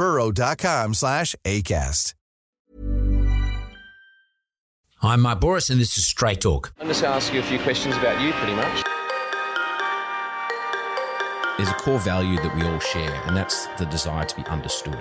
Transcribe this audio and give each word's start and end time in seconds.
burrow.com 0.00 0.94
slash 0.94 1.36
ACAST. 1.44 2.14
I'm 5.02 5.20
Mark 5.20 5.42
Bouris, 5.42 5.68
and 5.68 5.78
this 5.78 5.98
is 5.98 6.06
Straight 6.06 6.40
Talk. 6.40 6.72
I'm 6.80 6.88
just 6.88 7.02
going 7.02 7.12
to 7.12 7.16
ask 7.16 7.34
you 7.34 7.40
a 7.40 7.42
few 7.42 7.58
questions 7.58 7.94
about 7.98 8.18
you, 8.18 8.32
pretty 8.32 8.54
much. 8.54 8.82
There's 11.58 11.68
a 11.68 11.74
core 11.74 11.98
value 11.98 12.36
that 12.36 12.56
we 12.56 12.62
all 12.62 12.78
share, 12.78 13.12
and 13.26 13.36
that's 13.36 13.66
the 13.78 13.84
desire 13.84 14.24
to 14.24 14.36
be 14.36 14.42
understood. 14.46 14.98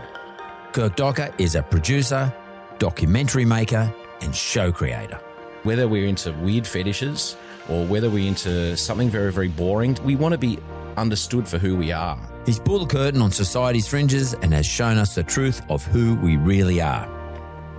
Kirk 0.73 0.97
Docker 0.97 1.34
is 1.38 1.56
a 1.56 1.63
producer, 1.63 2.34
documentary 2.78 3.45
maker, 3.45 3.94
and 4.19 4.36
show 4.36 4.69
creator. 4.69 5.22
Whether 5.63 5.88
we're 5.88 6.08
into 6.08 6.34
weird 6.34 6.67
fetishes 6.67 7.38
or 7.69 7.86
whether 7.86 8.09
we're 8.09 8.28
into 8.28 8.75
something 8.75 9.09
very, 9.09 9.31
very 9.31 9.47
boring, 9.47 9.97
we 10.03 10.17
want 10.17 10.34
to 10.34 10.38
be 10.38 10.59
understood 10.97 11.47
for 11.47 11.58
who 11.58 11.78
we 11.78 11.94
are. 11.94 12.19
He's 12.50 12.58
pulled 12.58 12.81
the 12.81 12.88
curtain 12.88 13.22
on 13.22 13.30
society's 13.30 13.88
fringes 13.88 14.33
and 14.33 14.52
has 14.53 14.66
shown 14.66 14.97
us 14.97 15.14
the 15.14 15.22
truth 15.22 15.61
of 15.69 15.86
who 15.86 16.16
we 16.16 16.36
really 16.36 16.81
are. 16.81 17.08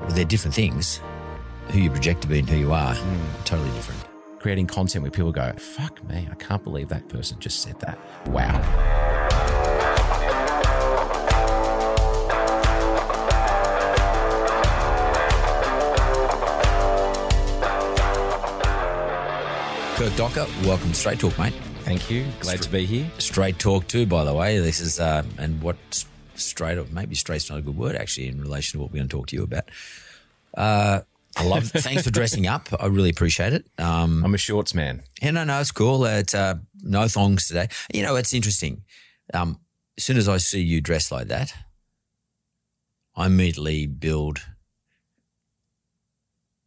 Well, 0.01 0.11
they're 0.11 0.25
different 0.25 0.55
things. 0.55 1.01
Who 1.71 1.81
you 1.81 1.91
project 1.91 2.23
to 2.23 2.29
be 2.29 2.39
and 2.39 2.49
who 2.49 2.57
you 2.57 2.73
are, 2.73 2.95
hmm. 2.95 3.43
totally 3.43 3.73
different. 3.73 4.01
Creating 4.39 4.69
content 4.69 5.03
where 5.03 5.11
people 5.11 5.33
go, 5.33 5.53
fuck 5.59 6.01
me, 6.09 6.29
I 6.31 6.37
can't 6.37 6.62
believe 6.62 6.89
that 6.91 7.09
person 7.09 7.41
just 7.41 7.62
said 7.62 7.81
that. 7.81 7.99
Wow. 8.29 8.61
Kirk 19.97 20.15
Docker, 20.15 20.47
welcome 20.62 20.91
to 20.91 20.95
Straight 20.95 21.19
Talk, 21.19 21.37
mate. 21.41 21.55
Thank 21.91 22.09
you. 22.09 22.25
Glad 22.39 22.63
to 22.63 22.71
be 22.71 22.87
here. 22.87 23.11
Straight 23.19 23.59
Talk 23.59 23.89
too, 23.89 24.07
by 24.07 24.23
the 24.23 24.33
way. 24.33 24.61
This 24.61 24.79
is 24.79 25.01
uh, 25.01 25.25
and 25.39 25.61
what 25.61 25.77
straight 26.37 26.79
or 26.79 26.85
maybe 26.93 27.17
straight's 27.17 27.51
not 27.51 27.59
a 27.59 27.63
good 27.63 27.77
word 27.77 27.97
actually 27.97 28.29
in 28.29 28.41
relation 28.41 28.79
to 28.79 28.81
what 28.81 28.93
we're 28.93 28.99
going 28.99 29.09
to 29.09 29.17
talk 29.17 29.27
to 29.27 29.35
you 29.35 29.43
about. 29.43 29.69
Uh, 30.57 31.01
I 31.37 31.45
love. 31.45 31.65
thanks 31.73 32.05
for 32.05 32.13
dressing 32.13 32.47
up. 32.47 32.69
I 32.79 32.87
really 32.87 33.11
appreciate 33.11 33.55
it. 33.55 33.67
Um, 33.77 34.25
I'm 34.25 34.33
a 34.33 34.39
shorts 34.39 34.73
man. 34.73 35.03
yeah, 35.21 35.33
no, 35.33 35.43
no, 35.43 35.59
it's 35.59 35.73
cool. 35.73 36.05
It's 36.05 36.33
uh, 36.33 36.59
no 36.81 37.09
thongs 37.09 37.49
today. 37.49 37.67
You 37.93 38.05
know, 38.05 38.15
it's 38.15 38.33
interesting. 38.33 38.84
Um, 39.34 39.59
as 39.99 40.05
soon 40.05 40.17
as 40.17 40.29
I 40.29 40.37
see 40.37 40.61
you 40.61 40.81
dressed 40.81 41.11
like 41.11 41.27
that, 41.27 41.53
I 43.17 43.27
immediately 43.27 43.89
build 43.89 44.39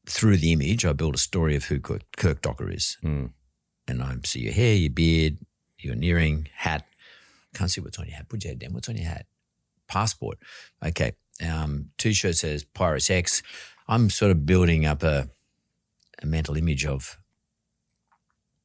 through 0.06 0.36
the 0.36 0.52
image. 0.52 0.86
I 0.86 0.92
build 0.92 1.16
a 1.16 1.18
story 1.18 1.56
of 1.56 1.64
who 1.64 1.80
Kirk, 1.80 2.02
Kirk 2.18 2.42
Docker 2.42 2.70
is, 2.70 2.98
Hmm. 3.02 3.28
And 3.88 4.02
I 4.02 4.16
see 4.24 4.42
your 4.42 4.54
hair, 4.54 4.76
your 4.76 4.92
beard, 4.92 5.38
your 5.80 5.96
earring, 6.02 6.50
hat. 6.56 6.86
Can't 7.54 7.70
see 7.70 7.82
what's 7.82 8.00
on 8.00 8.08
your 8.08 8.16
hat. 8.16 8.30
Put 8.30 8.44
your 8.44 8.52
head 8.52 8.60
down. 8.60 8.74
What's 8.74 8.90
on 8.90 8.98
your 8.98 9.08
hat? 9.08 9.26
Passport. 9.88 10.38
Okay. 10.84 11.14
Um, 11.46 11.90
T-shirt 11.98 12.36
says 12.36 12.64
Pirates 12.64 13.10
X. 13.10 13.44
I'm 13.88 14.10
sort 14.10 14.32
of 14.32 14.46
building 14.46 14.86
up 14.86 15.04
a 15.04 15.30
a 16.22 16.26
mental 16.26 16.56
image 16.56 16.86
of 16.86 17.20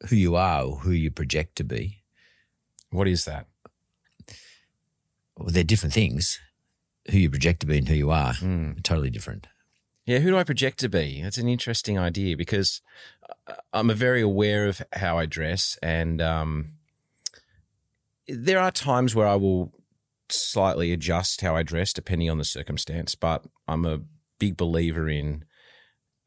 who 0.08 0.16
you 0.16 0.36
are 0.36 0.62
or 0.62 0.76
who 0.76 0.92
you 0.92 1.10
project 1.10 1.56
to 1.56 1.64
be. 1.64 2.02
What 2.90 3.08
is 3.08 3.24
that? 3.24 3.46
Well, 5.36 5.48
they're 5.50 5.64
different 5.64 5.92
things. 5.92 6.38
Who 7.10 7.18
you 7.18 7.30
project 7.30 7.60
to 7.60 7.66
be 7.66 7.78
and 7.78 7.88
who 7.88 7.94
you 7.94 8.10
are, 8.10 8.34
are 8.42 8.74
totally 8.82 9.10
different. 9.10 9.48
Yeah, 10.04 10.18
who 10.18 10.30
do 10.30 10.38
I 10.38 10.44
project 10.44 10.78
to 10.80 10.88
be? 10.88 11.22
That's 11.22 11.38
an 11.38 11.48
interesting 11.48 11.98
idea 11.98 12.36
because 12.36 12.80
I'm 13.72 13.90
very 13.94 14.22
aware 14.22 14.66
of 14.66 14.82
how 14.92 15.18
I 15.18 15.26
dress, 15.26 15.78
and 15.82 16.20
um, 16.20 16.66
there 18.26 18.58
are 18.58 18.70
times 18.70 19.14
where 19.14 19.26
I 19.26 19.36
will 19.36 19.72
slightly 20.30 20.92
adjust 20.92 21.40
how 21.40 21.56
I 21.56 21.62
dress 21.62 21.92
depending 21.92 22.30
on 22.30 22.38
the 22.38 22.44
circumstance. 22.44 23.14
But 23.14 23.44
I'm 23.66 23.84
a 23.84 24.00
big 24.38 24.56
believer 24.56 25.08
in 25.08 25.44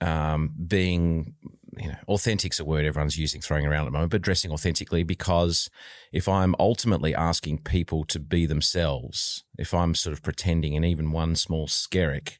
um, 0.02 0.54
being, 0.68 1.36
you 1.78 1.88
know, 1.88 1.98
authentic's 2.08 2.60
a 2.60 2.66
word 2.66 2.86
everyone's 2.86 3.18
using, 3.18 3.42
throwing 3.42 3.66
around 3.66 3.82
at 3.82 3.86
the 3.86 3.92
moment, 3.92 4.12
but 4.12 4.22
dressing 4.22 4.52
authentically 4.52 5.04
because 5.04 5.70
if 6.12 6.28
I'm 6.28 6.56
ultimately 6.60 7.14
asking 7.14 7.60
people 7.60 8.04
to 8.06 8.20
be 8.20 8.46
themselves, 8.46 9.44
if 9.58 9.74
I'm 9.74 9.94
sort 9.96 10.14
of 10.14 10.24
pretending 10.24 10.74
in 10.74 10.84
even 10.84 11.12
one 11.12 11.36
small 11.36 11.68
skerrick, 11.68 12.40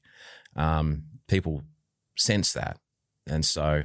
um, 0.56 1.04
people 1.28 1.64
sense 2.18 2.52
that. 2.54 2.78
And 3.28 3.46
so 3.46 3.84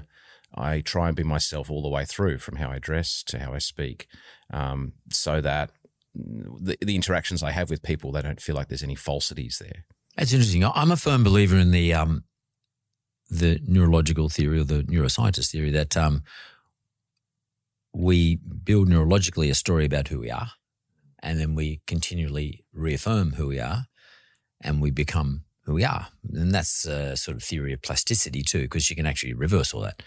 I 0.54 0.80
try 0.80 1.08
and 1.08 1.16
be 1.16 1.22
myself 1.22 1.70
all 1.70 1.82
the 1.82 1.88
way 1.88 2.04
through 2.04 2.38
from 2.38 2.56
how 2.56 2.70
I 2.70 2.78
dress 2.78 3.22
to 3.24 3.38
how 3.38 3.52
I 3.52 3.58
speak 3.58 4.06
um, 4.52 4.92
so 5.10 5.40
that 5.40 5.70
the, 6.14 6.76
the 6.80 6.94
interactions 6.94 7.42
I 7.42 7.50
have 7.50 7.70
with 7.70 7.82
people, 7.82 8.12
they 8.12 8.22
don't 8.22 8.40
feel 8.40 8.54
like 8.54 8.68
there's 8.68 8.82
any 8.82 8.94
falsities 8.94 9.60
there. 9.60 9.84
That's 10.16 10.32
interesting. 10.32 10.64
I'm 10.64 10.90
a 10.90 10.96
firm 10.96 11.22
believer 11.22 11.56
in 11.56 11.72
the 11.72 11.92
um, 11.92 12.24
the 13.28 13.60
neurological 13.66 14.28
theory 14.28 14.60
or 14.60 14.64
the 14.64 14.82
neuroscientist 14.84 15.50
theory 15.50 15.70
that 15.72 15.96
um, 15.96 16.22
we 17.92 18.36
build 18.36 18.88
neurologically 18.88 19.50
a 19.50 19.54
story 19.54 19.84
about 19.84 20.08
who 20.08 20.20
we 20.20 20.30
are, 20.30 20.52
and 21.22 21.38
then 21.38 21.54
we 21.54 21.80
continually 21.86 22.64
reaffirm 22.72 23.32
who 23.32 23.48
we 23.48 23.60
are, 23.60 23.86
and 24.62 24.80
we 24.80 24.90
become 24.90 25.42
who 25.66 25.74
we 25.74 25.84
are. 25.84 26.08
And 26.32 26.52
that's 26.52 26.86
a 26.86 27.16
sort 27.16 27.36
of 27.36 27.42
theory 27.42 27.72
of 27.72 27.82
plasticity 27.82 28.42
too, 28.42 28.62
because 28.62 28.88
you 28.88 28.96
can 28.96 29.06
actually 29.06 29.34
reverse 29.34 29.74
all 29.74 29.82
that. 29.82 30.02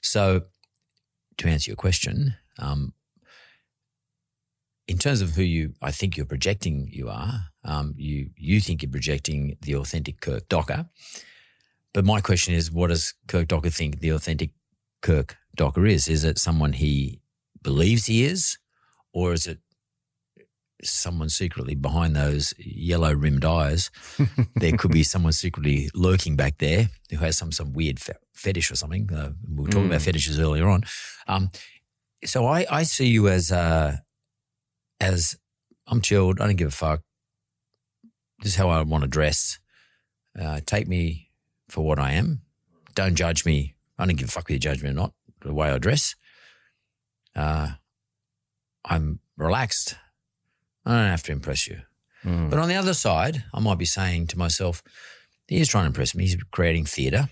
So, 0.00 0.42
to 1.38 1.48
answer 1.48 1.70
your 1.70 1.76
question, 1.76 2.36
um, 2.58 2.94
in 4.86 4.98
terms 4.98 5.20
of 5.20 5.30
who 5.30 5.42
you, 5.42 5.74
I 5.82 5.90
think 5.90 6.16
you're 6.16 6.26
projecting 6.26 6.88
you 6.90 7.08
are, 7.08 7.46
um, 7.64 7.94
you 7.96 8.30
you 8.36 8.60
think 8.60 8.82
you're 8.82 8.90
projecting 8.90 9.56
the 9.62 9.74
authentic 9.74 10.20
Kirk 10.20 10.48
Docker. 10.48 10.86
But 11.92 12.04
my 12.04 12.20
question 12.20 12.54
is, 12.54 12.70
what 12.70 12.88
does 12.88 13.14
Kirk 13.26 13.48
Docker 13.48 13.70
think 13.70 14.00
the 14.00 14.10
authentic 14.10 14.50
Kirk 15.02 15.36
Docker 15.56 15.84
is? 15.86 16.08
Is 16.08 16.24
it 16.24 16.38
someone 16.38 16.74
he 16.74 17.20
believes 17.62 18.06
he 18.06 18.24
is, 18.24 18.58
or 19.12 19.32
is 19.32 19.46
it 19.46 19.58
someone 20.82 21.28
secretly 21.28 21.74
behind 21.74 22.16
those 22.16 22.54
yellow 22.58 23.12
rimmed 23.12 23.44
eyes? 23.44 23.90
there 24.56 24.76
could 24.76 24.90
be 24.90 25.02
someone 25.02 25.32
secretly 25.32 25.90
lurking 25.94 26.36
back 26.36 26.58
there 26.58 26.90
who 27.10 27.18
has 27.18 27.36
some 27.36 27.52
some 27.52 27.72
weird 27.72 28.00
fe- 28.00 28.14
fetish 28.34 28.70
or 28.70 28.76
something. 28.76 29.12
Uh, 29.12 29.32
we 29.48 29.64
were 29.64 29.70
talking 29.70 29.86
about 29.86 30.02
fetishes 30.02 30.38
earlier 30.38 30.68
on. 30.68 30.84
Um, 31.26 31.50
so 32.24 32.46
I, 32.46 32.66
I 32.70 32.82
see 32.84 33.08
you 33.08 33.28
as 33.28 33.50
uh, 33.50 33.96
as 35.00 35.36
I'm 35.86 36.00
chilled. 36.00 36.40
I 36.40 36.46
don't 36.46 36.56
give 36.56 36.68
a 36.68 36.72
fuck. 36.72 37.00
This 38.40 38.52
is 38.52 38.56
how 38.56 38.68
I 38.70 38.82
want 38.82 39.02
to 39.02 39.08
dress. 39.08 39.58
Uh, 40.40 40.60
take 40.64 40.88
me 40.88 41.30
for 41.68 41.84
what 41.84 41.98
I 41.98 42.12
am. 42.12 42.42
Don't 42.94 43.14
judge 43.14 43.44
me. 43.44 43.74
I 43.98 44.06
don't 44.06 44.16
give 44.16 44.28
a 44.28 44.32
fuck 44.32 44.48
with 44.48 44.54
you 44.54 44.58
judge 44.58 44.82
me 44.82 44.90
or 44.90 44.94
not. 44.94 45.12
The 45.42 45.54
way 45.54 45.70
I 45.70 45.78
dress. 45.78 46.14
Uh, 47.34 47.72
I'm 48.84 49.20
relaxed. 49.36 49.96
I 50.84 50.90
don't 50.92 51.10
have 51.10 51.22
to 51.24 51.32
impress 51.32 51.66
you. 51.66 51.82
Mm. 52.24 52.50
But 52.50 52.58
on 52.58 52.68
the 52.68 52.74
other 52.74 52.94
side, 52.94 53.44
I 53.54 53.60
might 53.60 53.78
be 53.78 53.84
saying 53.84 54.28
to 54.28 54.38
myself, 54.38 54.82
he's 55.48 55.68
trying 55.68 55.84
to 55.84 55.88
impress 55.88 56.14
me. 56.14 56.24
He's 56.24 56.36
creating 56.50 56.86
theatre. 56.86 57.28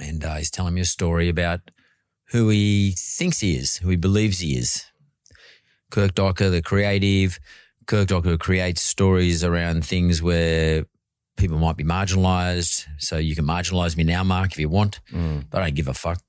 And 0.00 0.24
uh, 0.24 0.36
he's 0.36 0.50
telling 0.50 0.74
me 0.74 0.80
a 0.80 0.84
story 0.84 1.28
about 1.28 1.60
who 2.30 2.48
he 2.50 2.92
thinks 2.96 3.40
he 3.40 3.56
is, 3.56 3.78
who 3.78 3.88
he 3.88 3.96
believes 3.96 4.38
he 4.40 4.56
is. 4.56 4.84
Kirk 5.90 6.14
Docker, 6.14 6.50
the 6.50 6.62
creative. 6.62 7.38
Kirk 7.86 8.08
Docker 8.08 8.36
creates 8.36 8.82
stories 8.82 9.42
around 9.42 9.84
things 9.84 10.22
where 10.22 10.84
people 11.36 11.58
might 11.58 11.76
be 11.76 11.84
marginalized. 11.84 12.84
So 12.98 13.16
you 13.16 13.34
can 13.34 13.46
marginalize 13.46 13.96
me 13.96 14.04
now, 14.04 14.22
Mark, 14.24 14.52
if 14.52 14.58
you 14.58 14.68
want, 14.68 15.00
Mm. 15.12 15.46
but 15.50 15.62
I 15.62 15.66
don't 15.66 15.74
give 15.74 15.88
a 15.88 15.94
fuck 15.94 16.20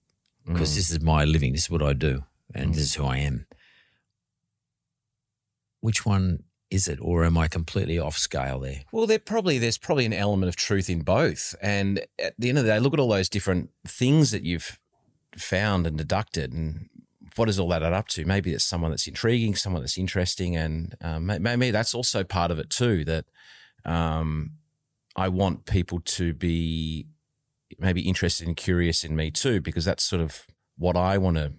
because 0.47 0.75
this 0.75 0.89
is 0.89 1.01
my 1.01 1.25
living. 1.25 1.51
This 1.51 1.63
is 1.63 1.69
what 1.69 1.83
I 1.83 1.93
do, 1.93 2.23
and 2.55 2.73
this 2.73 2.83
is 2.83 2.95
who 2.95 3.05
I 3.05 3.17
am. 3.17 3.45
Which 5.81 6.05
one 6.05 6.43
is 6.69 6.87
it, 6.87 6.99
or 7.01 7.25
am 7.25 7.37
I 7.37 7.47
completely 7.47 7.97
off 7.97 8.17
scale 8.17 8.59
there? 8.59 8.81
Well, 8.91 9.07
there 9.07 9.19
probably 9.19 9.57
there's 9.57 9.77
probably 9.77 10.05
an 10.05 10.13
element 10.13 10.49
of 10.49 10.55
truth 10.55 10.89
in 10.89 11.01
both. 11.01 11.55
And 11.61 12.05
at 12.19 12.35
the 12.37 12.49
end 12.49 12.57
of 12.57 12.65
the 12.65 12.71
day, 12.71 12.79
look 12.79 12.93
at 12.93 12.99
all 12.99 13.09
those 13.09 13.29
different 13.29 13.71
things 13.87 14.31
that 14.31 14.43
you've 14.43 14.79
found 15.35 15.87
and 15.87 15.97
deducted, 15.97 16.53
and 16.53 16.89
what 17.35 17.45
does 17.45 17.59
all 17.59 17.69
that 17.69 17.83
add 17.83 17.93
up 17.93 18.07
to? 18.09 18.25
Maybe 18.25 18.53
it's 18.53 18.63
someone 18.63 18.91
that's 18.91 19.07
intriguing, 19.07 19.55
someone 19.55 19.81
that's 19.81 19.97
interesting, 19.97 20.55
and 20.55 20.95
um, 21.01 21.25
maybe 21.25 21.71
that's 21.71 21.95
also 21.95 22.23
part 22.23 22.51
of 22.51 22.59
it 22.59 22.69
too. 22.69 23.05
That 23.05 23.25
um, 23.85 24.51
I 25.15 25.29
want 25.29 25.65
people 25.65 26.01
to 26.01 26.33
be 26.33 27.07
maybe 27.77 28.01
interested 28.01 28.47
and 28.47 28.57
curious 28.57 29.03
in 29.03 29.15
me 29.15 29.31
too, 29.31 29.61
because 29.61 29.85
that's 29.85 30.03
sort 30.03 30.21
of 30.21 30.45
what 30.77 30.95
I 30.97 31.17
want 31.17 31.37
to 31.37 31.53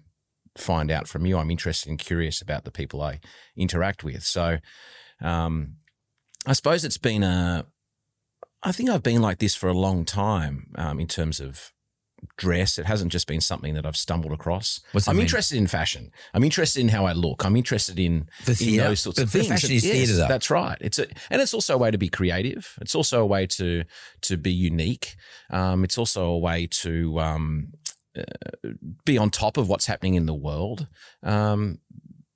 find 0.57 0.91
out 0.91 1.07
from 1.07 1.25
you. 1.25 1.37
I'm 1.37 1.51
interested 1.51 1.89
and 1.89 1.99
curious 1.99 2.41
about 2.41 2.63
the 2.65 2.71
people 2.71 3.01
I 3.01 3.19
interact 3.55 4.03
with. 4.03 4.23
So, 4.23 4.57
um, 5.21 5.75
I 6.47 6.53
suppose 6.53 6.83
it's 6.83 6.97
been 6.97 7.23
a. 7.23 7.65
I 8.63 8.71
think 8.71 8.89
I've 8.89 9.03
been 9.03 9.21
like 9.21 9.39
this 9.39 9.55
for 9.55 9.69
a 9.69 9.73
long 9.73 10.05
time 10.05 10.71
um, 10.75 10.99
in 10.99 11.07
terms 11.07 11.39
of 11.39 11.71
dress. 12.37 12.77
It 12.77 12.85
hasn't 12.85 13.11
just 13.11 13.25
been 13.27 13.41
something 13.41 13.73
that 13.73 13.85
I've 13.85 13.97
stumbled 13.97 14.31
across. 14.33 14.79
I'm 15.07 15.15
mean? 15.15 15.23
interested 15.23 15.57
in 15.57 15.65
fashion. 15.65 16.11
I'm 16.33 16.43
interested 16.43 16.79
in 16.81 16.89
how 16.89 17.05
I 17.05 17.13
look. 17.13 17.43
I'm 17.43 17.55
interested 17.55 17.99
in, 17.99 18.29
The 18.45 18.51
in 18.69 18.77
those 18.77 18.99
sorts 18.99 19.17
But 19.17 19.23
of 19.23 19.31
the 19.31 19.39
things. 19.39 19.49
fashion 19.49 19.71
is 19.71 19.83
Yes, 19.85 20.09
theatre. 20.09 20.27
That's 20.27 20.51
right. 20.51 20.77
It's 20.79 20.99
a, 20.99 21.07
and 21.31 21.41
it's 21.41 21.53
also 21.55 21.73
a 21.73 21.77
way 21.79 21.89
to 21.89 21.97
be 21.97 22.09
creative. 22.09 22.75
It's 22.81 22.93
also 22.93 23.21
a 23.21 23.25
way 23.25 23.47
to 23.47 23.83
to 24.21 24.37
be 24.37 24.51
unique. 24.51 25.15
Um, 25.49 25.83
it's 25.83 25.97
also 25.97 26.25
a 26.25 26.37
way 26.37 26.67
to 26.67 27.19
um, 27.19 27.73
be 29.05 29.17
on 29.17 29.29
top 29.29 29.57
of 29.57 29.69
what's 29.69 29.85
happening 29.85 30.15
in 30.15 30.25
the 30.25 30.33
world. 30.33 30.87
Um, 31.23 31.79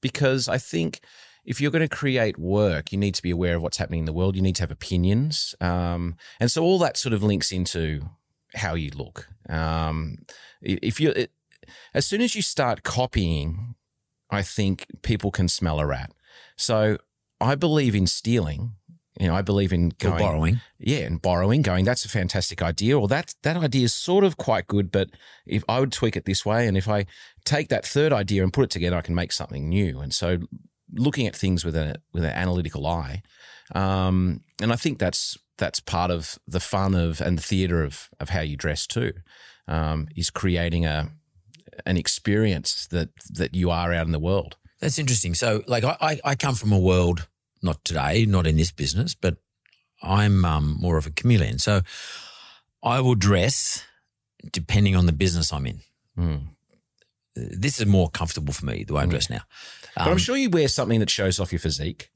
because 0.01 0.47
I 0.47 0.57
think 0.57 1.01
if 1.45 1.61
you're 1.61 1.71
going 1.71 1.87
to 1.87 1.95
create 1.95 2.37
work, 2.37 2.91
you 2.91 2.97
need 2.97 3.15
to 3.15 3.23
be 3.23 3.31
aware 3.31 3.55
of 3.55 3.61
what's 3.61 3.77
happening 3.77 3.99
in 3.99 4.05
the 4.05 4.13
world. 4.13 4.35
You 4.35 4.41
need 4.41 4.55
to 4.57 4.63
have 4.63 4.71
opinions. 4.71 5.55
Um, 5.61 6.15
and 6.39 6.51
so 6.51 6.63
all 6.63 6.79
that 6.79 6.97
sort 6.97 7.13
of 7.13 7.23
links 7.23 7.51
into 7.51 8.09
how 8.55 8.73
you 8.75 8.91
look. 8.95 9.27
Um, 9.47 10.19
if 10.61 10.99
you, 10.99 11.27
as 11.93 12.05
soon 12.05 12.21
as 12.21 12.35
you 12.35 12.41
start 12.41 12.83
copying, 12.83 13.75
I 14.29 14.41
think 14.41 14.87
people 15.03 15.31
can 15.31 15.47
smell 15.47 15.79
a 15.79 15.85
rat. 15.85 16.11
So 16.57 16.97
I 17.39 17.55
believe 17.55 17.95
in 17.95 18.07
stealing. 18.07 18.73
You 19.19 19.27
know, 19.27 19.35
I 19.35 19.41
believe 19.41 19.71
in 19.71 19.89
going, 19.99 20.17
borrowing? 20.17 20.61
yeah, 20.77 20.99
and 20.99 21.21
borrowing, 21.21 21.61
going, 21.61 21.85
that's 21.85 22.03
a 22.03 22.09
fantastic 22.09 22.61
idea, 22.61 22.99
or 22.99 23.07
that 23.07 23.33
that 23.43 23.55
idea 23.55 23.85
is 23.85 23.93
sort 23.93 24.23
of 24.23 24.37
quite 24.37 24.67
good, 24.67 24.91
but 24.91 25.09
if 25.45 25.63
I 25.69 25.79
would 25.79 25.91
tweak 25.91 26.17
it 26.17 26.25
this 26.25 26.45
way, 26.45 26.67
and 26.67 26.77
if 26.77 26.89
I 26.89 27.05
take 27.45 27.69
that 27.69 27.85
third 27.85 28.11
idea 28.11 28.43
and 28.43 28.51
put 28.51 28.65
it 28.65 28.71
together, 28.71 28.97
I 28.97 29.01
can 29.01 29.15
make 29.15 29.31
something 29.31 29.69
new. 29.69 29.99
And 29.99 30.13
so, 30.13 30.39
looking 30.93 31.27
at 31.27 31.35
things 31.35 31.63
with 31.63 31.75
a 31.75 31.95
with 32.13 32.25
an 32.25 32.31
analytical 32.31 32.85
eye, 32.85 33.21
um, 33.73 34.41
and 34.61 34.73
I 34.73 34.75
think 34.75 34.99
that's 34.99 35.37
that's 35.57 35.79
part 35.79 36.11
of 36.11 36.37
the 36.45 36.59
fun 36.59 36.93
of 36.93 37.21
and 37.21 37.37
the 37.37 37.43
theatre 37.43 37.83
of 37.83 38.09
of 38.19 38.29
how 38.29 38.41
you 38.41 38.57
dress 38.57 38.85
too, 38.85 39.13
um, 39.67 40.07
is 40.15 40.29
creating 40.29 40.85
a 40.85 41.09
an 41.85 41.97
experience 41.97 42.87
that 42.87 43.09
that 43.29 43.55
you 43.55 43.71
are 43.71 43.93
out 43.93 44.05
in 44.05 44.11
the 44.11 44.19
world. 44.19 44.57
That's 44.79 44.99
interesting. 44.99 45.33
So, 45.33 45.63
like, 45.67 45.83
I, 45.83 46.19
I 46.23 46.35
come 46.35 46.55
from 46.55 46.71
a 46.71 46.79
world, 46.79 47.27
not 47.65 47.83
today, 47.83 48.25
not 48.25 48.47
in 48.47 48.55
this 48.55 48.71
business, 48.71 49.15
but 49.15 49.35
I'm 50.01 50.45
um, 50.45 50.77
more 50.79 50.97
of 50.97 51.05
a 51.05 51.11
chameleon. 51.11 51.59
So, 51.59 51.81
I 52.83 53.01
will 53.01 53.15
dress 53.15 53.83
depending 54.51 54.95
on 54.95 55.05
the 55.07 55.11
business 55.11 55.51
I'm 55.51 55.65
in. 55.65 55.79
Mm. 56.17 56.41
This 57.35 57.79
is 57.79 57.85
more 57.85 58.09
comfortable 58.09 58.53
for 58.53 58.65
me 58.65 58.85
the 58.85 58.93
way 58.93 59.03
I 59.03 59.05
dress 59.07 59.29
now. 59.29 59.41
But 59.97 60.07
I'm 60.07 60.17
sure 60.17 60.37
you 60.37 60.49
wear 60.49 60.67
something 60.67 60.99
that 60.99 61.09
shows 61.09 61.39
off 61.39 61.51
your 61.51 61.59
physique, 61.59 62.09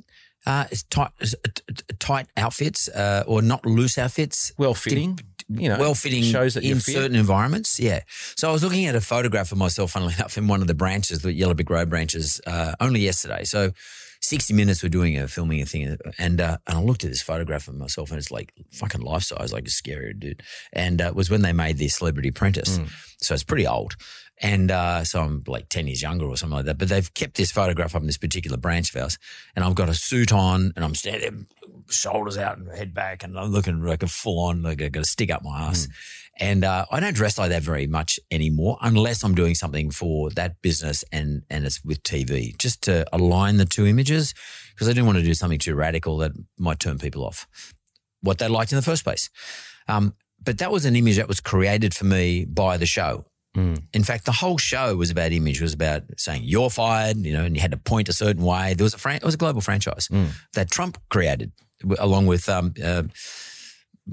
uh, 0.46 0.66
it's 0.72 0.84
tight, 0.84 1.12
it's, 1.20 1.36
uh, 1.36 1.74
tight 2.00 2.28
outfits 2.38 2.88
uh, 2.90 3.24
or 3.28 3.42
not 3.42 3.66
loose 3.66 3.98
outfits. 3.98 4.52
well 4.58 4.74
fitting. 4.74 5.20
You 5.50 5.68
know, 5.70 5.80
well 5.80 5.96
fitting 5.96 6.24
shows 6.24 6.54
that 6.54 6.64
in 6.64 6.80
certain 6.80 7.16
environments. 7.16 7.80
Yeah. 7.80 8.02
So 8.36 8.50
I 8.50 8.52
was 8.52 8.64
looking 8.64 8.86
at 8.86 8.96
a 8.96 9.02
photograph 9.02 9.52
of 9.52 9.58
myself, 9.58 9.92
funnily 9.92 10.14
enough, 10.18 10.38
in 10.38 10.48
one 10.48 10.62
of 10.62 10.68
the 10.68 10.76
branches, 10.76 11.22
the 11.24 11.34
Yellow 11.34 11.56
Brick 11.56 11.70
Road 11.70 11.90
branches, 11.90 12.40
uh, 12.46 12.76
only 12.80 13.02
yesterday. 13.02 13.44
So 13.44 13.72
60 14.30 14.54
minutes 14.54 14.84
we're 14.84 14.90
doing 14.90 15.18
a 15.18 15.28
filming 15.28 15.60
a 15.62 15.66
thing, 15.66 15.98
and 16.20 16.40
uh, 16.40 16.58
and 16.68 16.78
I 16.78 16.82
looked 16.82 17.04
at 17.04 17.10
this 17.10 17.22
photograph 17.24 17.68
of 17.68 17.76
myself, 17.76 18.12
and 18.12 18.20
it's 18.20 18.30
like 18.32 18.54
fucking 18.72 19.02
life 19.02 19.24
size, 19.24 19.52
like 19.52 19.68
a 19.68 19.72
scary 19.72 20.14
dude. 20.14 20.44
And 20.72 21.02
uh, 21.02 21.06
it 21.06 21.16
was 21.16 21.30
when 21.32 21.42
they 21.42 21.52
made 21.54 21.78
the 21.78 21.88
Celebrity 21.88 22.30
Apprentice, 22.30 22.78
Mm. 22.78 22.90
so 23.22 23.34
it's 23.34 23.44
pretty 23.44 23.66
old. 23.66 23.96
And 24.42 24.72
uh, 24.72 25.04
so 25.04 25.20
I'm 25.22 25.44
like 25.48 25.68
10 25.68 25.88
years 25.88 26.02
younger 26.02 26.26
or 26.26 26.38
something 26.38 26.56
like 26.56 26.66
that. 26.68 26.78
But 26.78 26.88
they've 26.88 27.14
kept 27.14 27.36
this 27.36 27.52
photograph 27.52 27.94
up 27.94 28.02
in 28.02 28.08
this 28.08 28.18
particular 28.18 28.56
branch 28.56 28.96
of 28.96 29.02
ours. 29.02 29.18
And 29.54 29.66
I've 29.66 29.76
got 29.76 29.90
a 29.90 29.94
suit 29.94 30.32
on 30.32 30.72
and 30.78 30.86
I'm 30.86 30.96
standing, 30.96 31.48
shoulders 31.90 32.38
out 32.38 32.58
and 32.58 32.70
head 32.70 32.94
back. 32.94 33.22
And 33.24 33.38
I'm 33.38 33.52
looking 33.52 33.84
like 33.84 34.02
a 34.02 34.08
full 34.08 34.40
on, 34.46 34.62
like 34.62 34.82
I 34.82 34.88
got 34.88 35.04
a 35.04 35.06
stick 35.06 35.30
up 35.30 35.44
my 35.44 35.60
ass. 35.64 35.90
And 36.40 36.64
uh, 36.64 36.86
I 36.90 37.00
don't 37.02 37.14
dress 37.16 37.38
like 37.38 37.50
that 37.50 37.64
very 37.64 37.86
much 37.86 38.20
anymore 38.32 38.78
unless 38.82 39.24
I'm 39.24 39.36
doing 39.36 39.56
something 39.56 39.92
for 39.92 40.30
that 40.32 40.62
business 40.62 41.04
and, 41.12 41.44
and 41.50 41.66
it's 41.66 41.84
with 41.84 42.02
TV, 42.04 42.58
just 42.58 42.82
to 42.84 43.06
align 43.14 43.58
the 43.58 43.66
two 43.66 43.86
images 43.86 44.34
because 44.74 44.88
I 44.88 44.94
didn't 44.94 45.06
want 45.08 45.18
to 45.18 45.24
do 45.24 45.34
something 45.34 45.60
too 45.60 45.76
radical 45.76 46.18
that 46.20 46.32
might 46.58 46.80
turn 46.80 46.98
people 46.98 47.26
off 47.26 47.48
what 48.22 48.38
they 48.38 48.48
liked 48.48 48.72
in 48.72 48.76
the 48.78 48.82
first 48.82 49.04
place. 49.04 49.30
Um, 49.88 50.14
but 50.44 50.58
that 50.60 50.72
was 50.72 50.86
an 50.86 50.96
image 50.96 51.18
that 51.18 51.28
was 51.28 51.40
created 51.42 51.94
for 51.94 52.06
me 52.06 52.46
by 52.46 52.78
the 52.78 52.86
show. 52.86 53.26
Mm. 53.58 53.84
In 53.94 54.04
fact, 54.04 54.26
the 54.26 54.32
whole 54.32 54.58
show 54.58 54.96
was 54.96 55.10
about 55.10 55.32
image. 55.32 55.60
It 55.60 55.64
was 55.64 55.74
about 55.74 56.04
saying 56.18 56.44
you're 56.46 56.70
fired, 56.70 57.18
you 57.18 57.34
know, 57.34 57.44
and 57.44 57.56
you 57.56 57.62
had 57.62 57.72
to 57.72 57.78
point 57.78 58.08
a 58.08 58.14
certain 58.14 58.44
way. 58.44 58.74
There 58.74 58.84
was 58.84 58.94
a 58.94 58.98
fran- 58.98 59.18
it 59.18 59.24
was 59.24 59.34
a 59.36 59.38
global 59.38 59.62
franchise 59.62 60.08
Mm. 60.10 60.30
that 60.54 60.70
Trump 60.70 60.98
created, 61.10 61.52
along 61.98 62.28
with 62.28 62.48
um, 62.48 62.74
uh, 62.84 63.04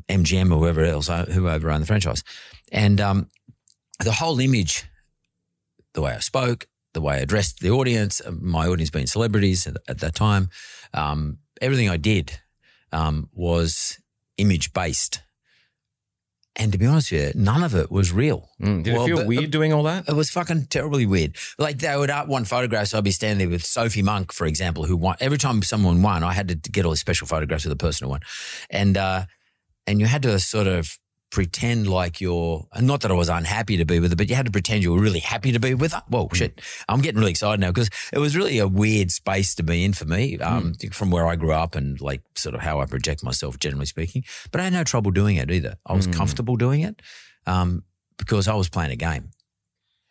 MGM 0.08 0.52
or 0.52 0.58
whoever 0.58 0.84
else 0.84 1.08
uh, 1.08 1.24
who 1.26 1.48
overran 1.48 1.80
the 1.80 1.86
franchise, 1.86 2.22
and 2.72 3.00
um, 3.00 3.30
the 4.00 4.12
whole 4.12 4.38
image, 4.40 4.84
the 5.94 6.02
way 6.02 6.12
I 6.12 6.18
spoke, 6.20 6.66
the 6.94 7.00
way 7.00 7.16
I 7.16 7.18
addressed 7.18 7.60
the 7.60 7.70
audience, 7.70 8.20
uh, 8.24 8.32
my 8.32 8.66
audience 8.66 8.90
being 8.90 9.06
celebrities 9.06 9.66
at, 9.66 9.76
at 9.88 9.98
that 10.00 10.14
time, 10.14 10.48
um, 10.94 11.38
everything 11.60 11.88
I 11.88 11.96
did 11.96 12.38
um, 12.92 13.28
was 13.34 13.98
image 14.38 14.72
based. 14.72 15.22
And 16.58 16.72
to 16.72 16.78
be 16.78 16.86
honest 16.86 17.12
with 17.12 17.34
you, 17.36 17.42
none 17.42 17.62
of 17.62 17.74
it 17.74 17.90
was 17.90 18.12
real. 18.12 18.48
Mm. 18.62 18.82
Did 18.82 18.94
Well, 18.94 19.02
it 19.04 19.06
feel 19.08 19.16
but- 19.18 19.26
weird 19.26 19.50
doing 19.50 19.74
all 19.74 19.82
that? 19.82 20.08
It 20.08 20.14
was 20.14 20.30
fucking 20.30 20.66
terribly 20.66 21.04
weird. 21.04 21.36
Like 21.58 21.78
they 21.78 21.94
would 21.94 22.08
up 22.08 22.28
one 22.28 22.46
photograph, 22.46 22.86
so 22.86 22.96
I'd 22.96 23.04
be 23.04 23.10
standing 23.10 23.38
there 23.46 23.52
with 23.52 23.62
Sophie 23.62 24.00
Monk, 24.00 24.32
for 24.32 24.46
example, 24.46 24.84
who 24.86 24.96
won. 24.96 25.16
Every 25.20 25.36
time 25.36 25.60
someone 25.62 26.00
won, 26.00 26.22
I 26.24 26.32
had 26.32 26.48
to 26.48 26.54
get 26.70 26.86
all 26.86 26.92
these 26.92 27.00
special 27.00 27.26
photographs 27.26 27.66
of 27.66 27.68
the 27.68 27.76
person 27.76 28.06
who 28.06 28.10
won, 28.10 28.20
and 28.70 28.96
uh, 28.96 29.26
and 29.86 30.00
you 30.00 30.06
had 30.06 30.22
to 30.22 30.38
sort 30.38 30.66
of 30.66 30.98
pretend 31.30 31.88
like 31.88 32.20
you're. 32.20 32.66
and 32.72 32.86
Not 32.86 33.00
that 33.02 33.10
I 33.10 33.14
was 33.14 33.28
unhappy 33.28 33.76
to 33.76 33.84
be 33.84 33.98
with 34.00 34.10
her, 34.12 34.16
but 34.16 34.28
you 34.30 34.34
had 34.36 34.46
to 34.46 34.52
pretend 34.52 34.82
you 34.82 34.92
were 34.92 35.00
really 35.00 35.18
happy 35.20 35.52
to 35.52 35.58
be 35.60 35.74
with 35.74 35.92
her. 35.92 36.02
Whoa, 36.08 36.28
shit! 36.32 36.60
I'm 36.88 37.00
getting 37.00 37.18
really 37.18 37.32
excited 37.32 37.60
now 37.60 37.70
because 37.72 37.90
it 38.12 38.18
was 38.18 38.36
really 38.36 38.58
a 38.58 38.68
weird 38.68 39.10
space 39.10 39.54
to 39.56 39.62
be 39.62 39.84
in 39.84 39.92
for 39.92 40.04
me, 40.06 40.38
um, 40.38 40.74
from 40.92 41.10
where 41.10 41.26
I 41.26 41.36
grew 41.36 41.52
up 41.52 41.74
and 41.74 42.00
like 42.00 42.22
sort 42.36 42.54
of 42.54 42.60
how 42.62 42.80
I 42.80 42.86
project 42.86 43.22
myself, 43.24 43.58
generally 43.58 43.86
speaking. 43.86 44.24
But 44.52 44.60
I 44.60 44.64
had 44.64 44.72
no 44.72 44.84
trouble 44.84 45.10
doing 45.10 45.36
it 45.36 45.50
either. 45.50 45.76
I 45.86 45.94
was 45.94 46.06
Mm. 46.06 46.14
comfortable 46.14 46.56
doing 46.56 46.80
it. 46.82 47.02
Um, 47.46 47.82
because 48.18 48.48
I 48.48 48.54
was 48.54 48.68
playing 48.70 48.92
a 48.92 48.96
game. 48.96 49.30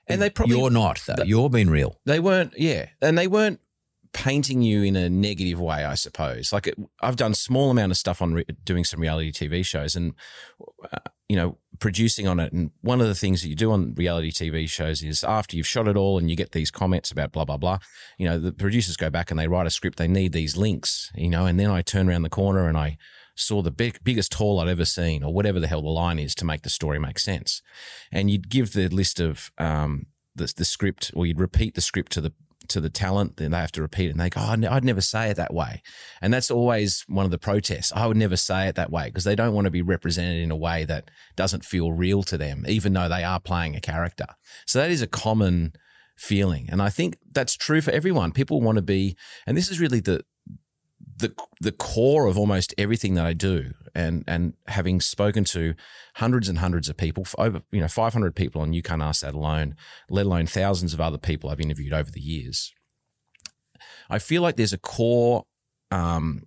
And 0.08 0.22
they 0.22 0.30
probably 0.30 0.56
You're 0.58 0.70
not, 0.70 1.02
though. 1.08 1.24
You're 1.26 1.50
being 1.50 1.70
real. 1.72 2.00
They 2.06 2.20
weren't, 2.20 2.54
yeah, 2.56 2.86
and 3.02 3.18
they 3.18 3.26
weren't 3.28 3.60
painting 4.16 4.62
you 4.62 4.82
in 4.82 4.96
a 4.96 5.10
negative 5.10 5.60
way, 5.60 5.84
I 5.84 5.96
suppose. 5.96 6.54
Like 6.54 6.68
it, 6.68 6.76
I've 7.02 7.18
done 7.18 7.34
small 7.34 7.70
amount 7.70 7.92
of 7.92 7.98
stuff 7.98 8.22
on 8.22 8.34
re- 8.34 8.46
doing 8.64 8.86
some 8.86 9.02
reality 9.02 9.32
TV 9.32 9.64
shows, 9.64 9.94
and 9.96 10.14
uh, 10.92 11.00
you 11.28 11.36
know, 11.36 11.58
producing 11.80 12.26
on 12.26 12.40
it. 12.40 12.54
And 12.54 12.72
one 12.80 13.02
of 13.02 13.08
the 13.08 13.14
things 13.14 13.42
that 13.42 13.50
you 13.50 13.56
do 13.56 13.74
on 13.74 13.94
reality 13.94 14.32
TV 14.32 14.70
shows 14.70 15.04
is 15.04 15.24
after 15.26 15.58
you've 15.58 15.68
shot 15.68 15.90
it 15.90 15.98
all, 15.98 16.18
and 16.18 16.30
you 16.30 16.38
get 16.38 16.54
these 16.54 16.72
comments 16.72 17.12
about 17.12 17.34
blah 17.34 17.44
blah 17.44 17.58
blah. 17.58 17.80
You 18.18 18.30
know, 18.30 18.40
the 18.40 18.54
producers 18.54 18.96
go 18.96 19.10
back 19.10 19.32
and 19.32 19.40
they 19.40 19.50
write 19.50 19.68
a 19.68 19.72
script. 19.72 19.98
They 19.98 20.08
need 20.08 20.32
these 20.32 20.56
links, 20.56 21.12
you 21.14 21.30
know, 21.30 21.46
and 21.46 21.60
then 21.60 21.70
I 21.70 21.82
turn 21.82 22.10
around 22.10 22.22
the 22.22 22.30
corner 22.30 22.70
and 22.70 22.78
I 22.78 22.98
saw 23.36 23.62
the 23.62 23.72
big, 23.72 24.00
biggest 24.02 24.34
haul 24.36 24.62
I'd 24.62 24.70
ever 24.70 24.86
seen, 24.86 25.24
or 25.24 25.34
whatever 25.34 25.60
the 25.60 25.68
hell 25.68 25.82
the 25.82 25.90
line 25.90 26.20
is 26.20 26.34
to 26.36 26.46
make 26.46 26.62
the 26.62 26.70
story 26.70 27.00
make 27.00 27.20
sense. 27.20 27.62
And 28.14 28.32
you'd 28.32 28.50
give 28.50 28.72
the 28.72 28.88
list 28.88 29.20
of 29.20 29.52
um, 29.58 30.06
the, 30.34 30.54
the 30.56 30.64
script, 30.64 31.12
or 31.14 31.26
you'd 31.26 31.40
repeat 31.42 31.76
the 31.76 31.82
script 31.82 32.14
to 32.14 32.22
the 32.22 32.32
to 32.70 32.82
the 32.82 32.90
talent, 32.90 33.38
then 33.38 33.52
they 33.52 33.58
have 33.58 33.72
to 33.74 33.82
repeat 33.82 34.08
it, 34.08 34.12
and 34.12 34.20
they 34.20 34.30
go, 34.30 34.42
oh, 34.42 34.52
I'd 34.52 34.66
I'd 34.66 34.84
never 34.84 35.02
say 35.02 35.30
it 35.30 35.38
that 35.38 35.54
way. 35.54 35.82
And 36.22 36.34
that's 36.34 36.52
always 36.52 37.04
one 37.08 37.26
of 37.26 37.32
the 37.32 37.38
protests. 37.38 37.92
I 37.96 38.08
would 38.08 38.18
never 38.18 38.38
say 38.38 38.68
it 38.68 38.76
that 38.76 38.92
way 38.92 39.06
because 39.06 39.24
they 39.24 39.36
don't 39.36 39.54
want 39.54 39.66
to 39.66 39.72
be 39.72 39.82
represented 39.82 40.42
in 40.42 40.52
a 40.52 40.56
way 40.56 40.86
that 40.86 41.10
doesn't 41.36 41.66
feel 41.66 41.92
real 41.92 42.24
to 42.24 42.38
them, 42.38 42.66
even 42.68 42.94
though 42.94 43.10
they 43.10 43.24
are 43.24 43.40
playing 43.40 43.76
a 43.76 43.82
character. 43.82 44.28
So 44.66 44.80
that 44.80 44.92
is 44.92 45.02
a 45.02 45.08
common 45.08 45.74
feeling. 46.18 46.68
And 46.70 46.82
I 46.82 46.90
think 46.90 47.18
that's 47.34 47.56
true 47.56 47.82
for 47.82 47.92
everyone. 47.92 48.32
People 48.32 48.62
want 48.62 48.78
to 48.78 48.82
be, 48.82 49.18
and 49.46 49.58
this 49.58 49.70
is 49.70 49.80
really 49.80 50.00
the, 50.00 50.24
the 51.16 51.34
the 51.62 51.72
core 51.72 52.28
of 52.28 52.38
almost 52.38 52.74
everything 52.78 53.16
that 53.16 53.26
I 53.26 53.34
do, 53.34 53.72
and 53.94 54.24
and 54.28 54.54
having 54.68 55.00
spoken 55.00 55.44
to 55.46 55.76
hundreds 56.16 56.50
and 56.50 56.60
hundreds 56.60 56.90
of 56.90 56.98
people, 56.98 57.26
over 57.38 57.62
you 57.72 57.82
know 57.82 57.88
500 57.88 58.36
people 58.36 58.62
on 58.62 58.74
You 58.74 58.82
Can't 58.82 59.02
Ask 59.02 59.22
That 59.22 59.34
alone, 59.34 59.76
let 60.10 60.26
alone 60.26 60.46
thousands 60.46 60.94
of 60.94 61.02
other 61.02 61.18
people 61.18 61.50
I've 61.50 61.62
interviewed 61.62 61.94
over 61.94 62.12
the 62.12 62.22
years. 62.22 62.74
I 64.10 64.20
feel 64.20 64.42
like 64.42 64.56
there's 64.56 64.74
a 64.74 64.78
core 64.78 65.46
um, 65.92 66.44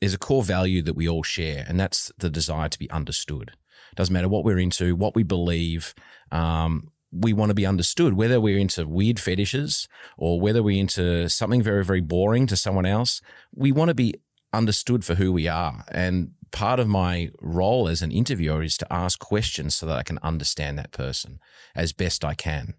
there's 0.00 0.14
a 0.14 0.18
core 0.18 0.42
value 0.42 0.82
that 0.82 0.94
we 0.94 1.08
all 1.08 1.22
share, 1.22 1.64
and 1.68 1.78
that's 1.78 2.12
the 2.18 2.30
desire 2.30 2.68
to 2.68 2.78
be 2.78 2.90
understood. 2.90 3.52
Doesn't 3.94 4.12
matter 4.12 4.28
what 4.28 4.44
we're 4.44 4.58
into, 4.58 4.96
what 4.96 5.14
we 5.14 5.22
believe. 5.22 5.94
Um, 6.30 6.91
we 7.12 7.32
want 7.32 7.50
to 7.50 7.54
be 7.54 7.66
understood, 7.66 8.14
whether 8.14 8.40
we're 8.40 8.58
into 8.58 8.86
weird 8.86 9.20
fetishes 9.20 9.86
or 10.16 10.40
whether 10.40 10.62
we're 10.62 10.80
into 10.80 11.28
something 11.28 11.62
very, 11.62 11.84
very 11.84 12.00
boring 12.00 12.46
to 12.46 12.56
someone 12.56 12.86
else. 12.86 13.20
We 13.54 13.70
want 13.70 13.90
to 13.90 13.94
be 13.94 14.14
understood 14.52 15.04
for 15.04 15.14
who 15.14 15.32
we 15.32 15.46
are. 15.46 15.84
And 15.90 16.32
part 16.50 16.80
of 16.80 16.88
my 16.88 17.30
role 17.40 17.88
as 17.88 18.02
an 18.02 18.10
interviewer 18.10 18.62
is 18.62 18.76
to 18.78 18.92
ask 18.92 19.18
questions 19.18 19.76
so 19.76 19.86
that 19.86 19.98
I 19.98 20.02
can 20.02 20.18
understand 20.22 20.78
that 20.78 20.92
person 20.92 21.38
as 21.74 21.92
best 21.92 22.24
I 22.24 22.34
can. 22.34 22.74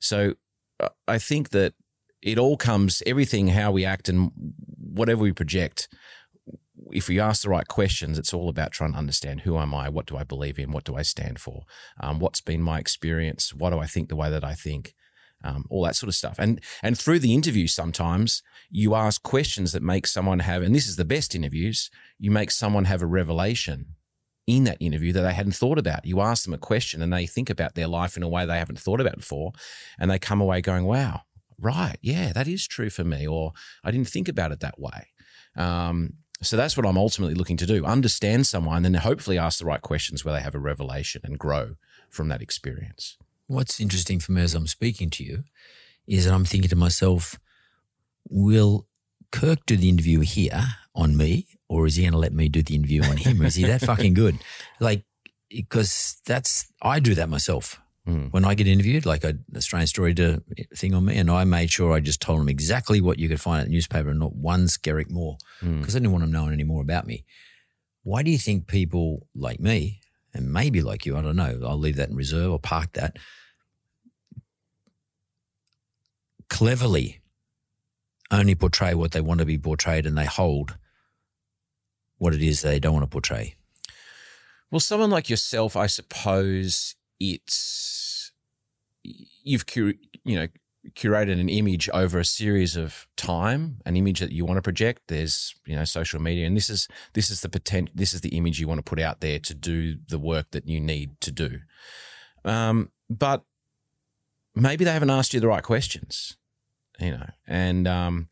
So 0.00 0.34
uh, 0.80 0.88
I 1.06 1.18
think 1.18 1.50
that 1.50 1.74
it 2.22 2.38
all 2.38 2.56
comes, 2.56 3.02
everything, 3.06 3.48
how 3.48 3.70
we 3.70 3.84
act 3.84 4.08
and 4.08 4.32
whatever 4.76 5.22
we 5.22 5.32
project 5.32 5.88
if 6.92 7.08
we 7.08 7.20
ask 7.20 7.42
the 7.42 7.50
right 7.50 7.68
questions, 7.68 8.18
it's 8.18 8.34
all 8.34 8.48
about 8.48 8.72
trying 8.72 8.92
to 8.92 8.98
understand 8.98 9.40
who 9.40 9.58
am 9.58 9.74
I, 9.74 9.88
what 9.88 10.06
do 10.06 10.16
I 10.16 10.24
believe 10.24 10.58
in, 10.58 10.72
what 10.72 10.84
do 10.84 10.96
I 10.96 11.02
stand 11.02 11.40
for, 11.40 11.64
um, 12.00 12.18
what's 12.18 12.40
been 12.40 12.62
my 12.62 12.78
experience, 12.78 13.54
what 13.54 13.70
do 13.70 13.78
I 13.78 13.86
think 13.86 14.08
the 14.08 14.16
way 14.16 14.30
that 14.30 14.44
I 14.44 14.54
think, 14.54 14.94
um, 15.44 15.64
all 15.70 15.84
that 15.84 15.96
sort 15.96 16.08
of 16.08 16.14
stuff. 16.14 16.36
And 16.38 16.60
and 16.82 16.98
through 16.98 17.20
the 17.20 17.34
interview, 17.34 17.66
sometimes 17.66 18.42
you 18.70 18.94
ask 18.94 19.22
questions 19.22 19.72
that 19.72 19.82
make 19.82 20.06
someone 20.06 20.40
have, 20.40 20.62
and 20.62 20.74
this 20.74 20.88
is 20.88 20.96
the 20.96 21.04
best 21.04 21.34
interviews, 21.34 21.90
you 22.18 22.30
make 22.30 22.50
someone 22.50 22.86
have 22.86 23.02
a 23.02 23.06
revelation 23.06 23.94
in 24.46 24.64
that 24.64 24.78
interview 24.80 25.12
that 25.12 25.22
they 25.22 25.34
hadn't 25.34 25.52
thought 25.52 25.78
about. 25.78 26.06
You 26.06 26.20
ask 26.20 26.44
them 26.44 26.54
a 26.54 26.58
question 26.58 27.02
and 27.02 27.12
they 27.12 27.26
think 27.26 27.50
about 27.50 27.74
their 27.74 27.86
life 27.86 28.16
in 28.16 28.22
a 28.22 28.28
way 28.28 28.46
they 28.46 28.58
haven't 28.58 28.80
thought 28.80 29.00
about 29.00 29.16
before, 29.16 29.52
and 29.98 30.10
they 30.10 30.18
come 30.18 30.40
away 30.40 30.60
going, 30.60 30.84
"Wow, 30.84 31.22
right, 31.58 31.98
yeah, 32.00 32.32
that 32.32 32.48
is 32.48 32.66
true 32.66 32.90
for 32.90 33.04
me," 33.04 33.26
or 33.26 33.52
"I 33.84 33.90
didn't 33.90 34.08
think 34.08 34.28
about 34.28 34.52
it 34.52 34.60
that 34.60 34.80
way." 34.80 35.08
Um, 35.56 36.14
so 36.42 36.56
that's 36.56 36.76
what 36.76 36.86
I'm 36.86 36.98
ultimately 36.98 37.34
looking 37.34 37.56
to 37.58 37.66
do 37.66 37.84
understand 37.84 38.46
someone 38.46 38.84
and 38.84 38.94
then 38.94 39.02
hopefully 39.02 39.38
ask 39.38 39.58
the 39.58 39.64
right 39.64 39.82
questions 39.82 40.24
where 40.24 40.34
they 40.34 40.40
have 40.40 40.54
a 40.54 40.60
revelation 40.60 41.22
and 41.24 41.38
grow 41.38 41.76
from 42.08 42.28
that 42.28 42.42
experience. 42.42 43.16
What's 43.46 43.80
interesting 43.80 44.20
for 44.20 44.32
me 44.32 44.42
as 44.42 44.54
I'm 44.54 44.66
speaking 44.66 45.10
to 45.10 45.24
you 45.24 45.44
is 46.06 46.24
that 46.24 46.34
I'm 46.34 46.44
thinking 46.44 46.70
to 46.70 46.76
myself, 46.76 47.38
will 48.28 48.86
Kirk 49.30 49.66
do 49.66 49.76
the 49.76 49.88
interview 49.88 50.20
here 50.20 50.62
on 50.94 51.16
me, 51.16 51.46
or 51.68 51.86
is 51.86 51.96
he 51.96 52.02
going 52.02 52.12
to 52.12 52.18
let 52.18 52.32
me 52.32 52.48
do 52.48 52.62
the 52.62 52.74
interview 52.74 53.02
on 53.04 53.16
him? 53.16 53.42
Or 53.42 53.46
is 53.46 53.56
he 53.56 53.64
that 53.64 53.80
fucking 53.86 54.14
good? 54.14 54.38
Like, 54.80 55.04
because 55.48 56.20
that's, 56.26 56.72
I 56.82 57.00
do 57.00 57.14
that 57.14 57.28
myself. 57.28 57.80
Mm. 58.08 58.32
When 58.32 58.44
I 58.44 58.54
get 58.54 58.66
interviewed, 58.66 59.04
like 59.04 59.22
a 59.22 59.36
Australian 59.54 59.86
Story 59.86 60.14
to, 60.14 60.42
thing 60.74 60.94
on 60.94 61.04
me, 61.04 61.18
and 61.18 61.30
I 61.30 61.44
made 61.44 61.70
sure 61.70 61.92
I 61.92 62.00
just 62.00 62.22
told 62.22 62.40
them 62.40 62.48
exactly 62.48 63.02
what 63.02 63.18
you 63.18 63.28
could 63.28 63.40
find 63.40 63.60
at 63.60 63.66
the 63.66 63.72
newspaper 63.72 64.08
and 64.08 64.18
not 64.18 64.34
one 64.34 64.64
skerrick 64.64 65.10
more 65.10 65.36
because 65.60 65.92
mm. 65.92 65.96
I 65.96 65.98
didn't 66.00 66.12
want 66.12 66.22
them 66.22 66.32
knowing 66.32 66.52
any 66.52 66.64
more 66.64 66.80
about 66.80 67.06
me. 67.06 67.24
Why 68.02 68.22
do 68.22 68.30
you 68.30 68.38
think 68.38 68.66
people 68.66 69.26
like 69.34 69.60
me, 69.60 70.00
and 70.32 70.50
maybe 70.50 70.80
like 70.80 71.04
you, 71.04 71.18
I 71.18 71.22
don't 71.22 71.36
know, 71.36 71.60
I'll 71.66 71.78
leave 71.78 71.96
that 71.96 72.08
in 72.08 72.16
reserve 72.16 72.50
or 72.50 72.58
park 72.58 72.94
that, 72.94 73.18
cleverly 76.48 77.20
only 78.30 78.54
portray 78.54 78.94
what 78.94 79.12
they 79.12 79.20
want 79.20 79.40
to 79.40 79.46
be 79.46 79.58
portrayed 79.58 80.06
and 80.06 80.16
they 80.16 80.24
hold 80.24 80.76
what 82.18 82.34
it 82.34 82.42
is 82.42 82.62
they 82.62 82.80
don't 82.80 82.94
want 82.94 83.04
to 83.04 83.10
portray? 83.10 83.54
Well, 84.70 84.80
someone 84.80 85.10
like 85.10 85.30
yourself, 85.30 85.76
I 85.76 85.86
suppose 85.86 86.94
it's 87.20 88.32
you've 89.02 89.64
you 89.74 89.96
know 90.36 90.48
curated 90.90 91.40
an 91.40 91.48
image 91.48 91.88
over 91.92 92.18
a 92.18 92.24
series 92.24 92.76
of 92.76 93.06
time, 93.16 93.80
an 93.84 93.96
image 93.96 94.20
that 94.20 94.32
you 94.32 94.44
want 94.44 94.58
to 94.58 94.62
project. 94.62 95.02
There's 95.08 95.54
you 95.66 95.76
know 95.76 95.84
social 95.84 96.20
media, 96.20 96.46
and 96.46 96.56
this 96.56 96.70
is 96.70 96.88
this 97.14 97.30
is 97.30 97.40
the 97.40 97.48
potential. 97.48 97.92
This 97.94 98.14
is 98.14 98.20
the 98.20 98.36
image 98.36 98.60
you 98.60 98.68
want 98.68 98.78
to 98.78 98.88
put 98.88 99.00
out 99.00 99.20
there 99.20 99.38
to 99.38 99.54
do 99.54 99.96
the 100.08 100.18
work 100.18 100.50
that 100.52 100.66
you 100.66 100.80
need 100.80 101.20
to 101.22 101.30
do. 101.30 101.60
Um, 102.44 102.90
but 103.10 103.44
maybe 104.54 104.84
they 104.84 104.92
haven't 104.92 105.10
asked 105.10 105.34
you 105.34 105.40
the 105.40 105.48
right 105.48 105.62
questions, 105.62 106.36
you 106.98 107.10
know, 107.10 107.26
and 107.46 107.86
um, 107.86 108.28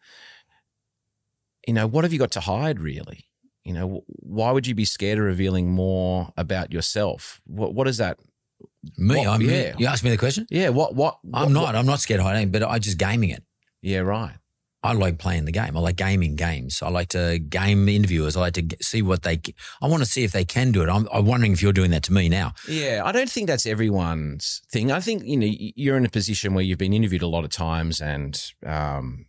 you 1.66 1.74
know 1.74 1.86
what 1.86 2.04
have 2.04 2.12
you 2.12 2.18
got 2.18 2.32
to 2.32 2.40
hide 2.40 2.80
really? 2.80 3.24
You 3.64 3.72
know, 3.72 4.04
why 4.06 4.52
would 4.52 4.66
you 4.66 4.76
be 4.76 4.84
scared 4.84 5.18
of 5.18 5.24
revealing 5.24 5.70
more 5.70 6.32
about 6.36 6.72
yourself? 6.72 7.40
What 7.46 7.74
what 7.74 7.88
is 7.88 7.98
that 7.98 8.18
me, 8.96 9.18
what, 9.18 9.26
I'm 9.28 9.40
yeah. 9.42 9.74
You 9.78 9.86
asked 9.86 10.04
me 10.04 10.10
the 10.10 10.18
question. 10.18 10.46
Yeah. 10.50 10.70
What? 10.70 10.94
What? 10.94 11.18
I'm 11.32 11.52
not. 11.52 11.64
What? 11.64 11.76
I'm 11.76 11.86
not 11.86 12.00
scared 12.00 12.20
of 12.20 12.26
hiding, 12.26 12.50
but 12.50 12.62
I 12.62 12.78
just 12.78 12.98
gaming 12.98 13.30
it. 13.30 13.42
Yeah. 13.82 14.00
Right. 14.00 14.34
I 14.82 14.92
like 14.92 15.18
playing 15.18 15.46
the 15.46 15.52
game. 15.52 15.76
I 15.76 15.80
like 15.80 15.96
gaming 15.96 16.36
games. 16.36 16.80
I 16.80 16.90
like 16.90 17.08
to 17.08 17.40
game 17.40 17.88
interviewers. 17.88 18.36
I 18.36 18.40
like 18.40 18.54
to 18.54 18.68
see 18.80 19.02
what 19.02 19.22
they. 19.22 19.40
I 19.82 19.88
want 19.88 20.04
to 20.04 20.08
see 20.08 20.22
if 20.22 20.30
they 20.30 20.44
can 20.44 20.70
do 20.70 20.82
it. 20.82 20.88
I'm, 20.88 21.08
I'm 21.12 21.26
wondering 21.26 21.52
if 21.52 21.60
you're 21.60 21.72
doing 21.72 21.90
that 21.90 22.04
to 22.04 22.12
me 22.12 22.28
now. 22.28 22.54
Yeah, 22.68 23.02
I 23.04 23.10
don't 23.10 23.28
think 23.28 23.48
that's 23.48 23.66
everyone's 23.66 24.62
thing. 24.70 24.92
I 24.92 25.00
think 25.00 25.24
you 25.24 25.36
know 25.36 25.48
you're 25.48 25.96
in 25.96 26.06
a 26.06 26.10
position 26.10 26.54
where 26.54 26.62
you've 26.62 26.78
been 26.78 26.92
interviewed 26.92 27.22
a 27.22 27.26
lot 27.26 27.44
of 27.44 27.50
times, 27.50 28.00
and 28.00 28.40
um, 28.64 29.26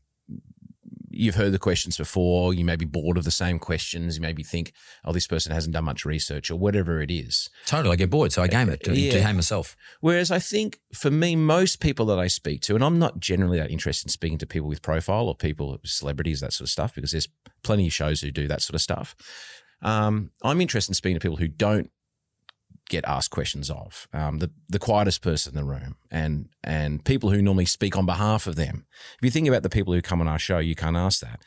you've 1.17 1.35
heard 1.35 1.51
the 1.51 1.59
questions 1.59 1.97
before. 1.97 2.53
You 2.53 2.63
may 2.63 2.75
be 2.75 2.85
bored 2.85 3.17
of 3.17 3.23
the 3.23 3.31
same 3.31 3.59
questions. 3.59 4.17
You 4.17 4.21
maybe 4.21 4.43
think, 4.43 4.73
oh, 5.03 5.11
this 5.11 5.27
person 5.27 5.51
hasn't 5.51 5.73
done 5.73 5.85
much 5.85 6.05
research 6.05 6.49
or 6.49 6.55
whatever 6.55 7.01
it 7.01 7.11
is. 7.11 7.49
Totally. 7.65 7.93
I 7.93 7.95
get 7.95 8.09
bored. 8.09 8.31
So 8.31 8.41
I 8.41 8.47
game 8.47 8.69
it 8.69 8.83
to, 8.83 8.95
yeah. 8.95 9.11
to 9.11 9.19
game 9.19 9.35
myself. 9.35 9.75
Whereas 9.99 10.31
I 10.31 10.39
think 10.39 10.79
for 10.93 11.11
me, 11.11 11.35
most 11.35 11.79
people 11.79 12.05
that 12.07 12.19
I 12.19 12.27
speak 12.27 12.61
to, 12.63 12.75
and 12.75 12.83
I'm 12.83 12.99
not 12.99 13.19
generally 13.19 13.57
that 13.57 13.71
interested 13.71 14.07
in 14.07 14.11
speaking 14.11 14.37
to 14.39 14.45
people 14.45 14.67
with 14.67 14.81
profile 14.81 15.27
or 15.27 15.35
people, 15.35 15.77
celebrities, 15.83 16.39
that 16.41 16.53
sort 16.53 16.67
of 16.67 16.71
stuff, 16.71 16.95
because 16.95 17.11
there's 17.11 17.27
plenty 17.63 17.87
of 17.87 17.93
shows 17.93 18.21
who 18.21 18.31
do 18.31 18.47
that 18.47 18.61
sort 18.61 18.75
of 18.75 18.81
stuff. 18.81 19.15
Um, 19.81 20.31
I'm 20.43 20.61
interested 20.61 20.91
in 20.91 20.95
speaking 20.95 21.19
to 21.19 21.23
people 21.23 21.37
who 21.37 21.47
don't 21.47 21.91
get 22.89 23.05
asked 23.05 23.31
questions 23.31 23.69
of, 23.69 24.07
um, 24.13 24.39
the 24.39 24.51
the 24.69 24.79
quietest 24.79 25.21
person 25.21 25.51
in 25.51 25.55
the 25.55 25.71
room, 25.71 25.95
and 26.09 26.49
and 26.63 27.03
people 27.03 27.29
who 27.29 27.41
normally 27.41 27.65
speak 27.65 27.97
on 27.97 28.05
behalf 28.05 28.47
of 28.47 28.55
them. 28.55 28.85
If 29.17 29.23
you 29.23 29.31
think 29.31 29.47
about 29.47 29.63
the 29.63 29.69
people 29.69 29.93
who 29.93 30.01
come 30.01 30.21
on 30.21 30.27
our 30.27 30.39
show, 30.39 30.59
you 30.59 30.75
can't 30.75 30.97
ask 30.97 31.21
that. 31.21 31.41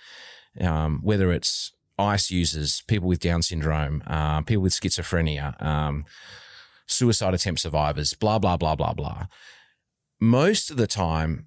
Um, 0.65 1.01
whether 1.03 1.33
it's 1.33 1.73
ice 1.99 2.31
users, 2.31 2.83
people 2.87 3.09
with 3.09 3.21
Down 3.21 3.43
syndrome, 3.43 4.03
uh, 4.07 4.43
people 4.43 4.63
with 4.63 4.73
schizophrenia, 4.73 5.61
um, 5.63 6.05
suicide 6.87 7.35
attempt 7.35 7.61
survivors, 7.61 8.15
blah 8.15 8.39
blah 8.39 8.57
blah 8.57 8.75
blah 8.75 8.93
blah. 8.93 9.27
Most 10.21 10.71
of 10.71 10.77
the 10.77 10.87
time, 10.87 11.47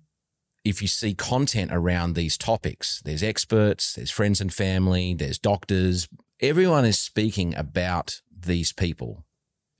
if 0.63 0.81
you 0.81 0.87
see 0.87 1.13
content 1.13 1.71
around 1.71 2.13
these 2.13 2.37
topics, 2.37 3.01
there's 3.03 3.23
experts, 3.23 3.93
there's 3.93 4.11
friends 4.11 4.41
and 4.41 4.53
family, 4.53 5.13
there's 5.13 5.37
doctors. 5.37 6.07
Everyone 6.39 6.85
is 6.85 6.99
speaking 6.99 7.55
about 7.55 8.21
these 8.45 8.73
people 8.73 9.23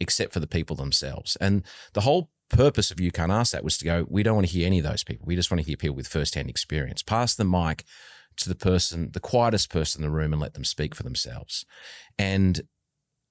except 0.03 0.33
for 0.33 0.39
the 0.39 0.47
people 0.47 0.75
themselves. 0.75 1.35
And 1.41 1.63
the 1.93 2.01
whole 2.01 2.29
purpose 2.49 2.91
of 2.91 2.99
You 2.99 3.11
Can't 3.11 3.31
Ask 3.31 3.51
That 3.51 3.63
was 3.63 3.77
to 3.79 3.85
go, 3.85 4.05
we 4.07 4.21
don't 4.21 4.35
want 4.35 4.47
to 4.47 4.53
hear 4.53 4.67
any 4.67 4.79
of 4.79 4.85
those 4.85 5.03
people. 5.03 5.25
We 5.25 5.35
just 5.35 5.49
want 5.49 5.61
to 5.61 5.65
hear 5.65 5.77
people 5.77 5.95
with 5.95 6.07
firsthand 6.07 6.49
experience. 6.49 7.01
Pass 7.01 7.33
the 7.33 7.45
mic 7.45 7.83
to 8.37 8.49
the 8.49 8.55
person, 8.55 9.09
the 9.11 9.19
quietest 9.19 9.69
person 9.69 10.03
in 10.03 10.09
the 10.09 10.15
room 10.15 10.33
and 10.33 10.41
let 10.41 10.53
them 10.53 10.63
speak 10.63 10.93
for 10.93 11.03
themselves. 11.03 11.65
And, 12.17 12.61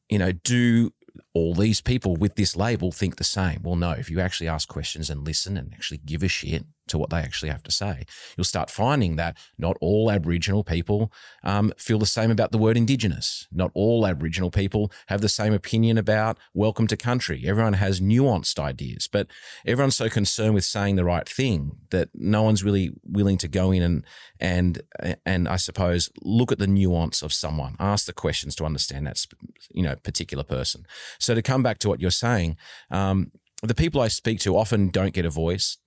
you 0.08 0.18
know, 0.18 0.32
do 0.32 0.92
all 1.34 1.54
these 1.54 1.80
people 1.80 2.16
with 2.16 2.36
this 2.36 2.56
label 2.56 2.90
think 2.90 3.16
the 3.16 3.24
same? 3.24 3.60
Well, 3.62 3.76
no. 3.76 3.92
If 3.92 4.10
you 4.10 4.20
actually 4.20 4.48
ask 4.48 4.68
questions 4.68 5.10
and 5.10 5.24
listen 5.24 5.56
and 5.56 5.72
actually 5.72 5.98
give 5.98 6.22
a 6.22 6.28
shit, 6.28 6.64
to 6.92 6.98
what 6.98 7.10
they 7.10 7.18
actually 7.18 7.48
have 7.48 7.62
to 7.62 7.70
say. 7.70 8.04
You'll 8.36 8.44
start 8.44 8.70
finding 8.70 9.16
that 9.16 9.36
not 9.58 9.78
all 9.80 10.10
Aboriginal 10.10 10.62
people 10.62 11.10
um, 11.42 11.72
feel 11.78 11.98
the 11.98 12.04
same 12.06 12.30
about 12.30 12.52
the 12.52 12.58
word 12.58 12.76
Indigenous. 12.76 13.48
Not 13.50 13.70
all 13.72 14.06
Aboriginal 14.06 14.50
people 14.50 14.92
have 15.06 15.22
the 15.22 15.28
same 15.28 15.54
opinion 15.54 15.96
about 15.96 16.36
welcome 16.52 16.86
to 16.88 16.96
country. 16.96 17.44
Everyone 17.46 17.72
has 17.72 17.98
nuanced 17.98 18.58
ideas, 18.58 19.08
but 19.08 19.26
everyone's 19.66 19.96
so 19.96 20.10
concerned 20.10 20.52
with 20.52 20.66
saying 20.66 20.96
the 20.96 21.04
right 21.04 21.26
thing 21.26 21.78
that 21.90 22.10
no 22.14 22.42
one's 22.42 22.62
really 22.62 22.90
willing 23.02 23.38
to 23.38 23.48
go 23.48 23.70
in 23.70 23.82
and 23.82 24.04
and 24.38 24.82
and 25.24 25.48
I 25.48 25.56
suppose 25.56 26.10
look 26.20 26.52
at 26.52 26.58
the 26.58 26.66
nuance 26.66 27.22
of 27.22 27.32
someone, 27.32 27.74
ask 27.80 28.04
the 28.04 28.12
questions 28.12 28.54
to 28.56 28.66
understand 28.66 29.06
that 29.06 29.24
you 29.70 29.82
know 29.82 29.96
particular 29.96 30.44
person. 30.44 30.84
So 31.18 31.34
to 31.34 31.40
come 31.40 31.62
back 31.62 31.78
to 31.78 31.88
what 31.88 32.00
you're 32.00 32.10
saying. 32.10 32.56
Um, 32.90 33.32
the 33.62 33.74
people 33.74 34.00
I 34.00 34.08
speak 34.08 34.40
to 34.40 34.56
often 34.56 34.88
don't 34.88 35.14
get 35.14 35.24
a 35.24 35.30
voice, 35.30 35.78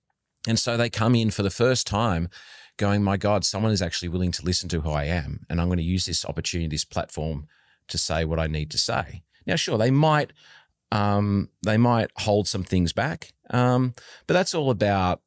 and 0.46 0.58
so 0.58 0.76
they 0.76 0.90
come 0.90 1.14
in 1.14 1.30
for 1.30 1.42
the 1.42 1.50
first 1.50 1.86
time 1.86 2.28
going, 2.76 3.02
my 3.02 3.16
God, 3.16 3.44
someone 3.44 3.72
is 3.72 3.82
actually 3.82 4.08
willing 4.08 4.32
to 4.32 4.44
listen 4.44 4.68
to 4.70 4.80
who 4.80 4.90
I 4.90 5.04
am. 5.04 5.40
And 5.48 5.60
I'm 5.60 5.68
going 5.68 5.78
to 5.78 5.84
use 5.84 6.04
this 6.04 6.24
opportunity, 6.24 6.68
this 6.68 6.84
platform 6.84 7.46
to 7.88 7.98
say 7.98 8.24
what 8.24 8.38
I 8.38 8.46
need 8.46 8.70
to 8.72 8.78
say. 8.78 9.22
Now, 9.46 9.56
sure, 9.56 9.78
they 9.78 9.90
might, 9.90 10.32
um, 10.92 11.50
they 11.62 11.76
might 11.76 12.10
hold 12.16 12.48
some 12.48 12.64
things 12.64 12.92
back. 12.92 13.32
Um, 13.50 13.94
but 14.26 14.34
that's 14.34 14.54
all 14.54 14.70
about 14.70 15.22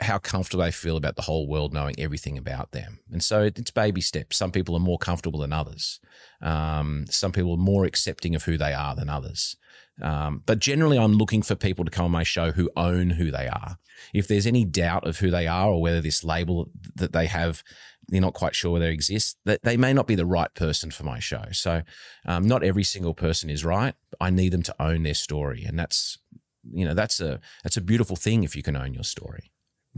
how 0.00 0.18
comfortable 0.18 0.64
they 0.64 0.70
feel 0.70 0.96
about 0.96 1.16
the 1.16 1.22
whole 1.22 1.48
world 1.48 1.72
knowing 1.72 1.96
everything 1.98 2.38
about 2.38 2.72
them. 2.72 3.00
And 3.10 3.22
so 3.22 3.42
it's 3.42 3.70
baby 3.70 4.00
steps. 4.00 4.36
Some 4.36 4.52
people 4.52 4.76
are 4.76 4.80
more 4.80 4.98
comfortable 4.98 5.40
than 5.40 5.52
others. 5.52 6.00
Um, 6.40 7.06
some 7.10 7.32
people 7.32 7.52
are 7.52 7.58
more 7.58 7.84
accepting 7.84 8.34
of 8.34 8.44
who 8.44 8.56
they 8.56 8.72
are 8.72 8.94
than 8.94 9.08
others. 9.08 9.56
Um, 10.02 10.42
but 10.44 10.58
generally, 10.58 10.98
I'm 10.98 11.12
looking 11.12 11.42
for 11.42 11.54
people 11.54 11.84
to 11.84 11.90
come 11.90 12.04
on 12.04 12.10
my 12.10 12.24
show 12.24 12.50
who 12.50 12.70
own 12.76 13.10
who 13.10 13.30
they 13.30 13.46
are. 13.46 13.78
If 14.12 14.26
there's 14.26 14.46
any 14.46 14.64
doubt 14.64 15.06
of 15.06 15.18
who 15.18 15.30
they 15.30 15.46
are 15.46 15.68
or 15.70 15.80
whether 15.80 16.00
this 16.00 16.24
label 16.24 16.68
that 16.96 17.12
they 17.12 17.26
have, 17.26 17.62
they're 18.08 18.20
not 18.20 18.34
quite 18.34 18.54
sure 18.54 18.72
whether 18.72 18.86
it 18.86 18.92
exists, 18.92 19.36
that 19.44 19.62
they 19.62 19.76
may 19.76 19.92
not 19.92 20.06
be 20.06 20.14
the 20.14 20.26
right 20.26 20.52
person 20.54 20.90
for 20.90 21.04
my 21.04 21.20
show. 21.20 21.44
So, 21.52 21.82
um, 22.26 22.46
not 22.46 22.64
every 22.64 22.84
single 22.84 23.14
person 23.14 23.48
is 23.48 23.64
right. 23.64 23.94
I 24.20 24.30
need 24.30 24.52
them 24.52 24.62
to 24.64 24.82
own 24.82 25.04
their 25.04 25.14
story, 25.14 25.64
and 25.64 25.78
that's 25.78 26.18
you 26.72 26.84
know 26.84 26.94
that's 26.94 27.20
a 27.20 27.40
that's 27.62 27.76
a 27.76 27.82
beautiful 27.82 28.16
thing 28.16 28.42
if 28.42 28.56
you 28.56 28.62
can 28.62 28.76
own 28.76 28.94
your 28.94 29.04
story. 29.04 29.50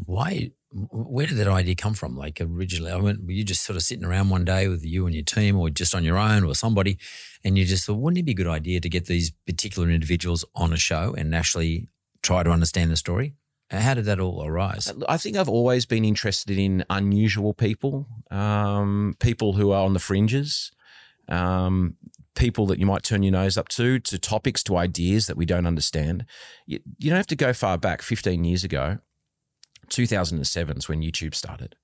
Why? 0.04 0.52
Where 0.72 1.26
did 1.26 1.38
that 1.38 1.48
idea 1.48 1.74
come 1.74 1.94
from? 1.94 2.16
Like 2.16 2.38
originally, 2.40 2.92
I 2.92 2.96
went. 2.96 3.24
Were 3.24 3.32
you 3.32 3.44
just 3.44 3.64
sort 3.64 3.76
of 3.76 3.82
sitting 3.82 4.04
around 4.04 4.28
one 4.28 4.44
day 4.44 4.68
with 4.68 4.84
you 4.84 5.06
and 5.06 5.14
your 5.14 5.24
team, 5.24 5.58
or 5.58 5.70
just 5.70 5.94
on 5.94 6.04
your 6.04 6.18
own, 6.18 6.44
or 6.44 6.54
somebody, 6.54 6.98
and 7.42 7.56
you 7.56 7.64
just 7.64 7.86
thought, 7.86 7.94
wouldn't 7.98 8.18
it 8.18 8.24
be 8.24 8.32
a 8.32 8.34
good 8.34 8.46
idea 8.46 8.80
to 8.80 8.88
get 8.88 9.06
these 9.06 9.30
particular 9.46 9.90
individuals 9.90 10.44
on 10.54 10.72
a 10.72 10.76
show 10.76 11.14
and 11.16 11.34
actually 11.34 11.88
try 12.22 12.42
to 12.42 12.50
understand 12.50 12.90
the 12.90 12.96
story? 12.96 13.34
How 13.70 13.94
did 13.94 14.04
that 14.04 14.20
all 14.20 14.46
arise? 14.46 14.92
I 15.08 15.16
think 15.16 15.36
I've 15.36 15.48
always 15.48 15.86
been 15.86 16.04
interested 16.04 16.56
in 16.56 16.84
unusual 16.88 17.52
people, 17.52 18.06
um, 18.30 19.16
people 19.18 19.54
who 19.54 19.72
are 19.72 19.84
on 19.84 19.92
the 19.92 19.98
fringes, 19.98 20.70
um, 21.28 21.96
people 22.36 22.66
that 22.66 22.78
you 22.78 22.86
might 22.86 23.02
turn 23.02 23.24
your 23.24 23.32
nose 23.32 23.58
up 23.58 23.66
to, 23.68 23.98
to 23.98 24.18
topics, 24.18 24.62
to 24.64 24.76
ideas 24.76 25.26
that 25.26 25.36
we 25.36 25.46
don't 25.46 25.66
understand. 25.66 26.26
You, 26.66 26.78
you 26.98 27.10
don't 27.10 27.16
have 27.16 27.26
to 27.28 27.36
go 27.36 27.52
far 27.52 27.76
back. 27.76 28.02
Fifteen 28.02 28.44
years 28.44 28.62
ago, 28.62 28.98
2007 29.88 30.76
is 30.76 30.88
when 30.88 31.02
YouTube 31.02 31.34
started. 31.34 31.76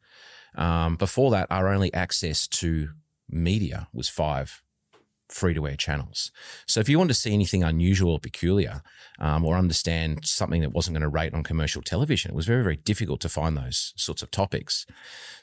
Um, 0.54 0.96
before 0.96 1.30
that, 1.30 1.46
our 1.50 1.68
only 1.68 1.92
access 1.94 2.46
to 2.48 2.90
media 3.28 3.88
was 3.92 4.08
five 4.08 4.62
free 5.32 5.54
to 5.54 5.66
air 5.66 5.76
channels. 5.76 6.30
So 6.66 6.80
if 6.80 6.88
you 6.88 6.98
want 6.98 7.08
to 7.08 7.14
see 7.14 7.32
anything 7.32 7.62
unusual 7.62 8.12
or 8.12 8.20
peculiar 8.20 8.82
um, 9.18 9.44
or 9.44 9.56
understand 9.56 10.26
something 10.26 10.60
that 10.60 10.72
wasn't 10.72 10.94
going 10.94 11.02
to 11.02 11.08
rate 11.08 11.34
on 11.34 11.42
commercial 11.42 11.82
television, 11.82 12.30
it 12.30 12.34
was 12.34 12.46
very, 12.46 12.62
very 12.62 12.76
difficult 12.76 13.20
to 13.22 13.28
find 13.28 13.56
those 13.56 13.94
sorts 13.96 14.22
of 14.22 14.30
topics. 14.30 14.86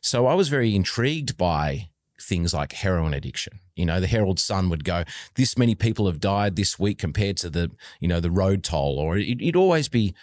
So 0.01 0.27
I 0.27 0.35
was 0.35 0.49
very 0.49 0.75
intrigued 0.75 1.37
by 1.37 1.89
things 2.21 2.53
like 2.53 2.73
heroin 2.73 3.13
addiction. 3.13 3.59
You 3.75 3.85
know, 3.85 3.99
the 3.99 4.07
Herald 4.07 4.39
Sun 4.39 4.69
would 4.69 4.83
go, 4.83 5.03
this 5.35 5.57
many 5.57 5.73
people 5.73 6.05
have 6.05 6.19
died 6.19 6.55
this 6.55 6.77
week 6.77 6.97
compared 6.97 7.37
to 7.37 7.49
the, 7.49 7.71
you 7.99 8.07
know, 8.07 8.19
the 8.19 8.31
road 8.31 8.63
toll, 8.63 8.99
or 8.99 9.17
it, 9.17 9.41
would 9.41 9.55
always 9.55 9.87
be 9.87 10.13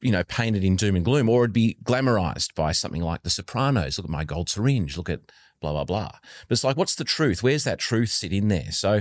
you 0.00 0.12
know, 0.12 0.24
painted 0.24 0.64
in 0.64 0.76
doom 0.76 0.96
and 0.96 1.04
gloom, 1.04 1.28
or 1.28 1.44
it'd 1.44 1.52
be 1.52 1.76
glamorized 1.84 2.54
by 2.54 2.72
something 2.72 3.02
like 3.02 3.22
The 3.22 3.30
Sopranos. 3.30 3.98
Look 3.98 4.04
at 4.04 4.10
my 4.10 4.24
gold 4.24 4.48
syringe. 4.48 4.96
Look 4.96 5.10
at 5.10 5.20
blah 5.60 5.72
blah 5.72 5.84
blah. 5.84 6.10
But 6.46 6.52
it's 6.52 6.64
like, 6.64 6.76
what's 6.76 6.94
the 6.94 7.04
truth? 7.04 7.42
Where's 7.42 7.64
that 7.64 7.78
truth 7.78 8.10
sit 8.10 8.32
in 8.32 8.48
there? 8.48 8.70
So, 8.70 9.00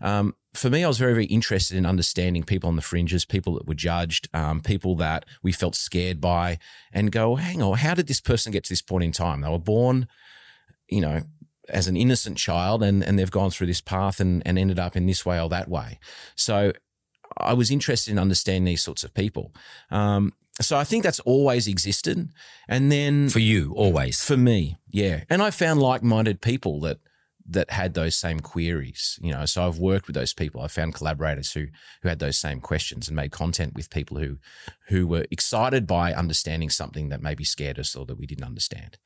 um, 0.00 0.34
for 0.54 0.70
me, 0.70 0.82
I 0.82 0.88
was 0.88 0.98
very 0.98 1.12
very 1.12 1.26
interested 1.26 1.76
in 1.76 1.84
understanding 1.86 2.42
people 2.42 2.68
on 2.68 2.76
the 2.76 2.82
fringes, 2.82 3.24
people 3.24 3.54
that 3.54 3.66
were 3.66 3.74
judged, 3.74 4.28
um, 4.32 4.60
people 4.60 4.96
that 4.96 5.26
we 5.42 5.52
felt 5.52 5.74
scared 5.74 6.20
by, 6.20 6.58
and 6.92 7.12
go, 7.12 7.36
hang 7.36 7.62
on, 7.62 7.78
how 7.78 7.94
did 7.94 8.06
this 8.06 8.20
person 8.20 8.52
get 8.52 8.64
to 8.64 8.70
this 8.70 8.82
point 8.82 9.04
in 9.04 9.12
time? 9.12 9.42
They 9.42 9.50
were 9.50 9.58
born, 9.58 10.08
you 10.88 11.00
know. 11.00 11.22
As 11.68 11.86
an 11.86 11.96
innocent 11.96 12.36
child, 12.36 12.82
and, 12.82 13.04
and 13.04 13.16
they've 13.16 13.30
gone 13.30 13.50
through 13.50 13.68
this 13.68 13.80
path 13.80 14.18
and, 14.18 14.42
and 14.44 14.58
ended 14.58 14.80
up 14.80 14.96
in 14.96 15.06
this 15.06 15.24
way 15.24 15.40
or 15.40 15.48
that 15.50 15.68
way. 15.68 16.00
So 16.34 16.72
I 17.36 17.54
was 17.54 17.70
interested 17.70 18.10
in 18.10 18.18
understanding 18.18 18.64
these 18.64 18.82
sorts 18.82 19.04
of 19.04 19.14
people. 19.14 19.52
Um, 19.90 20.32
so 20.60 20.76
I 20.76 20.84
think 20.84 21.04
that's 21.04 21.20
always 21.20 21.66
existed. 21.66 22.28
And 22.68 22.92
then 22.92 23.28
for 23.28 23.38
you, 23.38 23.72
always 23.74 24.22
for 24.22 24.36
me, 24.36 24.78
yeah. 24.90 25.24
And 25.30 25.42
I 25.42 25.50
found 25.50 25.80
like-minded 25.80 26.40
people 26.40 26.80
that 26.80 26.98
that 27.50 27.70
had 27.70 27.94
those 27.94 28.14
same 28.14 28.40
queries. 28.40 29.18
You 29.20 29.32
know, 29.32 29.44
so 29.44 29.66
I've 29.66 29.78
worked 29.78 30.06
with 30.06 30.14
those 30.14 30.32
people. 30.32 30.60
I 30.60 30.68
found 30.68 30.94
collaborators 30.94 31.52
who 31.52 31.66
who 32.02 32.08
had 32.08 32.18
those 32.18 32.38
same 32.38 32.60
questions 32.60 33.08
and 33.08 33.16
made 33.16 33.32
content 33.32 33.74
with 33.74 33.90
people 33.90 34.18
who 34.18 34.38
who 34.88 35.06
were 35.06 35.26
excited 35.30 35.86
by 35.86 36.12
understanding 36.12 36.70
something 36.70 37.08
that 37.10 37.22
maybe 37.22 37.44
scared 37.44 37.78
us 37.78 37.94
or 37.94 38.06
that 38.06 38.18
we 38.18 38.26
didn't 38.26 38.44
understand. 38.44 38.98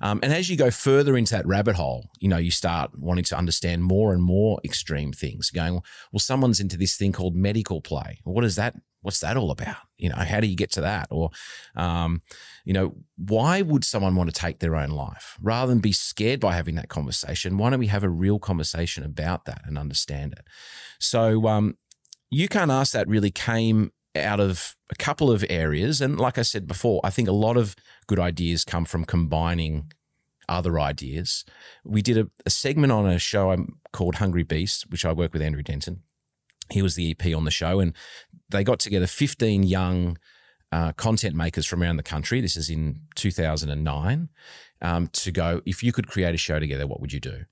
Um, 0.00 0.20
and 0.22 0.32
as 0.32 0.48
you 0.48 0.56
go 0.56 0.70
further 0.70 1.16
into 1.16 1.34
that 1.34 1.46
rabbit 1.46 1.76
hole, 1.76 2.10
you 2.18 2.28
know, 2.28 2.38
you 2.38 2.50
start 2.50 2.98
wanting 2.98 3.24
to 3.24 3.36
understand 3.36 3.84
more 3.84 4.12
and 4.12 4.22
more 4.22 4.60
extreme 4.64 5.12
things. 5.12 5.50
Going, 5.50 5.80
well, 6.12 6.20
someone's 6.20 6.60
into 6.60 6.76
this 6.76 6.96
thing 6.96 7.12
called 7.12 7.34
medical 7.34 7.80
play. 7.80 8.20
What 8.24 8.44
is 8.44 8.56
that? 8.56 8.74
What's 9.02 9.20
that 9.20 9.36
all 9.36 9.50
about? 9.50 9.76
You 9.96 10.10
know, 10.10 10.16
how 10.16 10.40
do 10.40 10.46
you 10.46 10.56
get 10.56 10.70
to 10.72 10.80
that? 10.82 11.08
Or, 11.10 11.30
um, 11.74 12.22
you 12.64 12.72
know, 12.72 12.96
why 13.16 13.62
would 13.62 13.84
someone 13.84 14.14
want 14.16 14.32
to 14.32 14.38
take 14.38 14.58
their 14.58 14.76
own 14.76 14.90
life 14.90 15.36
rather 15.40 15.70
than 15.70 15.80
be 15.80 15.92
scared 15.92 16.40
by 16.40 16.54
having 16.54 16.74
that 16.74 16.88
conversation? 16.88 17.58
Why 17.58 17.70
don't 17.70 17.78
we 17.78 17.86
have 17.86 18.04
a 18.04 18.10
real 18.10 18.38
conversation 18.38 19.04
about 19.04 19.46
that 19.46 19.62
and 19.64 19.78
understand 19.78 20.32
it? 20.32 20.46
So, 20.98 21.46
um, 21.48 21.76
you 22.30 22.48
can't 22.48 22.70
ask 22.70 22.92
that 22.92 23.08
really 23.08 23.30
came 23.30 23.90
out 24.16 24.40
of 24.40 24.76
a 24.90 24.94
couple 24.94 25.30
of 25.30 25.44
areas. 25.48 26.00
And 26.00 26.18
like 26.18 26.38
I 26.38 26.42
said 26.42 26.66
before, 26.66 27.00
I 27.04 27.10
think 27.10 27.28
a 27.28 27.32
lot 27.32 27.56
of 27.56 27.76
good 28.06 28.18
ideas 28.18 28.64
come 28.64 28.84
from 28.84 29.04
combining 29.04 29.92
other 30.48 30.80
ideas. 30.80 31.44
We 31.84 32.02
did 32.02 32.18
a, 32.18 32.28
a 32.44 32.50
segment 32.50 32.92
on 32.92 33.06
a 33.06 33.18
show 33.18 33.56
called 33.92 34.16
Hungry 34.16 34.42
Beast, 34.42 34.90
which 34.90 35.04
I 35.04 35.12
work 35.12 35.32
with 35.32 35.42
Andrew 35.42 35.62
Denton. 35.62 36.02
He 36.70 36.82
was 36.82 36.94
the 36.94 37.10
EP 37.10 37.34
on 37.34 37.44
the 37.44 37.50
show, 37.50 37.80
and 37.80 37.94
they 38.48 38.64
got 38.64 38.78
together 38.78 39.06
15 39.06 39.62
young 39.62 40.18
uh, 40.72 40.92
content 40.92 41.34
makers 41.34 41.66
from 41.66 41.82
around 41.82 41.96
the 41.96 42.02
country. 42.02 42.40
This 42.40 42.56
is 42.56 42.70
in 42.70 43.00
2009 43.16 44.28
um, 44.82 45.08
to 45.08 45.32
go, 45.32 45.62
if 45.66 45.82
you 45.82 45.92
could 45.92 46.06
create 46.06 46.34
a 46.34 46.38
show 46.38 46.58
together, 46.58 46.86
what 46.86 47.00
would 47.00 47.12
you 47.12 47.20
do? 47.20 47.44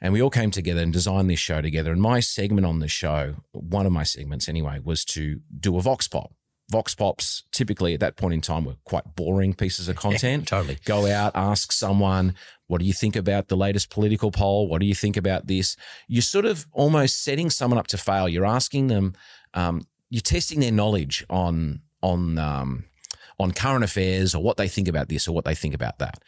And 0.00 0.12
we 0.12 0.20
all 0.20 0.30
came 0.30 0.50
together 0.50 0.82
and 0.82 0.92
designed 0.92 1.30
this 1.30 1.40
show 1.40 1.62
together. 1.62 1.90
And 1.90 2.00
my 2.02 2.20
segment 2.20 2.66
on 2.66 2.80
the 2.80 2.88
show, 2.88 3.36
one 3.52 3.86
of 3.86 3.92
my 3.92 4.02
segments 4.02 4.48
anyway, 4.48 4.78
was 4.82 5.04
to 5.06 5.40
do 5.58 5.76
a 5.78 5.80
Vox 5.80 6.06
Pop. 6.06 6.32
Vox 6.68 6.94
Pops 6.94 7.44
typically 7.52 7.94
at 7.94 8.00
that 8.00 8.16
point 8.16 8.34
in 8.34 8.40
time 8.40 8.64
were 8.64 8.76
quite 8.84 9.14
boring 9.14 9.54
pieces 9.54 9.88
of 9.88 9.96
content. 10.06 10.48
totally. 10.48 10.78
Go 10.84 11.06
out, 11.10 11.32
ask 11.34 11.72
someone, 11.72 12.34
what 12.66 12.80
do 12.80 12.86
you 12.86 12.92
think 12.92 13.16
about 13.16 13.48
the 13.48 13.56
latest 13.56 13.90
political 13.90 14.30
poll? 14.30 14.68
What 14.68 14.80
do 14.80 14.86
you 14.86 14.94
think 14.94 15.16
about 15.16 15.46
this? 15.46 15.76
You're 16.08 16.22
sort 16.22 16.44
of 16.44 16.66
almost 16.72 17.22
setting 17.22 17.50
someone 17.50 17.78
up 17.78 17.86
to 17.88 17.98
fail. 17.98 18.28
You're 18.28 18.46
asking 18.46 18.88
them, 18.88 19.14
um, 19.54 19.86
you're 20.10 20.20
testing 20.20 20.60
their 20.60 20.72
knowledge 20.72 21.24
on 21.30 21.82
on 22.02 22.38
um, 22.38 22.84
on 23.38 23.52
current 23.52 23.84
affairs 23.84 24.34
or 24.34 24.42
what 24.42 24.56
they 24.56 24.68
think 24.68 24.88
about 24.88 25.08
this 25.08 25.28
or 25.28 25.32
what 25.32 25.44
they 25.44 25.54
think 25.54 25.74
about 25.74 25.98
that. 25.98 26.22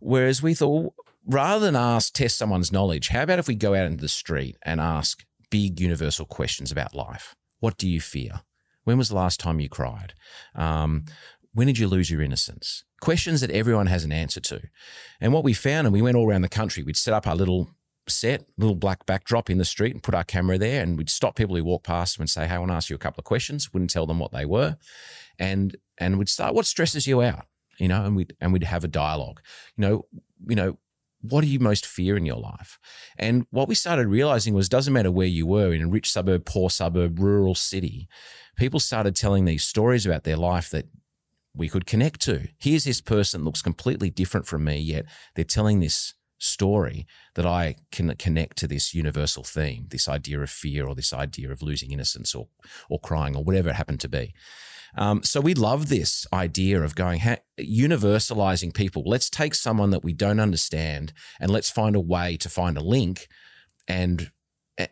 Whereas 0.00 0.42
we 0.42 0.54
thought, 0.54 0.94
rather 1.26 1.64
than 1.64 1.76
ask, 1.76 2.12
test 2.12 2.36
someone's 2.36 2.72
knowledge, 2.72 3.08
how 3.08 3.22
about 3.22 3.38
if 3.38 3.48
we 3.48 3.54
go 3.54 3.74
out 3.74 3.86
into 3.86 4.00
the 4.00 4.08
street 4.08 4.56
and 4.62 4.80
ask 4.80 5.24
big 5.50 5.80
universal 5.80 6.26
questions 6.26 6.70
about 6.70 6.94
life? 6.94 7.34
What 7.60 7.76
do 7.76 7.88
you 7.88 8.00
fear? 8.00 8.42
When 8.84 8.98
was 8.98 9.08
the 9.08 9.16
last 9.16 9.40
time 9.40 9.60
you 9.60 9.68
cried? 9.68 10.14
Um, 10.54 11.04
when 11.52 11.66
did 11.66 11.78
you 11.78 11.88
lose 11.88 12.10
your 12.10 12.22
innocence? 12.22 12.84
Questions 13.00 13.40
that 13.40 13.50
everyone 13.50 13.86
has 13.86 14.04
an 14.04 14.12
answer 14.12 14.40
to. 14.40 14.62
And 15.20 15.32
what 15.32 15.44
we 15.44 15.52
found, 15.52 15.86
and 15.86 15.94
we 15.94 16.02
went 16.02 16.16
all 16.16 16.28
around 16.28 16.42
the 16.42 16.48
country, 16.48 16.82
we'd 16.82 16.96
set 16.96 17.14
up 17.14 17.26
our 17.26 17.34
little 17.34 17.70
set, 18.08 18.44
little 18.56 18.76
black 18.76 19.06
backdrop 19.06 19.50
in 19.50 19.58
the 19.58 19.64
street 19.64 19.92
and 19.92 20.02
put 20.02 20.14
our 20.14 20.24
camera 20.24 20.58
there. 20.58 20.82
And 20.82 20.96
we'd 20.96 21.10
stop 21.10 21.36
people 21.36 21.56
who 21.56 21.64
walk 21.64 21.82
past 21.82 22.18
and 22.18 22.28
say, 22.28 22.46
Hey, 22.46 22.54
I 22.54 22.58
want 22.58 22.70
to 22.70 22.76
ask 22.76 22.90
you 22.90 22.96
a 22.96 23.00
couple 23.00 23.20
of 23.20 23.24
questions. 23.24 23.72
Wouldn't 23.72 23.90
tell 23.90 24.06
them 24.06 24.18
what 24.18 24.32
they 24.32 24.44
were. 24.44 24.76
And, 25.38 25.76
and 25.98 26.18
we'd 26.18 26.28
start, 26.28 26.54
what 26.54 26.66
stresses 26.66 27.06
you 27.06 27.22
out? 27.22 27.46
You 27.78 27.88
know, 27.88 28.04
and 28.04 28.14
we'd, 28.14 28.36
and 28.40 28.52
we'd 28.52 28.64
have 28.64 28.84
a 28.84 28.88
dialogue. 28.88 29.40
You 29.76 29.82
know, 29.82 30.06
you 30.46 30.56
know, 30.56 30.78
what 31.22 31.42
do 31.42 31.46
you 31.46 31.58
most 31.58 31.86
fear 31.86 32.16
in 32.16 32.26
your 32.26 32.36
life? 32.36 32.78
And 33.18 33.46
what 33.50 33.68
we 33.68 33.74
started 33.74 34.08
realizing 34.08 34.54
was 34.54 34.68
doesn't 34.68 34.92
matter 34.92 35.10
where 35.10 35.26
you 35.26 35.46
were 35.46 35.72
in 35.72 35.82
a 35.82 35.88
rich 35.88 36.10
suburb, 36.10 36.44
poor 36.44 36.70
suburb, 36.70 37.18
rural 37.18 37.54
city, 37.54 38.08
people 38.56 38.80
started 38.80 39.16
telling 39.16 39.44
these 39.44 39.64
stories 39.64 40.06
about 40.06 40.24
their 40.24 40.36
life 40.36 40.70
that 40.70 40.86
we 41.54 41.68
could 41.68 41.86
connect 41.86 42.20
to. 42.22 42.48
Here's 42.58 42.84
this 42.84 43.00
person 43.00 43.44
looks 43.44 43.62
completely 43.62 44.10
different 44.10 44.46
from 44.46 44.64
me, 44.64 44.78
yet 44.78 45.06
they're 45.34 45.44
telling 45.44 45.80
this 45.80 46.14
story 46.38 47.06
that 47.34 47.46
I 47.46 47.76
can 47.92 48.14
connect 48.16 48.56
to 48.58 48.66
this 48.66 48.94
universal 48.94 49.44
theme, 49.44 49.86
this 49.90 50.08
idea 50.08 50.40
of 50.40 50.50
fear 50.50 50.86
or 50.86 50.94
this 50.94 51.12
idea 51.12 51.50
of 51.50 51.62
losing 51.62 51.90
innocence 51.90 52.34
or 52.34 52.48
or 52.88 52.98
crying 52.98 53.36
or 53.36 53.44
whatever 53.44 53.70
it 53.70 53.76
happened 53.76 54.00
to 54.00 54.08
be. 54.08 54.34
Um, 54.96 55.22
so 55.22 55.40
we 55.40 55.54
love 55.54 55.88
this 55.88 56.26
idea 56.32 56.82
of 56.82 56.94
going 56.94 57.20
ha- 57.20 57.36
universalizing 57.60 58.74
people. 58.74 59.02
Let's 59.06 59.30
take 59.30 59.54
someone 59.54 59.90
that 59.90 60.02
we 60.02 60.12
don't 60.12 60.40
understand 60.40 61.12
and 61.38 61.50
let's 61.50 61.70
find 61.70 61.94
a 61.94 62.00
way 62.00 62.36
to 62.38 62.48
find 62.48 62.76
a 62.76 62.82
link 62.82 63.28
and 63.86 64.32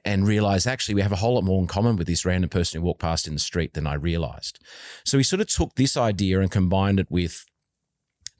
and 0.04 0.26
realize 0.26 0.66
actually 0.66 0.94
we 0.94 1.02
have 1.02 1.12
a 1.12 1.16
whole 1.16 1.34
lot 1.34 1.44
more 1.44 1.60
in 1.60 1.66
common 1.66 1.96
with 1.96 2.06
this 2.06 2.24
random 2.24 2.50
person 2.50 2.80
who 2.80 2.86
walked 2.86 3.00
past 3.00 3.26
in 3.26 3.34
the 3.34 3.40
street 3.40 3.74
than 3.74 3.86
I 3.86 3.94
realized. 3.94 4.58
So 5.04 5.18
we 5.18 5.24
sort 5.24 5.40
of 5.40 5.48
took 5.48 5.74
this 5.74 5.96
idea 5.96 6.40
and 6.40 6.50
combined 6.50 7.00
it 7.00 7.10
with 7.10 7.44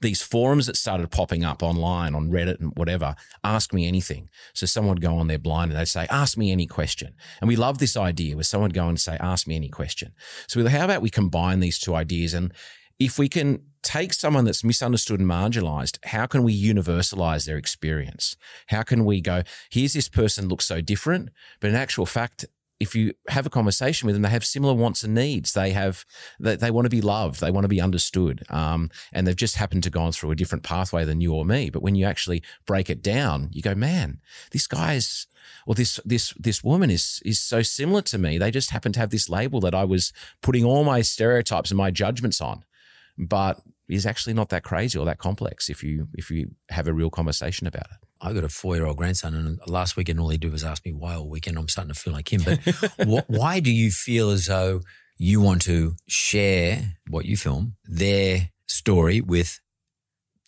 these 0.01 0.21
forums 0.21 0.65
that 0.67 0.77
started 0.77 1.11
popping 1.11 1.43
up 1.43 1.61
online 1.61 2.15
on 2.15 2.29
Reddit 2.29 2.59
and 2.59 2.71
whatever, 2.75 3.15
ask 3.43 3.73
me 3.73 3.87
anything. 3.87 4.29
So 4.53 4.65
someone 4.65 4.95
would 4.95 5.01
go 5.01 5.17
on 5.17 5.27
there 5.27 5.37
blind 5.37 5.71
and 5.71 5.79
they'd 5.79 5.85
say, 5.85 6.07
ask 6.09 6.37
me 6.37 6.51
any 6.51 6.67
question. 6.67 7.15
And 7.41 7.47
we 7.47 7.55
love 7.55 7.79
this 7.79 7.97
idea 7.97 8.35
where 8.35 8.43
someone 8.43 8.69
would 8.69 8.75
go 8.75 8.87
and 8.87 8.99
say, 8.99 9.17
ask 9.19 9.47
me 9.47 9.55
any 9.55 9.69
question. 9.69 10.13
So 10.47 10.65
how 10.67 10.85
about 10.85 11.01
we 11.01 11.09
combine 11.09 11.59
these 11.59 11.79
two 11.79 11.95
ideas? 11.95 12.33
And 12.33 12.53
if 12.97 13.19
we 13.19 13.27
can 13.27 13.61
take 13.83 14.13
someone 14.13 14.45
that's 14.45 14.63
misunderstood 14.63 15.19
and 15.19 15.29
marginalized. 15.29 15.97
How 16.05 16.25
can 16.25 16.43
we 16.43 16.59
universalize 16.59 17.45
their 17.45 17.57
experience? 17.57 18.35
How 18.67 18.83
can 18.83 19.05
we 19.05 19.21
go, 19.21 19.43
here's 19.69 19.93
this 19.93 20.09
person 20.09 20.47
looks 20.47 20.65
so 20.65 20.81
different, 20.81 21.29
but 21.59 21.69
in 21.69 21.75
actual 21.75 22.05
fact, 22.05 22.45
if 22.79 22.95
you 22.95 23.13
have 23.27 23.45
a 23.45 23.49
conversation 23.49 24.05
with 24.05 24.15
them, 24.15 24.21
they 24.21 24.29
have 24.29 24.45
similar 24.45 24.73
wants 24.73 25.03
and 25.03 25.13
needs. 25.13 25.53
They 25.53 25.71
have, 25.71 26.05
they, 26.39 26.55
they 26.55 26.71
want 26.71 26.85
to 26.85 26.89
be 26.89 27.01
loved. 27.01 27.41
They 27.41 27.51
want 27.51 27.65
to 27.65 27.69
be 27.69 27.81
understood. 27.81 28.43
Um, 28.49 28.89
and 29.11 29.27
they've 29.27 29.35
just 29.35 29.57
happened 29.57 29.83
to 29.83 29.89
gone 29.89 30.13
through 30.13 30.31
a 30.31 30.35
different 30.35 30.63
pathway 30.63 31.03
than 31.03 31.19
you 31.19 31.33
or 31.33 31.45
me. 31.45 31.69
But 31.69 31.81
when 31.81 31.95
you 31.95 32.05
actually 32.05 32.41
break 32.65 32.89
it 32.89 33.01
down, 33.01 33.49
you 33.51 33.61
go, 33.61 33.75
man, 33.75 34.21
this 34.51 34.65
guy's, 34.65 35.27
or 35.67 35.75
this, 35.75 35.99
this, 36.05 36.33
this 36.37 36.63
woman 36.63 36.89
is, 36.89 37.21
is 37.25 37.39
so 37.39 37.61
similar 37.61 38.01
to 38.03 38.17
me. 38.17 38.37
They 38.37 38.51
just 38.51 38.69
happen 38.69 38.93
to 38.93 38.99
have 39.01 39.09
this 39.09 39.29
label 39.29 39.59
that 39.59 39.75
I 39.75 39.83
was 39.83 40.13
putting 40.41 40.63
all 40.63 40.85
my 40.85 41.01
stereotypes 41.01 41.71
and 41.71 41.77
my 41.77 41.91
judgments 41.91 42.39
on, 42.39 42.63
but 43.19 43.61
is 43.89 44.05
actually 44.05 44.33
not 44.33 44.49
that 44.49 44.63
crazy 44.63 44.97
or 44.97 45.05
that 45.05 45.17
complex 45.17 45.69
if 45.69 45.83
you, 45.83 46.07
if 46.13 46.31
you 46.31 46.51
have 46.69 46.87
a 46.87 46.93
real 46.93 47.09
conversation 47.09 47.67
about 47.67 47.85
it. 47.85 48.07
I've 48.21 48.35
got 48.35 48.43
a 48.43 48.49
four 48.49 48.75
year 48.75 48.85
old 48.85 48.97
grandson, 48.97 49.33
and 49.33 49.59
last 49.67 49.95
weekend 49.95 50.19
all 50.19 50.29
he 50.29 50.37
did 50.37 50.51
was 50.51 50.63
ask 50.63 50.85
me 50.85 50.93
why 50.93 51.15
all 51.15 51.29
weekend. 51.29 51.57
I'm 51.57 51.67
starting 51.67 51.93
to 51.93 51.99
feel 51.99 52.13
like 52.13 52.31
him. 52.31 52.41
But 52.43 52.59
wh- 53.07 53.29
why 53.29 53.59
do 53.59 53.71
you 53.71 53.91
feel 53.91 54.29
as 54.29 54.47
though 54.47 54.81
you 55.17 55.41
want 55.41 55.61
to 55.63 55.95
share 56.07 56.95
what 57.09 57.25
you 57.25 57.37
film, 57.37 57.75
their 57.85 58.49
story 58.67 59.21
with 59.21 59.59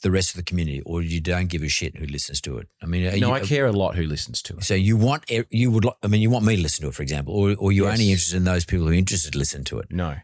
the 0.02 0.12
rest 0.12 0.32
of 0.32 0.36
the 0.38 0.44
community, 0.44 0.82
or 0.86 1.02
you 1.02 1.22
don't 1.22 1.48
give 1.48 1.64
a 1.64 1.68
shit 1.70 1.98
who 1.98 2.06
listens 2.06 2.42
to 2.42 2.58
it? 2.58 2.68
I 2.82 2.86
mean, 2.86 3.04
no, 3.20 3.28
you, 3.28 3.32
I 3.34 3.40
care 3.42 3.66
a 3.68 3.72
lot 3.72 3.96
who 3.96 4.04
listens 4.04 4.42
to 4.44 4.58
it. 4.58 4.64
So 4.64 4.74
you 4.74 4.98
want 4.98 5.24
you 5.50 5.72
would 5.72 5.86
I 6.04 6.08
mean 6.08 6.22
you 6.22 6.30
want 6.30 6.46
me 6.46 6.56
to 6.56 6.62
listen 6.62 6.84
to 6.84 6.90
it, 6.90 6.96
for 6.96 7.04
example, 7.04 7.34
or 7.34 7.56
or 7.58 7.72
you're 7.72 7.88
Yes. 7.88 8.00
only 8.00 8.12
interested 8.12 8.38
in 8.38 8.44
those 8.44 8.66
people 8.66 8.86
who 8.86 8.92
are 8.92 8.96
interested 8.96 9.34
to 9.34 9.38
listen 9.40 9.64
to 9.66 9.80
it. 9.80 9.88
No, 9.92 10.16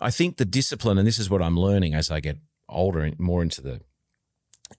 I 0.00 0.10
think 0.10 0.36
the 0.36 0.44
discipline, 0.44 0.98
and 0.98 1.06
this 1.06 1.18
is 1.18 1.28
what 1.28 1.42
I'm 1.42 1.58
learning 1.58 1.94
as 1.94 2.10
I 2.10 2.20
get 2.20 2.38
older 2.68 3.00
and 3.00 3.18
more 3.18 3.42
into 3.42 3.60
the 3.60 3.80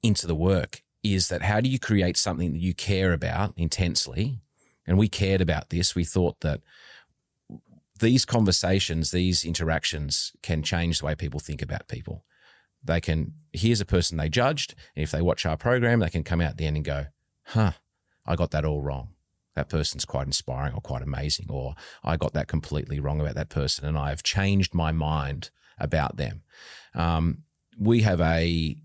into 0.03 0.27
the 0.27 0.35
work, 0.35 0.83
is 1.03 1.29
that 1.29 1.41
how 1.43 1.59
do 1.61 1.69
you 1.69 1.79
create 1.79 2.17
something 2.17 2.53
that 2.53 2.59
you 2.59 2.73
care 2.73 3.13
about 3.13 3.53
intensely? 3.57 4.39
And 4.85 4.97
we 4.97 5.09
cared 5.09 5.41
about 5.41 5.69
this. 5.69 5.95
We 5.95 6.05
thought 6.05 6.39
that 6.41 6.61
these 7.99 8.25
conversations, 8.25 9.11
these 9.11 9.43
interactions, 9.43 10.31
can 10.41 10.63
change 10.63 10.99
the 10.99 11.05
way 11.05 11.15
people 11.15 11.39
think 11.39 11.61
about 11.61 11.87
people. 11.87 12.23
They 12.87 13.01
can. 13.01 13.33
Here's 13.53 13.81
a 13.81 13.85
person 13.85 14.17
they 14.17 14.29
judged, 14.29 14.75
and 14.95 15.03
if 15.03 15.11
they 15.11 15.21
watch 15.21 15.45
our 15.45 15.57
program, 15.57 15.99
they 15.99 16.09
can 16.09 16.23
come 16.23 16.41
out 16.41 16.51
at 16.51 16.57
the 16.57 16.65
end 16.65 16.77
and 16.77 16.85
go, 16.85 17.05
"Huh, 17.45 17.73
I 18.25 18.35
got 18.35 18.51
that 18.51 18.65
all 18.65 18.81
wrong." 18.81 19.09
that 19.57 19.69
person's 19.69 20.05
quite 20.05 20.27
inspiring 20.27 20.75
or 20.75 20.81
quite 20.81 21.01
amazing, 21.01 21.47
or 21.49 21.73
I 22.03 22.15
got 22.15 22.33
that 22.33 22.47
completely 22.47 22.99
wrong 22.99 23.19
about 23.19 23.33
that 23.33 23.49
person 23.49 23.85
and 23.87 23.97
I've 23.97 24.21
changed 24.21 24.75
my 24.75 24.91
mind 24.91 25.49
about 25.79 26.17
them. 26.17 26.43
Um, 26.93 27.39
we 27.77 28.01
have 28.01 28.21
a 28.21 28.75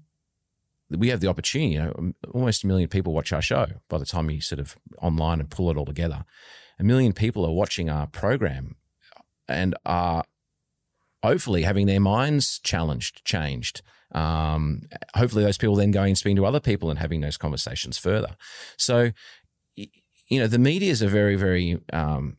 we 0.89 1.09
have 1.09 1.21
the 1.21 1.29
opportunity. 1.29 1.75
You 1.75 1.81
know, 1.81 2.13
almost 2.33 2.65
a 2.65 2.67
million 2.67 2.89
people 2.89 3.13
watch 3.13 3.33
our 3.33 3.43
show. 3.43 3.67
By 3.89 3.99
the 3.99 4.07
time 4.07 4.31
you 4.31 4.41
sort 4.41 4.61
of 4.61 4.77
online 5.01 5.41
and 5.41 5.51
pull 5.51 5.71
it 5.71 5.77
all 5.77 5.85
together, 5.85 6.25
a 6.79 6.85
million 6.85 7.13
people 7.13 7.45
are 7.45 7.53
watching 7.53 7.91
our 7.91 8.07
program 8.07 8.77
and 9.49 9.75
are 9.85 10.25
hopefully 11.23 11.63
having 11.63 11.87
their 11.87 12.01
minds 12.01 12.59
challenged, 12.59 13.25
changed. 13.25 13.83
Um, 14.13 14.83
hopefully, 15.15 15.45
those 15.45 15.59
people 15.59 15.77
then 15.77 15.91
going 15.91 16.09
and 16.09 16.19
speaking 16.19 16.37
to 16.37 16.47
other 16.47 16.61
people 16.61 16.91
and 16.91 16.99
having 16.99 17.21
those 17.21 17.37
conversations 17.37 17.97
further. 17.99 18.37
So, 18.77 19.13
you 19.75 20.41
know, 20.41 20.47
the 20.47 20.59
media 20.59 20.91
is 20.91 21.03
a 21.03 21.09
very, 21.09 21.37
very 21.37 21.79
um, 21.93 22.37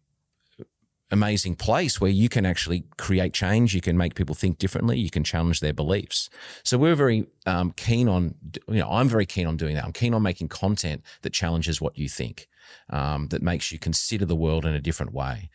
amazing 1.13 1.55
place 1.55 2.01
where 2.01 2.11
you 2.11 2.27
can 2.27 2.45
actually 2.45 2.85
create 2.97 3.33
change. 3.33 3.73
You 3.73 3.81
can 3.81 3.97
make 3.97 4.15
people 4.15 4.35
think 4.35 4.57
differently. 4.57 4.99
You 4.99 5.09
can 5.09 5.23
challenge 5.23 5.59
their 5.59 5.73
beliefs. 5.73 6.29
So 6.63 6.77
we're 6.77 6.95
very 6.95 7.27
um, 7.45 7.71
keen 7.71 8.09
on, 8.09 8.35
you 8.67 8.79
know, 8.79 8.89
I'm 8.89 9.07
very 9.07 9.25
keen 9.25 9.47
on 9.47 9.57
doing 9.57 9.75
that. 9.75 9.85
I'm 9.85 9.93
keen 9.93 10.13
on 10.13 10.23
making 10.23 10.49
content 10.49 11.03
that 11.21 11.31
challenges 11.31 11.79
what 11.79 11.97
you 11.97 12.09
think, 12.09 12.47
um, 12.89 13.27
that 13.27 13.41
makes 13.41 13.71
you 13.71 13.79
consider 13.79 14.25
the 14.25 14.35
world 14.35 14.65
in 14.65 14.73
a 14.73 14.81
different 14.81 15.13
way. 15.13 15.49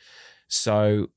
So 0.47 1.09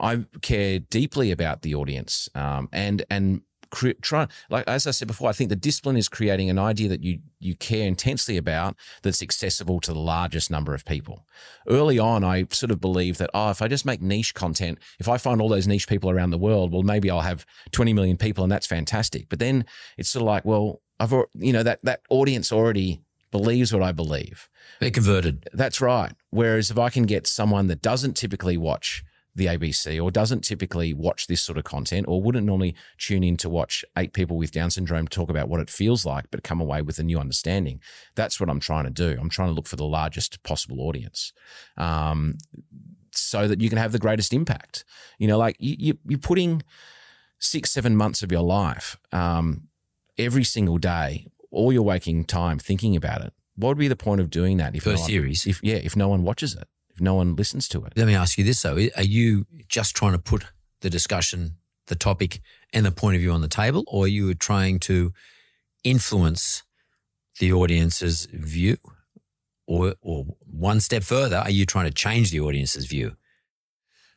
I 0.00 0.24
care 0.42 0.78
deeply 0.78 1.30
about 1.30 1.62
the 1.62 1.74
audience 1.74 2.28
um, 2.34 2.68
and 2.72 3.04
and 3.10 3.42
cre- 3.70 3.90
try 4.00 4.26
like 4.50 4.66
as 4.66 4.86
I 4.86 4.90
said 4.90 5.08
before. 5.08 5.28
I 5.28 5.32
think 5.32 5.50
the 5.50 5.56
discipline 5.56 5.96
is 5.96 6.08
creating 6.08 6.50
an 6.50 6.58
idea 6.58 6.88
that 6.88 7.02
you 7.02 7.20
you 7.40 7.54
care 7.56 7.86
intensely 7.86 8.36
about 8.36 8.76
that's 9.02 9.22
accessible 9.22 9.80
to 9.80 9.92
the 9.92 9.98
largest 9.98 10.50
number 10.50 10.74
of 10.74 10.84
people. 10.84 11.26
Early 11.68 11.98
on, 11.98 12.24
I 12.24 12.46
sort 12.50 12.70
of 12.70 12.80
believed 12.80 13.18
that 13.18 13.30
oh, 13.34 13.50
if 13.50 13.62
I 13.62 13.68
just 13.68 13.86
make 13.86 14.00
niche 14.00 14.34
content, 14.34 14.78
if 14.98 15.08
I 15.08 15.18
find 15.18 15.40
all 15.40 15.48
those 15.48 15.68
niche 15.68 15.88
people 15.88 16.10
around 16.10 16.30
the 16.30 16.38
world, 16.38 16.72
well, 16.72 16.82
maybe 16.82 17.10
I'll 17.10 17.20
have 17.20 17.46
twenty 17.70 17.92
million 17.92 18.16
people, 18.16 18.44
and 18.44 18.52
that's 18.52 18.66
fantastic. 18.66 19.28
But 19.28 19.38
then 19.38 19.64
it's 19.96 20.10
sort 20.10 20.22
of 20.22 20.26
like, 20.26 20.44
well, 20.44 20.80
I've 21.00 21.12
you 21.34 21.52
know 21.52 21.62
that 21.62 21.80
that 21.84 22.02
audience 22.10 22.52
already 22.52 23.02
believes 23.30 23.72
what 23.72 23.82
I 23.82 23.92
believe. 23.92 24.48
They're 24.80 24.90
converted. 24.90 25.48
That's 25.52 25.80
right. 25.80 26.12
Whereas 26.30 26.70
if 26.70 26.78
I 26.78 26.88
can 26.88 27.04
get 27.04 27.26
someone 27.26 27.66
that 27.66 27.82
doesn't 27.82 28.14
typically 28.14 28.56
watch 28.56 29.04
the 29.38 29.46
ABC 29.46 30.02
or 30.02 30.10
doesn't 30.10 30.42
typically 30.42 30.92
watch 30.92 31.26
this 31.26 31.40
sort 31.40 31.56
of 31.56 31.64
content 31.64 32.06
or 32.08 32.20
wouldn't 32.22 32.46
normally 32.46 32.74
tune 32.98 33.24
in 33.24 33.36
to 33.38 33.48
watch 33.48 33.84
eight 33.96 34.12
people 34.12 34.36
with 34.36 34.50
Down 34.52 34.70
syndrome 34.70 35.08
talk 35.08 35.30
about 35.30 35.48
what 35.48 35.60
it 35.60 35.70
feels 35.70 36.04
like, 36.04 36.26
but 36.30 36.42
come 36.42 36.60
away 36.60 36.82
with 36.82 36.98
a 36.98 37.02
new 37.02 37.18
understanding, 37.18 37.80
that's 38.14 38.38
what 38.38 38.50
I'm 38.50 38.60
trying 38.60 38.84
to 38.84 38.90
do. 38.90 39.16
I'm 39.18 39.30
trying 39.30 39.48
to 39.48 39.54
look 39.54 39.66
for 39.66 39.76
the 39.76 39.86
largest 39.86 40.42
possible 40.42 40.80
audience. 40.82 41.32
Um, 41.76 42.36
so 43.12 43.48
that 43.48 43.60
you 43.60 43.68
can 43.68 43.78
have 43.78 43.92
the 43.92 43.98
greatest 43.98 44.32
impact. 44.32 44.84
You 45.18 45.26
know, 45.28 45.38
like 45.38 45.56
you, 45.58 45.76
you, 45.78 45.98
you're 46.06 46.18
putting 46.18 46.62
six, 47.38 47.70
seven 47.70 47.96
months 47.96 48.22
of 48.22 48.30
your 48.30 48.42
life 48.42 48.96
um, 49.12 49.68
every 50.18 50.44
single 50.44 50.78
day, 50.78 51.26
all 51.50 51.72
your 51.72 51.82
waking 51.82 52.24
time 52.24 52.58
thinking 52.58 52.94
about 52.94 53.22
it. 53.22 53.32
What 53.56 53.68
would 53.70 53.78
be 53.78 53.88
the 53.88 53.96
point 53.96 54.20
of 54.20 54.30
doing 54.30 54.58
that 54.58 54.76
if 54.76 54.84
Per 54.84 54.90
no 54.92 54.96
one- 54.98 55.08
series. 55.08 55.46
If 55.46 55.60
yeah, 55.64 55.76
if 55.76 55.96
no 55.96 56.08
one 56.08 56.22
watches 56.22 56.54
it, 56.54 56.68
if 56.98 57.02
no 57.02 57.14
one 57.14 57.36
listens 57.36 57.68
to 57.68 57.84
it. 57.84 57.92
Let 57.96 58.06
me 58.06 58.14
ask 58.14 58.36
you 58.38 58.44
this 58.44 58.62
though: 58.62 58.76
Are 58.96 59.02
you 59.02 59.46
just 59.68 59.94
trying 59.94 60.12
to 60.12 60.18
put 60.18 60.44
the 60.80 60.90
discussion, 60.90 61.54
the 61.86 61.94
topic, 61.94 62.40
and 62.72 62.84
the 62.84 62.90
point 62.90 63.14
of 63.14 63.20
view 63.20 63.30
on 63.32 63.40
the 63.40 63.48
table, 63.48 63.84
or 63.86 64.04
are 64.04 64.08
you 64.08 64.34
trying 64.34 64.78
to 64.80 65.12
influence 65.84 66.64
the 67.38 67.52
audience's 67.52 68.26
view, 68.32 68.76
or 69.66 69.94
or 70.00 70.26
one 70.40 70.80
step 70.80 71.04
further, 71.04 71.36
are 71.36 71.50
you 71.50 71.64
trying 71.64 71.86
to 71.86 71.94
change 71.94 72.30
the 72.30 72.40
audience's 72.40 72.86
view? 72.86 73.16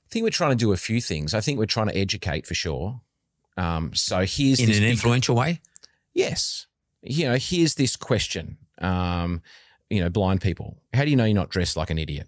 I 0.06 0.10
think 0.10 0.24
we're 0.24 0.32
trying 0.32 0.52
to 0.52 0.58
do 0.66 0.74
a 0.74 0.78
few 0.78 1.00
things. 1.00 1.34
I 1.34 1.40
think 1.40 1.60
we're 1.60 1.66
trying 1.66 1.88
to 1.88 1.98
educate 1.98 2.46
for 2.46 2.54
sure. 2.54 3.02
Um, 3.58 3.94
so 3.94 4.26
here's 4.26 4.60
in 4.60 4.68
this 4.68 4.78
an 4.78 4.84
big- 4.84 4.92
influential 4.92 5.36
way? 5.36 5.62
Yes. 6.14 6.68
You 7.02 7.30
know, 7.30 7.36
here's 7.36 7.76
this 7.76 7.96
question. 7.96 8.58
Um, 8.80 9.42
you 9.90 10.02
know, 10.02 10.10
blind 10.10 10.42
people. 10.42 10.82
How 10.94 11.04
do 11.04 11.10
you 11.10 11.16
know 11.16 11.26
you're 11.26 11.36
not 11.36 11.50
dressed 11.50 11.78
like 11.78 11.90
an 11.90 11.98
idiot? 11.98 12.28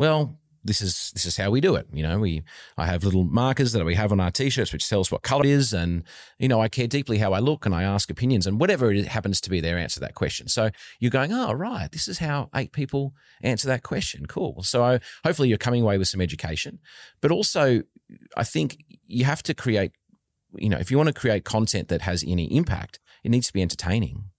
Well, 0.00 0.38
this 0.64 0.80
is 0.80 1.10
this 1.12 1.26
is 1.26 1.36
how 1.36 1.50
we 1.50 1.60
do 1.60 1.74
it. 1.74 1.86
You 1.92 2.02
know, 2.02 2.20
we 2.20 2.42
I 2.78 2.86
have 2.86 3.04
little 3.04 3.24
markers 3.24 3.72
that 3.72 3.84
we 3.84 3.96
have 3.96 4.12
on 4.12 4.18
our 4.18 4.30
t-shirts 4.30 4.72
which 4.72 4.88
tell 4.88 5.00
us 5.00 5.12
what 5.12 5.20
color 5.20 5.44
it 5.44 5.50
is, 5.50 5.74
and 5.74 6.04
you 6.38 6.48
know, 6.48 6.58
I 6.58 6.70
care 6.70 6.86
deeply 6.86 7.18
how 7.18 7.34
I 7.34 7.38
look, 7.38 7.66
and 7.66 7.74
I 7.74 7.82
ask 7.82 8.08
opinions, 8.10 8.46
and 8.46 8.58
whatever 8.58 8.90
it 8.90 9.08
happens 9.08 9.42
to 9.42 9.50
be, 9.50 9.60
their 9.60 9.76
answer 9.76 9.96
to 9.96 10.00
that 10.00 10.14
question. 10.14 10.48
So 10.48 10.70
you're 11.00 11.10
going, 11.10 11.34
oh 11.34 11.52
right, 11.52 11.92
this 11.92 12.08
is 12.08 12.18
how 12.18 12.48
eight 12.54 12.72
people 12.72 13.12
answer 13.42 13.68
that 13.68 13.82
question. 13.82 14.24
Cool. 14.24 14.62
So 14.62 15.00
hopefully 15.22 15.50
you're 15.50 15.58
coming 15.58 15.82
away 15.82 15.98
with 15.98 16.08
some 16.08 16.22
education, 16.22 16.78
but 17.20 17.30
also 17.30 17.82
I 18.38 18.44
think 18.44 18.82
you 19.04 19.26
have 19.26 19.42
to 19.42 19.52
create. 19.52 19.92
You 20.54 20.70
know, 20.70 20.78
if 20.78 20.90
you 20.90 20.96
want 20.96 21.08
to 21.08 21.12
create 21.12 21.44
content 21.44 21.88
that 21.88 22.00
has 22.00 22.24
any 22.26 22.46
impact, 22.56 23.00
it 23.22 23.28
needs 23.28 23.48
to 23.48 23.52
be 23.52 23.60
entertaining. 23.60 24.30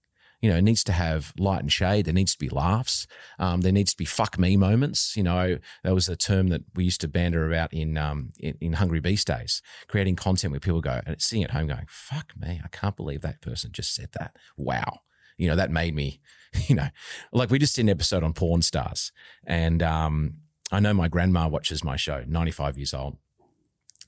You 0.42 0.50
know, 0.50 0.58
it 0.58 0.64
needs 0.64 0.84
to 0.86 0.92
have 0.92 1.34
light 1.38 1.62
and 1.62 1.72
shade. 1.72 2.06
There 2.06 2.14
needs 2.14 2.34
to 2.34 2.40
be 2.40 2.50
laughs. 2.50 3.06
Um, 3.38 3.62
there 3.62 3.72
needs 3.72 3.92
to 3.92 3.98
be 3.98 4.06
fuck 4.06 4.40
me 4.40 4.58
moments. 4.58 5.16
You 5.16 5.24
know, 5.24 5.60
that 5.84 5.94
was 5.94 6.10
a 6.10 6.16
term 6.16 6.48
that 6.48 6.64
we 6.76 6.84
used 6.84 7.02
to 7.02 7.08
banter 7.08 7.48
about 7.48 7.72
in 7.74 7.98
um, 7.98 8.32
in, 8.40 8.58
in 8.60 8.74
Hungry 8.74 9.00
Beast 9.00 9.28
days, 9.28 9.62
creating 9.88 10.16
content 10.16 10.52
where 10.52 10.60
people 10.60 10.82
go 10.82 11.02
and 11.06 11.22
sitting 11.22 11.44
at 11.44 11.52
home 11.52 11.68
going, 11.68 11.86
"Fuck 11.88 12.34
me, 12.40 12.60
I 12.64 12.68
can't 12.70 12.96
believe 12.96 13.22
that 13.22 13.42
person 13.42 13.72
just 13.72 13.94
said 13.94 14.10
that." 14.14 14.36
Wow, 14.58 15.02
you 15.38 15.48
know, 15.48 15.56
that 15.56 15.72
made 15.72 15.96
me, 15.96 16.22
you 16.68 16.76
know, 16.76 16.90
like 17.32 17.52
we 17.52 17.60
just 17.60 17.76
did 17.76 17.84
an 17.84 17.90
episode 17.90 18.24
on 18.24 18.34
porn 18.34 18.64
stars, 18.64 19.12
and 19.46 19.84
um, 19.84 20.38
I 20.72 20.80
know 20.80 20.94
my 20.94 21.08
grandma 21.08 21.48
watches 21.48 21.84
my 21.84 21.98
show, 21.98 22.24
ninety 22.28 22.52
five 22.52 22.78
years 22.78 22.94
old. 22.94 23.18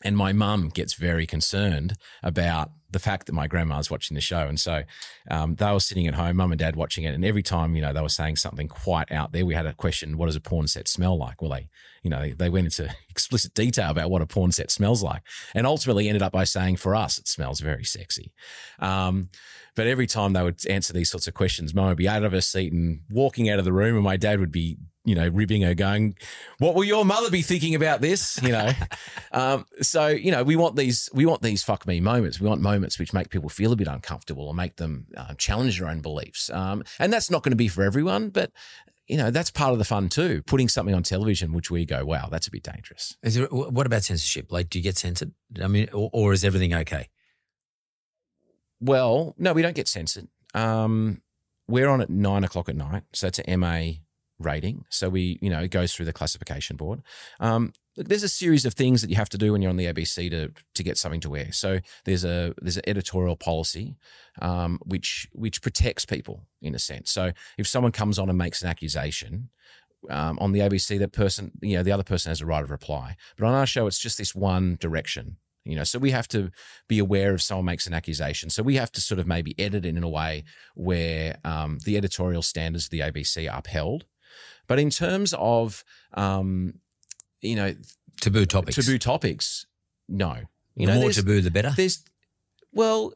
And 0.04 0.18
my 0.18 0.34
mum 0.34 0.70
gets 0.70 0.94
very 0.94 1.26
concerned 1.26 1.94
about 2.22 2.72
the 2.94 3.00
fact 3.00 3.26
that 3.26 3.34
my 3.34 3.48
grandma's 3.48 3.90
watching 3.90 4.16
the 4.16 4.22
show. 4.22 4.48
And 4.48 4.60
so 4.60 4.84
um, 5.30 5.56
they 5.56 5.72
were 5.72 5.80
sitting 5.80 6.08
at 6.08 6.14
home, 6.14 6.38
mum 6.38 6.52
and 6.52 6.60
dad 6.60 6.76
watching 6.76 7.04
it. 7.04 7.14
And 7.14 7.26
every 7.26 7.44
time, 7.44 7.76
you 7.76 7.82
know, 7.82 7.92
they 7.92 8.02
were 8.02 8.10
saying 8.10 8.36
something 8.36 8.68
quite 8.68 9.12
out 9.12 9.32
there, 9.32 9.46
we 9.46 9.56
had 9.56 9.66
a 9.66 9.74
question, 9.74 10.18
what 10.18 10.28
does 10.28 10.36
a 10.36 10.42
porn 10.42 10.68
set 10.68 10.88
smell 10.88 11.18
like? 11.18 11.42
Well, 11.42 11.52
they, 11.52 11.70
you 12.04 12.10
know, 12.10 12.30
they 12.30 12.50
went 12.50 12.66
into 12.66 12.94
explicit 13.10 13.54
detail 13.54 13.90
about 13.90 14.12
what 14.12 14.22
a 14.22 14.28
porn 14.28 14.52
set 14.52 14.72
smells 14.72 15.04
like 15.04 15.24
and 15.56 15.66
ultimately 15.66 16.08
ended 16.08 16.22
up 16.22 16.32
by 16.32 16.44
saying 16.44 16.78
for 16.78 16.96
us, 16.96 17.18
it 17.18 17.28
smells 17.28 17.60
very 17.60 17.84
sexy. 17.84 18.32
Um, 18.80 19.30
but 19.76 19.88
every 19.88 20.06
time 20.06 20.34
they 20.34 20.44
would 20.44 20.66
answer 20.68 20.94
these 20.94 21.10
sorts 21.10 21.28
of 21.28 21.34
questions, 21.34 21.74
mum 21.74 21.88
would 21.88 21.98
be 21.98 22.08
out 22.08 22.24
of 22.24 22.32
her 22.32 22.42
seat 22.42 22.72
and 22.72 23.02
walking 23.10 23.50
out 23.50 23.60
of 23.60 23.66
the 23.66 23.74
room 23.74 23.96
and 23.96 24.04
my 24.04 24.18
dad 24.18 24.40
would 24.40 24.52
be 24.52 24.78
you 25.06 25.16
know, 25.16 25.28
ribbing 25.28 25.62
her, 25.64 25.74
going, 25.74 26.16
"What 26.60 26.76
will 26.76 26.84
your 26.84 27.06
mother 27.06 27.30
be 27.30 27.42
thinking 27.42 27.76
about 27.76 28.02
this?" 28.02 28.42
You 28.42 28.52
know. 28.52 28.72
um, 29.32 29.66
so 29.82 30.08
you 30.08 30.32
know, 30.32 30.44
we 30.44 30.56
want 30.56 30.76
these 30.76 31.10
we 31.14 31.26
want 31.26 31.42
these 31.42 31.64
fuck 31.64 31.86
me 31.88 32.00
moments. 32.00 32.40
We 32.40 32.48
want 32.48 32.62
moments 32.62 33.00
which 33.00 33.14
make 33.14 33.30
people 33.30 33.50
feel 33.50 33.72
a 33.72 33.76
bit 33.76 33.88
uncomfortable 33.88 34.48
or 34.48 34.54
make 34.54 34.78
them 34.78 35.08
uh, 35.16 35.34
challenge 35.38 35.80
their 35.80 35.90
own 35.90 36.02
beliefs. 36.02 36.50
Um, 36.50 36.84
and 37.00 37.12
that's 37.12 37.30
not 37.30 37.44
going 37.44 37.52
to 37.52 37.58
be 37.58 37.68
for 37.68 37.84
everyone, 37.84 38.30
but 38.30 38.52
you 39.08 39.18
know, 39.18 39.32
that's 39.32 39.52
part 39.52 39.74
of 39.74 39.80
the 39.80 39.86
fun 39.86 40.10
too. 40.10 40.42
Putting 40.44 40.70
something 40.70 40.96
on 40.96 41.04
television 41.04 41.54
which 41.54 41.70
we 41.70 41.86
go, 41.86 42.06
wow, 42.06 42.30
that's 42.32 42.48
a 42.48 42.52
bit 42.52 42.64
dangerous. 42.64 43.18
Is 43.22 43.36
there, 43.36 43.48
what 43.48 43.86
about 43.86 44.04
censorship? 44.04 44.52
Like, 44.52 44.70
do 44.70 44.80
you 44.80 44.84
get 44.84 44.98
censored? 44.98 45.34
I 45.62 45.68
mean, 45.68 45.90
or, 45.94 46.10
or 46.14 46.34
is 46.34 46.46
everything 46.46 46.74
okay? 46.74 47.10
Well, 48.80 49.36
no, 49.38 49.54
we 49.54 49.62
don't 49.62 49.76
get 49.76 49.88
censored. 49.88 50.28
Um, 50.54 51.22
we're 51.68 51.90
on 51.90 52.02
at 52.02 52.10
nine 52.10 52.44
o'clock 52.44 52.70
at 52.70 52.76
night, 52.76 53.04
so 53.14 53.28
it's 53.28 53.40
an 53.40 53.60
MA 53.60 53.94
rating. 54.46 54.86
So 54.90 55.10
we, 55.10 55.40
you 55.42 55.50
know, 55.50 55.60
it 55.60 55.72
goes 55.72 55.94
through 55.94 56.06
the 56.06 56.14
classification 56.14 56.78
board. 56.78 57.02
Um, 57.40 57.74
there's 57.96 58.24
a 58.24 58.30
series 58.30 58.66
of 58.66 58.74
things 58.74 59.02
that 59.02 59.10
you 59.10 59.16
have 59.16 59.30
to 59.30 59.38
do 59.38 59.52
when 59.52 59.62
you're 59.62 59.70
on 59.70 59.78
the 59.78 59.86
ABC 59.86 60.30
to 60.32 60.52
to 60.74 60.84
get 60.84 60.98
something 60.98 61.20
to 61.22 61.36
air. 61.36 61.52
So 61.52 61.80
there's 62.06 62.26
a 62.26 62.54
there's 62.62 62.78
an 62.78 62.84
editorial 62.88 63.36
policy 63.36 63.96
um, 64.42 64.80
which 64.86 65.28
which 65.34 65.62
protects 65.62 66.06
people 66.06 66.44
in 66.62 66.76
a 66.76 66.80
sense. 66.80 67.12
So 67.12 67.34
if 67.58 67.68
someone 67.68 67.92
comes 67.92 68.18
on 68.20 68.30
and 68.30 68.38
makes 68.38 68.62
an 68.62 68.70
accusation. 68.70 69.50
Um, 70.10 70.38
on 70.42 70.52
the 70.52 70.60
ABC, 70.60 71.00
that 71.00 71.14
person, 71.14 71.54
you 71.62 71.78
know, 71.78 71.84
the 71.84 71.94
other 71.94 72.04
person 72.04 72.30
has 72.30 72.42
a 72.42 72.46
right 72.46 72.62
of 72.62 72.70
reply. 72.70 73.16
But 73.38 73.46
on 73.46 73.54
our 73.54 73.66
show, 73.66 73.88
it's 73.88 74.00
just 74.00 74.18
this 74.18 74.36
one 74.36 74.78
direction. 74.82 75.38
You 75.66 75.76
know, 75.76 75.84
so 75.84 75.98
we 75.98 76.12
have 76.12 76.28
to 76.30 76.52
be 76.90 77.00
aware 77.00 77.34
if 77.34 77.42
someone 77.42 77.66
makes 77.66 77.88
an 77.88 77.94
accusation. 77.94 78.50
So 78.50 78.64
we 78.64 78.76
have 78.76 78.92
to 78.94 79.02
sort 79.02 79.20
of 79.20 79.28
maybe 79.28 79.56
edit 79.58 79.86
it 79.86 79.96
in 79.96 80.04
a 80.04 80.10
way 80.10 80.44
where 80.76 81.38
um, 81.46 81.80
the 81.86 81.96
editorial 81.96 82.42
standards 82.42 82.86
of 82.86 82.92
the 82.92 83.00
ABC 83.00 83.50
are 83.50 83.60
upheld. 83.60 84.06
But 84.68 84.80
in 84.80 84.90
terms 84.90 85.34
of, 85.38 85.84
um, 86.14 86.76
you 87.42 87.56
know, 87.56 87.74
Taboo 88.22 88.46
topics. 88.46 88.76
taboo 88.76 88.98
topics, 88.98 89.66
no. 90.08 90.38
You 90.76 90.88
the 90.88 90.94
know, 90.94 91.00
more 91.02 91.12
taboo, 91.12 91.42
the 91.42 91.52
better. 91.52 91.74
there's, 91.76 92.04
well, 92.72 93.14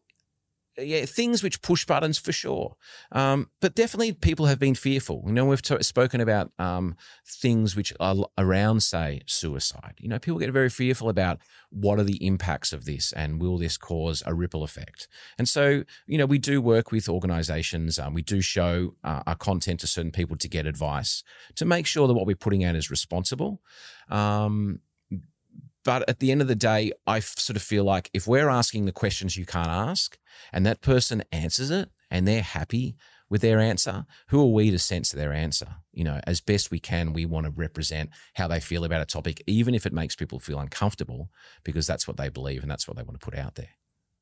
yeah, 0.79 1.05
things 1.05 1.41
which 1.41 1.61
push 1.61 1.85
buttons 1.85 2.17
for 2.17 2.31
sure. 2.31 2.75
Um, 3.11 3.49
but 3.61 3.75
definitely 3.75 4.13
people 4.13 4.45
have 4.45 4.59
been 4.59 4.75
fearful. 4.75 5.23
You 5.25 5.33
know, 5.33 5.45
we've 5.45 5.61
t- 5.61 5.81
spoken 5.81 6.21
about 6.21 6.51
um, 6.59 6.95
things 7.25 7.75
which 7.75 7.93
are 7.99 8.15
around, 8.37 8.83
say, 8.83 9.21
suicide. 9.25 9.95
You 9.99 10.09
know, 10.09 10.19
people 10.19 10.39
get 10.39 10.51
very 10.51 10.69
fearful 10.69 11.09
about 11.09 11.39
what 11.69 11.99
are 11.99 12.03
the 12.03 12.23
impacts 12.25 12.73
of 12.73 12.85
this 12.85 13.11
and 13.13 13.41
will 13.41 13.57
this 13.57 13.77
cause 13.77 14.21
a 14.25 14.33
ripple 14.33 14.63
effect? 14.63 15.07
And 15.37 15.49
so, 15.49 15.83
you 16.05 16.17
know, 16.17 16.25
we 16.25 16.37
do 16.37 16.61
work 16.61 16.91
with 16.91 17.09
organizations. 17.09 17.97
Um, 17.97 18.13
we 18.13 18.21
do 18.21 18.41
show 18.41 18.95
uh, 19.03 19.23
our 19.25 19.35
content 19.35 19.79
to 19.81 19.87
certain 19.87 20.11
people 20.11 20.37
to 20.37 20.47
get 20.47 20.65
advice 20.65 21.23
to 21.55 21.65
make 21.65 21.85
sure 21.85 22.07
that 22.07 22.13
what 22.13 22.25
we're 22.25 22.35
putting 22.35 22.63
out 22.63 22.75
is 22.75 22.91
responsible. 22.91 23.61
Um, 24.09 24.79
but 25.87 26.03
at 26.09 26.19
the 26.19 26.33
end 26.33 26.41
of 26.41 26.49
the 26.49 26.55
day, 26.55 26.91
I 27.07 27.21
sort 27.21 27.55
of 27.55 27.61
feel 27.61 27.85
like 27.85 28.09
if 28.13 28.27
we're 28.27 28.49
asking 28.49 28.83
the 28.83 28.91
questions 28.91 29.37
you 29.37 29.45
can't 29.45 29.69
ask 29.69 30.17
and 30.51 30.65
that 30.65 30.81
person 30.81 31.23
answers 31.31 31.71
it 31.71 31.89
and 32.11 32.27
they're 32.27 32.41
happy 32.41 32.97
with 33.29 33.39
their 33.39 33.61
answer, 33.61 34.05
who 34.27 34.41
are 34.41 34.51
we 34.51 34.69
to 34.69 34.79
censor 34.79 35.15
their 35.15 35.31
answer? 35.31 35.75
You 35.93 36.03
know, 36.03 36.19
as 36.27 36.41
best 36.41 36.71
we 36.71 36.81
can, 36.81 37.13
we 37.13 37.25
want 37.25 37.45
to 37.45 37.53
represent 37.53 38.09
how 38.33 38.49
they 38.49 38.59
feel 38.59 38.83
about 38.83 39.01
a 39.01 39.05
topic, 39.05 39.41
even 39.47 39.73
if 39.73 39.85
it 39.85 39.93
makes 39.93 40.13
people 40.13 40.39
feel 40.39 40.59
uncomfortable, 40.59 41.29
because 41.63 41.87
that's 41.87 42.05
what 42.05 42.17
they 42.17 42.27
believe 42.27 42.63
and 42.63 42.69
that's 42.69 42.85
what 42.85 42.97
they 42.97 43.03
want 43.03 43.17
to 43.17 43.25
put 43.25 43.39
out 43.39 43.55
there. 43.55 43.69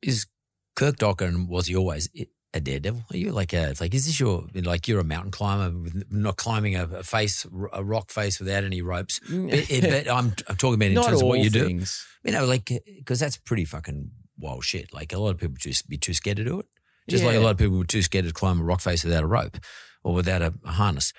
is 0.04 0.28
Kirk 0.76 0.98
Docker 0.98 1.26
and 1.26 1.50
was 1.50 1.66
he 1.66 1.76
always 1.76 2.10
a 2.56 2.60
daredevil? 2.62 3.04
Are 3.12 3.18
you 3.18 3.32
like 3.32 3.54
a 3.54 3.70
it's 3.70 3.82
like 3.82 3.94
is 3.94 4.06
this 4.06 4.20
your 4.20 4.46
like 4.54 4.88
you're 4.88 5.00
a 5.00 5.04
mountain 5.04 5.32
climber 5.32 5.78
with 5.78 6.12
not 6.12 6.38
climbing 6.38 6.76
a, 6.76 7.04
face 7.04 7.46
a 7.74 7.84
rock 7.84 8.10
face 8.10 8.40
without 8.40 8.64
any 8.64 8.82
ropes? 8.82 9.20
Mm. 9.30 9.52
But, 9.52 9.92
but 9.92 10.12
I'm 10.12 10.34
I'm 10.48 10.56
talking 10.56 10.76
about 10.76 10.88
in 10.88 10.94
Not 10.94 11.06
terms 11.08 11.22
of 11.22 11.28
what 11.28 11.40
you 11.40 11.50
do. 11.50 11.66
things. 11.66 12.06
You 12.24 12.32
know, 12.32 12.46
like 12.46 12.72
because 12.98 13.20
that's 13.20 13.38
pretty 13.38 13.66
fucking 13.66 14.10
wild 14.40 14.64
shit. 14.64 14.94
Like 14.94 15.14
a 15.14 15.20
lot 15.20 15.32
of 15.32 15.38
people 15.38 15.56
just 15.60 15.88
be 15.88 15.98
too 15.98 16.14
scared 16.14 16.38
to 16.38 16.44
do 16.44 16.60
it. 16.60 16.66
Just 17.08 17.24
like 17.24 17.36
a 17.36 17.40
lot 17.40 17.52
of 17.52 17.58
people 17.58 17.78
were 17.78 17.86
too 17.86 18.02
scared 18.02 18.26
to 18.26 18.34
climb 18.34 18.60
a 18.60 18.64
rock 18.64 18.82
face 18.82 19.04
without 19.04 19.24
a 19.24 19.28
rope 19.28 19.58
or 20.04 20.14
without 20.14 20.42
a 20.42 20.54
harness. 20.66 21.14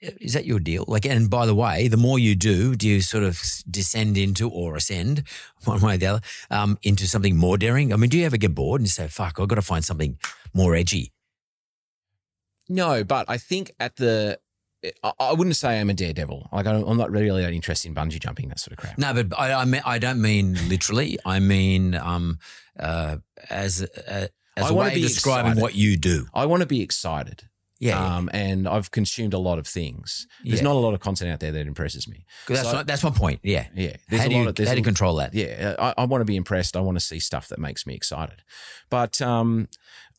Is 0.00 0.34
that 0.34 0.44
your 0.44 0.58
deal? 0.60 0.84
Like, 0.86 1.06
and 1.06 1.30
by 1.30 1.46
the 1.46 1.54
way, 1.54 1.88
the 1.88 1.96
more 1.96 2.18
you 2.18 2.34
do, 2.34 2.76
do 2.76 2.86
you 2.86 3.00
sort 3.00 3.24
of 3.24 3.42
descend 3.70 4.18
into 4.18 4.48
or 4.48 4.76
ascend 4.76 5.22
one 5.64 5.80
way 5.80 5.94
or 5.94 5.96
the 5.96 6.06
other 6.06 6.20
um, 6.50 6.78
into 6.82 7.06
something 7.06 7.36
more 7.36 7.56
daring? 7.56 7.92
I 7.92 7.96
mean, 7.96 8.10
do 8.10 8.18
you 8.18 8.26
ever 8.26 8.36
get 8.36 8.54
bored 8.54 8.80
and 8.80 8.90
say, 8.90 9.08
"Fuck, 9.08 9.40
I've 9.40 9.48
got 9.48 9.54
to 9.54 9.62
find 9.62 9.84
something 9.84 10.18
more 10.52 10.74
edgy"? 10.74 11.12
No, 12.68 13.04
but 13.04 13.26
I 13.28 13.38
think 13.38 13.72
at 13.78 13.96
the, 13.96 14.38
I, 15.02 15.12
I 15.18 15.32
wouldn't 15.32 15.56
say 15.56 15.80
I'm 15.80 15.88
a 15.88 15.94
daredevil. 15.94 16.48
Like 16.52 16.66
I'm 16.66 16.96
not 16.96 17.10
really 17.10 17.42
that 17.42 17.52
interested 17.52 17.88
in 17.88 17.94
bungee 17.94 18.20
jumping, 18.20 18.48
that 18.48 18.58
sort 18.58 18.72
of 18.72 18.78
crap. 18.78 18.98
No, 18.98 19.14
but 19.14 19.38
I 19.38 19.52
I, 19.52 19.64
mean, 19.64 19.82
I 19.84 19.98
don't 19.98 20.20
mean 20.20 20.58
literally. 20.68 21.18
I 21.24 21.38
mean 21.38 21.94
um, 21.94 22.38
uh, 22.78 23.18
as 23.48 23.82
a, 23.82 24.28
as 24.56 24.66
I 24.66 24.68
a 24.70 24.74
way 24.74 24.94
be 24.94 25.02
of 25.02 25.08
describing 25.08 25.52
excited. 25.52 25.62
what 25.62 25.74
you 25.74 25.96
do. 25.96 26.26
I 26.34 26.46
want 26.46 26.62
to 26.62 26.66
be 26.66 26.82
excited. 26.82 27.44
Yeah. 27.78 28.16
Um, 28.16 28.30
and 28.32 28.66
I've 28.66 28.90
consumed 28.90 29.34
a 29.34 29.38
lot 29.38 29.58
of 29.58 29.66
things. 29.66 30.26
There's 30.42 30.60
Yeah. 30.60 30.64
not 30.64 30.76
a 30.76 30.78
lot 30.78 30.94
of 30.94 31.00
content 31.00 31.30
out 31.30 31.40
there 31.40 31.52
that 31.52 31.66
impresses 31.66 32.08
me. 32.08 32.24
'Cause 32.46 32.56
that's 32.56 32.70
so- 32.70 32.76
my, 32.76 32.82
that's 32.84 33.04
my 33.04 33.10
point. 33.10 33.40
Yeah. 33.42 33.66
Yeah. 33.74 33.96
There's 34.08 34.22
How 34.22 34.26
a 34.26 34.30
do 34.30 34.34
lot 34.36 34.42
you 34.42 34.48
of, 34.48 34.54
there's 34.54 34.68
how 34.68 34.74
do 34.74 34.78
a- 34.78 34.80
you 34.80 34.84
control 34.84 35.16
that? 35.16 35.34
Yeah. 35.34 35.74
I, 35.78 35.94
I 35.98 36.04
want 36.06 36.22
to 36.22 36.24
be 36.24 36.36
impressed. 36.36 36.74
I 36.76 36.80
want 36.80 36.96
to 36.98 37.04
see 37.04 37.20
stuff 37.20 37.48
that 37.48 37.58
makes 37.58 37.86
me 37.86 37.94
excited. 37.94 38.42
But 38.88 39.20
um, 39.20 39.68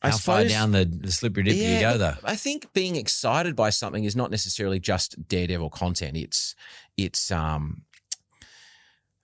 I 0.02 0.10
How 0.10 0.18
far 0.18 0.38
suppose, 0.38 0.52
down 0.52 0.70
the, 0.70 0.84
the 0.84 1.10
slippery 1.10 1.42
dip 1.42 1.54
do 1.54 1.58
you 1.58 1.80
go 1.80 1.98
though? 1.98 2.14
I 2.22 2.36
think 2.36 2.72
being 2.74 2.94
excited 2.94 3.56
by 3.56 3.70
something 3.70 4.04
is 4.04 4.14
not 4.14 4.30
necessarily 4.30 4.78
just 4.78 5.26
daredevil 5.28 5.70
content. 5.70 6.16
It's 6.16 6.54
it's 6.96 7.32
um 7.32 7.82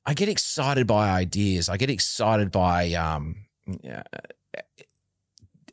I 0.05 0.15
get 0.15 0.29
excited 0.29 0.87
by 0.89 1.11
ideas. 1.11 1.69
I 1.69 1.77
get 1.77 1.91
excited 1.91 2.51
by 2.51 2.93
um 2.95 3.47
yeah, 3.83 4.03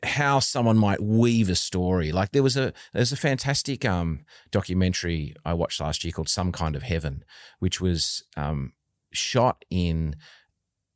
how 0.03 0.39
someone 0.39 0.77
might 0.77 1.01
weave 1.01 1.49
a 1.49 1.55
story. 1.55 2.11
Like 2.11 2.31
there 2.31 2.43
was 2.43 2.57
a 2.57 2.73
there's 2.93 3.11
a 3.11 3.17
fantastic 3.17 3.85
um 3.85 4.25
documentary 4.51 5.35
I 5.45 5.53
watched 5.53 5.79
last 5.79 6.03
year 6.03 6.11
called 6.11 6.29
Some 6.29 6.51
Kind 6.51 6.75
of 6.75 6.83
Heaven, 6.83 7.23
which 7.59 7.79
was 7.79 8.23
um 8.35 8.73
shot 9.13 9.63
in 9.69 10.15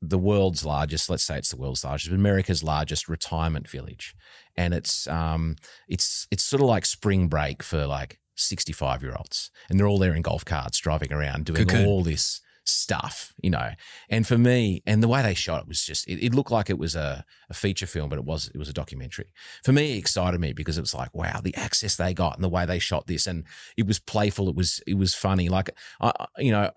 the 0.02 0.18
world's 0.18 0.66
largest, 0.66 1.10
let's 1.10 1.24
say 1.24 1.38
it's 1.38 1.50
the 1.50 1.58
world's 1.58 1.84
largest, 1.84 2.12
America's 2.12 2.64
largest 2.64 3.08
retirement 3.08 3.68
village. 3.70 4.16
And 4.56 4.74
it's 4.74 5.08
um 5.08 5.56
it's 5.88 6.28
it's 6.32 6.44
sort 6.44 6.62
of 6.62 6.68
like 6.68 6.86
spring 6.86 7.28
break 7.28 7.64
for 7.64 7.86
like 7.86 8.20
65 8.36 9.04
year 9.04 9.16
olds. 9.16 9.52
And 9.70 9.80
they're 9.80 9.88
all 9.88 10.00
there 10.00 10.16
in 10.16 10.22
golf 10.22 10.46
carts 10.46 10.80
driving 10.80 11.14
around 11.14 11.46
doing 11.46 11.68
Cocoon. 11.68 11.86
all 11.86 12.04
this 12.04 12.42
stuff, 12.66 13.34
you 13.42 13.50
know. 13.50 13.72
And 14.10 14.26
for 14.28 14.38
me, 14.38 14.82
and 14.86 15.02
the 15.02 15.08
way 15.08 15.22
they 15.22 15.34
shot 15.34 15.62
it 15.62 15.68
was 15.68 15.84
just 15.84 16.08
it, 16.08 16.24
it 16.24 16.34
looked 16.34 16.52
like 16.52 16.70
it 16.70 16.78
was 16.78 16.96
a, 16.96 17.26
a 17.50 17.54
feature 17.54 17.88
film, 17.88 18.10
but 18.10 18.20
it 18.20 18.26
was 18.26 18.50
it 18.54 18.58
was 18.58 18.70
a 18.70 18.74
documentary. 18.74 19.28
For 19.64 19.72
me, 19.72 19.96
it 19.96 20.00
excited 20.00 20.40
me 20.40 20.54
because 20.54 20.78
it 20.78 20.82
was 20.82 20.94
like, 20.94 21.14
wow, 21.16 21.42
the 21.44 21.56
access 21.56 21.96
they 21.96 22.14
got 22.14 22.36
and 22.36 22.44
the 22.44 22.50
way 22.50 22.66
they 22.66 22.80
shot 22.80 23.08
this. 23.08 23.28
And 23.28 23.46
it 23.78 23.88
was 23.88 24.00
playful, 24.00 24.50
it 24.50 24.56
was 24.56 24.82
it 24.88 24.96
was 24.98 25.14
funny. 25.14 25.50
Like 25.50 25.70
I 26.02 26.12
I- 26.20 26.26
you 26.38 26.52
know, 26.52 26.70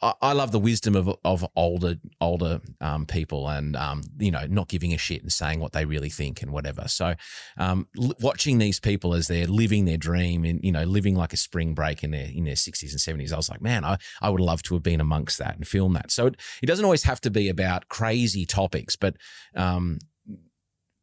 I, 0.00 0.32
love 0.32 0.52
the 0.52 0.58
wisdom 0.58 0.94
of 0.94 1.10
of 1.24 1.44
older 1.56 1.96
older 2.20 2.60
um, 2.80 3.06
people 3.06 3.48
and 3.48 3.74
um, 3.74 4.02
you 4.18 4.30
know 4.30 4.46
not 4.48 4.68
giving 4.68 4.94
a 4.94 4.98
shit 4.98 5.22
and 5.22 5.32
saying 5.32 5.60
what 5.60 5.72
they 5.72 5.84
really 5.84 6.10
think 6.10 6.40
and 6.42 6.52
whatever. 6.52 6.86
So 6.86 7.14
um, 7.56 7.88
l- 8.00 8.14
watching 8.20 8.58
these 8.58 8.78
people 8.78 9.14
as 9.14 9.26
they're 9.26 9.46
living 9.46 9.84
their 9.84 9.96
dream 9.96 10.44
and 10.44 10.60
you 10.62 10.72
know 10.72 10.84
living 10.84 11.14
like 11.14 11.32
a 11.32 11.36
spring 11.36 11.74
break 11.74 12.04
in 12.04 12.12
their 12.12 12.28
in 12.32 12.44
their 12.44 12.56
sixties 12.56 12.92
and 12.92 13.00
seventies, 13.00 13.32
I 13.32 13.36
was 13.36 13.50
like, 13.50 13.60
man, 13.60 13.84
I 13.84 13.98
I 14.20 14.30
would 14.30 14.40
love 14.40 14.62
to 14.64 14.74
have 14.74 14.82
been 14.82 15.00
amongst 15.00 15.38
that 15.38 15.56
and 15.56 15.66
film 15.66 15.94
that. 15.94 16.10
So 16.10 16.26
it, 16.26 16.36
it 16.62 16.66
doesn't 16.66 16.84
always 16.84 17.04
have 17.04 17.20
to 17.22 17.30
be 17.30 17.48
about 17.48 17.88
crazy 17.88 18.46
topics, 18.46 18.94
but 18.94 19.16
um, 19.56 19.98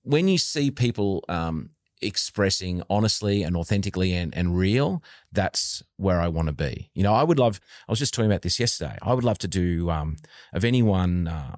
when 0.03 0.27
you 0.27 0.37
see 0.37 0.71
people 0.71 1.25
um, 1.27 1.71
expressing 2.01 2.83
honestly 2.89 3.43
and 3.43 3.55
authentically 3.55 4.13
and, 4.13 4.35
and 4.35 4.57
real, 4.57 5.01
that's 5.31 5.81
where 5.97 6.19
I 6.19 6.27
want 6.27 6.47
to 6.47 6.53
be. 6.53 6.89
You 6.93 7.03
know, 7.03 7.13
I 7.13 7.23
would 7.23 7.39
love, 7.39 7.59
I 7.87 7.91
was 7.91 7.99
just 7.99 8.13
talking 8.13 8.29
about 8.29 8.41
this 8.41 8.59
yesterday. 8.59 8.97
I 9.01 9.13
would 9.13 9.23
love 9.23 9.37
to 9.39 9.47
do, 9.47 9.89
um, 9.89 10.17
of 10.53 10.65
anyone 10.65 11.27
uh, 11.27 11.55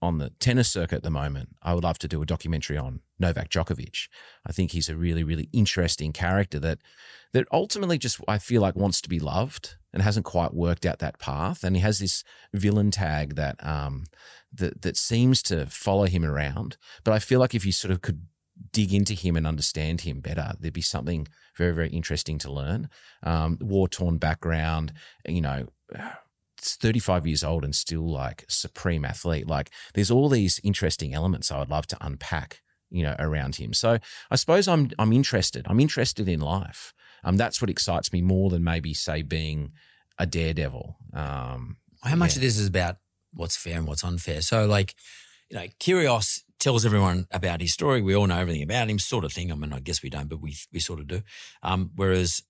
on 0.00 0.18
the 0.18 0.30
tennis 0.38 0.70
circuit 0.70 0.96
at 0.96 1.02
the 1.02 1.10
moment, 1.10 1.56
I 1.62 1.74
would 1.74 1.84
love 1.84 1.98
to 1.98 2.08
do 2.08 2.22
a 2.22 2.26
documentary 2.26 2.76
on 2.76 3.00
Novak 3.18 3.48
Djokovic. 3.48 4.08
I 4.46 4.52
think 4.52 4.70
he's 4.70 4.88
a 4.88 4.96
really, 4.96 5.24
really 5.24 5.48
interesting 5.52 6.12
character 6.12 6.60
that, 6.60 6.78
that 7.32 7.48
ultimately 7.52 7.98
just, 7.98 8.20
I 8.28 8.38
feel 8.38 8.62
like 8.62 8.76
wants 8.76 9.00
to 9.00 9.08
be 9.08 9.18
loved 9.18 9.74
and 9.92 10.02
hasn't 10.02 10.24
quite 10.24 10.54
worked 10.54 10.86
out 10.86 11.00
that 11.00 11.18
path. 11.18 11.64
And 11.64 11.74
he 11.74 11.82
has 11.82 11.98
this 11.98 12.22
villain 12.52 12.90
tag 12.90 13.34
that, 13.34 13.56
um, 13.66 14.04
that, 14.52 14.82
that 14.82 14.96
seems 14.96 15.42
to 15.44 15.66
follow 15.66 16.06
him 16.06 16.24
around. 16.24 16.76
But 17.02 17.14
I 17.14 17.18
feel 17.18 17.40
like 17.40 17.54
if 17.54 17.66
you 17.66 17.72
sort 17.72 17.90
of 17.90 18.00
could 18.00 18.27
dig 18.72 18.92
into 18.92 19.14
him 19.14 19.36
and 19.36 19.46
understand 19.46 20.02
him 20.02 20.20
better, 20.20 20.52
there'd 20.58 20.72
be 20.72 20.82
something 20.82 21.26
very, 21.56 21.72
very 21.72 21.88
interesting 21.88 22.38
to 22.38 22.52
learn. 22.52 22.88
Um, 23.22 23.58
War 23.60 23.88
torn 23.88 24.18
background, 24.18 24.92
you 25.26 25.40
know, 25.40 25.68
35 26.60 27.26
years 27.26 27.44
old 27.44 27.64
and 27.64 27.74
still 27.74 28.10
like 28.10 28.44
supreme 28.48 29.04
athlete. 29.04 29.46
Like 29.46 29.70
there's 29.94 30.10
all 30.10 30.28
these 30.28 30.60
interesting 30.64 31.14
elements 31.14 31.50
I 31.50 31.60
would 31.60 31.70
love 31.70 31.86
to 31.88 31.96
unpack, 32.00 32.62
you 32.90 33.04
know, 33.04 33.14
around 33.18 33.56
him. 33.56 33.72
So 33.72 33.98
I 34.30 34.36
suppose 34.36 34.66
I'm, 34.66 34.90
I'm 34.98 35.12
interested. 35.12 35.66
I'm 35.68 35.80
interested 35.80 36.28
in 36.28 36.40
life. 36.40 36.94
Um, 37.24 37.36
that's 37.36 37.60
what 37.60 37.70
excites 37.70 38.12
me 38.12 38.22
more 38.22 38.50
than 38.50 38.64
maybe 38.64 38.94
say 38.94 39.22
being 39.22 39.72
a 40.18 40.26
daredevil. 40.26 40.96
Um, 41.12 41.76
How 42.02 42.16
much 42.16 42.32
yeah. 42.32 42.38
of 42.38 42.42
this 42.42 42.58
is 42.58 42.68
about 42.68 42.96
what's 43.32 43.56
fair 43.56 43.78
and 43.78 43.86
what's 43.86 44.04
unfair? 44.04 44.40
So, 44.40 44.66
like, 44.66 44.94
you 45.50 45.56
know, 45.56 45.66
Kyrgios 45.80 46.42
tells 46.58 46.84
everyone 46.84 47.26
about 47.30 47.60
his 47.60 47.72
story. 47.72 48.02
We 48.02 48.14
all 48.16 48.26
know 48.26 48.38
everything 48.38 48.62
about 48.62 48.88
him, 48.90 48.98
sort 48.98 49.24
of 49.24 49.32
thing. 49.32 49.50
I 49.52 49.54
mean, 49.54 49.72
I 49.72 49.80
guess 49.80 50.02
we 50.02 50.10
don't, 50.10 50.28
but 50.28 50.40
we 50.40 50.56
we 50.72 50.80
sort 50.80 51.00
of 51.00 51.06
do. 51.08 51.22
Um, 51.62 51.90
whereas 51.94 52.42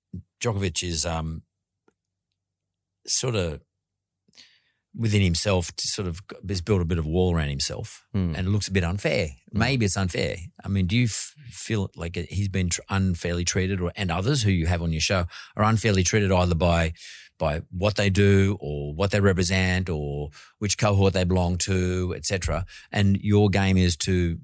Djokovic 0.43 0.83
is 0.83 1.05
um, 1.07 1.43
sort 3.07 3.35
of 3.35 3.61
within 4.97 5.23
himself, 5.23 5.71
to 5.77 5.87
sort 5.87 6.09
of 6.09 6.21
has 6.49 6.61
built 6.61 6.81
a 6.83 6.85
bit 6.85 6.99
of 6.99 7.07
a 7.07 7.09
wall 7.09 7.35
around 7.35 7.51
himself, 7.51 8.05
Hmm. 8.13 8.35
and 8.35 8.47
it 8.49 8.51
looks 8.51 8.69
a 8.69 8.73
bit 8.73 8.83
unfair. 8.85 9.29
Maybe 9.53 9.85
it's 9.87 9.97
unfair. 9.97 10.37
I 10.65 10.69
mean, 10.69 10.87
do 10.87 10.97
you 10.97 11.05
f- 11.05 11.35
feel 11.51 11.91
like 11.95 12.17
he's 12.17 12.49
been 12.49 12.71
tr- 12.71 12.81
unfairly 12.89 13.45
treated, 13.45 13.81
or 13.81 13.93
and 13.95 14.11
others 14.11 14.43
who 14.43 14.51
you 14.51 14.67
have 14.67 14.83
on 14.83 14.91
your 14.93 15.01
show 15.01 15.27
are 15.57 15.65
unfairly 15.65 16.03
treated 16.03 16.33
either 16.33 16.55
by 16.55 16.95
by 17.39 17.63
what 17.71 17.97
they 17.97 18.11
do 18.11 18.57
or 18.61 18.93
what 18.95 19.11
they 19.11 19.21
represent 19.21 19.89
or 19.89 20.31
which 20.59 20.77
cohort 20.77 21.15
they 21.15 21.25
belong 21.25 21.57
to, 21.59 22.13
etc. 22.17 22.67
And 22.91 23.17
your 23.21 23.49
game 23.49 23.77
is 23.77 23.97
to 23.99 24.39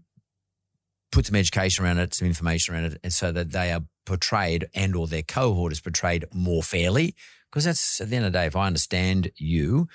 put 1.10 1.26
some 1.26 1.36
education 1.36 1.84
around 1.84 1.98
it, 1.98 2.14
some 2.14 2.26
information 2.26 2.74
around 2.74 2.84
it, 2.84 3.00
and 3.02 3.12
so 3.12 3.32
that 3.32 3.52
they 3.52 3.72
are 3.72 3.82
portrayed 4.06 4.68
and 4.74 4.94
or 4.96 5.06
their 5.06 5.22
cohort 5.22 5.72
is 5.72 5.80
portrayed 5.80 6.24
more 6.32 6.62
fairly. 6.62 7.14
Because 7.50 7.64
that's 7.64 8.00
at 8.00 8.10
the 8.10 8.16
end 8.16 8.26
of 8.26 8.32
the 8.32 8.38
day, 8.38 8.46
if 8.46 8.56
I 8.56 8.66
understand 8.66 9.30
you, 9.36 9.88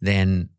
then 0.00 0.50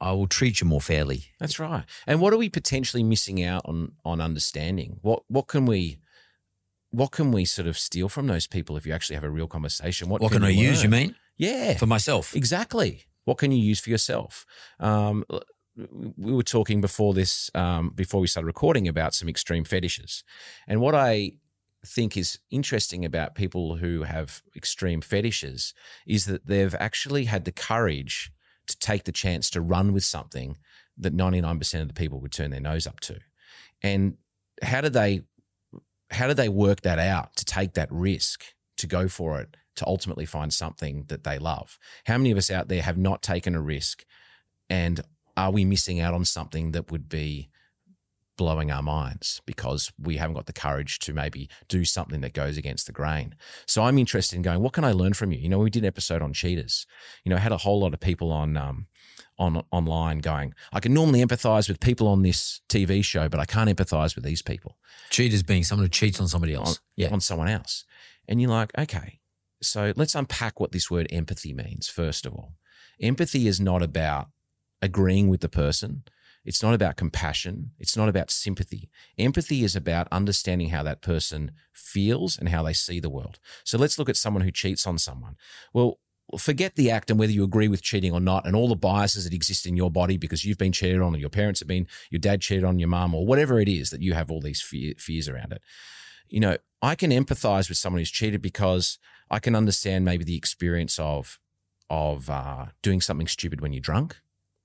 I 0.00 0.12
will 0.12 0.26
treat 0.26 0.60
you 0.60 0.66
more 0.66 0.80
fairly. 0.80 1.26
That's 1.38 1.58
right. 1.58 1.84
And 2.06 2.20
what 2.20 2.32
are 2.32 2.38
we 2.38 2.48
potentially 2.48 3.02
missing 3.02 3.42
out 3.42 3.62
on 3.64 3.92
on 4.04 4.20
understanding? 4.20 4.98
What 5.02 5.22
what 5.28 5.46
can 5.46 5.66
we 5.66 5.98
what 6.90 7.12
can 7.12 7.32
we 7.32 7.44
sort 7.44 7.68
of 7.68 7.78
steal 7.78 8.08
from 8.08 8.26
those 8.26 8.46
people 8.46 8.76
if 8.76 8.86
you 8.86 8.92
actually 8.92 9.14
have 9.14 9.24
a 9.24 9.30
real 9.30 9.46
conversation? 9.46 10.08
What, 10.08 10.20
What, 10.20 10.32
can, 10.32 10.44
I 10.44 10.50
use? 10.50 10.82
You 10.82 10.88
mean 10.88 11.14
Yeah. 11.36 11.76
for 11.76 11.86
myself? 11.86 12.34
Exactly. 12.34 13.04
What 13.24 13.38
can 13.38 13.52
you 13.52 13.62
use 13.62 13.80
for 13.80 13.90
yourself? 13.90 14.44
Um, 14.80 15.24
we 16.16 16.32
were 16.32 16.42
talking 16.42 16.80
before 16.80 17.14
this, 17.14 17.50
um, 17.54 17.90
before 17.90 18.20
we 18.20 18.26
started 18.26 18.46
recording, 18.46 18.88
about 18.88 19.14
some 19.14 19.28
extreme 19.28 19.64
fetishes, 19.64 20.24
and 20.66 20.80
what 20.80 20.94
I 20.94 21.32
think 21.86 22.16
is 22.16 22.38
interesting 22.50 23.04
about 23.04 23.34
people 23.34 23.76
who 23.76 24.02
have 24.02 24.42
extreme 24.54 25.00
fetishes 25.00 25.72
is 26.06 26.26
that 26.26 26.46
they've 26.46 26.74
actually 26.74 27.24
had 27.24 27.44
the 27.46 27.52
courage 27.52 28.30
to 28.66 28.78
take 28.78 29.04
the 29.04 29.12
chance 29.12 29.48
to 29.50 29.60
run 29.62 29.92
with 29.92 30.04
something 30.04 30.58
that 30.98 31.16
99% 31.16 31.80
of 31.80 31.88
the 31.88 31.94
people 31.94 32.20
would 32.20 32.32
turn 32.32 32.50
their 32.50 32.60
nose 32.60 32.86
up 32.86 33.00
to. 33.00 33.18
And 33.82 34.18
how 34.62 34.82
did 34.82 34.92
they 34.92 35.22
how 36.10 36.26
do 36.26 36.34
they 36.34 36.48
work 36.48 36.82
that 36.82 36.98
out 36.98 37.36
to 37.36 37.44
take 37.44 37.74
that 37.74 37.90
risk 37.90 38.44
to 38.78 38.86
go 38.86 39.08
for 39.08 39.40
it 39.40 39.56
to 39.76 39.86
ultimately 39.86 40.26
find 40.26 40.52
something 40.52 41.04
that 41.08 41.24
they 41.24 41.38
love? 41.38 41.78
How 42.06 42.18
many 42.18 42.30
of 42.30 42.38
us 42.38 42.50
out 42.50 42.68
there 42.68 42.82
have 42.82 42.98
not 42.98 43.22
taken 43.22 43.54
a 43.54 43.60
risk 43.60 44.04
and 44.68 45.00
are 45.36 45.50
we 45.50 45.64
missing 45.64 46.00
out 46.00 46.14
on 46.14 46.24
something 46.24 46.72
that 46.72 46.90
would 46.90 47.08
be 47.08 47.48
blowing 48.40 48.70
our 48.70 48.82
minds 48.82 49.42
because 49.44 49.92
we 49.98 50.16
haven't 50.16 50.34
got 50.34 50.46
the 50.46 50.52
courage 50.52 50.98
to 50.98 51.12
maybe 51.12 51.46
do 51.68 51.84
something 51.84 52.22
that 52.22 52.32
goes 52.32 52.56
against 52.56 52.86
the 52.86 52.92
grain. 52.92 53.34
So 53.66 53.82
I'm 53.82 53.98
interested 53.98 54.34
in 54.34 54.40
going, 54.40 54.62
what 54.62 54.72
can 54.72 54.82
I 54.82 54.92
learn 54.92 55.12
from 55.12 55.30
you? 55.30 55.38
You 55.38 55.50
know, 55.50 55.58
we 55.58 55.68
did 55.68 55.82
an 55.82 55.88
episode 55.88 56.22
on 56.22 56.32
cheaters. 56.32 56.86
You 57.22 57.28
know, 57.28 57.36
I 57.36 57.40
had 57.40 57.52
a 57.52 57.58
whole 57.58 57.80
lot 57.80 57.92
of 57.92 58.00
people 58.00 58.32
on 58.32 58.56
um 58.56 58.86
on 59.40 59.64
online 59.72 60.18
going, 60.18 60.54
I 60.72 60.78
can 60.78 60.94
normally 60.94 61.24
empathize 61.24 61.68
with 61.68 61.80
people 61.80 62.06
on 62.06 62.22
this 62.22 62.60
TV 62.68 63.02
show, 63.02 63.28
but 63.28 63.40
I 63.40 63.46
can't 63.46 63.70
empathize 63.70 64.14
with 64.14 64.22
these 64.22 64.42
people 64.42 64.76
Cheaters 65.10 65.42
being 65.42 65.64
someone 65.64 65.86
who 65.86 65.90
cheats 65.90 66.20
on 66.20 66.28
somebody 66.28 66.54
else. 66.54 66.68
on, 66.68 66.76
yeah. 66.94 67.08
on 67.10 67.20
someone 67.20 67.48
else. 67.48 67.84
And 68.28 68.40
you're 68.40 68.50
like, 68.50 68.70
okay, 68.78 69.18
so 69.60 69.92
let's 69.96 70.14
unpack 70.14 70.60
what 70.60 70.70
this 70.70 70.90
word 70.90 71.08
empathy 71.10 71.52
means, 71.52 71.88
first 71.88 72.26
of 72.26 72.32
all. 72.32 72.54
Empathy 73.00 73.48
is 73.48 73.60
not 73.60 73.82
about 73.82 74.28
agreeing 74.80 75.28
with 75.28 75.40
the 75.40 75.48
person. 75.48 76.04
It's 76.44 76.62
not 76.62 76.74
about 76.74 76.96
compassion. 76.96 77.72
It's 77.78 77.96
not 77.96 78.08
about 78.08 78.30
sympathy. 78.30 78.88
Empathy 79.18 79.64
is 79.64 79.74
about 79.74 80.08
understanding 80.12 80.68
how 80.68 80.82
that 80.84 81.02
person 81.02 81.52
feels 81.72 82.38
and 82.38 82.48
how 82.50 82.62
they 82.62 82.72
see 82.72 83.00
the 83.00 83.10
world. 83.10 83.38
So 83.64 83.76
let's 83.76 83.98
look 83.98 84.08
at 84.08 84.16
someone 84.16 84.44
who 84.44 84.50
cheats 84.50 84.86
on 84.86 84.98
someone. 84.98 85.36
Well, 85.74 85.98
forget 86.38 86.76
the 86.76 86.90
act 86.90 87.10
and 87.10 87.18
whether 87.18 87.32
you 87.32 87.44
agree 87.44 87.68
with 87.68 87.82
cheating 87.82 88.12
or 88.12 88.20
not 88.20 88.46
and 88.46 88.54
all 88.54 88.68
the 88.68 88.76
biases 88.76 89.24
that 89.24 89.34
exist 89.34 89.66
in 89.66 89.76
your 89.76 89.90
body 89.90 90.16
because 90.16 90.44
you've 90.44 90.58
been 90.58 90.72
cheated 90.72 91.00
on 91.00 91.14
or 91.14 91.18
your 91.18 91.30
parents 91.30 91.60
have 91.60 91.68
been, 91.68 91.86
your 92.10 92.20
dad 92.20 92.40
cheated 92.40 92.64
on 92.64 92.78
your 92.78 92.88
mum 92.88 93.14
or 93.14 93.26
whatever 93.26 93.60
it 93.60 93.68
is 93.68 93.90
that 93.90 94.02
you 94.02 94.14
have 94.14 94.30
all 94.30 94.40
these 94.40 94.62
fear, 94.62 94.94
fears 94.98 95.28
around 95.28 95.52
it. 95.52 95.62
You 96.28 96.40
know, 96.40 96.56
I 96.82 96.94
can 96.94 97.10
empathize 97.10 97.68
with 97.68 97.78
someone 97.78 98.00
who's 98.00 98.10
cheated 98.10 98.40
because 98.40 98.98
I 99.30 99.38
can 99.38 99.54
understand 99.54 100.04
maybe 100.04 100.24
the 100.24 100.36
experience 100.36 100.98
of 100.98 101.38
of 101.88 102.30
uh, 102.30 102.66
doing 102.82 103.00
something 103.00 103.26
stupid 103.26 103.60
when 103.60 103.72
you're 103.72 103.80
drunk. 103.80 104.16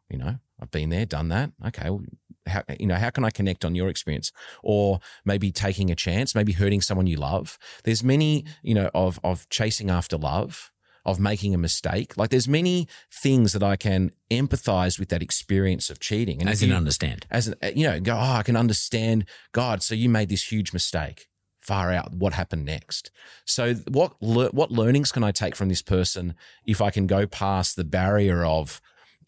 You 0.10 0.20
know, 0.20 0.36
I've 0.60 0.70
been 0.72 0.90
there, 0.90 1.06
done 1.06 1.30
that. 1.30 1.52
Okay, 1.68 1.90
well, 1.90 2.04
how 2.48 2.64
you 2.80 2.86
know 2.86 2.96
how 2.96 3.10
can 3.10 3.26
I 3.26 3.32
connect 3.32 3.66
on 3.66 3.74
your 3.74 3.90
experience, 3.90 4.32
or 4.64 5.00
maybe 5.26 5.52
taking 5.52 5.90
a 5.90 5.96
chance, 5.96 6.36
maybe 6.36 6.54
hurting 6.54 6.82
someone 6.82 7.08
you 7.08 7.18
love. 7.18 7.58
There's 7.84 8.04
many 8.04 8.46
you 8.62 8.76
know 8.76 8.92
of 8.94 9.20
of 9.24 9.50
chasing 9.50 9.90
after 9.90 10.18
love, 10.18 10.72
of 11.06 11.20
making 11.20 11.54
a 11.54 11.58
mistake. 11.58 12.18
Like 12.18 12.30
there's 12.32 12.48
many 12.48 12.88
things 13.12 13.54
that 13.54 13.62
I 13.64 13.76
can 13.76 14.12
empathize 14.32 14.98
with 15.00 15.10
that 15.10 15.22
experience 15.22 15.90
of 15.90 16.00
cheating, 16.00 16.42
And 16.42 16.50
As 16.50 16.64
in 16.64 16.70
you- 16.70 16.76
understand. 16.76 17.26
as 17.30 17.48
an, 17.48 17.56
uh, 17.62 17.72
you 17.76 17.84
know, 17.88 18.00
go, 18.00 18.16
oh, 18.16 18.20
I 18.20 18.44
can 18.44 18.56
understand 18.56 19.26
God. 19.52 19.84
So 19.84 19.94
you 19.96 20.10
made 20.10 20.30
this 20.30 20.52
huge 20.52 20.74
mistake. 20.74 21.28
Far 21.60 21.92
out. 21.92 22.14
What 22.14 22.34
happened 22.34 22.66
next? 22.66 23.10
So 23.46 23.74
what 23.88 24.14
le- 24.22 24.50
what 24.52 24.72
learnings 24.72 25.12
can 25.12 25.24
I 25.24 25.32
take 25.32 25.56
from 25.56 25.68
this 25.70 25.82
person 25.82 26.36
if 26.64 26.80
I 26.80 26.92
can 26.92 27.08
go 27.08 27.26
past 27.26 27.76
the 27.76 27.84
barrier 27.84 28.46
of, 28.46 28.82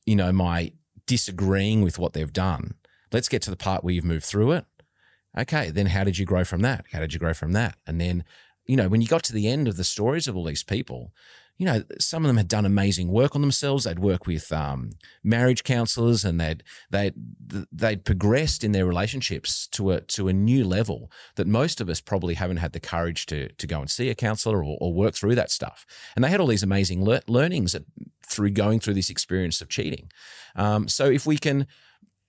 you 0.05 0.15
know, 0.15 0.31
my 0.31 0.71
disagreeing 1.07 1.81
with 1.81 1.97
what 1.97 2.13
they've 2.13 2.31
done? 2.33 2.75
Let's 3.11 3.29
get 3.29 3.41
to 3.43 3.49
the 3.49 3.55
part 3.55 3.83
where 3.83 3.93
you've 3.93 4.03
moved 4.05 4.25
through 4.25 4.51
it. 4.51 4.65
Okay, 5.37 5.69
then 5.71 5.87
how 5.87 6.03
did 6.03 6.17
you 6.17 6.25
grow 6.25 6.43
from 6.43 6.61
that? 6.61 6.85
How 6.91 6.99
did 6.99 7.13
you 7.13 7.19
grow 7.19 7.33
from 7.33 7.53
that? 7.53 7.75
And 7.87 7.99
then, 8.01 8.23
you 8.65 8.75
know, 8.75 8.87
when 8.87 9.01
you 9.01 9.07
got 9.07 9.23
to 9.23 9.33
the 9.33 9.47
end 9.47 9.67
of 9.67 9.77
the 9.77 9.83
stories 9.83 10.27
of 10.27 10.35
all 10.35 10.43
these 10.43 10.63
people, 10.63 11.13
you 11.57 11.65
know, 11.65 11.83
some 11.99 12.23
of 12.23 12.29
them 12.29 12.37
had 12.37 12.47
done 12.47 12.65
amazing 12.65 13.09
work 13.09 13.35
on 13.35 13.41
themselves. 13.41 13.83
They'd 13.83 13.97
work 13.97 14.27
with 14.27 14.51
um, 14.51 14.91
marriage 15.23 15.63
counselors, 15.63 16.23
and 16.23 16.39
they'd 16.39 16.63
they 16.91 17.11
they'd 17.71 18.05
progressed 18.05 18.63
in 18.63 18.73
their 18.73 18.85
relationships 18.85 19.67
to 19.69 19.91
a 19.91 20.01
to 20.01 20.27
a 20.27 20.33
new 20.33 20.63
level 20.63 21.11
that 21.35 21.47
most 21.47 21.81
of 21.81 21.89
us 21.89 21.99
probably 21.99 22.35
haven't 22.35 22.57
had 22.57 22.73
the 22.73 22.79
courage 22.79 23.25
to 23.27 23.49
to 23.53 23.67
go 23.67 23.79
and 23.79 23.89
see 23.89 24.09
a 24.09 24.15
counselor 24.15 24.63
or, 24.63 24.77
or 24.79 24.93
work 24.93 25.15
through 25.15 25.35
that 25.35 25.49
stuff. 25.49 25.85
And 26.15 26.23
they 26.23 26.29
had 26.29 26.39
all 26.39 26.47
these 26.47 26.63
amazing 26.63 27.03
lear- 27.03 27.23
learnings 27.27 27.75
through 28.25 28.51
going 28.51 28.79
through 28.79 28.93
this 28.93 29.09
experience 29.09 29.59
of 29.59 29.69
cheating. 29.69 30.11
Um, 30.55 30.87
so 30.87 31.05
if 31.05 31.25
we 31.25 31.37
can 31.37 31.65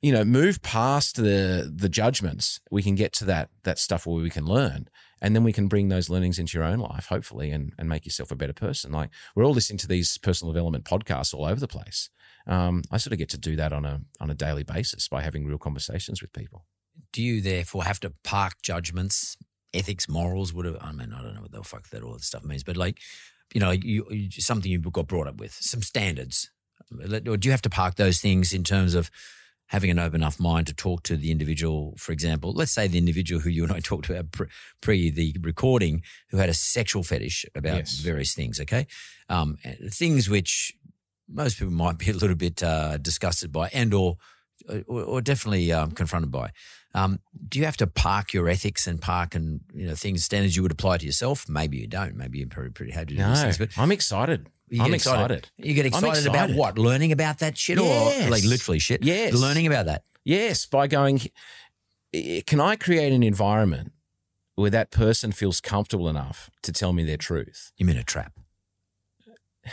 you 0.01 0.13
know 0.13 0.25
move 0.25 0.63
past 0.63 1.17
the 1.17 1.71
the 1.75 1.89
judgments 1.89 2.61
we 2.71 2.83
can 2.83 2.95
get 2.95 3.13
to 3.13 3.25
that 3.25 3.51
that 3.65 3.79
stuff 3.79 4.07
where 4.07 4.23
we 4.23 4.31
can 4.31 4.45
learn 4.45 4.89
and 5.21 5.35
then 5.35 5.45
we 5.45 5.53
can 5.53 5.69
bring 5.69 5.89
those 5.89 6.09
learnings 6.09 6.39
into 6.39 6.59
your 6.59 6.67
own 6.67 6.79
life 6.79 7.07
hopefully 7.07 7.51
and 7.51 7.73
and 7.79 7.89
make 7.89 8.05
yourself 8.05 8.31
a 8.31 8.37
better 8.37 8.53
person 8.53 8.93
like 8.93 9.11
we're 9.35 9.45
all 9.45 9.55
listening 9.55 9.79
to 9.79 9.89
these 9.89 10.19
personal 10.19 10.53
development 10.53 10.85
podcasts 10.85 11.35
all 11.35 11.45
over 11.45 11.61
the 11.61 11.69
place 11.69 12.11
um, 12.47 12.83
i 12.91 12.97
sort 12.97 13.13
of 13.13 13.19
get 13.19 13.29
to 13.29 13.39
do 13.39 13.57
that 13.57 13.73
on 13.73 13.85
a 13.85 14.01
on 14.21 14.31
a 14.31 14.35
daily 14.35 14.63
basis 14.63 15.09
by 15.09 15.23
having 15.23 15.47
real 15.47 15.59
conversations 15.59 16.23
with 16.23 16.33
people 16.33 16.65
Do 17.13 17.23
you 17.23 17.41
therefore 17.41 17.85
have 17.85 18.01
to 18.01 18.13
park 18.25 18.55
judgments, 18.63 19.37
ethics, 19.73 20.09
morals? 20.09 20.53
Would 20.53 20.67
have, 20.67 20.77
I 20.81 20.93
mean, 20.93 21.13
I 21.13 21.23
don't 21.23 21.35
know 21.35 21.43
what 21.43 21.53
the 21.53 21.63
fuck 21.63 21.89
that 21.91 22.03
all 22.03 22.13
that 22.15 22.23
stuff 22.23 22.45
means, 22.45 22.65
but 22.65 22.77
like, 22.77 22.99
you 23.55 23.61
know, 23.61 23.71
you, 23.71 24.05
you 24.11 24.31
something 24.31 24.71
you 24.71 24.79
got 24.79 25.07
brought 25.07 25.29
up 25.29 25.39
with, 25.39 25.53
some 25.53 25.83
standards. 25.83 26.51
Or 26.91 27.37
do 27.37 27.47
you 27.47 27.53
have 27.53 27.63
to 27.63 27.71
park 27.71 27.97
those 27.97 28.21
things 28.21 28.53
in 28.53 28.65
terms 28.65 28.95
of 28.95 29.11
having 29.69 29.91
an 29.91 29.99
open 29.99 30.21
enough 30.21 30.39
mind 30.41 30.67
to 30.67 30.75
talk 30.75 31.03
to 31.05 31.17
the 31.17 31.31
individual? 31.31 31.95
For 31.97 32.13
example, 32.13 32.53
let's 32.53 32.73
say 32.73 32.87
the 32.89 32.99
individual 32.99 33.41
who 33.41 33.51
you 33.51 33.65
and 33.65 33.73
I 33.73 33.81
talked 33.91 34.11
about 34.11 34.33
pre, 34.33 34.47
pre 34.83 35.11
the 35.11 35.35
recording, 35.41 36.03
who 36.31 36.37
had 36.39 36.49
a 36.51 36.55
sexual 36.55 37.03
fetish 37.03 37.47
about 37.55 37.77
Yes. 37.77 37.99
various 38.01 38.35
things. 38.35 38.61
Okay, 38.61 38.87
um, 39.29 39.57
things 39.91 40.29
which 40.29 40.73
most 41.29 41.59
people 41.59 41.73
might 41.75 41.99
be 41.99 42.11
a 42.11 42.15
little 42.15 42.37
bit 42.37 42.63
uh, 42.63 42.99
disgusted 42.99 43.53
by, 43.53 43.69
and 43.73 43.95
or 43.95 44.17
or, 44.87 45.03
or 45.05 45.21
definitely 45.21 45.73
um, 45.73 45.93
confronted 45.93 46.31
by. 46.33 46.51
Um, 46.95 47.21
do 47.49 47.59
you 47.59 47.65
have 47.67 47.77
to 47.77 47.87
park 47.87 48.33
your 48.33 48.49
ethics 48.49 48.87
and 48.87 49.01
park 49.01 49.35
and 49.35 49.61
you 49.75 49.87
know 49.87 49.95
things 49.95 50.25
standards 50.25 50.57
you 50.57 50.63
would 50.63 50.73
apply 50.73 50.99
to 50.99 51.07
yourself? 51.07 51.49
Maybe 51.49 51.77
you 51.79 51.87
don't. 51.87 52.17
Maybe 52.17 52.39
you're 52.39 52.49
pretty 52.49 52.71
pretty 52.71 52.93
happy 52.93 53.15
to 53.15 53.23
do 53.23 53.29
these 53.29 53.43
things, 53.43 53.59
but 53.59 53.71
i'm 53.77 53.93
excited 53.93 54.49
you 54.71 54.83
i'm 54.83 54.89
get 54.91 54.95
excited. 54.97 55.49
You 55.57 55.75
get 55.75 55.87
I'm 55.87 56.05
excited, 56.05 56.27
about 56.27 56.51
what? 56.51 56.79
Learning 56.79 57.13
about 57.13 57.39
that 57.41 57.57
shit, 57.57 57.79
or 57.79 58.13
like 58.29 58.45
literally 58.45 58.79
shit? 58.79 59.03
Yes. 59.05 59.35
learning 59.35 59.67
about 59.67 59.87
that. 59.87 60.05
Yes, 60.25 60.67
by 60.67 60.87
going, 60.87 61.21
can 62.47 62.61
I 62.61 62.77
create 62.77 63.13
an 63.13 63.23
environment 63.23 63.93
where 64.57 64.71
that 64.71 64.91
person 64.91 65.33
feels 65.33 65.61
comfortable 65.61 66.09
enough 66.09 66.51
to 66.63 66.73
tell 66.73 66.93
me 66.93 67.05
their 67.05 67.17
truth? 67.17 67.73
You 67.77 67.87
mean 67.87 67.97
a 67.97 68.05
trap? 68.05 68.33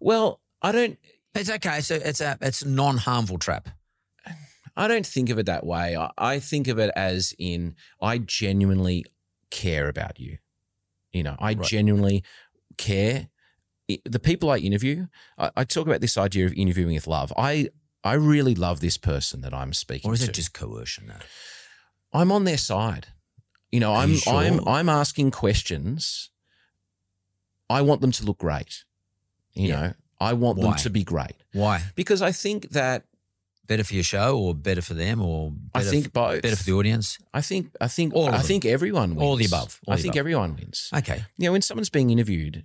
Well, 0.00 0.40
I 0.62 0.72
don't. 0.72 0.98
It's 1.34 1.50
okay. 1.50 1.80
So 1.80 1.94
it's 1.96 2.20
a 2.20 2.38
it's 2.40 2.64
non 2.64 2.96
harmful 2.98 3.38
trap. 3.38 3.68
I 4.76 4.88
don't 4.88 5.06
think 5.06 5.28
of 5.30 5.38
it 5.38 5.46
that 5.46 5.66
way. 5.66 5.96
I, 5.96 6.10
I 6.16 6.38
think 6.38 6.68
of 6.68 6.78
it 6.78 6.90
as 6.96 7.34
in 7.38 7.74
I 8.00 8.18
genuinely 8.18 9.04
care 9.50 9.88
about 9.88 10.18
you. 10.18 10.38
You 11.12 11.22
know, 11.24 11.36
I 11.38 11.54
Right. 11.54 11.66
genuinely 11.66 12.22
care. 12.78 13.28
The 14.04 14.18
people 14.18 14.50
I 14.50 14.58
interview, 14.58 15.06
I, 15.38 15.50
I 15.56 15.64
talk 15.64 15.86
about 15.86 16.00
this 16.00 16.16
idea 16.16 16.46
of 16.46 16.52
interviewing 16.54 16.94
with 16.94 17.06
love. 17.06 17.32
I 17.36 17.68
I 18.04 18.14
really 18.14 18.54
love 18.54 18.80
this 18.80 18.96
person 18.98 19.40
that 19.42 19.52
I'm 19.52 19.72
speaking 19.74 20.10
Or 20.10 20.14
is 20.14 20.20
to. 20.20 20.26
it 20.30 20.34
just 20.34 20.52
coercion? 20.54 21.08
Though? 21.08 22.18
I'm 22.20 22.32
on 22.32 22.44
their 22.44 22.58
side. 22.58 23.08
You 23.70 23.80
know, 23.80 23.92
Are 23.92 24.02
I'm 24.02 24.10
you 24.12 24.16
sure? 24.18 24.34
I'm 24.34 24.66
I'm 24.68 24.88
asking 24.88 25.30
questions. 25.32 26.30
I 27.68 27.82
want 27.82 28.00
them 28.00 28.12
to 28.12 28.24
look 28.24 28.38
great. 28.38 28.84
You 29.54 29.68
Yeah. 29.68 29.80
know, 29.80 29.92
I 30.20 30.32
want 30.34 30.58
Why? 30.58 30.64
them 30.70 30.74
to 30.78 30.90
be 30.90 31.04
great 31.04 31.36
Why? 31.52 31.82
because 31.94 32.20
I 32.22 32.32
think 32.32 32.70
that 32.70 33.04
Better 33.66 33.84
for 33.84 33.94
your 33.94 34.02
show, 34.02 34.36
or 34.36 34.52
better 34.52 34.82
for 34.82 34.94
them, 34.94 35.22
or 35.22 35.52
I 35.72 35.78
better 35.78 35.90
think 35.92 36.06
f- 36.06 36.12
both. 36.12 36.42
better 36.42 36.56
for 36.56 36.64
the 36.64 36.72
audience? 36.72 37.18
I 37.32 37.40
think 37.40 37.70
I 37.80 37.86
think 37.86 38.12
All 38.14 38.28
I 38.28 38.38
think 38.42 38.64
everyone 38.64 39.10
wins. 39.14 39.22
All 39.22 39.36
the 39.36 39.44
above. 39.44 39.78
All 39.86 39.94
I 39.94 39.96
the 39.96 40.02
think 40.02 40.14
above. 40.16 40.18
everyone 40.18 40.56
wins. 40.56 40.90
Okay. 40.92 41.22
You 41.38 41.44
know, 41.46 41.52
when 41.52 41.62
someone's 41.62 41.88
being 41.88 42.10
interviewed, 42.10 42.64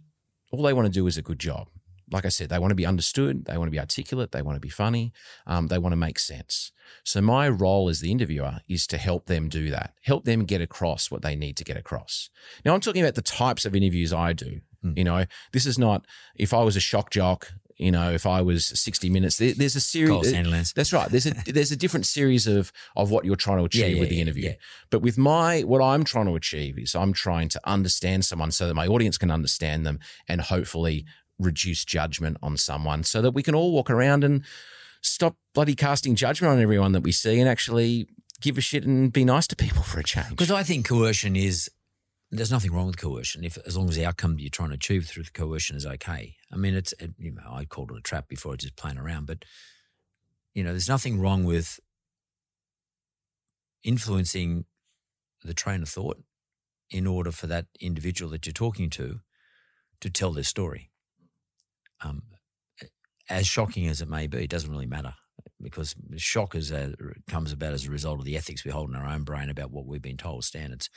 all 0.56 0.64
they 0.64 0.74
want 0.74 0.86
to 0.86 0.92
do 0.92 1.08
is 1.08 1.18
a 1.18 1.22
good 1.22 1.40
job. 1.40 1.68
Like 2.12 2.26
I 2.26 2.30
said, 2.30 2.50
they 2.50 2.60
want 2.60 2.72
to 2.72 2.76
be 2.76 2.86
understood, 2.86 3.46
they 3.46 3.58
want 3.58 3.68
to 3.68 3.72
be 3.72 3.80
articulate, 3.80 4.32
they 4.32 4.44
want 4.44 4.56
to 4.56 4.62
be 4.62 4.70
funny, 4.70 5.12
um, 5.48 5.68
they 5.68 5.80
want 5.80 5.94
to 5.94 5.98
make 5.98 6.20
sense. 6.20 6.72
So 7.04 7.20
my 7.20 7.50
role 7.50 7.90
as 7.90 8.00
the 8.00 8.12
interviewer 8.12 8.60
is 8.70 8.86
to 8.88 8.98
help 8.98 9.26
them 9.26 9.50
do 9.50 9.72
that, 9.72 9.94
help 10.04 10.24
them 10.26 10.46
get 10.46 10.62
across 10.62 11.10
what 11.10 11.24
they 11.24 11.36
need 11.36 11.58
to 11.58 11.64
get 11.64 11.78
across. 11.78 12.30
Now 12.64 12.76
I'm 12.76 12.80
talking 12.80 13.02
about 13.02 13.16
the 13.16 13.24
types 13.24 13.66
of 13.66 13.76
interviews 13.76 14.14
I 14.14 14.34
do. 14.34 14.62
Mm. 14.84 14.98
You 14.98 15.04
know, 15.04 15.26
this 15.52 15.66
is 15.66 15.80
not 15.80 16.06
if 16.36 16.54
I 16.54 16.64
was 16.64 16.76
a 16.76 16.80
shock 16.80 17.10
jock. 17.10 17.52
You 17.78 17.92
know, 17.92 18.12
if 18.12 18.26
I 18.26 18.42
was 18.42 18.66
60 18.68 19.10
minutes, 19.10 19.38
there, 19.38 19.54
there's 19.54 19.76
a 19.76 19.82
series. 19.82 20.32
That's 20.74 20.94
right. 20.94 21.10
There's 21.10 21.26
a 21.26 21.32
there's 21.46 21.72
a 21.72 21.76
different 21.76 22.06
series 22.06 22.48
of 22.48 22.72
of 22.96 23.12
what 23.12 23.26
you're 23.26 23.36
trying 23.36 23.58
to 23.58 23.66
achieve 23.66 23.82
Yeah, 23.82 23.88
yeah, 23.96 24.00
with 24.00 24.10
the 24.10 24.22
interview. 24.22 24.46
yeah. 24.50 24.56
But 24.90 25.00
with 25.02 25.18
my 25.18 25.62
what 25.62 25.82
I'm 25.82 26.04
trying 26.06 26.26
to 26.28 26.36
achieve 26.36 26.78
is 26.80 26.96
I'm 26.96 27.12
trying 27.12 27.50
to 27.50 27.60
understand 27.66 28.24
someone 28.26 28.52
so 28.52 28.68
that 28.68 28.74
my 28.76 28.88
audience 28.88 29.18
can 29.18 29.30
understand 29.32 29.86
them 29.86 30.00
and 30.30 30.40
hopefully 30.42 31.06
reduce 31.38 31.84
judgment 31.84 32.38
on 32.42 32.56
someone 32.56 33.04
so 33.04 33.22
that 33.22 33.32
we 33.32 33.44
can 33.44 33.56
all 33.56 33.74
walk 33.74 33.90
around 33.90 34.24
and 34.24 34.46
stop 35.02 35.36
bloody 35.54 35.76
casting 35.76 36.16
judgment 36.16 36.54
on 36.54 36.62
everyone 36.62 36.94
that 36.94 37.02
we 37.02 37.12
see 37.12 37.40
and 37.42 37.50
actually 37.50 38.08
give 38.42 38.58
a 38.58 38.62
shit 38.62 38.86
and 38.86 39.12
be 39.12 39.26
nice 39.26 39.48
to 39.48 39.56
people 39.56 39.84
for 39.84 40.00
a 40.00 40.04
change. 40.04 40.30
Because 40.30 40.50
I 40.50 40.64
think 40.64 40.88
coercion 40.88 41.36
is 41.36 41.70
there's 42.36 42.52
nothing 42.52 42.72
wrong 42.72 42.88
with 42.88 42.98
coercion 42.98 43.44
if 43.44 43.58
as 43.66 43.78
long 43.78 43.90
as 43.90 43.96
the 43.96 44.06
outcome 44.06 44.38
you're 44.40 44.50
trying 44.50 44.70
to 44.70 44.76
achieve 44.76 45.08
through 45.08 45.24
the 45.24 45.32
coercion 45.32 45.76
is 45.76 45.86
okay. 45.86 46.36
I 46.52 46.56
mean, 46.56 46.76
it's 46.76 46.94
it, 47.00 47.12
you 47.18 47.32
know 47.32 47.52
I 47.52 47.66
called 47.66 47.92
it 47.92 47.98
a 47.98 48.02
trap 48.02 48.28
before, 48.28 48.54
I 48.54 48.56
just 48.56 48.76
playing 48.76 48.98
around, 48.98 49.26
but 49.28 49.46
you 50.54 50.64
know, 50.64 50.72
there's 50.72 50.90
nothing 50.90 51.20
wrong 51.20 51.44
with 51.44 51.80
influencing 53.84 54.66
the 55.44 55.54
train 55.54 55.82
of 55.82 55.90
thought 55.90 56.18
in 56.90 57.06
order 57.06 57.32
for 57.32 57.48
that 57.48 57.66
individual 57.80 58.32
that 58.32 58.46
you're 58.46 58.54
talking 58.54 58.90
to 58.90 59.20
to 60.02 60.10
tell 60.10 60.32
their 60.32 60.44
story. 60.44 60.92
Um, 62.04 62.24
as 63.30 63.48
shocking 63.48 63.88
as 63.88 64.02
it 64.02 64.10
may 64.10 64.28
be, 64.28 64.44
it 64.44 64.50
doesn't 64.50 64.72
really 64.72 64.86
matter 64.86 65.14
because 65.62 65.96
shock 66.18 66.56
is 66.56 66.72
a, 66.72 66.94
comes 67.28 67.52
about 67.52 67.74
as 67.74 67.86
a 67.86 67.92
result 67.92 68.20
of 68.20 68.26
the 68.26 68.38
ethics 68.38 68.64
we 68.64 68.72
hold 68.72 68.90
in 68.90 68.96
our 68.96 69.08
own 69.08 69.24
brain 69.24 69.50
about 69.50 69.72
what 69.72 69.86
we've 69.86 70.02
been 70.02 70.18
told 70.18 70.44
standards. 70.44 70.90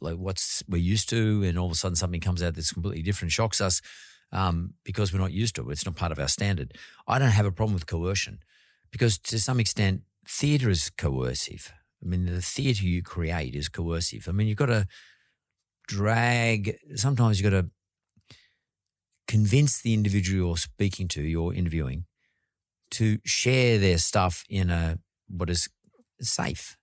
Like 0.00 0.16
what's 0.16 0.62
we're 0.68 0.78
used 0.78 1.08
to, 1.10 1.42
and 1.44 1.58
all 1.58 1.66
of 1.66 1.72
a 1.72 1.76
sudden 1.76 1.96
something 1.96 2.20
comes 2.20 2.42
out 2.42 2.54
that's 2.54 2.72
completely 2.72 3.02
different, 3.02 3.32
shocks 3.32 3.60
us 3.60 3.80
um, 4.32 4.74
because 4.84 5.12
we're 5.12 5.20
not 5.20 5.32
used 5.32 5.54
to 5.56 5.68
it. 5.68 5.72
It's 5.72 5.86
not 5.86 5.96
part 5.96 6.12
of 6.12 6.18
our 6.18 6.28
standard. 6.28 6.76
I 7.06 7.18
don't 7.18 7.30
have 7.30 7.46
a 7.46 7.52
problem 7.52 7.74
with 7.74 7.86
coercion 7.86 8.38
because 8.90 9.18
to 9.18 9.38
some 9.38 9.60
extent, 9.60 10.02
theatre 10.26 10.70
is 10.70 10.90
coercive. 10.90 11.72
I 12.02 12.08
mean, 12.08 12.26
the 12.26 12.42
theatre 12.42 12.84
you 12.84 13.02
create 13.02 13.54
is 13.54 13.68
coercive. 13.68 14.28
I 14.28 14.32
mean, 14.32 14.46
you've 14.46 14.58
got 14.58 14.66
to 14.66 14.86
drag. 15.88 16.76
Sometimes 16.96 17.40
you've 17.40 17.50
got 17.50 17.62
to 17.62 17.70
convince 19.26 19.80
the 19.80 19.94
individual 19.94 20.48
you're 20.48 20.56
speaking 20.56 21.08
to, 21.08 21.22
you're 21.22 21.54
interviewing, 21.54 22.04
to 22.90 23.18
share 23.24 23.78
their 23.78 23.98
stuff 23.98 24.44
in 24.48 24.70
a 24.70 24.98
what 25.28 25.50
is 25.50 25.68
safe. 26.20 26.76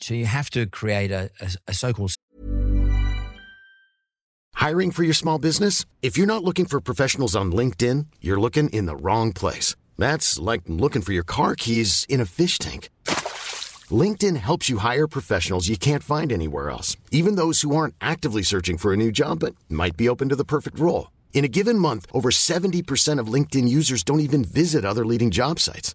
So 0.00 0.14
you 0.14 0.26
have 0.26 0.50
to 0.50 0.66
create 0.66 1.10
a, 1.10 1.30
a, 1.40 1.50
a 1.68 1.74
so-called 1.74 2.14
Hiring 4.54 4.90
for 4.90 5.04
your 5.04 5.14
small 5.14 5.38
business? 5.38 5.84
If 6.02 6.16
you're 6.16 6.26
not 6.26 6.42
looking 6.42 6.64
for 6.64 6.80
professionals 6.80 7.36
on 7.36 7.52
LinkedIn, 7.52 8.06
you're 8.20 8.40
looking 8.40 8.70
in 8.70 8.86
the 8.86 8.96
wrong 8.96 9.32
place. 9.32 9.76
That's 9.98 10.38
like 10.38 10.62
looking 10.66 11.02
for 11.02 11.12
your 11.12 11.24
car 11.24 11.54
keys 11.54 12.06
in 12.08 12.20
a 12.20 12.26
fish 12.26 12.58
tank. 12.58 12.88
LinkedIn 13.90 14.36
helps 14.36 14.68
you 14.68 14.78
hire 14.78 15.06
professionals 15.06 15.68
you 15.68 15.76
can't 15.76 16.02
find 16.02 16.32
anywhere 16.32 16.70
else, 16.70 16.96
even 17.12 17.36
those 17.36 17.60
who 17.60 17.76
aren't 17.76 17.94
actively 18.00 18.42
searching 18.42 18.78
for 18.78 18.92
a 18.92 18.96
new 18.96 19.12
job 19.12 19.40
but 19.40 19.54
might 19.68 19.96
be 19.96 20.08
open 20.08 20.30
to 20.30 20.36
the 20.36 20.44
perfect 20.44 20.78
role. 20.78 21.12
In 21.32 21.44
a 21.44 21.48
given 21.48 21.78
month, 21.78 22.06
over 22.12 22.30
70% 22.30 23.20
of 23.20 23.28
LinkedIn 23.28 23.68
users 23.68 24.02
don't 24.02 24.20
even 24.20 24.42
visit 24.42 24.84
other 24.84 25.04
leading 25.04 25.30
job 25.30 25.60
sites. 25.60 25.94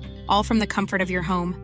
all 0.31 0.43
from 0.43 0.59
the 0.59 0.67
comfort 0.67 1.01
of 1.01 1.11
your 1.11 1.21
home. 1.21 1.55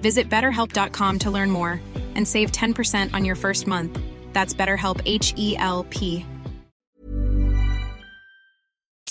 Visit 0.00 0.28
betterhelp.com 0.30 1.18
to 1.20 1.30
learn 1.30 1.50
more 1.50 1.80
and 2.14 2.26
save 2.26 2.50
10% 2.50 3.14
on 3.14 3.24
your 3.24 3.36
first 3.36 3.66
month. 3.66 4.00
That's 4.32 4.54
BetterHelp 4.54 5.00
H 5.04 5.34
E 5.36 5.56
L 5.58 5.84
P. 5.90 6.24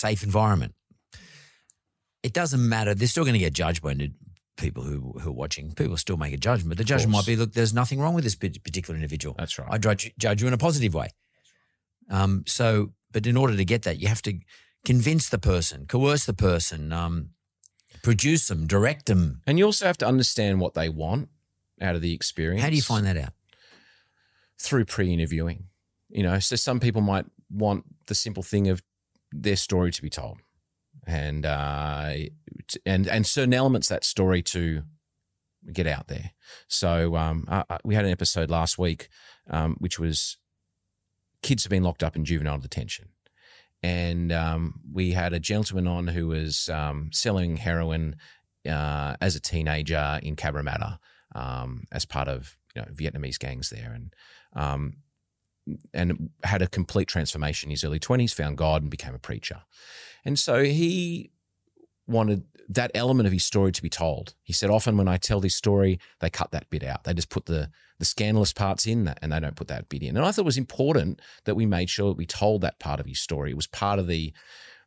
safe 0.04 0.22
environment. 0.22 0.74
It 2.22 2.32
doesn't 2.32 2.68
matter. 2.68 2.94
They're 2.94 3.08
still 3.08 3.24
going 3.24 3.40
to 3.40 3.46
get 3.46 3.54
judged 3.54 3.82
by 3.82 3.94
the 3.94 4.12
people 4.56 4.82
who, 4.82 5.14
who 5.20 5.30
are 5.30 5.32
watching. 5.32 5.72
People 5.72 5.96
still 5.96 6.16
make 6.16 6.34
a 6.34 6.36
judgment, 6.36 6.70
but 6.70 6.78
the 6.78 6.84
judgment 6.84 7.12
might 7.12 7.26
be, 7.26 7.36
look, 7.36 7.52
there's 7.52 7.74
nothing 7.74 8.00
wrong 8.00 8.14
with 8.14 8.24
this 8.24 8.36
particular 8.36 8.96
individual. 8.96 9.34
That's 9.38 9.58
right. 9.58 9.68
I 9.70 9.78
judge, 9.78 10.12
judge 10.18 10.42
you 10.42 10.48
in 10.48 10.54
a 10.54 10.58
positive 10.58 10.94
way. 10.94 11.08
Um, 12.10 12.44
so, 12.46 12.92
but 13.12 13.26
in 13.26 13.36
order 13.36 13.56
to 13.56 13.64
get 13.64 13.82
that, 13.82 13.98
you 13.98 14.08
have 14.08 14.22
to 14.22 14.38
convince 14.84 15.28
the 15.28 15.38
person, 15.38 15.86
coerce 15.86 16.26
the 16.26 16.34
person, 16.34 16.92
um, 16.92 17.30
produce 18.04 18.46
them, 18.46 18.68
direct 18.68 19.06
them. 19.06 19.40
And 19.48 19.58
you 19.58 19.64
also 19.64 19.86
have 19.86 19.98
to 19.98 20.06
understand 20.06 20.60
what 20.60 20.74
they 20.74 20.88
want 20.88 21.28
out 21.80 21.96
of 21.96 22.02
the 22.02 22.14
experience. 22.14 22.62
How 22.62 22.70
do 22.70 22.76
you 22.76 22.82
find 22.82 23.04
that 23.06 23.16
out? 23.16 23.32
through 24.58 24.84
pre-interviewing. 24.84 25.64
You 26.08 26.22
know, 26.22 26.38
so 26.38 26.56
some 26.56 26.80
people 26.80 27.02
might 27.02 27.26
want 27.50 27.84
the 28.06 28.14
simple 28.14 28.42
thing 28.42 28.68
of 28.68 28.82
their 29.32 29.56
story 29.56 29.90
to 29.90 30.02
be 30.02 30.10
told, 30.10 30.38
and 31.06 31.44
uh, 31.44 32.14
and 32.86 33.08
and 33.08 33.26
certain 33.26 33.54
elements 33.54 33.90
of 33.90 33.96
that 33.96 34.04
story 34.04 34.42
to 34.42 34.82
get 35.72 35.86
out 35.86 36.08
there. 36.08 36.32
So 36.68 37.16
um, 37.16 37.46
uh, 37.48 37.64
uh, 37.68 37.78
we 37.84 37.94
had 37.94 38.04
an 38.04 38.12
episode 38.12 38.50
last 38.50 38.78
week, 38.78 39.08
um, 39.50 39.76
which 39.78 39.98
was 39.98 40.36
kids 41.42 41.64
have 41.64 41.70
been 41.70 41.82
locked 41.82 42.04
up 42.04 42.16
in 42.16 42.24
juvenile 42.24 42.58
detention, 42.58 43.08
and 43.84 44.32
um, 44.32 44.80
we 44.90 45.10
had 45.10 45.34
a 45.34 45.38
gentleman 45.38 45.86
on 45.86 46.06
who 46.08 46.28
was 46.28 46.70
um, 46.70 47.10
selling 47.12 47.58
heroin 47.58 48.16
uh, 48.66 49.14
as 49.20 49.36
a 49.36 49.40
teenager 49.40 50.18
in 50.22 50.36
Cabramatta 50.36 50.98
um, 51.34 51.84
as 51.92 52.06
part 52.06 52.26
of 52.26 52.56
you 52.74 52.80
know 52.80 52.88
Vietnamese 52.88 53.38
gangs 53.38 53.68
there, 53.68 53.92
and 53.94 54.14
um, 54.54 54.96
and 55.92 56.30
had 56.44 56.62
a 56.62 56.66
complete 56.66 57.08
transformation 57.08 57.66
in 57.66 57.72
his 57.72 57.84
early 57.84 57.98
twenties. 57.98 58.32
Found 58.32 58.56
God 58.56 58.80
and 58.80 58.90
became 58.90 59.14
a 59.14 59.18
preacher, 59.18 59.60
and 60.24 60.38
so 60.38 60.64
he 60.64 61.30
wanted 62.06 62.44
that 62.70 62.90
element 62.94 63.26
of 63.26 63.34
his 63.34 63.44
story 63.44 63.70
to 63.72 63.82
be 63.82 63.90
told. 63.90 64.32
He 64.42 64.54
said, 64.54 64.70
often 64.70 64.96
when 64.96 65.08
I 65.08 65.18
tell 65.18 65.40
this 65.40 65.54
story, 65.54 65.98
they 66.20 66.30
cut 66.30 66.50
that 66.52 66.70
bit 66.70 66.82
out. 66.82 67.04
They 67.04 67.12
just 67.12 67.28
put 67.28 67.44
the 67.44 67.70
the 68.04 68.08
scandalous 68.08 68.52
parts 68.52 68.86
in 68.86 69.04
that, 69.04 69.18
and 69.22 69.32
they 69.32 69.40
don't 69.40 69.56
put 69.56 69.68
that 69.68 69.88
bit 69.88 70.02
in. 70.02 70.16
And 70.16 70.24
I 70.24 70.30
thought 70.30 70.42
it 70.42 70.44
was 70.44 70.58
important 70.58 71.20
that 71.44 71.54
we 71.54 71.66
made 71.66 71.88
sure 71.88 72.10
that 72.10 72.18
we 72.18 72.26
told 72.26 72.60
that 72.60 72.78
part 72.78 73.00
of 73.00 73.06
his 73.06 73.18
story. 73.18 73.50
It 73.50 73.56
was 73.56 73.66
part 73.66 73.98
of 73.98 74.06
the 74.06 74.32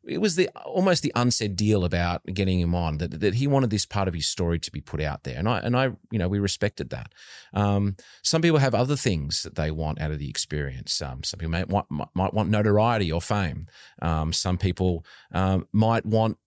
it 0.07 0.21
was 0.21 0.35
the 0.37 0.47
almost 0.65 1.03
the 1.03 1.11
unsaid 1.15 1.55
deal 1.55 1.83
about 1.83 2.25
getting 2.27 2.61
him 2.61 2.73
on 2.73 2.97
that, 2.99 3.19
that 3.19 3.33
he 3.33 3.45
wanted 3.45 3.69
this 3.69 3.85
part 3.85 4.07
of 4.07 4.13
his 4.13 4.25
story 4.25 4.57
to 4.57 4.71
be 4.71 4.79
put 4.79 5.01
out 5.01 5.23
there 5.23 5.37
and 5.37 5.49
I 5.49 5.59
and 5.59 5.75
I 5.75 5.91
you 6.11 6.17
know 6.17 6.29
we 6.29 6.39
respected 6.39 6.91
that 6.91 7.13
um, 7.53 7.97
some 8.21 8.41
people 8.41 8.59
have 8.59 8.73
other 8.73 8.95
things 8.95 9.43
that 9.43 9.55
they 9.55 9.69
want 9.69 9.99
out 9.99 10.11
of 10.11 10.19
the 10.19 10.29
experience 10.29 11.01
um, 11.01 11.23
some 11.23 11.39
people 11.39 11.51
might 11.51 11.67
want 11.67 11.87
might 11.89 12.33
want 12.33 12.49
notoriety 12.49 13.11
or 13.11 13.21
fame 13.21 13.67
um, 14.01 14.31
some 14.31 14.57
people 14.57 15.03
um, 15.33 15.67
might 15.73 16.05
want 16.05 16.37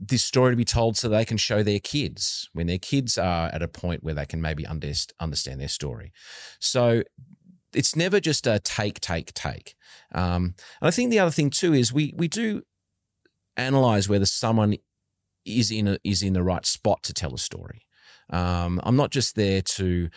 this 0.00 0.22
story 0.22 0.52
to 0.52 0.56
be 0.56 0.64
told 0.64 0.96
so 0.96 1.08
they 1.08 1.24
can 1.24 1.36
show 1.36 1.62
their 1.62 1.80
kids 1.80 2.48
when 2.52 2.66
their 2.66 2.78
kids 2.78 3.18
are 3.18 3.48
at 3.48 3.62
a 3.62 3.68
point 3.68 4.04
where 4.04 4.14
they 4.14 4.26
can 4.26 4.40
maybe 4.40 4.66
understand 4.66 5.60
their 5.60 5.68
story 5.68 6.12
so 6.60 7.02
it's 7.74 7.96
never 7.96 8.20
just 8.20 8.46
a 8.46 8.58
take, 8.58 9.00
take, 9.00 9.32
take. 9.34 9.74
Um, 10.14 10.54
and 10.80 10.88
I 10.88 10.90
think 10.90 11.10
the 11.10 11.18
other 11.18 11.30
thing 11.30 11.50
too 11.50 11.74
is 11.74 11.92
we 11.92 12.14
we 12.16 12.28
do 12.28 12.62
analyze 13.56 14.08
whether 14.08 14.26
someone 14.26 14.76
is 15.44 15.70
in 15.70 15.88
a, 15.88 15.98
is 16.04 16.22
in 16.22 16.32
the 16.32 16.42
right 16.42 16.64
spot 16.64 17.02
to 17.04 17.14
tell 17.14 17.34
a 17.34 17.38
story. 17.38 17.82
Um, 18.30 18.80
I'm 18.84 18.96
not 18.96 19.10
just 19.10 19.36
there 19.36 19.62
to 19.62 20.10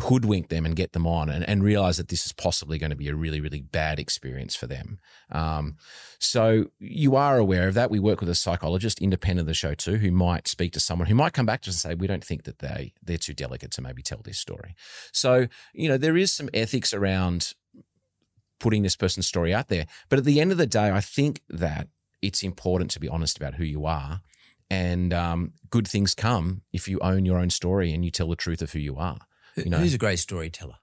hoodwink 0.00 0.48
them 0.48 0.64
and 0.64 0.76
get 0.76 0.92
them 0.92 1.06
on 1.06 1.28
and, 1.28 1.48
and 1.48 1.62
realize 1.62 1.96
that 1.96 2.08
this 2.08 2.24
is 2.24 2.32
possibly 2.32 2.78
going 2.78 2.90
to 2.90 2.96
be 2.96 3.08
a 3.08 3.14
really, 3.14 3.40
really 3.40 3.60
bad 3.60 3.98
experience 3.98 4.54
for 4.54 4.66
them. 4.66 4.98
Um, 5.30 5.76
so 6.18 6.66
you 6.78 7.16
are 7.16 7.38
aware 7.38 7.68
of 7.68 7.74
that. 7.74 7.90
We 7.90 7.98
work 7.98 8.20
with 8.20 8.28
a 8.28 8.34
psychologist 8.34 9.00
independent 9.00 9.40
of 9.40 9.46
the 9.46 9.54
show 9.54 9.74
too, 9.74 9.96
who 9.96 10.10
might 10.10 10.48
speak 10.48 10.72
to 10.74 10.80
someone 10.80 11.08
who 11.08 11.14
might 11.14 11.32
come 11.32 11.46
back 11.46 11.62
to 11.62 11.70
us 11.70 11.84
and 11.84 11.92
say, 11.92 11.94
we 11.94 12.06
don't 12.06 12.24
think 12.24 12.44
that 12.44 12.60
they, 12.60 12.92
they're 13.02 13.18
too 13.18 13.34
delicate 13.34 13.70
to 13.72 13.82
maybe 13.82 14.02
tell 14.02 14.20
this 14.22 14.38
story. 14.38 14.74
So, 15.12 15.48
you 15.72 15.88
know, 15.88 15.98
there 15.98 16.16
is 16.16 16.32
some 16.32 16.48
ethics 16.54 16.94
around 16.94 17.54
putting 18.60 18.82
this 18.82 18.96
person's 18.96 19.26
story 19.26 19.54
out 19.54 19.68
there. 19.68 19.86
But 20.08 20.18
at 20.18 20.24
the 20.24 20.40
end 20.40 20.52
of 20.52 20.58
the 20.58 20.66
day, 20.66 20.90
I 20.90 21.00
think 21.00 21.42
that 21.48 21.88
it's 22.22 22.42
important 22.42 22.90
to 22.92 23.00
be 23.00 23.08
honest 23.08 23.36
about 23.36 23.54
who 23.54 23.64
you 23.64 23.86
are. 23.86 24.20
And 24.70 25.14
um, 25.14 25.52
good 25.70 25.88
things 25.88 26.14
come 26.14 26.62
if 26.72 26.88
you 26.88 26.98
own 27.00 27.24
your 27.24 27.38
own 27.38 27.50
story 27.50 27.92
and 27.92 28.04
you 28.04 28.10
tell 28.10 28.28
the 28.28 28.36
truth 28.36 28.60
of 28.60 28.72
who 28.72 28.78
you 28.78 28.96
are. 28.96 29.20
You 29.64 29.70
know? 29.70 29.78
Who's 29.78 29.94
a 29.94 29.98
great 29.98 30.18
storyteller 30.18 30.76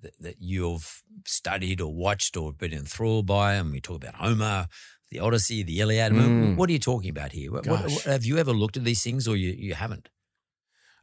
that, 0.00 0.12
that 0.20 0.36
you've 0.40 1.02
studied 1.26 1.80
or 1.80 1.94
watched 1.94 2.36
or 2.36 2.52
been 2.52 2.72
enthralled 2.72 3.26
by? 3.26 3.54
And 3.54 3.70
we 3.70 3.80
talk 3.80 4.02
about 4.02 4.16
Homer, 4.16 4.66
the 5.10 5.20
Odyssey, 5.20 5.62
the 5.62 5.80
Iliad. 5.80 6.12
Mm. 6.12 6.56
What 6.56 6.68
are 6.68 6.72
you 6.72 6.78
talking 6.78 7.10
about 7.10 7.32
here? 7.32 7.52
What, 7.52 7.66
what, 7.66 8.02
have 8.02 8.24
you 8.24 8.38
ever 8.38 8.52
looked 8.52 8.76
at 8.76 8.84
these 8.84 9.02
things 9.02 9.28
or 9.28 9.36
you, 9.36 9.50
you 9.50 9.74
haven't? 9.74 10.08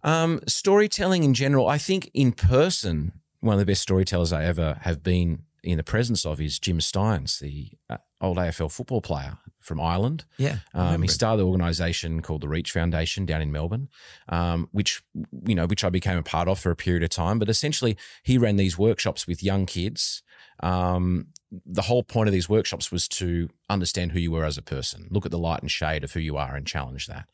Um, 0.03 0.39
storytelling 0.47 1.23
in 1.23 1.33
general, 1.33 1.67
I 1.67 1.77
think 1.77 2.09
in 2.13 2.31
person, 2.31 3.11
one 3.41 3.53
of 3.53 3.59
the 3.59 3.65
best 3.65 3.81
storytellers 3.81 4.31
I 4.31 4.45
ever 4.45 4.77
have 4.81 5.03
been 5.03 5.43
in 5.63 5.77
the 5.77 5.83
presence 5.83 6.25
of 6.25 6.39
is 6.39 6.59
Jim 6.59 6.79
Stynes, 6.79 7.39
the 7.39 7.71
uh, 7.89 7.97
old 8.21 8.37
AFL 8.37 8.71
football 8.71 9.01
player 9.01 9.37
from 9.59 9.79
Ireland. 9.79 10.25
Yeah. 10.37 10.59
Um, 10.73 11.01
he 11.01 11.07
started 11.07 11.41
the 11.41 11.47
organisation 11.47 12.21
called 12.21 12.41
the 12.41 12.47
Reach 12.47 12.71
Foundation 12.71 13.25
down 13.25 13.41
in 13.41 13.51
Melbourne, 13.51 13.89
um, 14.29 14.69
which 14.71 15.01
you 15.45 15.55
know, 15.55 15.67
which 15.67 15.83
I 15.83 15.89
became 15.89 16.17
a 16.17 16.23
part 16.23 16.47
of 16.47 16.59
for 16.59 16.71
a 16.71 16.75
period 16.75 17.03
of 17.03 17.09
time. 17.09 17.39
But 17.39 17.49
essentially, 17.49 17.97
he 18.23 18.37
ran 18.37 18.55
these 18.55 18.77
workshops 18.77 19.27
with 19.27 19.43
young 19.43 19.65
kids. 19.65 20.23
Um, 20.61 21.27
the 21.65 21.83
whole 21.83 22.03
point 22.03 22.27
of 22.27 22.33
these 22.33 22.49
workshops 22.49 22.91
was 22.91 23.07
to 23.07 23.49
understand 23.69 24.11
who 24.11 24.19
you 24.19 24.31
were 24.31 24.45
as 24.45 24.57
a 24.57 24.61
person, 24.61 25.07
look 25.09 25.25
at 25.25 25.31
the 25.31 25.37
light 25.37 25.61
and 25.61 25.71
shade 25.71 26.03
of 26.03 26.13
who 26.13 26.19
you 26.19 26.37
are, 26.37 26.55
and 26.55 26.67
challenge 26.67 27.07
that. 27.07 27.27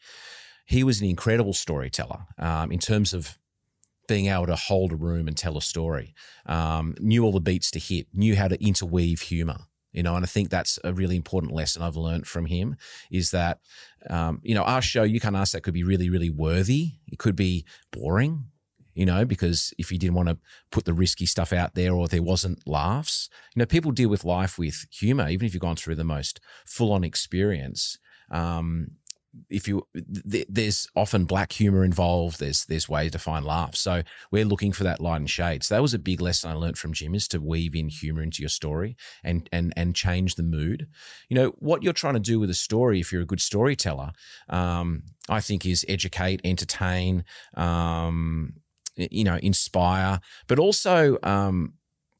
He 0.66 0.84
was 0.84 1.02
an 1.02 1.08
incredible 1.08 1.54
storyteller 1.54 2.26
um, 2.40 2.72
in 2.72 2.80
terms 2.80 3.14
of 3.14 3.38
being 4.08 4.28
able 4.28 4.48
to 4.48 4.56
hold 4.56 4.92
a 4.92 4.96
room 4.96 5.28
and 5.28 5.38
tell 5.38 5.58
a 5.58 5.62
story. 5.62 6.14
Um, 6.46 6.96
knew 7.00 7.24
all 7.24 7.32
the 7.32 7.40
beats 7.40 7.72
to 7.72 7.80
hit, 7.80 8.08
knew 8.14 8.36
how 8.36 8.48
to 8.48 8.64
interweave 8.64 9.22
humor. 9.22 9.62
You 9.92 10.04
know, 10.04 10.16
and 10.16 10.26
I 10.26 10.28
think 10.28 10.50
that's 10.50 10.78
a 10.84 10.94
really 10.94 11.16
important 11.16 11.54
lesson 11.54 11.82
I've 11.82 11.96
learned 11.96 12.28
from 12.28 12.48
him 12.48 12.76
is 13.10 13.32
that, 13.32 13.60
um, 14.10 14.42
you 14.44 14.54
know, 14.54 14.64
our 14.64 14.82
show, 14.82 15.04
you 15.04 15.22
can't 15.22 15.38
ask 15.38 15.54
that 15.54 15.62
could 15.62 15.74
be 15.74 15.86
really, 15.86 16.10
really 16.10 16.30
worthy. 16.30 16.96
It 17.08 17.18
could 17.18 17.38
be 17.38 17.64
boring, 17.94 18.44
you 18.94 19.06
know, 19.06 19.24
because 19.24 19.74
if 19.78 19.94
you 19.94 19.98
didn't 19.98 20.16
want 20.16 20.28
to 20.28 20.38
put 20.70 20.84
the 20.84 20.94
risky 20.94 21.26
stuff 21.26 21.54
out 21.54 21.76
there 21.76 21.94
or 21.94 22.10
there 22.10 22.22
wasn't 22.22 22.68
laughs, 22.68 23.30
you 23.56 23.62
know, 23.62 23.66
people 23.66 23.92
deal 23.92 24.10
with 24.10 24.26
life 24.26 24.58
with 24.58 24.86
humor, 24.92 25.30
even 25.30 25.46
if 25.46 25.54
you've 25.54 25.62
gone 25.62 25.78
through 25.78 25.96
the 25.96 26.04
most 26.04 26.42
full 26.66 26.92
on 26.92 27.06
experience. 27.06 27.98
Um, 28.30 28.92
if 29.50 29.68
you 29.68 29.88
th- 30.32 30.48
there's 30.50 30.88
often 30.96 31.26
black 31.26 31.52
humor 31.52 31.84
involved 31.84 32.40
there's 32.40 32.66
there's 32.66 32.90
ways 32.90 33.12
to 33.12 33.20
find 33.20 33.46
laughs. 33.46 33.80
So 33.80 34.04
we're 34.32 34.46
looking 34.46 34.72
for 34.72 34.84
that 34.84 35.00
light 35.00 35.18
and 35.18 35.30
shade. 35.30 35.64
So 35.64 35.76
that 35.76 35.82
was 35.82 35.94
a 35.94 36.00
big 36.00 36.22
lesson 36.22 36.52
i 36.52 36.54
learned 36.54 36.78
from 36.78 36.94
jim 36.94 37.16
is 37.16 37.28
to 37.30 37.40
weave 37.40 37.76
in 37.76 37.90
humor 37.90 38.22
into 38.22 38.42
your 38.42 38.50
story 38.50 38.96
and 39.24 39.50
and 39.52 39.74
and 39.76 39.96
change 39.96 40.36
the 40.36 40.44
mood. 40.44 40.88
You 41.30 41.36
know 41.36 41.50
what 41.60 41.84
you're 41.84 41.94
trying 41.94 42.16
to 42.16 42.20
do 42.20 42.40
with 42.40 42.50
a 42.50 42.56
story 42.56 43.00
if 43.00 43.12
you're 43.12 43.22
a 43.22 43.26
good 43.26 43.42
storyteller 43.42 44.12
um, 44.50 45.04
i 45.30 45.42
think 45.42 45.66
is 45.66 45.86
educate 45.88 46.42
entertain 46.44 47.24
um, 47.56 48.54
you 48.96 49.24
know 49.24 49.38
inspire 49.38 50.20
but 50.48 50.60
also 50.60 51.18
um, 51.24 51.74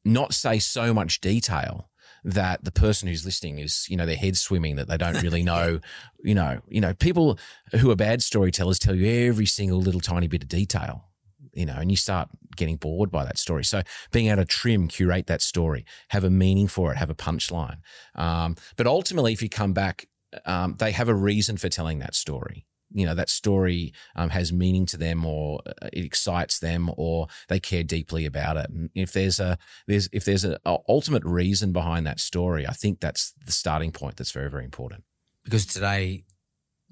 not 0.04 0.34
say 0.34 0.60
so 0.60 0.94
much 0.94 1.22
detail 1.22 1.90
that 2.26 2.64
the 2.64 2.72
person 2.72 3.08
who's 3.08 3.24
listening 3.24 3.60
is, 3.60 3.86
you 3.88 3.96
know, 3.96 4.06
their 4.06 4.16
head 4.16 4.36
swimming 4.36 4.76
that 4.76 4.88
they 4.88 4.98
don't 4.98 5.22
really 5.22 5.44
know, 5.54 5.80
you 6.24 6.34
know, 6.34 6.60
you 6.68 6.82
know, 6.82 6.94
people 6.94 7.38
who 7.80 7.92
are 7.92 7.96
bad 7.96 8.22
storytellers 8.22 8.80
tell 8.80 8.96
you 8.96 9.30
every 9.30 9.46
single 9.46 9.80
little 9.80 10.02
tiny 10.02 10.28
bit 10.28 10.42
of 10.42 10.50
detail, 10.50 11.06
you 11.54 11.66
know, 11.66 11.76
and 11.76 11.92
you 11.92 11.98
start 11.98 12.30
getting 12.56 12.78
bored 12.78 13.12
by 13.12 13.24
that 13.24 13.38
story. 13.38 13.64
So 13.64 13.84
being 14.12 14.28
able 14.28 14.42
to 14.42 14.46
trim, 14.46 14.88
curate 14.88 15.28
that 15.28 15.44
story, 15.44 15.86
have 16.10 16.24
a 16.24 16.30
meaning 16.30 16.68
for 16.68 16.92
it, 16.92 16.98
have 16.98 17.12
a 17.12 17.16
punchline. 17.16 17.78
Um, 18.16 18.56
but 18.76 18.88
ultimately, 18.88 19.32
if 19.32 19.44
you 19.44 19.50
come 19.50 19.74
back, 19.74 20.08
um, 20.46 20.76
they 20.80 20.92
have 20.92 21.08
a 21.08 21.16
reason 21.16 21.58
for 21.58 21.70
telling 21.70 22.00
that 22.00 22.16
story 22.16 22.66
you 22.96 23.06
know 23.06 23.14
that 23.14 23.30
story 23.30 23.94
um, 24.16 24.30
has 24.30 24.54
meaning 24.54 24.86
to 24.88 24.98
them 24.98 25.26
or 25.26 25.60
uh, 25.68 25.90
it 25.92 26.06
excites 26.06 26.60
them 26.60 26.90
or 26.96 27.28
they 27.50 27.60
care 27.60 27.84
deeply 27.84 28.26
about 28.26 28.56
it. 28.56 28.70
And 28.70 28.90
if 28.96 29.12
there's 29.12 29.40
a 29.40 29.58
there's 29.86 30.08
if 30.14 30.24
there's 30.24 30.46
an 30.46 30.58
ultimate 30.66 31.24
reason 31.26 31.74
behind 31.74 32.08
that 32.08 32.20
story 32.20 32.66
i 32.66 32.72
think 32.72 33.02
that's 33.02 33.34
the 33.46 33.52
starting 33.52 33.92
point 33.92 34.16
that's 34.16 34.32
very 34.32 34.50
very 34.50 34.64
important. 34.64 35.04
Because 35.44 35.66
today, 35.66 36.24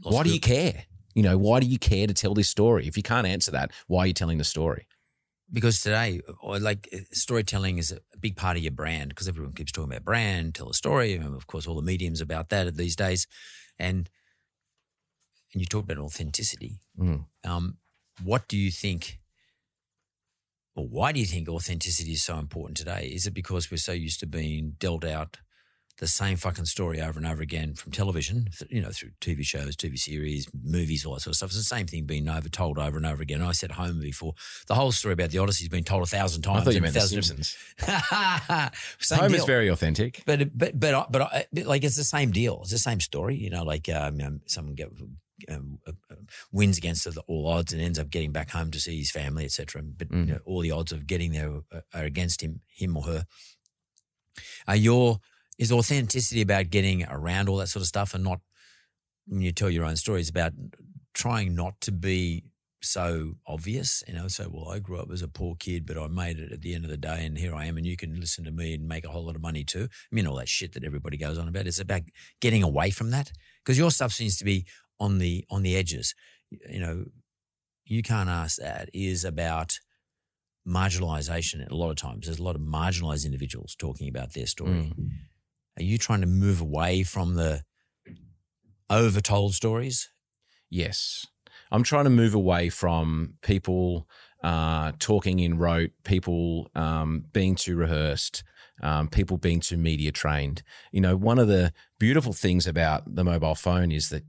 why 0.03 0.23
do 0.23 0.31
you 0.31 0.39
care? 0.39 0.83
You 1.15 1.23
know 1.23 1.37
why 1.37 1.61
do 1.61 1.65
you 1.65 1.79
care 1.79 2.05
to 2.05 2.13
tell 2.13 2.33
this 2.33 2.49
story? 2.49 2.85
If 2.85 2.97
you 2.97 3.03
can't 3.03 3.25
answer 3.25 3.51
that 3.51 3.71
why 3.87 4.03
are 4.03 4.07
you 4.07 4.13
telling 4.13 4.37
the 4.37 4.43
story? 4.43 4.85
Because 5.51 5.81
today, 5.81 6.21
like 6.43 6.89
uh, 6.93 6.99
storytelling 7.11 7.77
is 7.77 7.91
a 7.91 8.17
big 8.19 8.35
part 8.35 8.57
of 8.57 8.63
your 8.63 8.71
brand 8.71 9.09
because 9.09 9.27
everyone 9.27 9.53
keeps 9.53 9.71
talking 9.71 9.91
about 9.91 10.03
brand, 10.03 10.55
tell 10.55 10.69
a 10.69 10.73
story, 10.73 11.13
and 11.13 11.35
of 11.35 11.47
course, 11.47 11.67
all 11.67 11.75
the 11.75 11.81
mediums 11.81 12.21
about 12.21 12.49
that 12.49 12.75
these 12.75 12.95
days, 12.95 13.27
and 13.77 14.09
and 15.53 15.61
you 15.61 15.65
talked 15.65 15.89
about 15.89 16.03
authenticity. 16.03 16.79
Mm. 16.99 17.25
Um, 17.45 17.77
what 18.23 18.47
do 18.47 18.57
you 18.57 18.71
think, 18.71 19.19
or 20.75 20.87
why 20.87 21.11
do 21.11 21.19
you 21.19 21.25
think 21.25 21.47
authenticity 21.49 22.13
is 22.13 22.23
so 22.23 22.37
important 22.37 22.77
today? 22.77 23.11
Is 23.13 23.25
it 23.27 23.33
because 23.33 23.71
we're 23.71 23.77
so 23.77 23.91
used 23.91 24.19
to 24.21 24.27
being 24.27 24.75
dealt 24.79 25.05
out 25.05 25.37
the 25.99 26.07
same 26.07 26.37
fucking 26.37 26.65
story 26.65 26.99
over 26.99 27.19
and 27.19 27.27
over 27.27 27.41
again 27.41 27.75
from 27.75 27.91
television, 27.91 28.47
you 28.67 28.81
know, 28.81 28.89
through 28.91 29.11
TV 29.21 29.45
shows, 29.45 29.75
TV 29.75 29.97
series, 29.97 30.47
movies, 30.63 31.05
all 31.05 31.13
that 31.13 31.21
sort 31.21 31.33
of 31.33 31.37
stuff. 31.37 31.49
It's 31.49 31.57
the 31.57 31.63
same 31.63 31.85
thing 31.85 32.05
being 32.05 32.27
over 32.27 32.49
told 32.49 32.79
over 32.79 32.97
and 32.97 33.05
over 33.05 33.21
again. 33.21 33.43
I 33.43 33.51
said 33.51 33.71
home 33.71 33.99
before. 33.99 34.33
The 34.67 34.73
whole 34.73 34.91
story 34.91 35.13
about 35.13 35.29
the 35.29 35.37
Odyssey 35.37 35.65
has 35.65 35.69
been 35.69 35.83
told 35.83 36.01
a 36.01 36.07
thousand 36.07 36.41
times. 36.41 36.61
i 36.61 36.63
thought 36.63 36.73
you 36.73 36.81
meant 36.81 36.95
the 36.95 37.01
simpsons 37.01 37.55
home 39.11 39.31
deal. 39.31 39.39
is 39.39 39.45
very 39.45 39.67
authentic 39.67 40.23
But 40.25 40.57
but 40.57 40.79
but 40.79 41.11
but, 41.11 41.47
but 41.53 41.65
like 41.65 41.83
it's 41.83 41.95
the 41.95 42.03
same 42.03 42.31
deal. 42.31 42.59
It's 42.63 42.71
the 42.71 42.79
same 42.79 42.99
story. 42.99 43.35
You 43.35 43.51
know, 43.51 43.63
like 43.63 43.87
um, 43.89 44.19
um, 44.19 44.41
someone 44.47 44.73
get, 44.73 44.89
um, 45.49 45.79
uh, 45.87 45.91
uh, 46.11 46.15
wins 46.51 46.77
against 46.77 47.07
all 47.27 47.47
odds 47.47 47.73
and 47.73 47.81
ends 47.81 47.99
up 47.99 48.09
getting 48.09 48.31
back 48.31 48.51
home 48.51 48.71
to 48.71 48.79
see 48.79 48.97
his 48.97 49.11
family, 49.11 49.45
etc. 49.45 49.81
But 49.83 50.11
you 50.11 50.17
Mm. 50.17 50.27
know, 50.27 50.39
all 50.45 50.61
the 50.61 50.71
odds 50.71 50.91
of 50.91 51.07
getting 51.07 51.31
there 51.31 51.51
are, 51.71 51.83
are 51.93 52.03
against 52.03 52.41
him, 52.41 52.61
him 52.67 52.95
or 52.97 53.03
her. 53.03 53.25
Are 54.67 54.75
your 54.75 55.19
is 55.57 55.71
authenticity 55.71 56.41
about 56.41 56.71
getting 56.71 57.03
around 57.05 57.47
all 57.47 57.57
that 57.57 57.67
sort 57.67 57.81
of 57.81 57.87
stuff 57.87 58.13
and 58.13 58.23
not 58.23 58.39
when 59.27 59.41
you 59.41 59.51
tell 59.51 59.69
your 59.69 59.85
own 59.85 59.95
stories 59.95 60.29
about 60.29 60.53
trying 61.13 61.53
not 61.55 61.79
to 61.81 61.91
be 61.91 62.43
so 62.81 63.35
obvious, 63.47 64.03
you 64.07 64.13
know, 64.13 64.27
so 64.27 64.49
well, 64.51 64.69
I 64.69 64.79
grew 64.79 64.99
up 64.99 65.09
as 65.11 65.21
a 65.21 65.27
poor 65.29 65.55
kid, 65.55 65.85
but 65.85 65.97
I 65.97 66.07
made 66.07 66.37
it 66.39 66.51
at 66.51 66.61
the 66.61 66.73
end 66.75 66.83
of 66.83 66.91
the 66.91 66.97
day, 66.97 67.25
and 67.25 67.37
here 67.37 67.55
I 67.55 67.65
am, 67.65 67.77
and 67.77 67.85
you 67.85 67.95
can 67.95 68.19
listen 68.19 68.43
to 68.43 68.51
me 68.51 68.73
and 68.73 68.87
make 68.87 69.05
a 69.05 69.09
whole 69.09 69.25
lot 69.25 69.35
of 69.35 69.41
money 69.41 69.63
too. 69.63 69.83
I 69.83 70.15
mean, 70.15 70.27
all 70.27 70.35
that 70.35 70.49
shit 70.49 70.73
that 70.73 70.83
everybody 70.83 71.15
goes 71.15 71.37
on 71.37 71.47
about. 71.47 71.67
It's 71.67 71.79
about 71.79 72.01
getting 72.41 72.63
away 72.63 72.89
from 72.89 73.11
that 73.11 73.31
because 73.63 73.77
your 73.77 73.91
stuff 73.91 74.11
seems 74.11 74.35
to 74.37 74.43
be 74.43 74.65
on 74.99 75.19
the 75.19 75.45
on 75.49 75.63
the 75.63 75.75
edges. 75.75 76.15
You 76.69 76.79
know, 76.79 77.05
you 77.85 78.03
can't 78.03 78.29
ask 78.29 78.57
that 78.57 78.89
is 78.93 79.25
about 79.25 79.79
marginalization. 80.67 81.69
A 81.69 81.75
lot 81.75 81.89
of 81.89 81.97
times, 81.97 82.25
there's 82.25 82.39
a 82.39 82.43
lot 82.43 82.55
of 82.55 82.61
marginalized 82.61 83.25
individuals 83.25 83.75
talking 83.75 84.07
about 84.07 84.33
their 84.33 84.47
story. 84.47 84.93
Are 85.77 85.83
you 85.83 85.97
trying 85.97 86.21
to 86.21 86.27
move 86.27 86.61
away 86.61 87.03
from 87.03 87.35
the 87.35 87.63
overtold 88.89 89.53
stories? 89.53 90.09
Yes. 90.69 91.25
I'm 91.71 91.83
trying 91.83 92.03
to 92.03 92.09
move 92.11 92.35
away 92.35 92.69
from 92.69 93.35
people 93.41 94.07
uh, 94.43 94.91
talking 94.99 95.39
in 95.39 95.57
rote, 95.57 95.91
people 96.03 96.69
um, 96.75 97.25
being 97.33 97.55
too 97.55 97.75
rehearsed, 97.75 98.43
um, 98.81 99.07
people 99.07 99.37
being 99.37 99.59
too 99.59 99.77
media 99.77 100.11
trained. 100.11 100.61
You 100.91 101.01
know, 101.01 101.15
one 101.15 101.39
of 101.39 101.47
the 101.47 101.73
beautiful 101.99 102.33
things 102.33 102.67
about 102.67 103.15
the 103.15 103.23
mobile 103.23 103.55
phone 103.55 103.91
is 103.91 104.09
that, 104.09 104.23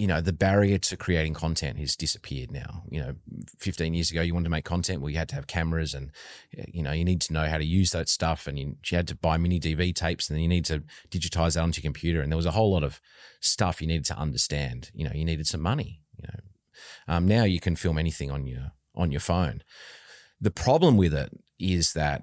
you 0.00 0.06
know, 0.06 0.22
the 0.22 0.32
barrier 0.32 0.78
to 0.78 0.96
creating 0.96 1.34
content 1.34 1.78
has 1.78 1.94
disappeared 1.94 2.50
now. 2.50 2.84
You 2.88 3.00
know, 3.00 3.14
15 3.58 3.92
years 3.92 4.10
ago, 4.10 4.22
you 4.22 4.32
wanted 4.32 4.44
to 4.44 4.50
make 4.50 4.64
content, 4.64 5.02
well, 5.02 5.10
you 5.10 5.18
had 5.18 5.28
to 5.28 5.34
have 5.34 5.46
cameras 5.46 5.92
and, 5.92 6.10
you 6.72 6.82
know, 6.82 6.92
you 6.92 7.04
need 7.04 7.20
to 7.20 7.34
know 7.34 7.46
how 7.46 7.58
to 7.58 7.64
use 7.64 7.90
that 7.90 8.08
stuff. 8.08 8.46
And 8.46 8.58
you, 8.58 8.76
you 8.90 8.96
had 8.96 9.08
to 9.08 9.14
buy 9.14 9.36
mini 9.36 9.60
DV 9.60 9.94
tapes 9.94 10.30
and 10.30 10.36
then 10.36 10.42
you 10.42 10.48
need 10.48 10.64
to 10.64 10.82
digitize 11.10 11.54
that 11.54 11.62
onto 11.62 11.82
your 11.82 11.88
computer. 11.88 12.22
And 12.22 12.32
there 12.32 12.38
was 12.38 12.46
a 12.46 12.52
whole 12.52 12.72
lot 12.72 12.82
of 12.82 12.98
stuff 13.40 13.82
you 13.82 13.88
needed 13.88 14.06
to 14.06 14.16
understand. 14.16 14.90
You 14.94 15.04
know, 15.04 15.12
you 15.14 15.26
needed 15.26 15.46
some 15.46 15.60
money, 15.60 16.00
you 16.16 16.26
know. 16.26 16.40
Um, 17.14 17.28
now 17.28 17.44
you 17.44 17.60
can 17.60 17.76
film 17.76 17.98
anything 17.98 18.30
on 18.30 18.46
your 18.46 18.72
on 18.94 19.10
your 19.10 19.20
phone. 19.20 19.62
The 20.40 20.50
problem 20.50 20.96
with 20.96 21.12
it 21.12 21.30
is 21.58 21.92
that 21.92 22.22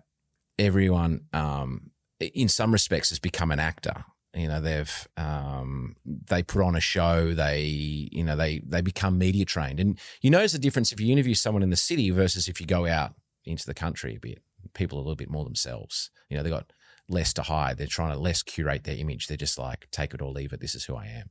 everyone, 0.57 1.25
um, 1.31 1.91
in 2.19 2.49
some 2.49 2.71
respects, 2.71 3.09
has 3.09 3.19
become 3.19 3.51
an 3.51 3.59
actor. 3.59 4.05
You 4.33 4.47
know, 4.47 4.61
they've 4.61 5.07
um, 5.17 5.95
they 6.05 6.43
put 6.43 6.61
on 6.61 6.75
a 6.75 6.81
show. 6.81 7.33
They 7.33 7.61
you 8.11 8.23
know 8.23 8.35
they 8.35 8.61
they 8.65 8.81
become 8.81 9.17
media 9.17 9.45
trained, 9.45 9.79
and 9.79 9.97
you 10.21 10.29
notice 10.29 10.51
the 10.51 10.59
difference 10.59 10.91
if 10.91 10.99
you 10.99 11.11
interview 11.11 11.33
someone 11.33 11.63
in 11.63 11.69
the 11.69 11.75
city 11.75 12.09
versus 12.11 12.47
if 12.47 12.61
you 12.61 12.67
go 12.67 12.85
out 12.85 13.15
into 13.45 13.65
the 13.65 13.73
country 13.73 14.15
a 14.15 14.19
bit. 14.19 14.41
People 14.73 14.97
are 14.97 15.01
a 15.01 15.03
little 15.03 15.15
bit 15.15 15.29
more 15.29 15.43
themselves. 15.43 16.11
You 16.29 16.37
know, 16.37 16.43
they 16.43 16.49
got 16.49 16.71
less 17.09 17.33
to 17.33 17.41
hide. 17.41 17.77
They're 17.77 17.87
trying 17.87 18.11
to 18.11 18.19
less 18.19 18.43
curate 18.43 18.83
their 18.83 18.97
image. 18.97 19.27
They're 19.27 19.37
just 19.37 19.57
like, 19.57 19.87
take 19.91 20.13
it 20.13 20.21
or 20.21 20.29
leave 20.29 20.53
it. 20.53 20.59
This 20.59 20.75
is 20.75 20.85
who 20.85 20.95
I 20.95 21.05
am. 21.05 21.29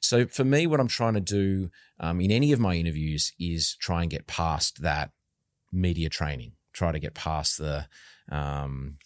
So 0.00 0.26
for 0.26 0.44
me, 0.44 0.66
what 0.66 0.80
I'm 0.80 0.88
trying 0.88 1.14
to 1.14 1.20
do 1.20 1.70
um, 2.00 2.20
in 2.20 2.30
any 2.30 2.52
of 2.52 2.60
my 2.60 2.74
interviews 2.74 3.32
is 3.38 3.76
try 3.76 4.02
and 4.02 4.10
get 4.10 4.26
past 4.26 4.82
that 4.82 5.10
media 5.70 6.08
training. 6.08 6.52
Try 6.72 6.92
to 6.92 6.98
get 6.98 7.14
past 7.14 7.58
the 7.58 7.86
um, 8.30 8.96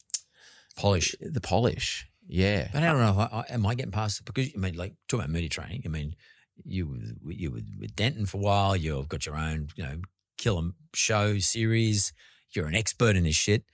Polish. 0.77 1.15
the 1.21 1.41
polish. 1.41 2.07
Yeah. 2.29 2.69
But 2.73 2.83
I 2.83 2.93
don't 2.93 3.01
know. 3.01 3.23
If 3.23 3.33
I, 3.33 3.45
am 3.55 3.67
I 3.67 3.75
getting 3.75 3.93
past 3.93 4.21
it? 4.21 4.25
Because 4.27 4.51
I 4.55 4.59
mean, 4.59 4.77
like 4.77 4.95
talking 5.09 5.25
about 5.25 5.33
media 5.33 5.49
training. 5.49 5.83
I 5.85 5.89
mean, 5.89 6.15
you 6.65 6.99
you 7.27 7.51
were 7.51 7.61
with 7.81 7.95
Denton 7.97 8.27
for 8.27 8.39
a 8.39 8.41
while. 8.41 8.77
You've 8.77 9.09
got 9.09 9.27
your 9.27 9.37
own, 9.37 9.69
you 9.77 9.85
know, 9.85 10.01
killer 10.39 10.71
show 10.95 11.39
series. 11.39 12.13
You're 12.51 12.67
an 12.67 12.75
expert 12.75 13.17
in 13.17 13.25
this 13.25 13.37
shit. 13.37 13.65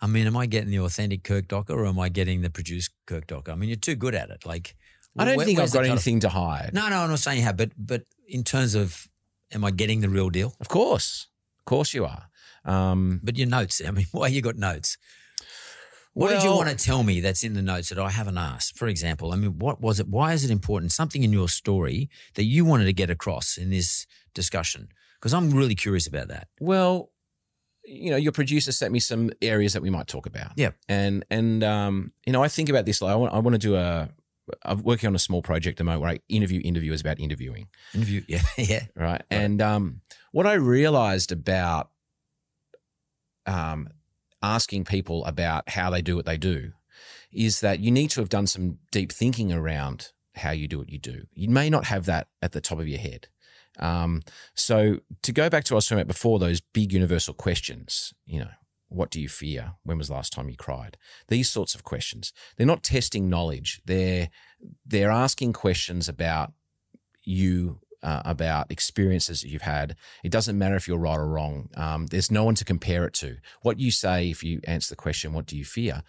I 0.00 0.06
mean, 0.06 0.26
am 0.26 0.36
I 0.36 0.46
getting 0.46 0.70
the 0.70 0.78
authentic 0.78 1.24
Kirk 1.24 1.48
Docker 1.48 1.72
or 1.74 1.86
am 1.86 1.98
I 1.98 2.08
getting 2.08 2.42
the 2.42 2.50
produced 2.50 2.92
Kirk 3.06 3.26
Docker? 3.26 3.50
I 3.50 3.56
mean, 3.56 3.68
you're 3.68 3.76
too 3.76 3.96
good 3.96 4.14
at 4.14 4.30
it. 4.30 4.46
Like, 4.46 4.76
I 5.18 5.24
don't 5.24 5.36
where- 5.36 5.46
think 5.46 5.58
I've 5.58 5.72
got 5.72 5.86
anything 5.86 6.20
to 6.20 6.28
hide. 6.28 6.70
No, 6.72 6.88
no, 6.88 6.98
I'm 7.00 7.10
not 7.10 7.18
saying 7.18 7.38
you 7.38 7.44
have, 7.44 7.56
but 7.56 7.72
but 7.76 8.02
in 8.28 8.44
terms 8.44 8.74
of, 8.74 9.08
am 9.52 9.64
I 9.64 9.70
getting 9.72 10.00
the 10.00 10.08
real 10.08 10.30
deal? 10.30 10.54
Of 10.60 10.68
course. 10.68 11.26
Of 11.58 11.64
course 11.64 11.92
you 11.94 12.04
are. 12.04 12.28
Um, 12.64 13.20
But 13.24 13.36
your 13.36 13.48
notes. 13.48 13.80
I 13.84 13.90
mean, 13.90 14.06
why 14.12 14.28
you 14.28 14.40
got 14.40 14.56
notes? 14.56 14.96
What 16.14 16.30
did 16.30 16.42
you 16.42 16.50
want 16.50 16.68
to 16.68 16.74
tell 16.74 17.02
me 17.02 17.20
that's 17.20 17.44
in 17.44 17.54
the 17.54 17.62
notes 17.62 17.90
that 17.90 17.98
I 17.98 18.10
haven't 18.10 18.38
asked? 18.38 18.76
For 18.76 18.88
example, 18.88 19.32
I 19.32 19.36
mean, 19.36 19.58
what 19.58 19.80
was 19.80 20.00
it? 20.00 20.08
Why 20.08 20.32
is 20.32 20.44
it 20.44 20.50
important? 20.50 20.92
Something 20.92 21.22
in 21.22 21.32
your 21.32 21.48
story 21.48 22.10
that 22.34 22.44
you 22.44 22.64
wanted 22.64 22.86
to 22.86 22.92
get 22.92 23.08
across 23.08 23.56
in 23.56 23.70
this 23.70 24.06
discussion? 24.34 24.88
Because 25.20 25.32
I'm 25.32 25.50
really 25.50 25.74
curious 25.74 26.06
about 26.06 26.28
that. 26.28 26.48
Well, 26.60 27.10
you 27.84 28.10
know, 28.10 28.16
your 28.16 28.32
producer 28.32 28.72
sent 28.72 28.92
me 28.92 29.00
some 29.00 29.30
areas 29.40 29.72
that 29.72 29.82
we 29.82 29.90
might 29.90 30.06
talk 30.06 30.26
about. 30.26 30.52
Yeah. 30.56 30.70
And 30.88 31.24
and 31.30 31.64
um, 31.64 32.12
you 32.26 32.32
know, 32.32 32.42
I 32.42 32.48
think 32.48 32.68
about 32.68 32.84
this. 32.84 33.00
Like, 33.00 33.12
I 33.12 33.16
want 33.16 33.32
I 33.32 33.38
want 33.38 33.54
to 33.54 33.58
do 33.58 33.76
a. 33.76 34.08
I'm 34.62 34.82
working 34.82 35.08
on 35.08 35.14
a 35.14 35.18
small 35.18 35.42
project 35.42 35.74
at 35.74 35.76
the 35.76 35.84
moment 35.84 36.00
where 36.00 36.10
I 36.10 36.20
interview 36.30 36.62
interviewers 36.64 37.02
about 37.02 37.20
interviewing. 37.20 37.68
Interview. 37.94 38.22
Yeah, 38.28 38.40
yeah. 38.56 38.84
Right. 38.96 39.22
And 39.30 39.60
um, 39.60 40.00
what 40.32 40.46
I 40.46 40.54
realized 40.54 41.32
about 41.32 41.90
um, 43.44 43.88
asking 44.42 44.84
people 44.84 45.24
about 45.24 45.70
how 45.70 45.90
they 45.90 46.02
do 46.02 46.16
what 46.16 46.26
they 46.26 46.36
do 46.36 46.72
is 47.32 47.60
that 47.60 47.80
you 47.80 47.90
need 47.90 48.10
to 48.10 48.20
have 48.20 48.28
done 48.28 48.46
some 48.46 48.78
deep 48.90 49.12
thinking 49.12 49.52
around 49.52 50.12
how 50.34 50.50
you 50.50 50.68
do 50.68 50.78
what 50.78 50.90
you 50.90 50.98
do. 50.98 51.22
You 51.34 51.48
may 51.48 51.68
not 51.68 51.86
have 51.86 52.06
that 52.06 52.28
at 52.40 52.52
the 52.52 52.60
top 52.60 52.78
of 52.78 52.88
your 52.88 52.98
head. 52.98 53.28
Um, 53.78 54.22
so 54.54 54.98
to 55.22 55.32
go 55.32 55.48
back 55.48 55.64
to 55.64 55.74
what 55.74 55.76
I 55.76 55.78
was 55.78 55.86
talking 55.86 56.00
about 56.00 56.08
before, 56.08 56.38
those 56.38 56.60
big 56.60 56.92
universal 56.92 57.34
questions, 57.34 58.12
you 58.26 58.40
know, 58.40 58.50
what 58.88 59.10
do 59.10 59.20
you 59.20 59.28
fear? 59.28 59.74
When 59.84 59.98
was 59.98 60.08
the 60.08 60.14
last 60.14 60.32
time 60.32 60.48
you 60.48 60.56
cried? 60.56 60.96
These 61.28 61.50
sorts 61.50 61.74
of 61.74 61.84
questions. 61.84 62.32
They're 62.56 62.66
not 62.66 62.82
testing 62.82 63.28
knowledge. 63.28 63.82
They're 63.84 64.30
they're 64.84 65.10
asking 65.10 65.52
questions 65.52 66.08
about 66.08 66.52
you 67.22 67.80
uh, 68.02 68.22
about 68.24 68.70
experiences 68.70 69.42
that 69.42 69.48
you've 69.48 69.62
had. 69.62 69.96
It 70.22 70.32
doesn't 70.32 70.58
matter 70.58 70.76
if 70.76 70.86
you're 70.86 70.98
right 70.98 71.18
or 71.18 71.28
wrong. 71.28 71.68
Um, 71.76 72.06
there's 72.06 72.30
no 72.30 72.44
one 72.44 72.54
to 72.56 72.64
compare 72.64 73.04
it 73.04 73.14
to. 73.14 73.36
What 73.62 73.80
you 73.80 73.90
say 73.90 74.30
if 74.30 74.42
you 74.42 74.60
answer 74.64 74.92
the 74.92 74.96
question, 74.96 75.32
"What 75.32 75.46
do 75.46 75.56
you 75.56 75.64
fear?" 75.64 76.02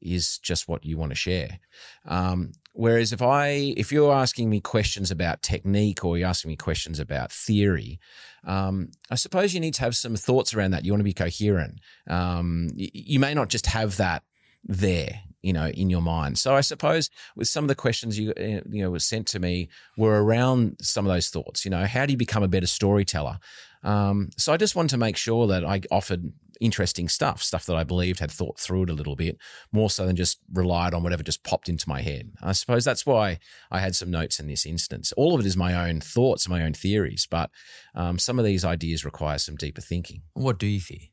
is 0.00 0.38
just 0.38 0.68
what 0.68 0.84
you 0.84 0.96
want 0.96 1.10
to 1.10 1.16
share. 1.16 1.58
Um, 2.06 2.52
whereas 2.72 3.12
if 3.12 3.20
I, 3.20 3.74
if 3.76 3.90
you're 3.90 4.12
asking 4.12 4.48
me 4.48 4.60
questions 4.60 5.10
about 5.10 5.42
technique 5.42 6.04
or 6.04 6.16
you're 6.16 6.28
asking 6.28 6.50
me 6.50 6.56
questions 6.56 7.00
about 7.00 7.32
theory, 7.32 7.98
um, 8.44 8.90
I 9.10 9.16
suppose 9.16 9.54
you 9.54 9.60
need 9.60 9.74
to 9.74 9.82
have 9.82 9.96
some 9.96 10.16
thoughts 10.16 10.54
around 10.54 10.70
that. 10.70 10.84
You 10.84 10.92
want 10.92 11.00
to 11.00 11.04
be 11.04 11.14
coherent. 11.14 11.80
Um, 12.06 12.70
you 12.74 13.18
may 13.18 13.34
not 13.34 13.48
just 13.48 13.66
have 13.66 13.96
that 13.96 14.22
there, 14.64 15.22
you 15.42 15.52
know, 15.52 15.68
in 15.68 15.90
your 15.90 16.02
mind. 16.02 16.38
So 16.38 16.54
I 16.54 16.60
suppose 16.60 17.10
with 17.36 17.48
some 17.48 17.64
of 17.64 17.68
the 17.68 17.74
questions 17.74 18.18
you, 18.18 18.32
uh, 18.32 18.60
you 18.68 18.82
know, 18.82 18.90
was 18.90 19.04
sent 19.04 19.26
to 19.28 19.38
me 19.38 19.68
were 19.96 20.22
around 20.22 20.76
some 20.80 21.06
of 21.06 21.12
those 21.12 21.30
thoughts. 21.30 21.64
You 21.64 21.70
know, 21.70 21.86
how 21.86 22.06
do 22.06 22.12
you 22.12 22.16
become 22.16 22.42
a 22.42 22.48
better 22.48 22.66
storyteller? 22.66 23.38
Um, 23.84 24.30
so 24.36 24.52
I 24.52 24.56
just 24.56 24.74
wanted 24.74 24.90
to 24.90 24.98
make 24.98 25.16
sure 25.16 25.46
that 25.46 25.64
I 25.64 25.82
offered 25.90 26.32
interesting 26.60 27.08
stuff, 27.08 27.40
stuff 27.42 27.66
that 27.66 27.76
I 27.76 27.84
believed 27.84 28.18
had 28.18 28.32
thought 28.32 28.58
through 28.58 28.84
it 28.84 28.90
a 28.90 28.94
little 28.94 29.14
bit 29.14 29.38
more 29.70 29.90
so 29.90 30.06
than 30.06 30.16
just 30.16 30.38
relied 30.52 30.94
on 30.94 31.04
whatever 31.04 31.22
just 31.22 31.44
popped 31.44 31.68
into 31.68 31.88
my 31.88 32.02
head. 32.02 32.32
I 32.42 32.52
suppose 32.52 32.84
that's 32.84 33.06
why 33.06 33.38
I 33.70 33.78
had 33.78 33.94
some 33.94 34.10
notes 34.10 34.40
in 34.40 34.48
this 34.48 34.66
instance. 34.66 35.12
All 35.16 35.34
of 35.34 35.40
it 35.40 35.46
is 35.46 35.56
my 35.56 35.88
own 35.88 36.00
thoughts, 36.00 36.48
my 36.48 36.62
own 36.62 36.72
theories, 36.72 37.28
but 37.30 37.50
um, 37.94 38.18
some 38.18 38.40
of 38.40 38.44
these 38.44 38.64
ideas 38.64 39.04
require 39.04 39.38
some 39.38 39.54
deeper 39.54 39.80
thinking. 39.80 40.22
What 40.32 40.58
do 40.58 40.66
you 40.66 40.80
fear? 40.80 41.08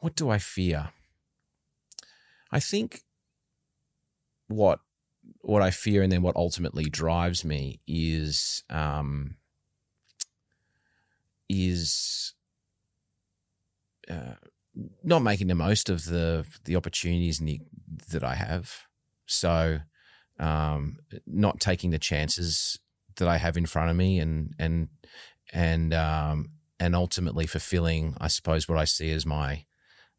What 0.00 0.16
do 0.16 0.30
I 0.30 0.38
fear? 0.38 0.90
I 2.50 2.60
think 2.60 3.02
what 4.48 4.80
what 5.42 5.62
I 5.62 5.70
fear 5.70 6.02
and 6.02 6.10
then 6.10 6.22
what 6.22 6.36
ultimately 6.36 6.84
drives 6.84 7.44
me 7.44 7.78
is 7.86 8.64
um, 8.68 9.36
is 11.48 12.34
uh, 14.10 14.34
not 15.02 15.22
making 15.22 15.48
the 15.48 15.54
most 15.54 15.88
of 15.88 16.06
the 16.06 16.46
the 16.64 16.76
opportunities 16.76 17.38
the, 17.38 17.60
that 18.10 18.24
I 18.24 18.34
have. 18.34 18.72
So, 19.26 19.80
um, 20.38 20.96
not 21.26 21.60
taking 21.60 21.90
the 21.90 21.98
chances 21.98 22.78
that 23.16 23.28
I 23.28 23.36
have 23.36 23.56
in 23.56 23.66
front 23.66 23.90
of 23.90 23.96
me, 23.96 24.18
and 24.18 24.54
and 24.58 24.88
and 25.52 25.92
um, 25.92 26.48
and 26.78 26.94
ultimately 26.94 27.46
fulfilling, 27.46 28.16
I 28.20 28.28
suppose, 28.28 28.68
what 28.68 28.78
I 28.78 28.84
see 28.84 29.10
as 29.12 29.26
my 29.26 29.64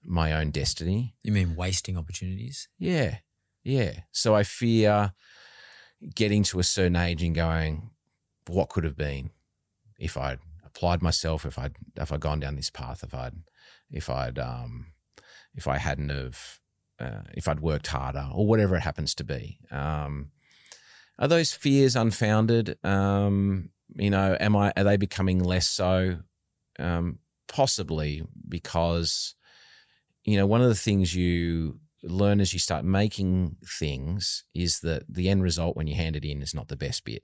my 0.03 0.33
own 0.33 0.51
destiny. 0.51 1.15
You 1.23 1.31
mean 1.31 1.55
wasting 1.55 1.97
opportunities? 1.97 2.67
Yeah, 2.77 3.17
yeah. 3.63 4.01
So 4.11 4.35
I 4.35 4.43
fear 4.43 5.13
getting 6.15 6.43
to 6.43 6.59
a 6.59 6.63
certain 6.63 6.95
age 6.95 7.23
and 7.23 7.35
going, 7.35 7.91
what 8.47 8.69
could 8.69 8.83
have 8.83 8.97
been 8.97 9.31
if 9.97 10.17
I'd 10.17 10.39
applied 10.65 11.01
myself, 11.01 11.45
if 11.45 11.59
I'd 11.59 11.75
if 11.95 12.11
I'd 12.11 12.19
gone 12.19 12.39
down 12.39 12.55
this 12.55 12.69
path, 12.69 13.03
if 13.03 13.13
I'd 13.13 13.35
if 13.91 14.09
I'd 14.09 14.39
um 14.39 14.87
if 15.53 15.67
I 15.67 15.77
hadn't 15.77 16.09
have 16.09 16.59
uh, 16.99 17.21
if 17.33 17.47
I'd 17.47 17.59
worked 17.59 17.87
harder 17.87 18.29
or 18.33 18.45
whatever 18.45 18.75
it 18.75 18.81
happens 18.81 19.15
to 19.15 19.23
be. 19.23 19.59
Um, 19.71 20.31
are 21.19 21.27
those 21.27 21.51
fears 21.51 21.95
unfounded? 21.95 22.77
Um, 22.83 23.69
you 23.95 24.09
know, 24.09 24.37
am 24.39 24.55
I 24.55 24.73
are 24.75 24.83
they 24.83 24.97
becoming 24.97 25.43
less 25.43 25.67
so? 25.67 26.17
Um, 26.79 27.19
possibly 27.47 28.23
because 28.47 29.35
you 30.23 30.37
know 30.37 30.45
one 30.45 30.61
of 30.61 30.69
the 30.69 30.75
things 30.75 31.15
you 31.15 31.79
learn 32.03 32.41
as 32.41 32.53
you 32.53 32.59
start 32.59 32.83
making 32.83 33.57
things 33.65 34.43
is 34.55 34.79
that 34.79 35.03
the 35.07 35.29
end 35.29 35.43
result 35.43 35.77
when 35.77 35.87
you 35.87 35.95
hand 35.95 36.15
it 36.15 36.25
in 36.25 36.41
is 36.41 36.53
not 36.55 36.67
the 36.67 36.75
best 36.77 37.05
bit. 37.05 37.23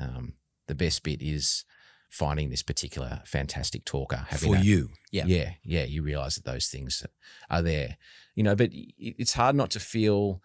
Um, 0.00 0.34
the 0.66 0.74
best 0.74 1.02
bit 1.02 1.22
is 1.22 1.64
finding 2.10 2.50
this 2.50 2.62
particular 2.62 3.22
fantastic 3.24 3.84
talker. 3.84 4.26
having 4.28 4.50
For 4.50 4.56
that- 4.56 4.64
you. 4.64 4.90
Yeah. 5.10 5.24
yeah, 5.26 5.52
yeah. 5.62 5.84
You 5.84 6.02
realize 6.02 6.34
that 6.34 6.44
those 6.44 6.66
things 6.68 7.04
are 7.48 7.62
there, 7.62 7.96
you 8.34 8.42
know. 8.42 8.54
But 8.56 8.70
it's 8.72 9.34
hard 9.34 9.54
not 9.56 9.70
to 9.70 9.80
feel 9.80 10.42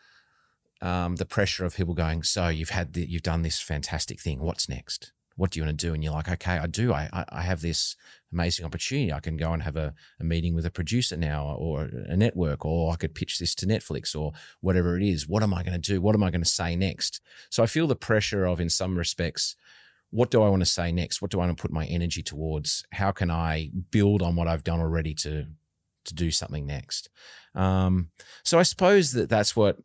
um, 0.81 1.15
the 1.17 1.25
pressure 1.25 1.65
of 1.65 1.75
people 1.75 1.93
going. 1.93 2.23
So 2.23 2.47
you've 2.49 2.69
had 2.69 2.93
the, 2.93 3.05
you've 3.05 3.23
done 3.23 3.41
this 3.41 3.59
fantastic 3.59 4.19
thing. 4.21 4.39
What's 4.39 4.69
next? 4.69 5.11
What 5.35 5.51
do 5.51 5.59
you 5.59 5.65
want 5.65 5.79
to 5.79 5.87
do? 5.87 5.93
And 5.93 6.03
you're 6.03 6.13
like, 6.13 6.29
okay, 6.29 6.57
I 6.57 6.67
do. 6.67 6.93
I 6.93 7.09
I, 7.29 7.41
have 7.41 7.61
this 7.61 7.95
amazing 8.31 8.65
opportunity. 8.65 9.11
I 9.11 9.19
can 9.19 9.35
go 9.37 9.51
and 9.51 9.63
have 9.63 9.75
a, 9.75 9.93
a 10.19 10.23
meeting 10.23 10.53
with 10.53 10.65
a 10.65 10.71
producer 10.71 11.17
now, 11.17 11.55
or 11.57 11.89
a 12.07 12.15
network, 12.15 12.65
or 12.65 12.93
I 12.93 12.95
could 12.95 13.15
pitch 13.15 13.39
this 13.39 13.55
to 13.55 13.65
Netflix, 13.65 14.15
or 14.15 14.33
whatever 14.61 14.97
it 14.97 15.03
is. 15.03 15.27
What 15.27 15.43
am 15.43 15.53
I 15.53 15.63
going 15.63 15.79
to 15.79 15.91
do? 15.93 16.01
What 16.01 16.15
am 16.15 16.23
I 16.23 16.29
going 16.29 16.43
to 16.43 16.49
say 16.49 16.75
next? 16.75 17.21
So 17.49 17.63
I 17.63 17.67
feel 17.67 17.87
the 17.87 17.95
pressure 17.95 18.45
of, 18.45 18.59
in 18.59 18.69
some 18.69 18.97
respects, 18.97 19.55
what 20.13 20.29
do 20.29 20.43
I 20.43 20.49
want 20.49 20.61
to 20.61 20.67
say 20.67 20.91
next? 20.91 21.23
What 21.23 21.31
do 21.31 21.39
I 21.39 21.45
want 21.47 21.57
to 21.57 21.61
put 21.61 21.71
my 21.71 21.85
energy 21.85 22.21
towards? 22.21 22.85
How 22.91 23.11
can 23.11 23.31
I 23.31 23.71
build 23.89 24.21
on 24.21 24.35
what 24.35 24.47
I've 24.47 24.63
done 24.63 24.79
already 24.79 25.15
to 25.15 25.47
to 26.05 26.13
do 26.13 26.29
something 26.29 26.67
next? 26.67 27.09
Um, 27.55 28.09
so 28.43 28.59
I 28.59 28.63
suppose 28.63 29.13
that 29.13 29.27
that's 29.27 29.55
what 29.55 29.77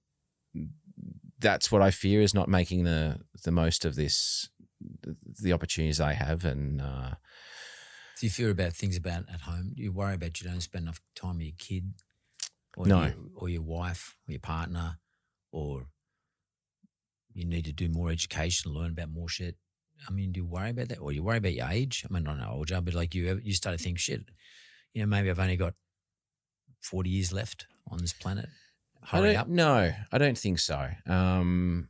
that's 1.39 1.73
what 1.73 1.81
I 1.81 1.91
fear 1.91 2.21
is 2.21 2.35
not 2.35 2.49
making 2.49 2.85
the 2.85 3.21
the 3.45 3.51
most 3.51 3.87
of 3.87 3.95
this 3.95 4.51
the 5.43 5.53
opportunities 5.53 6.01
I 6.01 6.13
have 6.13 6.45
and 6.45 6.81
uh, 6.81 7.15
Do 8.21 8.27
you 8.27 8.31
fear 8.31 8.51
about 8.51 8.73
things 8.73 8.97
about 8.97 9.25
at 9.33 9.43
home? 9.43 9.73
Do 9.75 9.83
you 9.83 9.93
worry 9.93 10.15
about 10.15 10.41
you 10.41 10.49
don't 10.49 10.61
spend 10.61 10.85
enough 10.85 11.01
time 11.15 11.39
with 11.39 11.47
your 11.47 11.55
kid, 11.59 11.95
or 12.77 12.87
No. 12.87 13.03
your, 13.05 13.15
or 13.35 13.49
your 13.49 13.63
wife, 13.63 14.17
or 14.29 14.33
your 14.33 14.41
partner, 14.41 14.99
or 15.53 15.87
you 17.33 17.45
need 17.45 17.65
to 17.67 17.73
do 17.73 17.89
more 17.89 18.11
education, 18.11 18.73
learn 18.73 18.91
about 18.93 19.11
more 19.11 19.29
shit? 19.29 19.57
I 20.09 20.13
mean, 20.13 20.33
do 20.33 20.41
you 20.41 20.47
worry 20.47 20.71
about 20.71 20.89
that, 20.89 20.99
or 20.99 21.11
you 21.13 21.23
worry 21.25 21.39
about 21.39 21.55
your 21.55 21.69
age? 21.69 22.05
I 22.09 22.13
mean, 22.13 22.27
I 22.27 22.31
don't 22.31 22.41
know, 22.41 22.51
old 22.51 22.69
job, 22.69 22.85
but 22.85 22.95
like 22.95 23.15
you, 23.15 23.41
you 23.43 23.53
start 23.53 23.77
to 23.77 23.83
think, 23.83 23.99
shit, 23.99 24.23
you 24.95 25.01
know, 25.03 25.07
maybe 25.09 25.29
I've 25.31 25.39
only 25.41 25.57
got 25.57 25.75
40 26.83 27.11
years 27.11 27.33
left 27.33 27.67
on 27.91 27.99
this 27.99 28.13
planet. 28.13 28.47
I 29.03 29.17
Hurry 29.19 29.33
don't, 29.33 29.41
up. 29.41 29.49
No, 29.49 29.93
I 30.13 30.19
don't 30.19 30.39
think 30.39 30.59
so. 30.61 30.89
Um, 31.07 31.89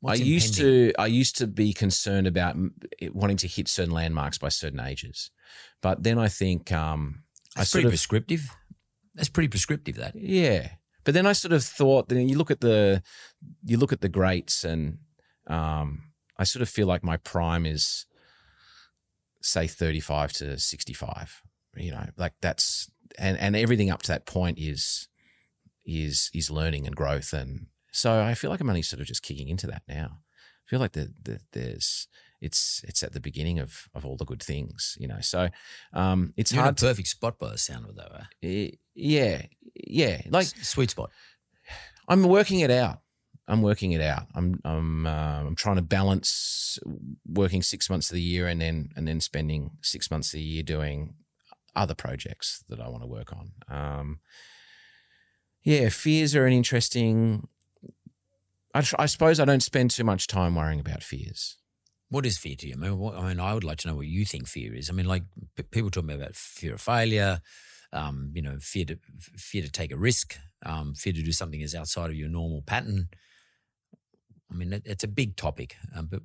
What's 0.00 0.20
I 0.20 0.24
used 0.24 0.58
impending? 0.58 0.92
to 0.92 1.00
I 1.00 1.06
used 1.06 1.36
to 1.38 1.46
be 1.46 1.72
concerned 1.72 2.26
about 2.26 2.56
wanting 3.12 3.36
to 3.38 3.48
hit 3.48 3.68
certain 3.68 3.92
landmarks 3.92 4.38
by 4.38 4.48
certain 4.48 4.80
ages, 4.80 5.30
but 5.82 6.02
then 6.02 6.18
I 6.18 6.28
think 6.28 6.70
um, 6.72 7.24
I 7.56 7.60
That's 7.60 7.70
sort 7.70 7.82
pretty 7.82 7.86
of 7.86 7.90
prescriptive. 7.92 8.56
That's 9.14 9.28
pretty 9.28 9.48
prescriptive, 9.48 9.96
that. 9.96 10.14
yeah. 10.14 10.68
But 11.04 11.14
then 11.14 11.26
I 11.26 11.32
sort 11.32 11.52
of 11.52 11.64
thought 11.64 12.08
then 12.08 12.28
you 12.28 12.36
look 12.36 12.50
at 12.50 12.60
the 12.60 13.02
you 13.64 13.78
look 13.78 13.92
at 13.92 14.00
the 14.00 14.08
greats 14.08 14.62
and 14.62 14.98
um, 15.46 16.12
I 16.36 16.44
sort 16.44 16.62
of 16.62 16.68
feel 16.68 16.86
like 16.86 17.02
my 17.02 17.16
prime 17.16 17.66
is 17.66 18.06
say 19.40 19.66
thirty 19.66 20.00
five 20.00 20.32
to 20.34 20.58
sixty 20.58 20.92
five. 20.92 21.42
You 21.76 21.92
know, 21.92 22.06
like 22.16 22.34
that's 22.40 22.90
and 23.18 23.38
and 23.38 23.56
everything 23.56 23.90
up 23.90 24.02
to 24.02 24.12
that 24.12 24.26
point 24.26 24.58
is 24.58 25.08
is 25.86 26.30
is 26.34 26.50
learning 26.50 26.86
and 26.86 26.94
growth 26.94 27.32
and 27.32 27.66
so 27.98 28.22
I 28.22 28.34
feel 28.34 28.50
like 28.50 28.60
I'm 28.60 28.68
only 28.68 28.82
sort 28.82 29.00
of 29.00 29.06
just 29.06 29.22
kicking 29.22 29.48
into 29.48 29.66
that 29.66 29.82
now. 29.88 30.20
I 30.66 30.70
feel 30.70 30.80
like 30.80 30.92
the, 30.92 31.12
the 31.22 31.40
there's 31.52 32.08
it's 32.40 32.82
it's 32.86 33.02
at 33.02 33.12
the 33.12 33.20
beginning 33.20 33.58
of 33.58 33.88
of 33.94 34.06
all 34.06 34.16
the 34.16 34.24
good 34.24 34.42
things, 34.42 34.96
you 35.00 35.08
know. 35.08 35.20
So 35.20 35.48
um, 35.92 36.32
it's 36.36 36.52
You're 36.52 36.60
in 36.60 36.64
a 36.64 36.66
hard. 36.66 36.76
To, 36.78 36.86
perfect 36.86 37.08
spot 37.08 37.38
by 37.38 37.50
the 37.50 37.58
sound 37.58 37.84
of 37.84 37.90
it, 37.90 37.96
though. 37.96 38.16
Eh? 38.42 38.48
eh, 38.48 38.70
yeah, 38.94 39.42
yeah. 39.74 40.22
Like 40.30 40.46
S- 40.46 40.68
sweet 40.68 40.90
spot. 40.90 41.10
I'm 42.06 42.22
working 42.24 42.60
it 42.60 42.70
out. 42.70 43.00
I'm 43.48 43.62
working 43.62 43.92
it 43.92 44.00
out. 44.00 44.26
I'm 44.34 44.60
I'm 44.64 45.06
uh, 45.06 45.40
I'm 45.40 45.56
trying 45.56 45.76
to 45.76 45.82
balance 45.82 46.78
working 47.26 47.62
six 47.62 47.88
months 47.90 48.10
of 48.10 48.14
the 48.14 48.22
year 48.22 48.46
and 48.46 48.60
then 48.60 48.90
and 48.94 49.08
then 49.08 49.20
spending 49.20 49.72
six 49.82 50.10
months 50.10 50.28
of 50.28 50.38
the 50.38 50.44
year 50.44 50.62
doing 50.62 51.14
other 51.74 51.94
projects 51.94 52.62
that 52.68 52.80
I 52.80 52.88
want 52.88 53.02
to 53.02 53.08
work 53.08 53.32
on. 53.32 53.52
Um, 53.68 54.20
yeah, 55.62 55.88
fears 55.88 56.34
are 56.34 56.46
an 56.46 56.52
interesting. 56.52 57.48
I, 58.74 58.82
I 58.98 59.06
suppose 59.06 59.40
I 59.40 59.44
don't 59.44 59.62
spend 59.62 59.90
too 59.90 60.04
much 60.04 60.26
time 60.26 60.54
worrying 60.54 60.80
about 60.80 61.02
fears. 61.02 61.56
What 62.10 62.24
is 62.24 62.38
fear 62.38 62.56
to 62.56 62.66
you? 62.66 62.74
I 62.74 62.76
mean, 62.76 62.98
what, 62.98 63.16
I 63.16 63.28
mean, 63.28 63.40
I 63.40 63.52
would 63.54 63.64
like 63.64 63.78
to 63.78 63.88
know 63.88 63.96
what 63.96 64.06
you 64.06 64.24
think 64.24 64.48
fear 64.48 64.74
is. 64.74 64.88
I 64.88 64.92
mean, 64.92 65.06
like 65.06 65.24
p- 65.56 65.62
people 65.64 65.90
talk 65.90 66.04
about 66.04 66.34
fear 66.34 66.74
of 66.74 66.80
failure, 66.80 67.40
um, 67.92 68.32
you 68.34 68.42
know, 68.42 68.58
fear 68.60 68.84
to 68.86 68.98
fear 69.36 69.62
to 69.62 69.70
take 69.70 69.92
a 69.92 69.96
risk, 69.96 70.36
um, 70.64 70.94
fear 70.94 71.12
to 71.12 71.22
do 71.22 71.32
something 71.32 71.60
that's 71.60 71.74
outside 71.74 72.10
of 72.10 72.16
your 72.16 72.28
normal 72.28 72.62
pattern. 72.62 73.08
I 74.50 74.54
mean, 74.54 74.72
it, 74.72 74.82
it's 74.86 75.04
a 75.04 75.08
big 75.08 75.36
topic, 75.36 75.76
um, 75.94 76.06
but 76.06 76.22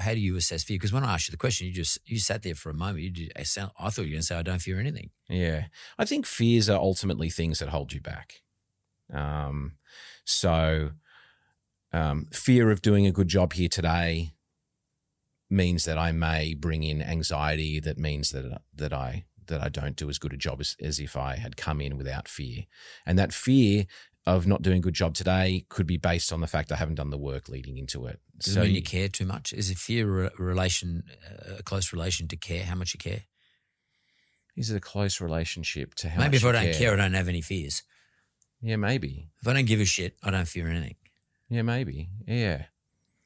how 0.00 0.14
do 0.14 0.20
you 0.20 0.36
assess 0.36 0.62
fear? 0.62 0.76
Because 0.76 0.92
when 0.92 1.02
I 1.02 1.14
asked 1.14 1.28
you 1.28 1.32
the 1.32 1.38
question, 1.38 1.66
you 1.66 1.72
just 1.72 1.98
you 2.04 2.20
sat 2.20 2.42
there 2.42 2.54
for 2.54 2.70
a 2.70 2.74
moment. 2.74 3.00
You 3.00 3.10
did, 3.10 3.32
I 3.34 3.42
sound, 3.42 3.72
I 3.78 3.90
thought 3.90 4.02
you 4.02 4.10
were 4.10 4.12
going 4.12 4.20
to 4.20 4.26
say, 4.26 4.36
"I 4.36 4.42
don't 4.42 4.62
fear 4.62 4.78
anything." 4.78 5.10
Yeah. 5.28 5.64
I 5.98 6.04
think 6.04 6.26
fears 6.26 6.70
are 6.70 6.78
ultimately 6.78 7.28
things 7.28 7.58
that 7.58 7.70
hold 7.70 7.92
you 7.92 8.00
back. 8.00 8.42
Um, 9.12 9.72
so, 10.24 10.90
um, 11.92 12.26
fear 12.32 12.70
of 12.70 12.82
doing 12.82 13.06
a 13.06 13.12
good 13.12 13.28
job 13.28 13.52
here 13.52 13.68
today 13.68 14.32
means 15.48 15.84
that 15.84 15.98
I 15.98 16.12
may 16.12 16.54
bring 16.54 16.82
in 16.82 17.02
anxiety. 17.02 17.80
That 17.80 17.98
means 17.98 18.30
that 18.30 18.62
that 18.74 18.92
I 18.92 19.24
that 19.46 19.62
I 19.62 19.68
don't 19.68 19.96
do 19.96 20.08
as 20.08 20.18
good 20.18 20.32
a 20.32 20.36
job 20.36 20.60
as, 20.60 20.76
as 20.80 21.00
if 21.00 21.16
I 21.16 21.36
had 21.36 21.56
come 21.56 21.80
in 21.80 21.96
without 21.96 22.28
fear. 22.28 22.64
And 23.04 23.18
that 23.18 23.32
fear 23.32 23.86
of 24.26 24.46
not 24.46 24.62
doing 24.62 24.78
a 24.78 24.82
good 24.82 24.94
job 24.94 25.14
today 25.14 25.64
could 25.68 25.86
be 25.86 25.96
based 25.96 26.32
on 26.32 26.40
the 26.40 26.46
fact 26.46 26.70
I 26.70 26.76
haven't 26.76 26.96
done 26.96 27.10
the 27.10 27.18
work 27.18 27.48
leading 27.48 27.78
into 27.78 28.06
it. 28.06 28.20
Does 28.38 28.56
it 28.56 28.60
mean 28.60 28.74
you 28.74 28.82
care 28.82 29.08
too 29.08 29.26
much? 29.26 29.52
Is 29.52 29.70
it 29.70 29.78
fear 29.78 30.26
a 30.26 30.30
relation, 30.38 31.02
a 31.58 31.62
close 31.62 31.92
relation 31.92 32.28
to 32.28 32.36
care? 32.36 32.64
How 32.64 32.76
much 32.76 32.94
you 32.94 32.98
care? 32.98 33.22
is 34.56 34.70
it 34.70 34.76
a 34.76 34.80
close 34.80 35.20
relationship 35.20 35.94
to 35.94 36.08
how 36.08 36.20
Maybe 36.20 36.36
if 36.36 36.44
I 36.44 36.52
don't 36.52 36.74
care, 36.74 36.92
I 36.92 36.96
don't 36.96 37.14
have 37.14 37.28
any 37.28 37.40
fears. 37.40 37.82
Yeah, 38.60 38.76
maybe. 38.76 39.30
If 39.40 39.48
I 39.48 39.54
don't 39.54 39.66
give 39.66 39.80
a 39.80 39.84
shit, 39.84 40.16
I 40.22 40.30
don't 40.30 40.46
fear 40.46 40.68
anything. 40.68 40.96
Yeah, 41.50 41.62
maybe. 41.62 42.08
Yeah. 42.26 42.66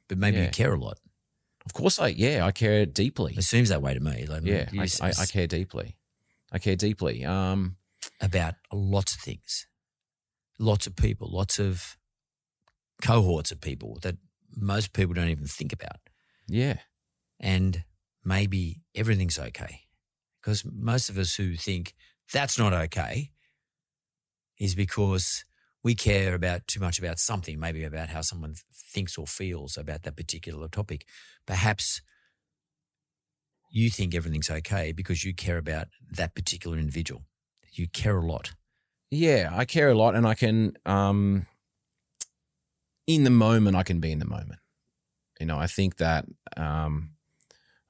But 0.08 0.18
maybe 0.18 0.38
Yeah. 0.38 0.44
you 0.44 0.50
care 0.50 0.74
a 0.74 0.78
lot. 0.80 0.98
Of 1.66 1.72
course, 1.72 1.98
I 1.98 2.08
yeah, 2.08 2.44
I 2.44 2.52
care 2.52 2.84
deeply. 2.86 3.34
It 3.36 3.42
seems 3.44 3.68
that 3.68 3.80
way 3.82 3.94
to 3.94 4.00
me. 4.00 4.26
Like, 4.26 4.42
Yeah, 4.44 4.68
I 4.78 4.88
I, 5.00 5.12
I 5.18 5.26
care 5.26 5.46
deeply. 5.46 5.96
I 6.52 6.58
care 6.58 6.76
deeply. 6.76 7.24
Um, 7.24 7.76
about 8.20 8.54
lots 8.72 9.14
of 9.14 9.20
things, 9.20 9.66
lots 10.58 10.86
of 10.86 10.94
people, 10.96 11.28
lots 11.30 11.58
of 11.58 11.96
cohorts 13.02 13.50
of 13.50 13.60
people 13.60 13.98
that 14.02 14.16
most 14.54 14.92
people 14.92 15.14
don't 15.14 15.28
even 15.30 15.46
think 15.46 15.72
about. 15.72 15.98
yeah, 16.46 16.78
And 17.40 17.84
maybe 18.24 18.82
everything's 18.94 19.38
okay. 19.38 19.80
Because 20.40 20.64
most 20.64 21.08
of 21.10 21.18
us 21.18 21.34
who 21.36 21.56
think 21.56 21.94
that's 22.32 22.58
not 22.58 22.72
okay 22.72 23.32
is 24.58 24.74
because 24.74 25.44
we 25.84 25.94
care 25.94 26.34
about 26.34 26.66
too 26.66 26.80
much 26.80 26.98
about 26.98 27.18
something, 27.18 27.60
maybe 27.60 27.84
about 27.84 28.08
how 28.08 28.22
someone 28.22 28.54
thinks 28.72 29.18
or 29.18 29.26
feels 29.26 29.76
about 29.76 30.02
that 30.02 30.16
particular 30.16 30.66
topic. 30.66 31.06
Perhaps 31.46 32.00
you 33.70 33.90
think 33.90 34.14
everything's 34.14 34.48
okay 34.48 34.92
because 34.92 35.24
you 35.24 35.34
care 35.34 35.58
about 35.58 35.88
that 36.10 36.34
particular 36.34 36.78
individual. 36.78 37.26
You 37.70 37.86
care 37.86 38.16
a 38.16 38.26
lot. 38.26 38.52
yeah. 39.10 39.50
I 39.52 39.64
care 39.64 39.90
a 39.90 39.94
lot, 39.94 40.14
and 40.14 40.26
I 40.26 40.34
can, 40.34 40.74
um, 40.86 41.46
in 43.06 43.24
the 43.24 43.30
moment, 43.30 43.76
I 43.76 43.82
can 43.82 44.00
be 44.00 44.10
in 44.10 44.20
the 44.20 44.24
moment. 44.24 44.60
You 45.38 45.46
know, 45.46 45.58
I 45.58 45.66
think 45.66 45.96
that 45.96 46.24
um, 46.56 47.10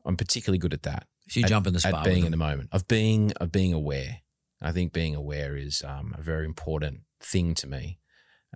I'm 0.04 0.16
particularly 0.16 0.58
good 0.58 0.74
at 0.74 0.82
that. 0.82 1.06
So 1.28 1.40
you 1.40 1.44
at, 1.44 1.50
jump 1.50 1.66
in 1.66 1.74
the 1.74 1.82
at 1.84 1.92
spa 1.94 2.02
being 2.02 2.24
in 2.24 2.30
the 2.30 2.36
moment 2.36 2.70
of 2.72 2.88
being 2.88 3.32
of 3.32 3.52
being 3.52 3.72
aware. 3.72 4.20
I 4.60 4.72
think 4.72 4.92
being 4.92 5.14
aware 5.14 5.56
is 5.56 5.82
um, 5.86 6.14
a 6.18 6.22
very 6.22 6.46
important 6.46 7.02
thing 7.20 7.54
to 7.54 7.66
me. 7.66 7.98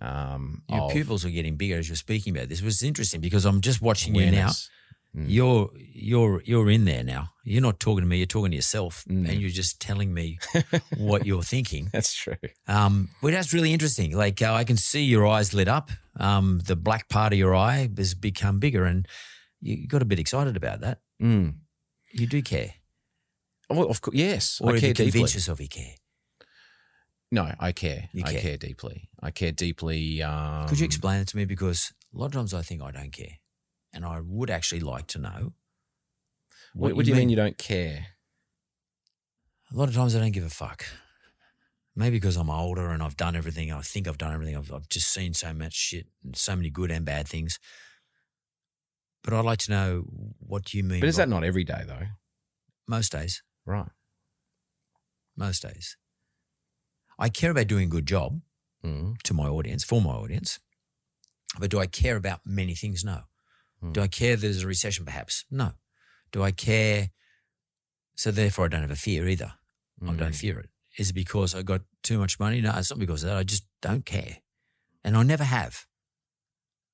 Um, 0.01 0.63
Your 0.69 0.83
of 0.83 0.91
pupils 0.91 1.25
are 1.25 1.29
getting 1.29 1.57
bigger 1.57 1.77
as 1.77 1.89
you're 1.89 1.95
speaking 1.97 2.35
about 2.35 2.47
this, 2.49 2.61
which 2.61 2.69
is 2.75 2.83
interesting 2.83 3.19
because 3.21 3.45
I'm 3.45 3.59
just 3.61 3.81
watching 3.81 4.15
you 4.15 4.31
now. 4.31 4.49
Mm. 5.15 5.25
You're 5.27 5.69
you're 5.75 6.41
you're 6.45 6.69
in 6.69 6.85
there 6.85 7.03
now. 7.03 7.31
You're 7.43 7.63
not 7.63 7.79
talking 7.79 8.01
to 8.03 8.07
me. 8.07 8.17
You're 8.17 8.27
talking 8.27 8.51
to 8.51 8.55
yourself, 8.55 9.03
Mm. 9.09 9.27
and 9.27 9.41
you're 9.41 9.49
just 9.49 9.81
telling 9.81 10.13
me 10.13 10.37
what 10.97 11.25
you're 11.25 11.41
thinking. 11.43 11.89
That's 11.91 12.13
true. 12.13 12.35
Um, 12.67 13.09
well, 13.21 13.31
that's 13.33 13.51
really 13.51 13.73
interesting. 13.73 14.15
Like 14.15 14.39
uh, 14.41 14.53
I 14.53 14.63
can 14.63 14.77
see 14.77 15.03
your 15.03 15.25
eyes 15.25 15.53
lit 15.53 15.67
up. 15.67 15.89
Um, 16.19 16.61
the 16.63 16.75
black 16.75 17.09
part 17.09 17.33
of 17.33 17.39
your 17.39 17.55
eye 17.55 17.89
has 17.97 18.13
become 18.13 18.59
bigger, 18.59 18.85
and 18.85 19.07
you 19.61 19.87
got 19.87 20.03
a 20.03 20.05
bit 20.05 20.19
excited 20.19 20.55
about 20.55 20.81
that. 20.81 20.99
Mm. 21.21 21.55
You 22.13 22.27
do 22.27 22.41
care, 22.43 22.73
Well, 23.69 23.89
of 23.89 24.01
course, 24.01 24.15
yes, 24.15 24.59
or 24.61 24.69
I 24.69 24.73
have 24.73 24.81
care 24.81 24.89
you 24.89 25.11
convinced 25.11 25.33
yourself 25.33 25.59
you 25.59 25.67
care? 25.67 25.93
No, 27.31 27.53
I 27.59 27.71
care. 27.71 28.09
You 28.11 28.23
I 28.25 28.31
care. 28.31 28.41
care 28.41 28.57
deeply. 28.57 29.09
I 29.21 29.31
care 29.31 29.51
deeply. 29.51 30.23
Um, 30.23 30.67
Could 30.67 30.79
you 30.79 30.85
explain 30.85 31.21
it 31.21 31.27
to 31.29 31.37
me? 31.37 31.45
Because 31.45 31.93
a 32.13 32.17
lot 32.17 32.27
of 32.27 32.31
times 32.31 32.53
I 32.53 32.61
think 32.61 32.81
I 32.81 32.91
don't 32.91 33.11
care, 33.11 33.37
and 33.93 34.03
I 34.03 34.19
would 34.19 34.49
actually 34.49 34.81
like 34.81 35.07
to 35.07 35.19
know. 35.19 35.53
What, 36.73 36.95
what 36.95 37.05
do 37.05 37.11
you 37.11 37.17
mean 37.17 37.29
you 37.29 37.35
don't 37.35 37.57
care? 37.57 38.07
A 39.71 39.77
lot 39.77 39.87
of 39.89 39.95
times 39.95 40.15
I 40.15 40.19
don't 40.19 40.31
give 40.31 40.43
a 40.43 40.49
fuck. 40.49 40.85
Maybe 41.95 42.17
because 42.17 42.37
I'm 42.37 42.49
older 42.49 42.89
and 42.89 43.03
I've 43.03 43.17
done 43.17 43.35
everything. 43.35 43.71
I 43.71 43.81
think 43.81 44.07
I've 44.07 44.17
done 44.17 44.33
everything. 44.33 44.55
I've, 44.55 44.73
I've 44.73 44.87
just 44.89 45.11
seen 45.11 45.33
so 45.33 45.53
much 45.53 45.73
shit 45.73 46.07
and 46.23 46.35
so 46.35 46.55
many 46.55 46.69
good 46.69 46.91
and 46.91 47.03
bad 47.05 47.27
things. 47.27 47.59
But 49.23 49.33
I'd 49.33 49.45
like 49.45 49.59
to 49.59 49.71
know 49.71 50.05
what 50.39 50.65
do 50.65 50.77
you 50.77 50.83
mean. 50.83 51.01
But 51.01 51.09
is 51.09 51.17
that 51.17 51.29
not 51.29 51.43
every 51.43 51.63
day 51.63 51.83
though? 51.85 52.07
most 52.87 53.11
days? 53.11 53.43
Right. 53.65 53.89
Most 55.37 55.61
days. 55.61 55.95
I 57.19 57.29
care 57.29 57.51
about 57.51 57.67
doing 57.67 57.83
a 57.87 57.91
good 57.91 58.05
job 58.07 58.41
Mm. 58.83 59.21
to 59.23 59.33
my 59.33 59.47
audience, 59.47 59.83
for 59.83 60.01
my 60.01 60.11
audience. 60.11 60.59
But 61.59 61.69
do 61.69 61.79
I 61.79 61.85
care 61.87 62.15
about 62.15 62.45
many 62.45 62.75
things? 62.75 63.03
No. 63.03 63.23
Hmm. 63.81 63.91
Do 63.91 64.01
I 64.01 64.07
care 64.07 64.35
that 64.35 64.41
there's 64.41 64.63
a 64.63 64.67
recession? 64.67 65.03
Perhaps. 65.05 65.45
No. 65.51 65.73
Do 66.31 66.43
I 66.43 66.51
care? 66.51 67.09
So 68.15 68.31
therefore, 68.31 68.65
I 68.65 68.67
don't 68.69 68.81
have 68.87 68.91
a 68.91 68.95
fear 68.95 69.27
either. 69.27 69.53
I 70.01 70.13
don't 70.15 70.31
Mm. 70.33 70.35
fear 70.35 70.59
it. 70.59 70.69
Is 70.97 71.09
it 71.09 71.13
because 71.13 71.53
I 71.53 71.61
got 71.61 71.81
too 72.03 72.19
much 72.19 72.39
money? 72.39 72.61
No, 72.61 72.73
it's 72.77 72.89
not 72.89 72.99
because 72.99 73.23
of 73.23 73.29
that. 73.29 73.37
I 73.37 73.43
just 73.43 73.65
don't 73.81 74.05
care. 74.05 74.37
And 75.03 75.17
I 75.17 75.23
never 75.23 75.43
have. 75.43 75.85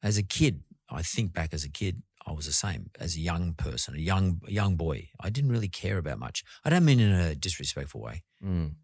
As 0.01 0.17
a 0.17 0.23
kid, 0.23 0.63
I 0.89 1.01
think 1.03 1.33
back 1.33 1.53
as 1.53 1.63
a 1.63 1.69
kid, 1.69 2.01
I 2.25 2.31
was 2.31 2.45
the 2.47 2.53
same. 2.53 2.89
As 2.99 3.15
a 3.15 3.19
young 3.19 3.53
person, 3.53 3.95
a 3.95 3.99
young 3.99 4.41
young 4.47 4.75
boy, 4.77 5.09
I 5.19 5.29
didn't 5.29 5.51
really 5.51 5.69
care 5.69 5.97
about 5.99 6.17
much. 6.19 6.43
I 6.63 6.69
don't 6.71 6.85
mean 6.85 6.99
in 6.99 7.11
a 7.11 7.35
disrespectful 7.35 8.01
way. 8.01 8.23
Mm. 8.43 8.75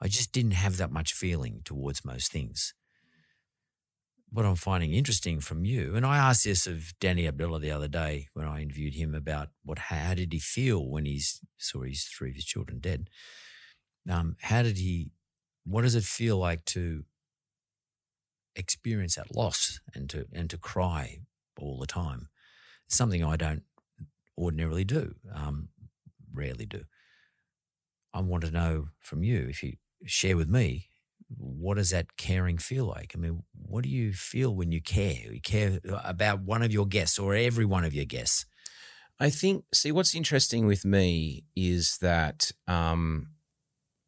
I 0.00 0.08
just 0.08 0.32
didn't 0.32 0.52
have 0.52 0.76
that 0.76 0.90
much 0.92 1.12
feeling 1.12 1.62
towards 1.64 2.04
most 2.04 2.30
things. 2.30 2.74
What 4.30 4.44
I'm 4.44 4.56
finding 4.56 4.92
interesting 4.92 5.40
from 5.40 5.64
you, 5.64 5.94
and 5.94 6.04
I 6.04 6.18
asked 6.18 6.44
this 6.44 6.66
of 6.66 6.92
Danny 7.00 7.26
Abdallah 7.26 7.60
the 7.60 7.70
other 7.70 7.88
day 7.88 8.28
when 8.34 8.44
I 8.44 8.60
interviewed 8.60 8.94
him 8.94 9.14
about 9.14 9.48
what 9.64 9.78
how 9.78 10.14
did 10.14 10.32
he 10.32 10.38
feel 10.38 10.86
when 10.86 11.06
he 11.06 11.22
saw 11.58 11.82
his 11.82 12.04
three 12.04 12.30
of 12.30 12.34
his 12.34 12.44
children 12.44 12.80
dead. 12.80 13.08
Um, 14.10 14.36
how 14.42 14.62
did 14.62 14.76
he? 14.78 15.10
What 15.64 15.82
does 15.82 15.94
it 15.94 16.04
feel 16.04 16.36
like 16.36 16.64
to 16.66 17.04
experience 18.54 19.14
that 19.14 19.34
loss 19.34 19.80
and 19.94 20.10
to 20.10 20.26
and 20.32 20.50
to 20.50 20.58
cry 20.58 21.20
all 21.58 21.78
the 21.78 21.86
time? 21.86 22.28
Something 22.88 23.24
I 23.24 23.36
don't 23.36 23.62
ordinarily 24.36 24.84
do, 24.84 25.14
um, 25.34 25.68
rarely 26.32 26.66
do. 26.66 26.82
I 28.12 28.20
want 28.20 28.44
to 28.44 28.50
know 28.50 28.88
from 29.00 29.22
you 29.22 29.46
if 29.48 29.62
you 29.62 29.74
share 30.04 30.36
with 30.36 30.48
me 30.48 30.90
what 31.28 31.76
does 31.76 31.90
that 31.90 32.16
caring 32.16 32.58
feel 32.58 32.86
like? 32.86 33.12
I 33.14 33.18
mean, 33.18 33.42
what 33.52 33.82
do 33.82 33.90
you 33.90 34.12
feel 34.12 34.54
when 34.54 34.72
you 34.72 34.80
care? 34.80 35.32
You 35.32 35.40
care 35.40 35.80
about 36.04 36.42
one 36.42 36.62
of 36.62 36.72
your 36.72 36.86
guests 36.86 37.18
or 37.18 37.34
every 37.34 37.64
one 37.64 37.84
of 37.84 37.94
your 37.94 38.04
guests? 38.04 38.46
I 39.18 39.30
think. 39.30 39.64
See, 39.72 39.92
what's 39.92 40.14
interesting 40.14 40.66
with 40.66 40.84
me 40.84 41.44
is 41.56 41.98
that, 41.98 42.52
um, 42.68 43.30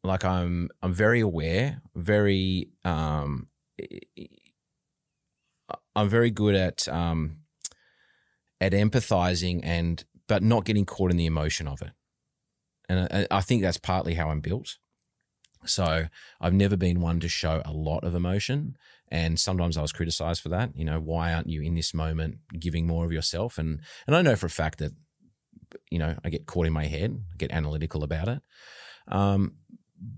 like, 0.03 0.23
I'm 0.23 0.69
I'm 0.81 0.93
very 0.93 1.19
aware, 1.19 1.81
very 1.95 2.69
um, 2.85 3.47
I'm 5.95 6.09
very 6.09 6.31
good 6.31 6.55
at 6.55 6.87
um, 6.87 7.39
at 8.61 8.71
empathizing 8.71 9.61
and 9.63 10.03
but 10.27 10.43
not 10.43 10.63
getting 10.63 10.85
caught 10.85 11.11
in 11.11 11.17
the 11.17 11.25
emotion 11.25 11.67
of 11.67 11.81
it, 11.81 11.91
and 12.87 13.07
I, 13.11 13.37
I 13.37 13.41
think 13.41 13.61
that's 13.61 13.77
partly 13.77 14.13
how 14.13 14.29
I'm 14.29 14.41
built. 14.41 14.77
So 15.65 16.05
I've 16.39 16.53
never 16.53 16.77
been 16.77 17.01
one 17.01 17.19
to 17.19 17.27
show 17.27 17.61
a 17.65 17.73
lot 17.73 18.03
of 18.03 18.15
emotion. 18.15 18.77
And 19.11 19.39
sometimes 19.39 19.77
I 19.77 19.81
was 19.81 19.91
criticized 19.91 20.41
for 20.41 20.49
that. 20.49 20.75
You 20.75 20.85
know, 20.85 20.99
why 20.99 21.33
aren't 21.33 21.49
you 21.49 21.61
in 21.61 21.75
this 21.75 21.93
moment 21.93 22.37
giving 22.57 22.85
more 22.85 23.05
of 23.05 23.11
yourself? 23.11 23.57
And 23.57 23.81
and 24.07 24.15
I 24.15 24.21
know 24.21 24.35
for 24.35 24.45
a 24.45 24.51
fact 24.51 24.79
that, 24.79 24.91
you 25.89 25.99
know, 25.99 26.15
I 26.23 26.29
get 26.29 26.45
caught 26.45 26.67
in 26.67 26.73
my 26.73 26.85
head, 26.85 27.21
get 27.37 27.51
analytical 27.51 28.03
about 28.03 28.27
it. 28.27 28.41
Um, 29.07 29.55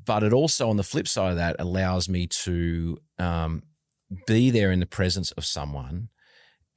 but 0.06 0.24
it 0.24 0.34
also, 0.34 0.70
on 0.70 0.78
the 0.78 0.84
flip 0.84 1.08
side 1.08 1.32
of 1.32 1.38
that, 1.38 1.56
allows 1.58 2.08
me 2.08 2.28
to 2.28 2.98
um, 3.18 3.64
be 4.28 4.52
there 4.52 4.72
in 4.72 4.80
the 4.80 4.86
presence 4.86 5.32
of 5.32 5.46
someone 5.46 6.10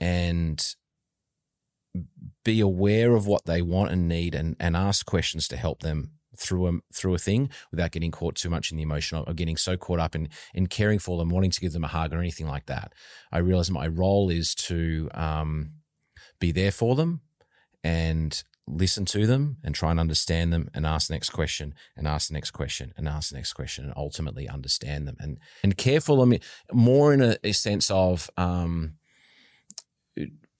and 0.00 0.74
be 2.44 2.60
aware 2.60 3.14
of 3.14 3.26
what 3.26 3.44
they 3.44 3.62
want 3.62 3.90
and 3.90 4.08
need 4.08 4.34
and, 4.34 4.56
and 4.58 4.76
ask 4.76 5.04
questions 5.06 5.46
to 5.48 5.56
help 5.56 5.80
them 5.80 6.12
through 6.36 6.68
a 6.68 6.72
through 6.92 7.14
a 7.14 7.18
thing 7.18 7.50
without 7.70 7.92
getting 7.92 8.10
caught 8.10 8.34
too 8.34 8.50
much 8.50 8.70
in 8.70 8.76
the 8.76 8.82
emotion 8.82 9.22
or 9.26 9.34
getting 9.34 9.56
so 9.56 9.76
caught 9.76 10.00
up 10.00 10.14
in 10.14 10.28
in 10.54 10.66
caring 10.66 10.98
for 10.98 11.18
them, 11.18 11.30
wanting 11.30 11.50
to 11.50 11.60
give 11.60 11.72
them 11.72 11.84
a 11.84 11.88
hug 11.88 12.12
or 12.12 12.18
anything 12.18 12.46
like 12.46 12.66
that. 12.66 12.92
I 13.32 13.38
realize 13.38 13.70
my 13.70 13.86
role 13.86 14.30
is 14.30 14.54
to 14.54 15.08
um, 15.14 15.72
be 16.40 16.52
there 16.52 16.72
for 16.72 16.94
them 16.94 17.20
and 17.82 18.42
listen 18.66 19.04
to 19.04 19.26
them 19.26 19.58
and 19.62 19.74
try 19.74 19.90
and 19.90 20.00
understand 20.00 20.52
them 20.52 20.70
and 20.72 20.86
ask 20.86 21.08
the 21.08 21.14
next 21.14 21.30
question 21.30 21.74
and 21.96 22.08
ask 22.08 22.28
the 22.28 22.34
next 22.34 22.52
question 22.52 22.94
and 22.96 23.06
ask 23.06 23.30
the 23.30 23.36
next 23.36 23.52
question 23.52 23.84
and 23.84 23.92
ultimately 23.96 24.48
understand 24.48 25.06
them 25.06 25.16
and 25.20 25.38
and 25.62 25.76
care 25.76 26.00
for 26.00 26.16
them 26.16 26.38
more 26.72 27.12
in 27.12 27.20
a, 27.20 27.36
a 27.44 27.52
sense 27.52 27.90
of 27.90 28.30
um, 28.38 28.94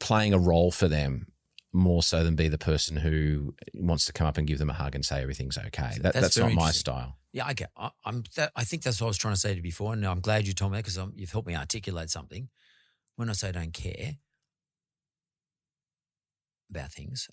playing 0.01 0.35
a 0.35 0.39
role 0.39 0.71
for 0.71 0.87
them 0.87 1.27
more 1.75 2.03
so 2.03 2.23
than 2.23 2.37
be 2.37 2.49
the 2.49 2.57
person 2.57 2.97
who 2.97 3.55
wants 3.75 4.07
to 4.07 4.13
come 4.13 4.27
up 4.27 4.39
and 4.39 4.47
give 4.47 4.59
them 4.59 4.71
a 4.71 4.75
hug 4.75 4.95
and 4.95 5.05
say 5.05 5.21
everything's 5.21 5.59
okay. 5.59 5.91
That, 6.01 6.15
that's, 6.15 6.21
that's 6.21 6.39
not 6.39 6.53
my 6.53 6.71
style. 6.71 7.17
Yeah, 7.33 7.47
I 7.47 7.53
get. 7.53 7.71
I, 7.77 7.91
am 8.07 8.23
that, 8.37 8.53
I 8.55 8.63
think 8.63 8.85
that's 8.85 9.01
what 9.01 9.09
I 9.09 9.09
was 9.09 9.19
trying 9.19 9.35
to 9.35 9.41
say 9.41 9.51
to 9.51 9.57
you 9.57 9.63
before, 9.63 9.93
and 9.93 10.07
I'm 10.07 10.21
glad 10.21 10.47
you 10.47 10.53
told 10.53 10.71
me 10.71 10.79
that 10.79 10.85
because 10.85 10.99
you've 11.17 11.33
helped 11.33 11.49
me 11.49 11.57
articulate 11.57 12.11
something. 12.11 12.49
When 13.17 13.29
I 13.29 13.33
say 13.33 13.49
I 13.49 13.53
don't 13.53 13.73
care 13.73 14.15
about 16.71 16.93
things, 16.93 17.29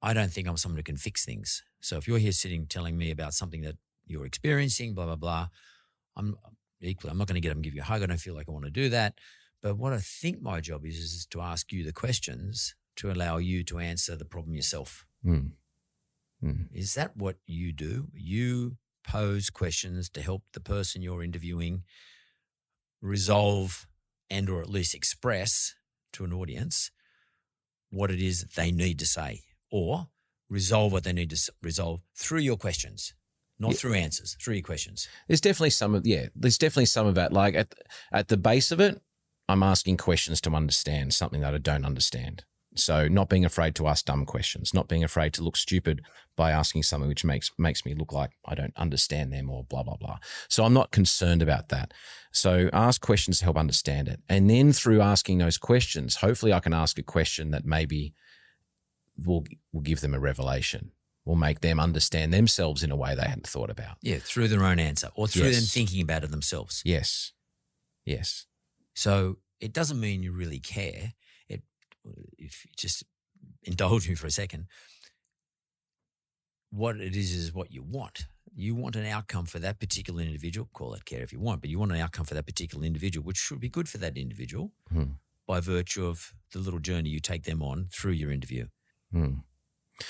I 0.00 0.12
don't 0.12 0.30
think 0.30 0.46
I'm 0.46 0.56
someone 0.56 0.76
who 0.76 0.84
can 0.84 0.96
fix 0.96 1.24
things. 1.24 1.64
So 1.80 1.96
if 1.96 2.06
you're 2.06 2.18
here 2.18 2.32
sitting 2.32 2.66
telling 2.66 2.96
me 2.96 3.10
about 3.10 3.34
something 3.34 3.62
that 3.62 3.76
you're 4.06 4.26
experiencing, 4.26 4.94
blah 4.94 5.06
blah 5.06 5.16
blah, 5.16 5.48
I'm 6.16 6.36
equally. 6.80 7.10
I'm 7.10 7.18
not 7.18 7.26
going 7.26 7.34
to 7.34 7.40
get 7.40 7.50
up 7.50 7.56
and 7.56 7.64
give 7.64 7.74
you 7.74 7.80
a 7.80 7.84
hug. 7.84 8.02
I 8.02 8.06
don't 8.06 8.20
feel 8.20 8.34
like 8.34 8.48
I 8.48 8.52
want 8.52 8.66
to 8.66 8.70
do 8.70 8.88
that. 8.90 9.18
But 9.62 9.76
what 9.76 9.92
I 9.92 9.98
think 9.98 10.40
my 10.40 10.60
job 10.60 10.86
is 10.86 10.96
is 10.96 11.26
to 11.30 11.40
ask 11.40 11.72
you 11.72 11.82
the 11.82 11.92
questions 11.92 12.76
to 12.98 13.10
allow 13.10 13.38
you 13.38 13.64
to 13.64 13.78
answer 13.78 14.16
the 14.16 14.24
problem 14.24 14.54
yourself. 14.54 15.06
Mm. 15.24 15.52
Mm. 16.44 16.66
Is 16.72 16.94
that 16.94 17.16
what 17.16 17.36
you 17.46 17.72
do? 17.72 18.08
You 18.14 18.76
pose 19.04 19.50
questions 19.50 20.08
to 20.10 20.20
help 20.20 20.42
the 20.52 20.60
person 20.60 21.02
you're 21.02 21.22
interviewing 21.22 21.82
resolve 23.00 23.86
and 24.28 24.50
or 24.50 24.60
at 24.60 24.68
least 24.68 24.94
express 24.94 25.74
to 26.12 26.24
an 26.24 26.32
audience 26.32 26.90
what 27.90 28.10
it 28.10 28.20
is 28.20 28.44
they 28.56 28.70
need 28.70 28.98
to 28.98 29.06
say 29.06 29.40
or 29.70 30.08
resolve 30.50 30.92
what 30.92 31.04
they 31.04 31.12
need 31.12 31.30
to 31.30 31.52
resolve 31.62 32.02
through 32.14 32.40
your 32.40 32.56
questions 32.56 33.14
not 33.58 33.72
yeah. 33.72 33.76
through 33.76 33.94
answers 33.94 34.36
through 34.42 34.54
your 34.54 34.62
questions 34.62 35.08
there's 35.26 35.40
definitely 35.40 35.70
some 35.70 35.94
of 35.94 36.06
yeah 36.06 36.26
there's 36.34 36.58
definitely 36.58 36.86
some 36.86 37.06
of 37.06 37.14
that 37.14 37.32
like 37.32 37.54
at 37.54 37.74
at 38.12 38.28
the 38.28 38.36
base 38.36 38.72
of 38.72 38.80
it 38.80 39.00
i'm 39.48 39.62
asking 39.62 39.96
questions 39.96 40.40
to 40.40 40.50
understand 40.50 41.14
something 41.14 41.40
that 41.40 41.54
i 41.54 41.58
don't 41.58 41.84
understand 41.84 42.44
so 42.78 43.08
not 43.08 43.28
being 43.28 43.44
afraid 43.44 43.74
to 43.76 43.86
ask 43.88 44.04
dumb 44.04 44.24
questions, 44.24 44.72
not 44.72 44.88
being 44.88 45.04
afraid 45.04 45.32
to 45.34 45.42
look 45.42 45.56
stupid 45.56 46.02
by 46.36 46.50
asking 46.50 46.84
something 46.84 47.08
which 47.08 47.24
makes 47.24 47.50
makes 47.58 47.84
me 47.84 47.94
look 47.94 48.12
like 48.12 48.30
I 48.44 48.54
don't 48.54 48.76
understand 48.76 49.32
them 49.32 49.50
or 49.50 49.64
blah 49.64 49.82
blah 49.82 49.96
blah. 49.96 50.18
So 50.48 50.64
I'm 50.64 50.74
not 50.74 50.90
concerned 50.90 51.42
about 51.42 51.68
that. 51.68 51.92
So 52.32 52.70
ask 52.72 53.00
questions 53.00 53.38
to 53.38 53.44
help 53.44 53.56
understand 53.56 54.08
it. 54.08 54.20
And 54.28 54.48
then 54.48 54.72
through 54.72 55.00
asking 55.00 55.38
those 55.38 55.58
questions, 55.58 56.16
hopefully 56.16 56.52
I 56.52 56.60
can 56.60 56.72
ask 56.72 56.98
a 56.98 57.02
question 57.02 57.50
that 57.50 57.64
maybe 57.64 58.14
will 59.16 59.44
will 59.72 59.82
give 59.82 60.00
them 60.00 60.14
a 60.14 60.20
revelation. 60.20 60.92
Will 61.24 61.36
make 61.36 61.60
them 61.60 61.78
understand 61.78 62.32
themselves 62.32 62.82
in 62.82 62.90
a 62.90 62.96
way 62.96 63.14
they 63.14 63.28
hadn't 63.28 63.46
thought 63.46 63.68
about. 63.68 63.98
Yeah, 64.00 64.16
through 64.18 64.48
their 64.48 64.64
own 64.64 64.78
answer 64.78 65.10
or 65.14 65.28
through 65.28 65.48
yes. 65.48 65.56
them 65.56 65.64
thinking 65.64 66.00
about 66.00 66.24
it 66.24 66.30
themselves. 66.30 66.80
Yes. 66.86 67.32
Yes. 68.06 68.46
So 68.94 69.36
it 69.60 69.74
doesn't 69.74 70.00
mean 70.00 70.22
you 70.22 70.32
really 70.32 70.58
care 70.58 71.12
if 72.38 72.64
you 72.64 72.70
just 72.76 73.04
indulge 73.62 74.08
me 74.08 74.14
for 74.14 74.26
a 74.26 74.30
second, 74.30 74.66
what 76.70 76.96
it 76.96 77.16
is 77.16 77.32
is 77.32 77.52
what 77.52 77.72
you 77.72 77.82
want. 77.82 78.26
You 78.54 78.74
want 78.74 78.96
an 78.96 79.06
outcome 79.06 79.46
for 79.46 79.58
that 79.58 79.78
particular 79.78 80.22
individual. 80.22 80.68
Call 80.72 80.94
it 80.94 81.04
care 81.04 81.22
if 81.22 81.32
you 81.32 81.40
want, 81.40 81.60
but 81.60 81.70
you 81.70 81.78
want 81.78 81.92
an 81.92 81.98
outcome 81.98 82.24
for 82.24 82.34
that 82.34 82.46
particular 82.46 82.84
individual, 82.84 83.24
which 83.24 83.36
should 83.36 83.60
be 83.60 83.68
good 83.68 83.88
for 83.88 83.98
that 83.98 84.16
individual 84.16 84.72
hmm. 84.90 85.04
by 85.46 85.60
virtue 85.60 86.06
of 86.06 86.32
the 86.52 86.58
little 86.58 86.80
journey 86.80 87.10
you 87.10 87.20
take 87.20 87.44
them 87.44 87.62
on 87.62 87.88
through 87.92 88.12
your 88.12 88.32
interview. 88.32 88.66
Hmm. 89.12 89.34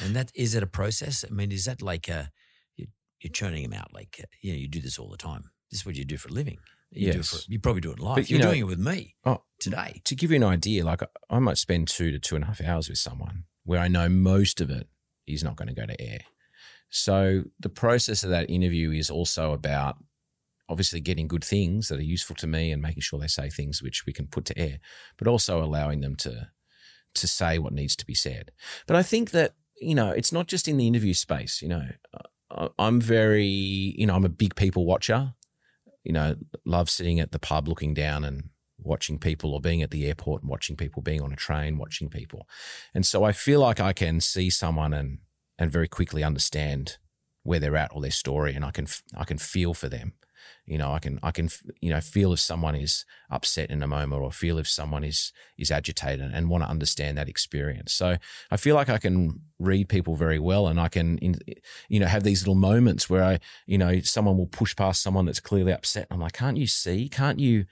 And 0.02 0.14
that 0.16 0.32
is 0.34 0.54
it 0.54 0.62
a 0.62 0.66
process? 0.66 1.24
I 1.28 1.32
mean, 1.32 1.52
is 1.52 1.64
that 1.64 1.82
like 1.82 2.08
a 2.08 2.30
you're 2.76 3.32
churning 3.32 3.68
them 3.68 3.78
out? 3.78 3.92
Like 3.92 4.24
you 4.40 4.52
know, 4.52 4.58
you 4.58 4.68
do 4.68 4.80
this 4.80 4.98
all 4.98 5.10
the 5.10 5.16
time. 5.16 5.50
This 5.70 5.80
is 5.80 5.86
what 5.86 5.96
you 5.96 6.04
do 6.04 6.16
for 6.16 6.28
a 6.28 6.32
living. 6.32 6.58
You, 6.90 7.12
yes. 7.12 7.44
For, 7.44 7.52
you 7.52 7.58
probably 7.58 7.80
do 7.80 7.92
it 7.92 8.00
live. 8.00 8.16
But, 8.16 8.30
you 8.30 8.36
You're 8.36 8.46
know, 8.46 8.52
doing 8.52 8.62
it 8.62 8.66
with 8.66 8.78
me 8.78 9.14
oh, 9.24 9.42
today. 9.58 10.00
To 10.04 10.14
give 10.14 10.30
you 10.30 10.36
an 10.36 10.44
idea, 10.44 10.84
like 10.84 11.02
I 11.28 11.38
might 11.38 11.58
spend 11.58 11.88
two 11.88 12.10
to 12.10 12.18
two 12.18 12.34
and 12.34 12.44
a 12.44 12.46
half 12.48 12.60
hours 12.60 12.88
with 12.88 12.98
someone 12.98 13.44
where 13.64 13.80
I 13.80 13.88
know 13.88 14.08
most 14.08 14.60
of 14.60 14.70
it 14.70 14.88
is 15.26 15.44
not 15.44 15.56
going 15.56 15.68
to 15.68 15.74
go 15.74 15.86
to 15.86 16.00
air. 16.00 16.20
So 16.90 17.44
the 17.60 17.68
process 17.68 18.24
of 18.24 18.30
that 18.30 18.48
interview 18.48 18.90
is 18.90 19.10
also 19.10 19.52
about 19.52 19.96
obviously 20.68 21.00
getting 21.00 21.28
good 21.28 21.44
things 21.44 21.88
that 21.88 21.98
are 21.98 22.02
useful 22.02 22.36
to 22.36 22.46
me 22.46 22.70
and 22.72 22.82
making 22.82 23.02
sure 23.02 23.18
they 23.18 23.26
say 23.26 23.48
things 23.48 23.82
which 23.82 24.04
we 24.06 24.12
can 24.12 24.26
put 24.26 24.44
to 24.46 24.58
air, 24.58 24.78
but 25.16 25.28
also 25.28 25.62
allowing 25.62 26.00
them 26.00 26.16
to 26.16 26.48
to 27.14 27.26
say 27.26 27.58
what 27.58 27.72
needs 27.72 27.96
to 27.96 28.06
be 28.06 28.14
said. 28.14 28.52
But 28.86 28.96
I 28.96 29.02
think 29.02 29.30
that 29.32 29.54
you 29.80 29.94
know 29.94 30.10
it's 30.10 30.32
not 30.32 30.46
just 30.46 30.68
in 30.68 30.76
the 30.76 30.86
interview 30.86 31.14
space. 31.14 31.62
You 31.62 31.68
know, 31.68 31.88
I'm 32.78 33.00
very 33.00 33.46
you 33.46 34.06
know 34.06 34.14
I'm 34.14 34.24
a 34.24 34.30
big 34.30 34.54
people 34.56 34.86
watcher 34.86 35.34
you 36.08 36.14
know, 36.14 36.34
love 36.64 36.88
sitting 36.88 37.20
at 37.20 37.32
the 37.32 37.38
pub 37.38 37.68
looking 37.68 37.92
down 37.92 38.24
and 38.24 38.48
watching 38.78 39.18
people 39.18 39.52
or 39.52 39.60
being 39.60 39.82
at 39.82 39.90
the 39.90 40.06
airport 40.06 40.42
and 40.42 40.50
watching 40.50 40.74
people, 40.74 41.02
being 41.02 41.20
on 41.20 41.32
a 41.32 41.36
train, 41.36 41.76
watching 41.76 42.08
people. 42.08 42.48
And 42.94 43.04
so 43.04 43.24
I 43.24 43.32
feel 43.32 43.60
like 43.60 43.78
I 43.78 43.92
can 43.92 44.20
see 44.20 44.48
someone 44.48 44.94
and 44.94 45.18
and 45.58 45.70
very 45.70 45.88
quickly 45.88 46.24
understand 46.24 46.96
where 47.42 47.60
they're 47.60 47.76
at 47.76 47.90
or 47.92 48.00
their 48.00 48.10
story 48.10 48.54
and 48.54 48.64
I 48.64 48.70
can 48.70 48.86
I 49.14 49.24
can 49.24 49.36
feel 49.36 49.74
for 49.74 49.90
them. 49.90 50.14
You 50.66 50.78
know, 50.78 50.92
I 50.92 50.98
can 50.98 51.18
I 51.22 51.30
can 51.30 51.48
you 51.80 51.90
know 51.90 52.00
feel 52.00 52.32
if 52.32 52.40
someone 52.40 52.74
is 52.74 53.04
upset 53.30 53.70
in 53.70 53.82
a 53.82 53.86
moment 53.86 54.22
or 54.22 54.30
feel 54.30 54.58
if 54.58 54.68
someone 54.68 55.04
is 55.04 55.32
is 55.56 55.70
agitated 55.70 56.30
and 56.32 56.50
want 56.50 56.64
to 56.64 56.70
understand 56.70 57.16
that 57.18 57.28
experience. 57.28 57.92
So 57.92 58.16
I 58.50 58.56
feel 58.56 58.74
like 58.74 58.88
I 58.88 58.98
can 58.98 59.40
read 59.58 59.88
people 59.88 60.14
very 60.14 60.38
well 60.38 60.66
and 60.66 60.80
I 60.80 60.88
can 60.88 61.18
you 61.88 62.00
know 62.00 62.06
have 62.06 62.22
these 62.22 62.42
little 62.42 62.54
moments 62.54 63.08
where 63.08 63.24
I 63.24 63.40
you 63.66 63.78
know 63.78 64.00
someone 64.00 64.36
will 64.36 64.46
push 64.46 64.76
past 64.76 65.02
someone 65.02 65.26
that's 65.26 65.40
clearly 65.40 65.72
upset. 65.72 66.06
I'm 66.10 66.20
like, 66.20 66.34
can't 66.34 66.56
you 66.56 66.66
see? 66.66 67.08
Can't 67.08 67.38
you? 67.38 67.66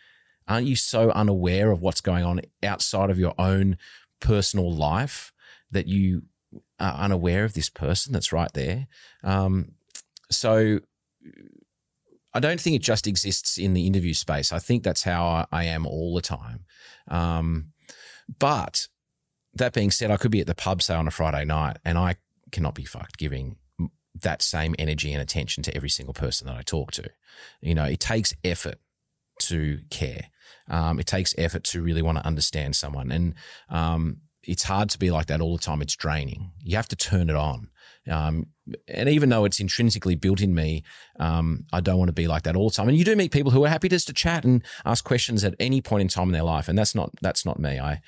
Aren't 0.49 0.67
you 0.67 0.77
so 0.77 1.11
unaware 1.11 1.73
of 1.73 1.83
what's 1.83 2.01
going 2.01 2.25
on 2.25 2.41
outside 2.63 3.11
of 3.11 3.19
your 3.19 3.35
own 3.37 3.79
personal 4.21 4.73
life 4.73 5.33
that 5.73 5.89
you 5.89 6.23
are 6.79 6.95
unaware 6.95 7.45
of 7.45 7.55
this 7.55 7.69
person 7.69 8.13
that's 8.13 8.33
right 8.33 8.53
there? 8.55 8.87
Um, 9.25 9.73
so 10.31 10.81
I 12.37 12.41
don't 12.41 12.61
think 12.61 12.77
it 12.77 12.83
just 12.83 13.07
exists 13.07 13.57
in 13.57 13.73
the 13.73 13.87
interview 13.87 14.13
space. 14.13 14.53
I 14.53 14.59
think 14.59 14.83
that's 14.83 15.03
how 15.03 15.47
I, 15.51 15.65
am 15.65 15.87
all 15.87 16.15
the 16.15 16.21
time. 16.21 16.67
Um, 17.09 17.73
but 18.39 18.89
that 19.55 19.73
being 19.73 19.91
said, 19.91 20.11
I 20.11 20.19
could 20.19 20.31
be 20.31 20.43
at 20.43 20.47
the 20.47 20.55
pub, 20.55 20.83
say, 20.83 20.95
on 20.95 21.09
a 21.09 21.11
Friday 21.11 21.47
night, 21.47 21.79
and 21.83 21.97
I 21.97 22.17
cannot 22.53 22.75
be 22.75 22.85
fucked 22.85 23.17
giving 23.17 23.57
that 24.21 24.43
same 24.43 24.75
energy 24.79 25.15
and 25.15 25.23
attention 25.23 25.63
to 25.63 25.75
every 25.75 25.89
single 25.89 26.13
person 26.13 26.47
that 26.47 26.57
I 26.57 26.63
talk 26.63 26.93
to. 26.93 27.09
You 27.63 27.75
know, 27.75 27.85
it 27.85 28.01
takes 28.01 28.35
effort 28.45 28.77
to 29.45 29.79
care. 29.89 30.27
Um, 30.69 31.01
it 31.01 31.07
takes 31.07 31.35
effort 31.39 31.65
to 31.65 31.83
really 31.83 32.03
want 32.03 32.19
to 32.19 32.27
understand 32.27 32.77
someone. 32.77 33.11
And 33.11 33.35
um, 33.71 34.19
it's 34.43 34.65
hard 34.65 34.91
to 34.91 34.99
be 34.99 35.11
like 35.11 35.27
that 35.27 35.41
all 35.41 35.57
the 35.57 35.63
time. 35.63 35.81
It's 35.81 35.97
draining. 35.97 36.53
You 36.63 36.77
have 36.77 36.89
to 36.89 36.97
turn 36.97 37.31
it 37.31 37.37
on 37.37 37.71
Um, 38.11 38.49
and 38.89 39.09
even 39.09 39.29
though 39.29 39.45
it's 39.45 39.61
intrinsically 39.61 40.15
built 40.15 40.41
in 40.41 40.55
me, 40.55 40.83
um, 41.21 41.65
I 41.73 41.81
don't 41.81 41.99
want 41.99 42.09
to 42.09 42.13
be 42.13 42.27
like 42.27 42.43
that 42.45 42.57
all 42.57 42.69
the 42.69 42.75
time. 42.75 42.89
And 42.89 42.97
you 42.99 43.05
do 43.05 43.15
meet 43.17 43.33
people 43.33 43.53
who 43.53 43.65
are 43.65 43.69
happy 43.69 43.89
just 43.89 44.07
to 44.09 44.13
chat 44.13 44.45
and 44.45 44.63
ask 44.85 45.05
questions 45.05 45.45
at 45.45 45.55
any 45.61 45.81
point 45.81 46.03
in 46.03 46.09
time 46.09 46.29
in 46.29 46.33
their 46.33 46.43
life, 46.43 46.69
and 46.69 46.79
that's 46.79 46.95
not 46.95 47.11
that's 47.23 47.45
not 47.47 47.59
me. 47.59 47.79
I 47.79 48.01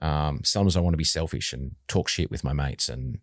um, 0.00 0.40
sometimes 0.44 0.76
I 0.76 0.80
want 0.80 0.94
to 0.94 0.98
be 0.98 1.04
selfish 1.04 1.52
and 1.52 1.72
talk 1.88 2.08
shit 2.08 2.30
with 2.30 2.44
my 2.44 2.52
mates 2.52 2.88
and 2.88 3.18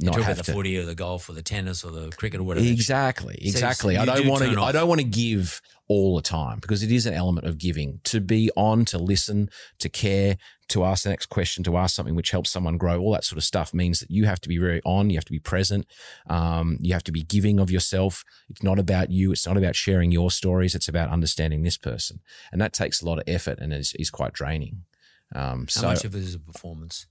You 0.00 0.06
not 0.06 0.14
talk 0.14 0.24
have 0.24 0.36
about 0.36 0.46
the 0.46 0.52
to. 0.52 0.56
footy 0.56 0.78
or 0.78 0.84
the 0.84 0.94
golf 0.94 1.28
or 1.28 1.32
the 1.32 1.42
tennis 1.42 1.84
or 1.84 1.90
the 1.92 2.10
cricket 2.10 2.40
or 2.40 2.44
whatever. 2.44 2.66
Exactly, 2.66 3.38
exactly. 3.40 3.94
so 3.96 4.02
I 4.02 4.04
don't 4.04 4.22
do 4.22 4.28
want 4.30 4.42
to. 4.42 4.60
I 4.60 4.72
don't 4.72 4.88
want 4.88 5.00
to 5.00 5.06
give 5.06 5.60
all 5.88 6.16
the 6.16 6.22
time 6.22 6.58
because 6.60 6.82
it 6.82 6.90
is 6.90 7.06
an 7.06 7.14
element 7.14 7.46
of 7.46 7.58
giving. 7.58 8.00
To 8.04 8.20
be 8.20 8.50
on, 8.56 8.84
to 8.86 8.98
listen, 8.98 9.50
to 9.78 9.88
care, 9.88 10.38
to 10.72 10.84
ask 10.84 11.04
the 11.04 11.10
next 11.10 11.26
question, 11.26 11.64
to 11.64 11.76
ask 11.76 11.94
something 11.94 12.14
which 12.14 12.30
helps 12.30 12.50
someone 12.50 12.76
grow. 12.76 12.98
All 13.00 13.12
that 13.12 13.24
sort 13.24 13.38
of 13.38 13.44
stuff 13.44 13.72
means 13.72 14.00
that 14.00 14.10
you 14.10 14.24
have 14.24 14.40
to 14.40 14.48
be 14.48 14.58
very 14.58 14.80
on. 14.84 15.10
You 15.10 15.16
have 15.16 15.24
to 15.26 15.32
be 15.32 15.38
present. 15.38 15.86
Um, 16.28 16.78
you 16.80 16.92
have 16.92 17.04
to 17.04 17.12
be 17.12 17.22
giving 17.22 17.60
of 17.60 17.70
yourself. 17.70 18.24
It's 18.48 18.62
not 18.62 18.78
about 18.78 19.10
you. 19.10 19.32
It's 19.32 19.46
not 19.46 19.56
about 19.56 19.76
sharing 19.76 20.10
your 20.10 20.30
stories. 20.30 20.74
It's 20.74 20.88
about 20.88 21.10
understanding 21.10 21.62
this 21.62 21.78
person, 21.78 22.20
and 22.50 22.60
that 22.60 22.72
takes 22.72 23.00
a 23.00 23.06
lot 23.06 23.18
of 23.18 23.24
effort 23.26 23.58
and 23.60 23.72
is 23.72 23.94
is 23.98 24.10
quite 24.10 24.32
draining. 24.32 24.84
Um, 25.34 25.66
How 25.74 25.80
so 25.80 25.86
much 25.88 26.04
of 26.04 26.14
it 26.14 26.22
is 26.22 26.34
a 26.34 26.40
performance? 26.40 27.06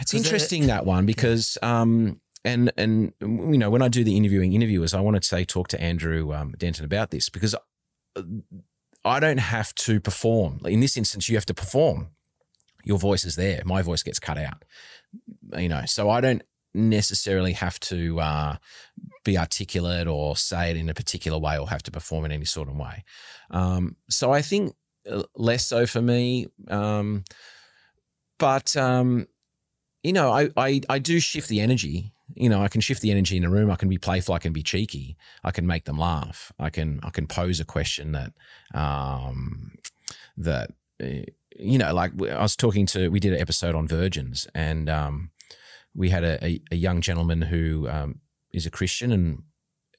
It's 0.00 0.14
uh, 0.14 0.16
interesting 0.16 0.66
that 0.68 0.86
one 0.86 1.04
because 1.04 1.58
um 1.62 2.20
and 2.44 2.72
and 2.76 3.12
you 3.20 3.58
know 3.58 3.70
when 3.70 3.82
I 3.82 3.88
do 3.88 4.04
the 4.04 4.16
interviewing 4.16 4.52
interviewers, 4.52 4.94
I 4.94 5.00
want 5.00 5.16
to 5.16 5.22
say 5.22 5.44
talk 5.44 5.68
to 5.68 5.80
Andrew 5.80 6.32
um, 6.32 6.54
Denton 6.56 6.84
about 6.84 7.10
this 7.10 7.28
because 7.28 7.54
uh, 7.54 8.22
I 9.08 9.20
don't 9.20 9.38
have 9.38 9.74
to 9.76 10.00
perform. 10.00 10.60
In 10.64 10.80
this 10.80 10.96
instance, 10.96 11.28
you 11.28 11.36
have 11.36 11.46
to 11.46 11.54
perform. 11.54 12.08
Your 12.84 12.98
voice 12.98 13.24
is 13.24 13.36
there. 13.36 13.62
My 13.64 13.82
voice 13.82 14.02
gets 14.02 14.18
cut 14.18 14.38
out. 14.38 14.64
You 15.56 15.68
know, 15.68 15.82
so 15.86 16.10
I 16.10 16.20
don't 16.20 16.42
necessarily 16.74 17.52
have 17.52 17.80
to 17.80 18.20
uh, 18.20 18.56
be 19.24 19.38
articulate 19.38 20.06
or 20.06 20.36
say 20.36 20.70
it 20.70 20.76
in 20.76 20.88
a 20.88 20.94
particular 20.94 21.38
way 21.38 21.58
or 21.58 21.68
have 21.68 21.82
to 21.84 21.90
perform 21.90 22.24
in 22.24 22.32
any 22.32 22.44
sort 22.44 22.68
of 22.68 22.76
way. 22.76 23.04
Um, 23.50 23.96
so 24.08 24.32
I 24.32 24.42
think 24.42 24.74
uh, 25.10 25.24
less 25.34 25.66
so 25.66 25.86
for 25.86 26.02
me. 26.02 26.46
Um, 26.68 27.24
but 28.38 28.76
um, 28.76 29.26
you 30.02 30.12
know, 30.12 30.30
I, 30.30 30.50
I 30.56 30.80
I 30.88 30.98
do 30.98 31.20
shift 31.20 31.48
the 31.48 31.60
energy. 31.60 32.12
You 32.34 32.48
know, 32.48 32.62
I 32.62 32.68
can 32.68 32.80
shift 32.80 33.00
the 33.00 33.10
energy 33.10 33.36
in 33.36 33.44
a 33.44 33.50
room. 33.50 33.70
I 33.70 33.76
can 33.76 33.88
be 33.88 33.98
playful. 33.98 34.34
I 34.34 34.38
can 34.38 34.52
be 34.52 34.62
cheeky. 34.62 35.16
I 35.42 35.50
can 35.50 35.66
make 35.66 35.84
them 35.86 35.98
laugh. 35.98 36.52
I 36.58 36.70
can 36.70 37.00
I 37.02 37.10
can 37.10 37.26
pose 37.26 37.58
a 37.58 37.64
question 37.64 38.12
that 38.12 38.32
um, 38.74 39.72
that 40.36 40.70
uh, 41.02 41.22
you 41.58 41.78
know, 41.78 41.92
like 41.92 42.12
I 42.22 42.42
was 42.42 42.56
talking 42.56 42.86
to. 42.86 43.08
We 43.08 43.20
did 43.20 43.32
an 43.32 43.40
episode 43.40 43.74
on 43.74 43.88
virgins, 43.88 44.46
and 44.54 44.88
um, 44.88 45.30
we 45.94 46.10
had 46.10 46.24
a, 46.24 46.44
a, 46.44 46.60
a 46.70 46.76
young 46.76 47.00
gentleman 47.00 47.42
who 47.42 47.88
um, 47.88 48.20
is 48.52 48.66
a 48.66 48.70
Christian, 48.70 49.12
and 49.12 49.42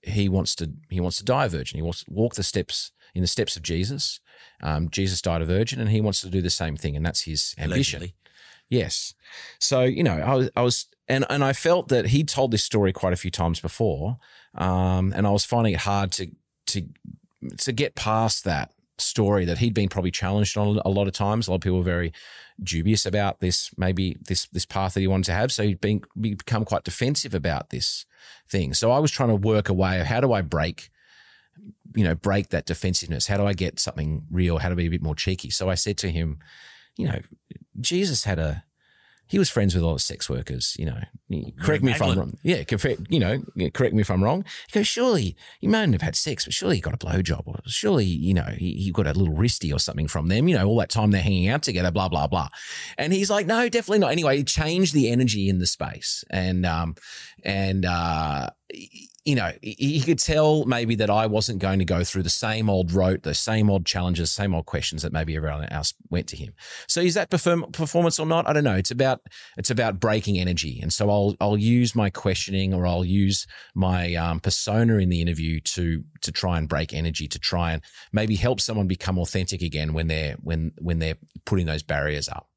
he 0.02 0.30
wants 0.30 0.56
to 0.56 0.72
he 0.90 1.00
wants 1.00 1.18
to 1.18 1.26
die 1.26 1.46
a 1.46 1.50
virgin. 1.50 1.78
He 1.78 1.84
wants 1.84 2.04
to 2.04 2.14
walk 2.14 2.36
the 2.36 2.44
steps 2.44 2.92
in 3.14 3.22
the 3.22 3.28
steps 3.28 3.58
of 3.58 3.64
Jesus. 3.64 4.20
Um, 4.62 4.90
Jesus 4.90 5.22
died 5.22 5.42
a 5.42 5.46
virgin, 5.46 5.80
and 5.80 5.90
he 5.90 6.02
wants 6.02 6.22
to 6.22 6.30
do 6.30 6.42
the 6.42 6.50
same 6.50 6.78
thing, 6.78 6.96
and 6.96 7.06
that's 7.06 7.24
his 7.24 7.56
ambition. 7.58 8.00
Allegedly. 8.00 8.16
Yes. 8.70 9.16
So, 9.60 9.84
you 9.84 10.04
know, 10.04 10.18
I 10.18 10.36
was, 10.36 10.50
I 10.56 10.62
was, 10.62 10.88
and, 11.08 11.26
and 11.30 11.44
I 11.44 11.54
felt 11.54 11.88
that 11.90 12.08
he 12.08 12.24
told 12.24 12.52
this 12.52 12.64
story 12.64 12.94
quite 12.94 13.14
a 13.14 13.18
few 13.18 13.32
times 13.32 13.60
before. 13.60 14.18
Um, 14.56 15.12
and 15.16 15.26
I 15.26 15.32
was 15.32 15.44
finding 15.44 15.74
it 15.74 15.80
hard 15.80 16.12
to, 16.14 16.28
to, 16.68 16.88
to 17.58 17.72
get 17.72 17.96
past 17.96 18.44
that 18.44 18.72
story 19.00 19.46
that 19.46 19.58
he'd 19.58 19.74
been 19.74 19.90
probably 19.90 20.12
challenged 20.12 20.58
on 20.58 20.80
a 20.86 20.90
lot 20.90 21.08
of 21.08 21.14
times. 21.14 21.48
A 21.48 21.52
lot 21.52 21.56
of 21.56 21.62
people 21.62 21.80
were 21.80 21.84
very 21.84 22.14
dubious 22.62 23.06
about 23.06 23.40
this, 23.40 23.72
maybe 23.78 24.18
this, 24.28 24.48
this 24.48 24.66
path 24.66 24.94
that 24.94 25.00
he 25.00 25.08
wanted 25.08 25.26
to 25.26 25.34
have. 25.34 25.52
So 25.52 25.64
he'd 25.64 25.82
been, 25.82 26.02
become 26.20 26.66
quite 26.66 26.84
defensive 26.84 27.34
about 27.34 27.70
this 27.70 28.06
thing. 28.48 28.74
So 28.74 28.92
I 28.92 29.00
was 29.00 29.12
trying 29.12 29.30
to 29.30 29.36
work 29.36 29.70
a 29.70 29.74
way 29.74 30.00
of 30.00 30.08
how 30.08 30.22
do 30.22 30.34
I 30.34 30.42
break, 30.42 30.90
you 31.96 32.04
know, 32.04 32.14
break 32.14 32.50
that 32.50 32.66
defensiveness? 32.66 33.28
How 33.28 33.38
do 33.38 33.46
I 33.46 33.54
get 33.54 33.80
something 33.80 34.26
real? 34.30 34.60
How 34.60 34.70
to 34.70 34.76
be 34.76 34.86
a 34.86 34.90
bit 34.90 35.02
more 35.02 35.16
cheeky? 35.16 35.50
So 35.50 35.70
I 35.70 35.76
said 35.76 35.98
to 36.00 36.12
him, 36.12 36.40
you 37.00 37.08
know, 37.08 37.20
Jesus 37.80 38.26
had 38.26 38.40
a 38.40 38.64
he 39.30 39.38
was 39.38 39.50
friends 39.50 39.76
with 39.76 39.84
a 39.84 39.86
lot 39.86 39.94
of 39.94 40.02
sex 40.02 40.28
workers, 40.28 40.76
you 40.80 40.88
know. 40.88 41.00
Correct 41.62 41.84
me 41.84 41.92
if 41.92 42.02
I'm 42.02 42.18
wrong. 42.18 42.38
Yeah, 42.42 42.64
correct, 42.64 43.02
you 43.10 43.20
know, 43.20 43.44
correct 43.76 43.94
me 43.94 44.02
if 44.02 44.10
I'm 44.10 44.24
wrong. 44.24 44.44
He 44.68 44.80
goes, 44.80 44.88
surely 44.88 45.36
he 45.60 45.68
mightn't 45.68 45.94
have 45.94 46.02
had 46.02 46.16
sex, 46.16 46.46
but 46.46 46.54
surely 46.54 46.78
he 46.78 46.82
got 46.82 46.96
a 46.96 46.98
blowjob, 46.98 47.44
or 47.46 47.60
surely, 47.68 48.06
you 48.06 48.34
know, 48.34 48.56
he, 48.58 48.74
he 48.74 48.92
got 48.92 49.06
a 49.06 49.14
little 49.14 49.36
wristy 49.36 49.72
or 49.72 49.78
something 49.78 50.08
from 50.08 50.30
them, 50.30 50.48
you 50.48 50.56
know, 50.56 50.66
all 50.66 50.80
that 50.80 50.90
time 50.90 51.12
they're 51.12 51.22
hanging 51.22 51.48
out 51.48 51.62
together, 51.62 51.92
blah, 51.92 52.10
blah, 52.10 52.26
blah. 52.26 52.50
And 52.98 53.14
he's 53.14 53.30
like, 53.30 53.46
no, 53.46 53.70
definitely 53.70 54.00
not. 54.00 54.12
Anyway, 54.12 54.38
he 54.38 54.44
changed 54.44 54.96
the 54.96 55.12
energy 55.12 55.48
in 55.48 55.60
the 55.60 55.68
space. 55.68 56.24
And 56.32 56.66
um 56.66 56.96
and 57.44 57.86
uh 57.86 58.50
you 59.26 59.36
know, 59.36 59.52
he 59.62 60.02
could 60.02 60.20
tell 60.20 60.66
maybe 60.66 60.96
that 60.96 61.10
I 61.10 61.26
wasn't 61.26 61.60
going 61.60 61.80
to 61.80 61.86
go 61.86 62.04
through 62.04 62.24
the 62.24 62.30
same 62.30 62.70
old 62.70 62.92
rote, 62.92 63.24
the 63.24 63.34
same 63.34 63.70
old 63.70 63.86
challenges, 63.86 64.32
same 64.32 64.56
old 64.56 64.66
questions 64.66 65.02
that 65.02 65.12
maybe 65.12 65.36
everyone 65.36 65.66
else 65.66 65.94
went 66.10 66.28
to 66.28 66.38
him. 66.38 66.54
So 66.88 67.02
is 67.02 67.14
that 67.16 67.30
perform- 67.30 67.72
performance 67.72 68.20
or 68.20 68.26
not? 68.26 68.48
I 68.48 68.54
don't 68.54 68.64
know. 68.64 68.76
It's 68.76 68.92
about 68.92 69.22
it's 69.58 69.70
about 69.70 70.00
breaking 70.00 70.40
energy, 70.40 70.80
and 70.82 70.92
so 70.92 71.10
I'll 71.10 71.36
I'll 71.40 71.58
use 71.58 71.96
my 71.96 72.10
questioning 72.10 72.74
or 72.74 72.88
I'll 72.88 73.06
use 73.06 73.46
my 73.76 74.16
um, 74.16 74.40
persona 74.40 74.98
in 74.98 75.10
the 75.10 75.22
interview 75.22 75.60
to 75.62 76.04
to 76.22 76.32
try 76.32 76.58
and 76.58 76.68
break 76.68 76.94
energy, 76.94 77.28
to 77.28 77.40
try 77.40 77.74
and 77.74 77.82
maybe 78.12 78.36
help 78.36 78.62
someone 78.62 78.88
become 78.88 79.20
authentic 79.20 79.62
again 79.62 79.94
when 79.94 80.08
they're 80.08 80.36
when 80.42 80.72
when 80.80 81.00
they're 81.00 81.18
putting 81.46 81.66
those 81.66 81.84
barriers 81.84 82.30
up. 82.30 82.49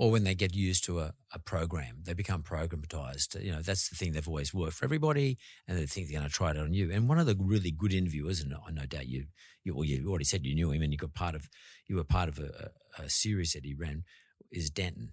Or 0.00 0.10
when 0.10 0.24
they 0.24 0.34
get 0.34 0.54
used 0.54 0.82
to 0.82 0.98
a, 0.98 1.12
a 1.34 1.38
program, 1.38 1.98
they 2.04 2.14
become 2.14 2.42
programmatized. 2.42 3.38
You 3.44 3.52
know, 3.52 3.60
that's 3.60 3.90
the 3.90 3.96
thing 3.96 4.12
they've 4.12 4.26
always 4.26 4.54
worked 4.54 4.72
for 4.72 4.86
everybody, 4.86 5.36
and 5.68 5.76
they 5.76 5.84
think 5.84 6.08
they're 6.08 6.18
going 6.18 6.30
to 6.30 6.34
try 6.34 6.52
it 6.52 6.56
on 6.56 6.72
you. 6.72 6.90
And 6.90 7.06
one 7.06 7.18
of 7.18 7.26
the 7.26 7.36
really 7.38 7.70
good 7.70 7.92
interviewers, 7.92 8.40
and 8.40 8.54
I 8.54 8.70
no 8.70 8.86
doubt 8.86 9.08
you, 9.08 9.26
you, 9.62 9.74
well, 9.74 9.84
you 9.84 10.08
already 10.08 10.24
said 10.24 10.46
you 10.46 10.54
knew 10.54 10.70
him, 10.70 10.80
and 10.80 10.90
you 10.90 10.96
got 10.96 11.12
part 11.12 11.34
of, 11.34 11.50
you 11.86 11.96
were 11.96 12.04
part 12.04 12.30
of 12.30 12.38
a, 12.38 12.70
a, 12.98 13.02
a 13.02 13.10
series 13.10 13.52
that 13.52 13.66
he 13.66 13.74
ran, 13.74 14.04
is 14.50 14.70
Denton. 14.70 15.12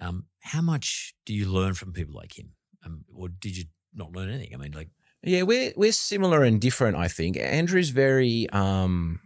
Um, 0.00 0.26
how 0.42 0.62
much 0.62 1.14
do 1.24 1.34
you 1.34 1.46
learn 1.50 1.74
from 1.74 1.92
people 1.92 2.14
like 2.14 2.38
him, 2.38 2.52
um, 2.84 3.06
or 3.12 3.28
did 3.28 3.56
you 3.56 3.64
not 3.92 4.12
learn 4.12 4.30
anything? 4.30 4.54
I 4.54 4.58
mean, 4.58 4.70
like, 4.70 4.90
Yeah, 5.24 5.42
we're 5.42 5.72
we're 5.76 5.90
similar 5.90 6.44
and 6.44 6.60
different. 6.60 6.96
I 6.96 7.08
think 7.08 7.36
Andrew's 7.36 7.90
very. 7.90 8.48
Um, 8.50 9.18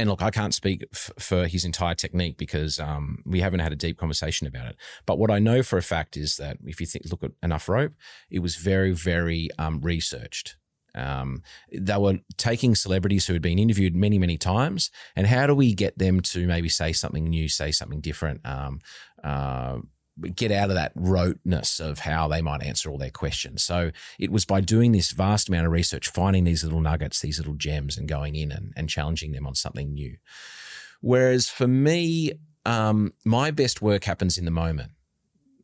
and 0.00 0.10
look, 0.10 0.22
I 0.22 0.30
can't 0.30 0.54
speak 0.54 0.84
f- 0.92 1.12
for 1.18 1.46
his 1.46 1.64
entire 1.64 1.94
technique 1.94 2.36
because 2.36 2.80
um, 2.80 3.22
we 3.24 3.40
haven't 3.40 3.60
had 3.60 3.72
a 3.72 3.76
deep 3.76 3.98
conversation 3.98 4.46
about 4.46 4.66
it. 4.66 4.76
But 5.06 5.18
what 5.18 5.30
I 5.30 5.38
know 5.38 5.62
for 5.62 5.78
a 5.78 5.82
fact 5.82 6.16
is 6.16 6.36
that 6.36 6.58
if 6.64 6.80
you 6.80 6.86
think, 6.86 7.04
look 7.10 7.22
at 7.22 7.32
enough 7.42 7.68
rope, 7.68 7.92
it 8.30 8.40
was 8.40 8.56
very, 8.56 8.92
very 8.92 9.48
um, 9.58 9.80
researched. 9.80 10.56
Um, 10.94 11.42
they 11.72 11.96
were 11.96 12.18
taking 12.36 12.74
celebrities 12.74 13.26
who 13.26 13.32
had 13.32 13.42
been 13.42 13.58
interviewed 13.58 13.94
many, 13.94 14.18
many 14.18 14.36
times, 14.36 14.90
and 15.14 15.26
how 15.26 15.46
do 15.46 15.54
we 15.54 15.74
get 15.74 15.96
them 15.98 16.20
to 16.20 16.46
maybe 16.46 16.68
say 16.68 16.92
something 16.92 17.24
new, 17.24 17.48
say 17.48 17.70
something 17.70 18.00
different, 18.00 18.40
um, 18.44 18.80
uh, 19.22 19.78
get 20.34 20.50
out 20.50 20.70
of 20.70 20.76
that 20.76 20.92
roteness 20.94 21.80
of 21.80 22.00
how 22.00 22.28
they 22.28 22.42
might 22.42 22.62
answer 22.62 22.90
all 22.90 22.98
their 22.98 23.10
questions. 23.10 23.62
So 23.62 23.90
it 24.18 24.30
was 24.30 24.44
by 24.44 24.60
doing 24.60 24.92
this 24.92 25.12
vast 25.12 25.48
amount 25.48 25.66
of 25.66 25.72
research, 25.72 26.08
finding 26.08 26.44
these 26.44 26.64
little 26.64 26.80
nuggets, 26.80 27.20
these 27.20 27.38
little 27.38 27.54
gems, 27.54 27.96
and 27.96 28.08
going 28.08 28.34
in 28.34 28.52
and, 28.52 28.72
and 28.76 28.88
challenging 28.88 29.32
them 29.32 29.46
on 29.46 29.54
something 29.54 29.94
new. 29.94 30.16
Whereas 31.00 31.48
for 31.48 31.66
me, 31.66 32.32
um, 32.66 33.14
my 33.24 33.50
best 33.50 33.80
work 33.80 34.04
happens 34.04 34.36
in 34.36 34.44
the 34.44 34.50
moment. 34.50 34.92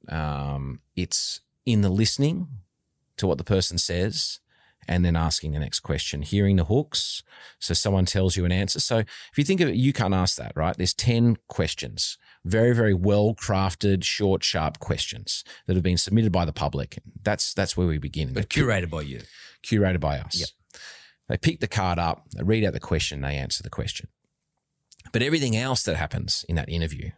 Um, 0.09 0.80
it's 0.94 1.40
in 1.64 1.82
the 1.82 1.90
listening 1.90 2.49
to 3.16 3.26
what 3.26 3.38
the 3.38 3.44
person 3.44 3.78
says 3.78 4.40
and 4.88 5.05
then 5.05 5.16
asking 5.16 5.53
the 5.53 5.59
next 5.59 5.80
question, 5.80 6.22
hearing 6.22 6.57
the 6.57 6.64
hooks. 6.64 7.22
So 7.59 7.74
someone 7.74 8.05
tells 8.05 8.36
you 8.36 8.44
an 8.44 8.53
answer. 8.53 8.80
So 8.80 8.99
if 8.99 9.32
you 9.36 9.44
think 9.44 9.61
of 9.61 9.68
it, 9.68 9.74
you 9.74 9.92
can't 9.92 10.14
ask 10.14 10.36
that, 10.36 10.53
right? 10.55 10.76
There's 10.76 10.94
10 10.94 11.38
questions, 11.49 12.18
very, 12.47 12.74
very 12.74 12.94
well 12.94 13.34
crafted, 13.34 14.05
short, 14.05 14.44
sharp 14.44 14.78
questions 14.78 15.44
that 15.66 15.74
have 15.74 15.82
been 15.82 15.99
submitted 15.99 16.32
by 16.32 16.44
the 16.44 16.53
public. 16.53 16.99
That's, 17.22 17.53
that's 17.53 17.76
where 17.76 17.86
we 17.86 17.99
begin. 17.99 18.32
but 18.32 18.49
curated 18.49 18.90
by 18.90 19.03
you. 19.03 19.20
curated 19.62 20.01
by 20.01 20.18
us. 20.18 20.38
Yep. 20.38 20.49
They 21.28 21.36
pick 21.36 21.61
the 21.61 21.68
card 21.68 21.99
up, 21.99 22.24
they 22.34 22.44
read 22.44 22.64
out 22.64 22.72
the 22.72 22.80
question, 22.80 23.20
they 23.20 23.36
answer 23.36 23.62
the 23.62 23.70
question. 23.70 24.09
But 25.12 25.22
everything 25.22 25.57
else 25.57 25.82
that 25.84 25.97
happens 25.97 26.44
in 26.49 26.57
that 26.57 26.68
interview 26.68 27.11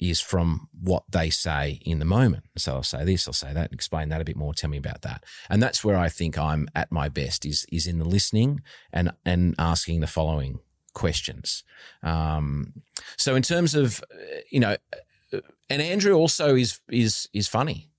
is 0.00 0.20
from 0.20 0.68
what 0.78 1.04
they 1.08 1.30
say 1.30 1.80
in 1.84 1.98
the 1.98 2.04
moment. 2.04 2.44
So 2.56 2.74
I'll 2.74 2.82
say 2.82 3.04
this, 3.04 3.28
I'll 3.28 3.34
say 3.34 3.52
that, 3.52 3.72
explain 3.72 4.08
that 4.08 4.20
a 4.20 4.24
bit 4.24 4.36
more, 4.36 4.52
tell 4.54 4.70
me 4.70 4.78
about 4.78 5.02
that. 5.02 5.24
And 5.48 5.62
that's 5.62 5.84
where 5.84 5.96
I 5.96 6.08
think 6.08 6.36
I'm 6.36 6.68
at 6.74 6.90
my 6.90 7.08
best 7.08 7.46
is 7.46 7.64
is 7.70 7.86
in 7.86 7.98
the 7.98 8.04
listening 8.04 8.60
and 8.92 9.12
and 9.24 9.54
asking 9.58 10.00
the 10.00 10.06
following 10.06 10.58
questions. 10.94 11.64
Um, 12.02 12.72
so 13.16 13.34
in 13.34 13.42
terms 13.42 13.74
of 13.74 14.02
you 14.50 14.60
know, 14.60 14.76
and 15.70 15.82
Andrew 15.82 16.14
also 16.14 16.54
is 16.54 16.80
is 16.90 17.28
is 17.32 17.48
funny. 17.48 17.90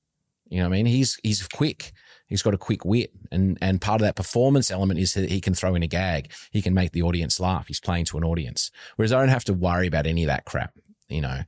You 0.48 0.60
know 0.60 0.66
I 0.66 0.70
mean? 0.70 0.86
He's 0.86 1.20
he's 1.24 1.48
quick. 1.48 1.92
He's 2.28 2.42
got 2.42 2.54
a 2.54 2.58
quick 2.58 2.86
wit, 2.86 3.12
and 3.32 3.58
and 3.62 3.82
part 3.82 4.02
of 4.02 4.06
that 4.06 4.16
performance 4.16 4.72
element 4.72 5.00
is 5.00 5.14
that 5.14 5.30
he 5.30 5.42
can 5.42 5.54
throw 5.54 5.76
in 5.76 5.84
a 5.84 5.88
gag. 5.88 6.32
He 6.52 6.62
can 6.62 6.74
make 6.74 6.92
the 6.92 7.04
audience 7.04 7.40
laugh. 7.40 7.68
He's 7.68 7.80
playing 7.80 8.06
to 8.06 8.18
an 8.18 8.24
audience, 8.24 8.72
whereas 8.96 9.14
I 9.14 9.20
don't 9.20 9.30
have 9.30 9.44
to 9.46 9.54
worry 9.54 9.88
about 9.88 10.08
any 10.08 10.24
of 10.24 10.28
that 10.28 10.46
crap. 10.46 10.74
You 11.08 11.22
know, 11.22 11.42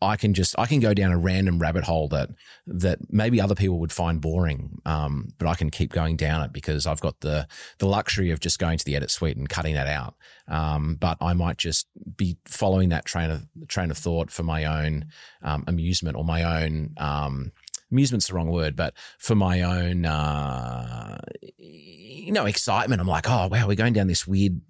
I 0.00 0.16
can 0.16 0.32
just 0.32 0.54
I 0.58 0.66
can 0.66 0.78
go 0.78 0.94
down 0.94 1.10
a 1.10 1.18
random 1.18 1.58
rabbit 1.58 1.82
hole 1.84 2.08
that 2.08 2.30
that 2.66 2.98
maybe 3.10 3.40
other 3.40 3.56
people 3.56 3.80
would 3.80 3.92
find 3.92 4.20
boring, 4.20 4.80
um, 4.86 5.28
but 5.38 5.48
I 5.48 5.54
can 5.54 5.70
keep 5.70 5.92
going 5.92 6.16
down 6.16 6.42
it 6.42 6.52
because 6.52 6.86
I've 6.86 7.00
got 7.00 7.18
the 7.20 7.48
the 7.78 7.86
luxury 7.86 8.30
of 8.30 8.38
just 8.38 8.60
going 8.60 8.78
to 8.78 8.84
the 8.84 8.94
edit 8.94 9.10
suite 9.10 9.36
and 9.36 9.48
cutting 9.48 9.74
that 9.74 9.88
out. 9.88 10.14
Um, 10.46 10.94
but 10.94 11.18
I 11.20 11.32
might 11.32 11.58
just 11.58 11.88
be 12.16 12.36
following 12.44 12.90
that 12.90 13.06
train 13.06 13.30
of 13.30 13.46
train 13.66 13.90
of 13.90 13.98
thought 13.98 14.30
for 14.30 14.44
my 14.44 14.64
own 14.64 15.06
um, 15.42 15.64
amusement 15.66 16.16
or 16.16 16.24
my 16.24 16.62
own 16.62 16.94
um, 16.98 17.50
amusement's 17.90 18.28
the 18.28 18.34
wrong 18.34 18.50
word, 18.50 18.76
but 18.76 18.94
for 19.18 19.34
my 19.34 19.62
own 19.62 20.06
uh, 20.06 21.18
you 21.56 22.30
know 22.30 22.46
excitement. 22.46 23.00
I'm 23.00 23.08
like, 23.08 23.28
oh 23.28 23.48
wow, 23.48 23.66
we're 23.66 23.74
going 23.74 23.94
down 23.94 24.06
this 24.06 24.28
weird 24.28 24.60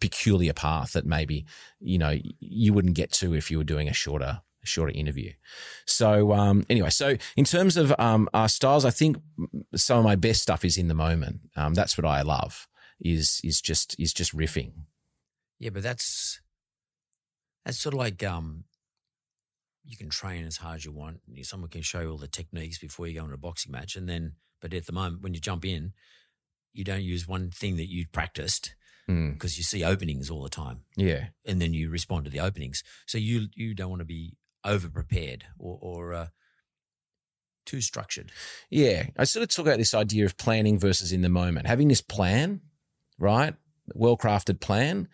peculiar 0.00 0.54
path 0.54 0.92
that 0.92 1.04
maybe 1.04 1.44
you 1.78 1.98
know 1.98 2.16
you 2.40 2.72
wouldn't 2.72 2.94
get 2.94 3.12
to 3.12 3.34
if 3.34 3.50
you 3.50 3.58
were 3.58 3.64
doing 3.64 3.88
a 3.88 3.92
shorter 3.92 4.40
shorter 4.68 4.92
interview. 4.92 5.32
So 5.86 6.32
um, 6.32 6.64
anyway, 6.68 6.90
so 6.90 7.16
in 7.36 7.44
terms 7.44 7.76
of 7.76 7.94
um, 7.98 8.28
our 8.34 8.48
styles, 8.48 8.84
I 8.84 8.90
think 8.90 9.16
some 9.74 9.98
of 9.98 10.04
my 10.04 10.16
best 10.16 10.42
stuff 10.42 10.64
is 10.64 10.76
in 10.76 10.88
the 10.88 10.94
moment. 10.94 11.40
Um, 11.56 11.74
that's 11.74 11.98
what 11.98 12.06
I 12.06 12.22
love 12.22 12.68
is 13.00 13.40
is 13.44 13.60
just 13.60 13.98
is 13.98 14.12
just 14.12 14.36
riffing. 14.36 14.72
Yeah, 15.58 15.70
but 15.70 15.82
that's 15.82 16.40
that's 17.64 17.78
sort 17.78 17.94
of 17.94 17.98
like 17.98 18.22
um, 18.24 18.64
you 19.84 19.96
can 19.96 20.10
train 20.10 20.46
as 20.46 20.58
hard 20.58 20.76
as 20.76 20.84
you 20.84 20.92
want. 20.92 21.20
Someone 21.42 21.70
can 21.70 21.82
show 21.82 22.00
you 22.00 22.10
all 22.10 22.18
the 22.18 22.28
techniques 22.28 22.78
before 22.78 23.06
you 23.06 23.14
go 23.14 23.24
into 23.24 23.34
a 23.34 23.38
boxing 23.38 23.72
match, 23.72 23.96
and 23.96 24.08
then 24.08 24.34
but 24.60 24.74
at 24.74 24.86
the 24.86 24.92
moment 24.92 25.22
when 25.22 25.34
you 25.34 25.40
jump 25.40 25.64
in, 25.64 25.92
you 26.72 26.84
don't 26.84 27.02
use 27.02 27.26
one 27.26 27.50
thing 27.50 27.76
that 27.76 27.90
you 27.90 28.06
practiced 28.10 28.74
because 29.06 29.56
you 29.56 29.64
see 29.64 29.82
openings 29.82 30.28
all 30.28 30.42
the 30.42 30.50
time. 30.50 30.82
Yeah, 30.94 31.28
and 31.46 31.62
then 31.62 31.72
you 31.72 31.88
respond 31.88 32.26
to 32.26 32.30
the 32.30 32.40
openings. 32.40 32.82
So 33.06 33.16
you 33.18 33.48
you 33.54 33.74
don't 33.74 33.90
want 33.90 34.00
to 34.00 34.06
be 34.06 34.36
over 34.64 34.88
prepared 34.88 35.44
or, 35.58 35.78
or 35.80 36.14
uh, 36.14 36.26
too 37.66 37.80
structured. 37.80 38.32
Yeah, 38.70 39.06
I 39.16 39.24
sort 39.24 39.42
of 39.42 39.48
talk 39.48 39.66
about 39.66 39.78
this 39.78 39.94
idea 39.94 40.24
of 40.24 40.36
planning 40.36 40.78
versus 40.78 41.12
in 41.12 41.22
the 41.22 41.28
moment. 41.28 41.66
Having 41.66 41.88
this 41.88 42.00
plan, 42.00 42.60
right, 43.18 43.54
well 43.94 44.16
crafted 44.16 44.60
plan, 44.60 45.08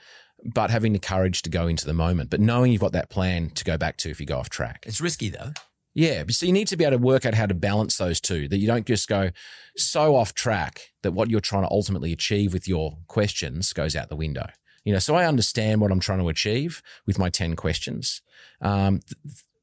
but 0.45 0.71
having 0.71 0.93
the 0.93 0.99
courage 0.99 1.43
to 1.43 1.51
go 1.51 1.67
into 1.67 1.87
the 1.87 1.95
moment, 1.95 2.31
but 2.31 2.41
knowing 2.41 2.73
you've 2.73 2.81
got 2.81 2.93
that 2.93 3.11
plan 3.11 3.51
to 3.51 3.65
go 3.65 3.77
back 3.77 3.97
to 3.99 4.11
if 4.11 4.21
you 4.21 4.27
go 4.27 4.39
off 4.39 4.51
track. 4.51 4.85
It's 4.87 5.01
risky 5.01 5.29
though. 5.29 5.53
Yeah, 5.95 6.25
so 6.29 6.45
you 6.45 6.53
need 6.53 6.67
to 6.69 6.77
be 6.77 6.85
able 6.85 6.99
to 6.99 7.05
work 7.05 7.25
out 7.25 7.35
how 7.35 7.47
to 7.47 7.55
balance 7.55 7.97
those 7.97 8.21
two. 8.21 8.49
That 8.49 8.59
you 8.59 8.67
don't 8.67 8.85
just 8.85 9.09
go 9.09 9.31
so 9.77 10.17
off 10.17 10.35
track 10.35 10.81
that 11.05 11.13
what 11.13 11.31
you're 11.31 11.41
trying 11.41 11.63
to 11.63 11.71
ultimately 11.71 12.13
achieve 12.13 12.53
with 12.53 12.67
your 12.67 12.99
questions 13.07 13.73
goes 13.73 13.95
out 13.95 14.09
the 14.09 14.17
window. 14.17 14.49
You 14.85 14.93
know, 14.93 14.99
so 14.99 15.15
I 15.15 15.27
understand 15.27 15.81
what 15.81 15.91
I'm 15.91 16.01
trying 16.01 16.21
to 16.21 16.29
achieve 16.29 16.83
with 17.07 17.19
my 17.19 17.31
10 17.31 17.57
questions. 17.57 18.21
Um, 18.61 19.01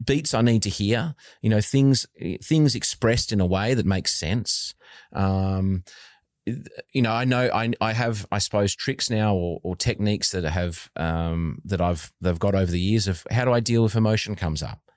beats 0.04 0.34
I 0.34 0.42
need 0.42 0.64
to 0.64 0.70
hear, 0.70 1.16
you 1.42 1.50
know, 1.50 1.62
things, 1.62 2.08
things 2.44 2.76
expressed 2.76 3.32
in 3.32 3.40
a 3.40 3.46
way 3.46 3.74
that 3.74 3.86
makes 3.86 4.18
sense. 4.18 4.74
Um, 5.14 5.84
you 6.46 7.04
know, 7.04 7.12
I 7.12 7.24
know 7.26 7.50
I, 7.54 7.72
I 7.80 7.94
have, 7.94 8.26
I 8.32 8.40
suppose, 8.40 8.76
tricks 8.76 9.10
now 9.12 9.36
or, 9.36 9.60
or 9.64 9.76
techniques 9.76 10.32
that 10.32 10.44
have, 10.44 10.90
um, 10.96 11.62
that 11.66 11.82
I've, 11.82 12.12
they've 12.20 12.40
got 12.40 12.56
over 12.56 12.72
the 12.72 12.80
years 12.80 13.08
of 13.08 13.26
how 13.30 13.46
do 13.46 13.52
I 13.52 13.60
deal 13.60 13.86
if 13.86 13.96
emotion 13.96 14.36
comes 14.36 14.64
up? 14.64 14.91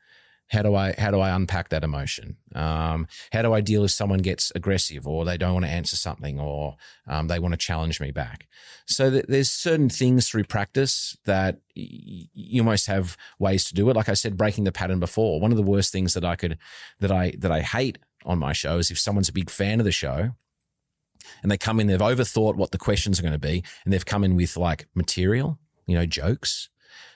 How 0.48 0.62
do 0.62 0.74
I 0.74 0.94
how 0.96 1.10
do 1.10 1.20
I 1.20 1.34
unpack 1.34 1.70
that 1.70 1.84
emotion? 1.84 2.36
Um, 2.54 3.06
how 3.32 3.42
do 3.42 3.52
I 3.52 3.60
deal 3.60 3.84
if 3.84 3.90
someone 3.90 4.20
gets 4.20 4.52
aggressive 4.54 5.06
or 5.06 5.24
they 5.24 5.38
don't 5.38 5.54
want 5.54 5.64
to 5.64 5.70
answer 5.70 5.96
something 5.96 6.38
or 6.38 6.76
um, 7.08 7.28
they 7.28 7.38
want 7.38 7.52
to 7.52 7.58
challenge 7.58 8.00
me 8.00 8.10
back? 8.10 8.46
So 8.86 9.10
th- 9.10 9.24
there's 9.26 9.50
certain 9.50 9.88
things 9.88 10.28
through 10.28 10.44
practice 10.44 11.16
that 11.24 11.60
y- 11.74 12.28
you 12.32 12.60
almost 12.60 12.86
have 12.86 13.16
ways 13.38 13.64
to 13.64 13.74
do 13.74 13.88
it. 13.88 13.96
Like 13.96 14.08
I 14.10 14.14
said, 14.14 14.36
breaking 14.36 14.64
the 14.64 14.72
pattern 14.72 15.00
before. 15.00 15.40
One 15.40 15.50
of 15.50 15.56
the 15.56 15.62
worst 15.62 15.92
things 15.92 16.14
that 16.14 16.24
I 16.24 16.36
could 16.36 16.58
that 17.00 17.10
I 17.10 17.32
that 17.38 17.50
I 17.50 17.62
hate 17.62 17.98
on 18.24 18.38
my 18.38 18.52
show 18.52 18.78
is 18.78 18.90
if 18.90 18.98
someone's 18.98 19.28
a 19.28 19.32
big 19.32 19.50
fan 19.50 19.80
of 19.80 19.84
the 19.84 19.92
show 19.92 20.32
and 21.42 21.50
they 21.50 21.58
come 21.58 21.80
in, 21.80 21.86
they've 21.86 21.98
overthought 21.98 22.56
what 22.56 22.70
the 22.70 22.78
questions 22.78 23.18
are 23.18 23.22
going 23.22 23.32
to 23.32 23.38
be, 23.38 23.64
and 23.84 23.92
they've 23.92 24.04
come 24.04 24.24
in 24.24 24.36
with 24.36 24.56
like 24.56 24.86
material, 24.94 25.58
you 25.86 25.96
know, 25.96 26.06
jokes, 26.06 26.68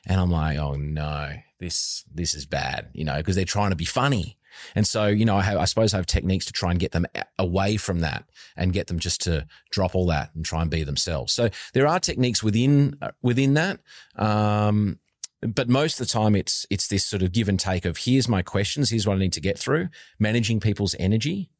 and 0.09 0.21
I'm 0.21 0.31
like, 0.31 0.59
oh 0.59 0.75
no, 0.75 1.35
this 1.61 2.05
this 2.13 2.35
is 2.35 2.47
bad, 2.47 2.89
you 2.93 3.05
know, 3.05 3.19
because 3.19 3.37
they're 3.37 3.45
trying 3.45 3.71
to 3.71 3.77
be 3.77 3.85
funny. 3.85 4.39
And 4.75 4.87
so, 4.87 5.07
you 5.07 5.25
know, 5.25 5.37
I 5.37 5.43
have, 5.43 5.59
I 5.59 5.67
suppose 5.67 5.95
I 5.95 5.99
have 5.99 6.07
techniques 6.07 6.47
to 6.47 6.53
try 6.53 6.71
and 6.71 6.81
get 6.81 6.93
them 6.93 7.07
away 7.39 7.77
from 7.77 8.01
that 8.01 8.25
and 8.57 8.73
get 8.73 8.89
them 8.89 8.99
just 8.99 9.21
to 9.23 9.47
drop 9.71 9.95
all 9.95 10.07
that 10.07 10.35
and 10.35 10.45
try 10.45 10.63
and 10.63 10.71
be 10.71 10.83
themselves. 10.83 11.33
So 11.33 11.51
there 11.75 11.87
are 11.87 12.01
techniques 12.01 12.43
within, 12.43 12.97
uh, 13.01 13.13
within 13.23 13.55
that. 13.55 13.81
Um, 14.17 14.99
but 15.43 15.69
most 15.69 16.01
of 16.01 16.07
the 16.09 16.13
time 16.13 16.35
it's, 16.35 16.67
it's 16.71 16.89
this 16.89 17.07
sort 17.07 17.23
of 17.23 17.31
give 17.31 17.49
and 17.49 17.61
take 17.61 17.85
of 17.85 17.99
here's 17.99 18.29
my 18.29 18.43
questions. 18.43 18.91
Here's 18.91 19.07
what 19.07 19.15
I 19.15 19.21
need 19.21 19.35
to 19.35 19.41
get 19.41 19.59
through 19.59 19.91
managing 20.19 20.59
people's 20.59 20.97
energy. 20.99 21.51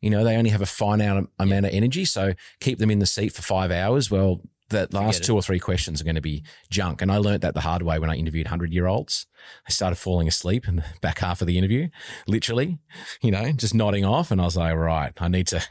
You 0.00 0.10
know, 0.10 0.22
they 0.22 0.36
only 0.36 0.50
have 0.50 0.62
a 0.62 0.66
finite 0.66 1.26
amount 1.40 1.66
of 1.66 1.72
energy. 1.72 2.04
So 2.04 2.34
keep 2.60 2.78
them 2.78 2.90
in 2.90 3.00
the 3.00 3.06
seat 3.06 3.32
for 3.32 3.42
five 3.42 3.72
hours. 3.72 4.12
Well, 4.12 4.42
that 4.70 4.92
last 4.92 5.24
two 5.24 5.34
or 5.34 5.42
three 5.42 5.58
questions 5.58 6.00
are 6.00 6.04
going 6.04 6.14
to 6.14 6.20
be 6.20 6.44
junk. 6.70 7.00
And 7.00 7.10
I 7.10 7.16
learned 7.16 7.42
that 7.42 7.54
the 7.54 7.62
hard 7.62 7.82
way 7.82 7.98
when 7.98 8.10
I 8.10 8.14
interviewed 8.14 8.46
100 8.46 8.72
year 8.72 8.86
olds. 8.86 9.26
I 9.66 9.70
started 9.70 9.96
falling 9.96 10.28
asleep 10.28 10.68
in 10.68 10.76
the 10.76 10.84
back 11.00 11.18
half 11.18 11.40
of 11.40 11.46
the 11.46 11.58
interview, 11.58 11.88
literally, 12.26 12.78
you 13.22 13.30
know, 13.30 13.52
just 13.52 13.74
nodding 13.74 14.04
off. 14.04 14.30
And 14.30 14.40
I 14.40 14.44
was 14.44 14.56
like, 14.56 14.74
right, 14.74 15.12
I 15.18 15.28
need 15.28 15.46
to, 15.48 15.62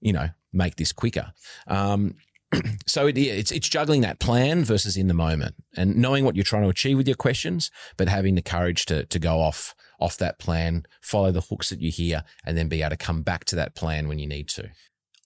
you 0.00 0.12
know, 0.12 0.28
make 0.52 0.76
this 0.76 0.92
quicker. 0.92 1.32
Um, 1.66 2.14
so 2.86 3.06
it, 3.06 3.16
it's 3.16 3.50
it's 3.50 3.68
juggling 3.68 4.02
that 4.02 4.18
plan 4.18 4.64
versus 4.64 4.96
in 4.96 5.08
the 5.08 5.14
moment 5.14 5.54
and 5.76 5.96
knowing 5.96 6.24
what 6.24 6.36
you're 6.36 6.44
trying 6.44 6.64
to 6.64 6.68
achieve 6.68 6.96
with 6.96 7.08
your 7.08 7.16
questions, 7.16 7.70
but 7.96 8.08
having 8.08 8.34
the 8.34 8.42
courage 8.42 8.86
to 8.86 9.04
to 9.06 9.18
go 9.18 9.40
off 9.40 9.74
off 9.98 10.16
that 10.18 10.38
plan, 10.38 10.84
follow 11.00 11.30
the 11.30 11.40
hooks 11.40 11.70
that 11.70 11.80
you 11.80 11.90
hear, 11.90 12.24
and 12.44 12.58
then 12.58 12.68
be 12.68 12.82
able 12.82 12.90
to 12.90 12.96
come 12.96 13.22
back 13.22 13.44
to 13.44 13.56
that 13.56 13.74
plan 13.74 14.08
when 14.08 14.18
you 14.18 14.26
need 14.26 14.48
to. 14.48 14.68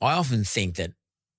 I 0.01 0.13
often 0.13 0.45
think 0.45 0.77
that 0.77 0.93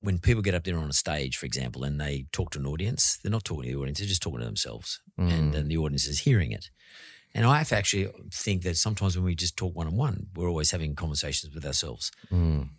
when 0.08 0.20
people 0.20 0.42
get 0.42 0.56
up 0.56 0.64
there 0.64 0.78
on 0.78 0.90
a 0.90 0.94
stage, 0.94 1.36
for 1.36 1.46
example, 1.46 1.84
and 1.84 2.00
they 2.00 2.28
talk 2.32 2.52
to 2.52 2.60
an 2.60 2.66
audience, 2.66 3.20
they're 3.22 3.30
not 3.30 3.44
talking 3.44 3.64
to 3.64 3.70
the 3.76 3.78
audience, 3.78 4.00
they're 4.00 4.08
just 4.08 4.22
talking 4.22 4.40
to 4.40 4.46
themselves. 4.46 5.02
Mm. 5.20 5.34
And 5.34 5.54
then 5.54 5.68
the 5.68 5.76
audience 5.76 6.08
is 6.08 6.20
hearing 6.20 6.54
it. 6.54 6.70
And 7.36 7.46
I 7.46 7.60
actually 7.60 8.10
think 8.34 8.64
that 8.64 8.78
sometimes 8.78 9.18
when 9.18 9.26
we 9.26 9.36
just 9.36 9.58
talk 9.58 9.76
one 9.76 9.86
on 9.86 9.98
one, 9.98 10.28
we're 10.34 10.48
always 10.48 10.72
having 10.72 10.96
conversations 10.96 11.54
with 11.54 11.66
ourselves. 11.66 12.14
Mm. 12.32 12.70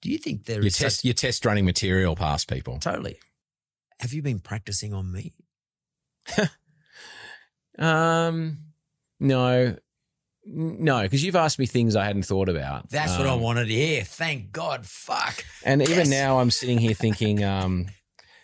Do 0.00 0.12
you 0.12 0.16
think 0.16 0.44
there 0.44 0.60
you 0.60 0.68
is 0.68 0.78
test 0.78 0.98
such- 0.98 1.04
you 1.04 1.12
test 1.12 1.44
running 1.44 1.64
material 1.64 2.14
past 2.14 2.48
people? 2.48 2.78
Totally. 2.78 3.18
Have 3.98 4.12
you 4.12 4.22
been 4.22 4.38
practicing 4.38 4.94
on 4.94 5.10
me? 5.10 5.34
um, 7.80 8.58
no, 9.18 9.76
no, 10.46 11.02
because 11.02 11.24
you've 11.24 11.36
asked 11.36 11.58
me 11.58 11.66
things 11.66 11.96
I 11.96 12.04
hadn't 12.04 12.22
thought 12.24 12.48
about. 12.48 12.88
That's 12.90 13.12
um, 13.12 13.18
what 13.18 13.28
I 13.28 13.34
wanted 13.34 13.66
to 13.66 13.74
hear. 13.74 14.04
Thank 14.04 14.52
God. 14.52 14.86
Fuck. 14.86 15.44
And 15.64 15.82
even 15.82 16.08
now, 16.08 16.38
I'm 16.38 16.50
sitting 16.50 16.78
here 16.78 16.94
thinking, 17.04 17.42
um, 17.42 17.86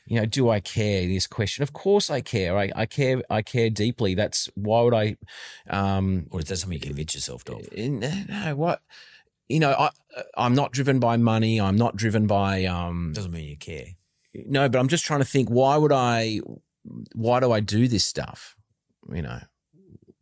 you 0.07 0.19
know, 0.19 0.27
do 0.27 0.51
I 0.51 0.59
care? 0.61 1.07
This 1.07 1.27
question, 1.27 1.63
of 1.63 1.73
course, 1.73 2.11
I 2.11 2.21
care. 2.21 2.59
I, 2.59 2.71
I 2.75 2.87
care. 2.87 3.23
I 3.31 3.43
care 3.43 3.71
deeply. 3.71 4.15
That's 4.15 4.49
why 4.55 4.83
would 4.83 4.95
I? 4.95 5.17
Um, 5.71 6.27
Or 6.31 6.41
is 6.41 6.47
that 6.47 6.57
something 6.57 6.79
you 6.79 6.81
convince 6.81 7.15
yourself 7.15 7.49
of? 7.49 7.67
no, 7.77 8.55
what? 8.57 8.83
You 9.49 9.61
know, 9.61 9.71
I, 9.73 9.91
I'm 10.37 10.55
not 10.55 10.73
driven 10.73 10.99
by 10.99 11.17
money. 11.19 11.61
I'm 11.61 11.77
not 11.77 11.97
driven 11.97 12.27
by. 12.27 12.65
Um, 12.65 13.13
Doesn't 13.15 13.33
mean 13.33 13.49
you 13.49 13.57
care. 13.57 13.87
no, 14.35 14.69
but 14.69 14.79
I'm 14.79 14.89
just 14.89 15.05
trying 15.05 15.21
to 15.21 15.27
think. 15.27 15.49
Why 15.51 15.77
would 15.77 15.93
I? 15.93 16.41
Why 17.15 17.39
do 17.39 17.53
I 17.53 17.61
do 17.61 17.87
this 17.87 18.05
stuff? 18.05 18.57
You 19.13 19.23
know, 19.23 19.41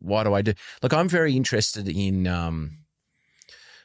why 0.01 0.23
do 0.23 0.33
I 0.33 0.41
do? 0.41 0.53
Look, 0.81 0.93
I'm 0.93 1.07
very 1.07 1.35
interested 1.35 1.87
in. 1.87 2.27
Um, 2.27 2.71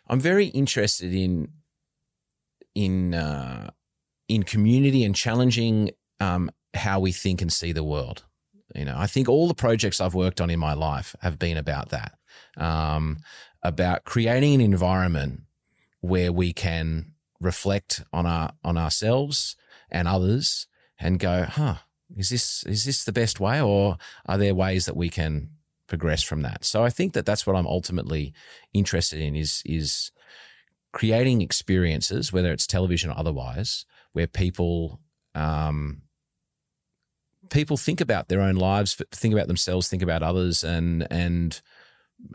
I'm 0.08 0.20
very 0.20 0.46
interested 0.46 1.12
in 1.12 1.48
in 2.74 3.14
uh, 3.14 3.70
in 4.28 4.42
community 4.42 5.04
and 5.04 5.14
challenging 5.14 5.90
um, 6.20 6.50
how 6.74 7.00
we 7.00 7.12
think 7.12 7.42
and 7.42 7.52
see 7.52 7.72
the 7.72 7.84
world. 7.84 8.24
You 8.74 8.84
know, 8.84 8.96
I 8.96 9.06
think 9.06 9.28
all 9.28 9.48
the 9.48 9.54
projects 9.54 10.00
I've 10.00 10.14
worked 10.14 10.40
on 10.40 10.50
in 10.50 10.58
my 10.58 10.74
life 10.74 11.14
have 11.20 11.38
been 11.38 11.56
about 11.56 11.90
that, 11.90 12.14
um, 12.56 13.18
about 13.62 14.04
creating 14.04 14.56
an 14.56 14.60
environment 14.60 15.42
where 16.00 16.32
we 16.32 16.52
can 16.52 17.12
reflect 17.40 18.02
on 18.12 18.26
our 18.26 18.52
on 18.64 18.76
ourselves 18.76 19.56
and 19.90 20.08
others 20.08 20.66
and 20.98 21.18
go, 21.18 21.44
huh, 21.44 21.76
is 22.16 22.28
this 22.30 22.64
is 22.64 22.84
this 22.84 23.04
the 23.04 23.12
best 23.12 23.40
way, 23.40 23.60
or 23.60 23.98
are 24.26 24.38
there 24.38 24.54
ways 24.54 24.86
that 24.86 24.96
we 24.96 25.08
can 25.08 25.50
progress 25.86 26.22
from 26.22 26.42
that? 26.42 26.64
So 26.64 26.84
I 26.84 26.90
think 26.90 27.12
that 27.14 27.26
that's 27.26 27.46
what 27.46 27.56
I'm 27.56 27.66
ultimately 27.66 28.32
interested 28.72 29.20
in 29.20 29.36
is 29.36 29.62
is 29.64 30.10
creating 30.92 31.42
experiences, 31.42 32.32
whether 32.32 32.52
it's 32.52 32.66
television 32.66 33.10
or 33.10 33.18
otherwise, 33.18 33.84
where 34.12 34.26
people 34.26 35.00
um, 35.34 36.02
people 37.50 37.76
think 37.76 38.00
about 38.00 38.28
their 38.28 38.40
own 38.40 38.56
lives, 38.56 39.00
think 39.12 39.34
about 39.34 39.46
themselves, 39.46 39.88
think 39.88 40.02
about 40.02 40.22
others, 40.22 40.64
and 40.64 41.06
and 41.10 41.60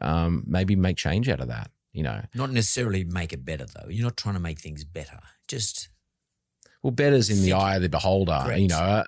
um, 0.01 0.43
maybe 0.45 0.75
make 0.75 0.97
change 0.97 1.27
out 1.29 1.39
of 1.39 1.47
that. 1.47 1.71
You 1.93 2.03
know, 2.03 2.21
Not 2.33 2.51
necessarily 2.51 3.03
make 3.03 3.33
it 3.33 3.43
better, 3.43 3.65
though. 3.65 3.89
You're 3.89 4.05
not 4.05 4.15
trying 4.15 4.35
to 4.35 4.39
make 4.39 4.59
things 4.59 4.85
better. 4.85 5.19
Just 5.47 5.89
Well, 6.83 6.91
better's 6.91 7.29
in 7.29 7.43
the 7.43 7.53
eye 7.53 7.75
of 7.75 7.81
the 7.83 7.89
beholder. 7.89 8.39
Correct. 8.43 8.59
You 8.59 8.67
know, 8.69 8.75
uh, 8.75 9.03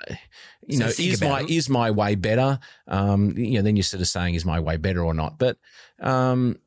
you 0.68 0.78
So 0.78 0.84
know, 0.86 0.91
is 0.98 1.22
my 1.22 1.41
it. 1.41 1.50
is 1.50 1.70
my 1.70 1.91
way 1.91 2.16
better? 2.16 2.60
Um, 2.88 3.36
you 3.38 3.54
know, 3.54 3.62
then 3.64 3.76
you're 3.76 3.84
sort 3.84 4.02
of 4.02 4.08
saying, 4.08 4.36
is 4.36 4.45
my 4.45 4.60
way 4.60 4.78
better 4.78 5.04
or 5.04 5.14
not? 5.14 5.40
But 5.40 5.58
um, 6.00 6.58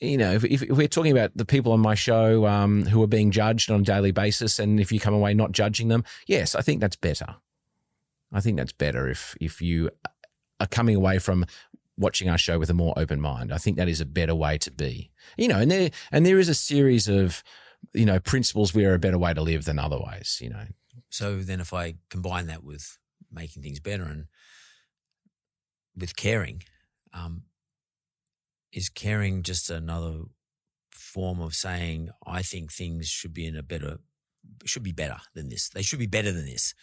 you 0.00 0.16
know, 0.16 0.32
if, 0.32 0.44
if 0.44 0.62
we're 0.70 0.88
talking 0.88 1.12
about 1.12 1.36
the 1.36 1.44
people 1.44 1.72
on 1.72 1.80
my 1.80 1.94
show 1.94 2.46
um, 2.46 2.84
who 2.86 3.02
are 3.02 3.06
being 3.08 3.30
judged 3.30 3.70
on 3.70 3.80
a 3.80 3.84
daily 3.84 4.10
basis, 4.12 4.58
and 4.58 4.80
if 4.80 4.90
you 4.92 4.98
come 5.00 5.14
away 5.14 5.34
not 5.34 5.52
judging 5.52 5.88
them, 5.88 6.04
yes, 6.26 6.54
I 6.54 6.60
think 6.60 6.80
that's 6.80 6.96
better. 6.96 7.36
I 8.32 8.40
think 8.40 8.56
that's 8.56 8.72
better 8.72 9.08
if 9.08 9.36
if 9.40 9.60
you 9.60 9.90
are 10.60 10.66
coming 10.66 10.96
away 10.96 11.18
from 11.18 11.44
watching 11.98 12.28
our 12.28 12.38
show 12.38 12.58
with 12.58 12.70
a 12.70 12.74
more 12.74 12.94
open 12.96 13.20
mind. 13.20 13.52
I 13.52 13.58
think 13.58 13.76
that 13.76 13.88
is 13.88 14.00
a 14.00 14.06
better 14.06 14.34
way 14.34 14.56
to 14.58 14.70
be. 14.70 15.10
You 15.36 15.48
know, 15.48 15.58
and 15.58 15.70
there 15.70 15.90
and 16.10 16.24
there 16.24 16.38
is 16.38 16.48
a 16.48 16.54
series 16.54 17.08
of 17.08 17.42
you 17.92 18.04
know 18.06 18.18
principles 18.20 18.74
where 18.74 18.90
are 18.92 18.94
a 18.94 18.98
better 18.98 19.18
way 19.18 19.34
to 19.34 19.40
live 19.42 19.64
than 19.64 19.78
other 19.78 19.98
ways. 19.98 20.38
You 20.40 20.50
know, 20.50 20.64
So 21.10 21.40
then, 21.40 21.60
if 21.60 21.72
I 21.72 21.94
combine 22.10 22.46
that 22.46 22.62
with 22.64 22.98
making 23.30 23.62
things 23.62 23.80
better 23.80 24.04
and 24.04 24.26
with 25.96 26.16
caring, 26.16 26.62
um, 27.12 27.42
is 28.72 28.88
caring 28.88 29.42
just 29.42 29.70
another 29.70 30.22
form 30.90 31.40
of 31.40 31.54
saying 31.54 32.08
I 32.26 32.42
think 32.42 32.72
things 32.72 33.08
should 33.08 33.34
be 33.34 33.46
in 33.46 33.56
a 33.56 33.62
better, 33.62 33.98
should 34.64 34.82
be 34.82 34.92
better 34.92 35.18
than 35.34 35.48
this. 35.50 35.68
They 35.68 35.82
should 35.82 35.98
be 35.98 36.06
better 36.06 36.32
than 36.32 36.46
this, 36.46 36.74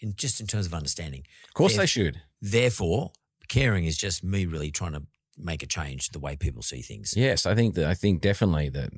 in 0.00 0.14
just 0.16 0.40
in 0.40 0.46
terms 0.46 0.66
of 0.66 0.74
understanding. 0.74 1.24
of 1.48 1.54
course 1.54 1.72
If- 1.72 1.78
they 1.78 1.86
should. 1.86 2.22
Therefore, 2.42 3.12
caring 3.48 3.84
is 3.84 3.96
just 3.98 4.24
me 4.24 4.46
really 4.46 4.70
trying 4.70 4.92
to 4.92 5.02
make 5.36 5.62
a 5.62 5.66
change 5.66 6.08
the 6.10 6.18
way 6.18 6.36
people 6.36 6.62
see 6.62 6.82
things. 6.82 7.14
Yes, 7.16 7.46
I 7.46 7.54
think 7.54 7.74
that 7.74 7.84
I 7.86 7.94
think 7.94 8.20
definitely 8.22 8.68
that 8.70 8.90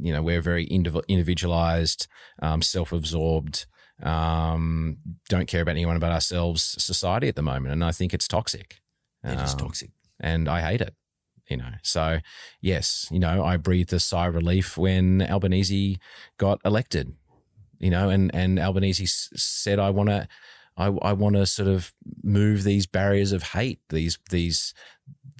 you 0.00 0.12
know 0.12 0.22
we're 0.22 0.40
very 0.42 0.64
individualized, 1.08 2.06
um, 2.42 2.62
self-absorbed, 2.62 3.66
um, 4.02 4.98
don't 5.28 5.46
care 5.48 5.62
about 5.62 5.72
anyone 5.76 5.98
but 5.98 6.12
ourselves 6.12 6.62
society 6.82 7.28
at 7.28 7.36
the 7.36 7.42
moment, 7.42 7.72
and 7.72 7.84
I 7.84 7.92
think 7.92 8.14
it's 8.14 8.28
toxic. 8.28 8.80
It 9.24 9.38
is 9.40 9.52
Um, 9.52 9.58
toxic. 9.58 9.90
and 10.18 10.48
I 10.48 10.60
hate 10.62 10.80
it. 10.80 10.94
You 11.48 11.56
know, 11.56 11.72
so 11.82 12.20
yes, 12.60 13.08
you 13.10 13.18
know, 13.18 13.44
I 13.44 13.56
breathed 13.56 13.92
a 13.92 13.98
sigh 14.00 14.28
of 14.28 14.34
relief 14.34 14.78
when 14.78 15.20
Albanese 15.22 15.98
got 16.38 16.60
elected. 16.64 17.14
You 17.80 17.90
know, 17.90 18.08
and 18.08 18.30
and 18.34 18.58
Albanese 18.58 19.04
s- 19.04 19.30
said, 19.34 19.78
"I 19.78 19.90
want 19.90 20.10
to, 20.10 20.28
I, 20.76 20.86
I 20.86 21.12
want 21.12 21.34
to 21.36 21.46
sort 21.46 21.68
of 21.68 21.92
move 22.22 22.62
these 22.62 22.86
barriers 22.86 23.32
of 23.32 23.42
hate, 23.42 23.80
these 23.88 24.18
these 24.30 24.74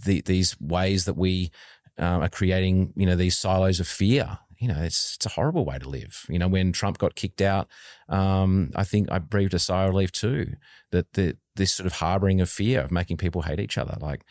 the, 0.05 0.21
these 0.23 0.59
ways 0.61 1.05
that 1.05 1.17
we 1.17 1.51
um, 1.99 2.23
are 2.23 2.29
creating, 2.31 2.93
you 2.97 3.05
know, 3.07 3.15
these 3.17 3.39
silos 3.39 3.79
of 3.81 3.87
fear. 3.87 4.39
You 4.61 4.69
know, 4.69 4.83
it's 4.83 5.17
it's 5.17 5.27
a 5.27 5.31
horrible 5.31 5.65
way 5.65 5.79
to 5.79 5.89
live. 5.89 6.27
You 6.29 6.39
know, 6.39 6.49
when 6.49 6.73
Trump 6.73 6.99
got 6.99 7.15
kicked 7.15 7.41
out, 7.41 7.69
um, 8.09 8.71
I 8.77 8.85
think 8.85 9.11
I 9.11 9.19
breathed 9.19 9.55
a 9.55 9.59
sigh 9.59 9.85
of 9.85 9.91
relief 9.91 10.13
too. 10.13 10.55
That 10.91 11.13
the 11.15 11.37
this 11.57 11.73
sort 11.73 11.87
of 11.87 11.95
harboring 11.95 12.41
of 12.41 12.51
fear 12.51 12.81
of 12.81 12.91
making 12.91 13.17
people 13.17 13.43
hate 13.43 13.59
each 13.59 13.79
other, 13.79 13.97
like 14.01 14.25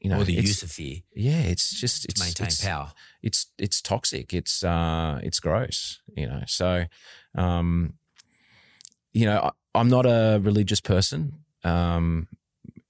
you 0.00 0.10
know, 0.10 0.20
or 0.20 0.24
the 0.24 0.32
use 0.32 0.62
of 0.62 0.70
fear 0.70 0.98
yeah, 1.14 1.40
it's 1.40 1.78
just 1.78 2.02
to 2.02 2.08
it's 2.08 2.20
maintain 2.20 2.46
it's, 2.46 2.64
power. 2.64 2.92
It's 3.22 3.46
it's 3.58 3.80
toxic. 3.80 4.32
It's 4.32 4.62
uh 4.62 5.20
it's 5.22 5.40
gross. 5.40 6.00
You 6.16 6.26
know, 6.26 6.42
so 6.46 6.86
um, 7.36 7.94
you 9.12 9.26
know, 9.26 9.38
I, 9.38 9.50
I'm 9.78 9.88
not 9.88 10.06
a 10.06 10.38
religious 10.42 10.80
person. 10.80 11.44
Um, 11.64 12.28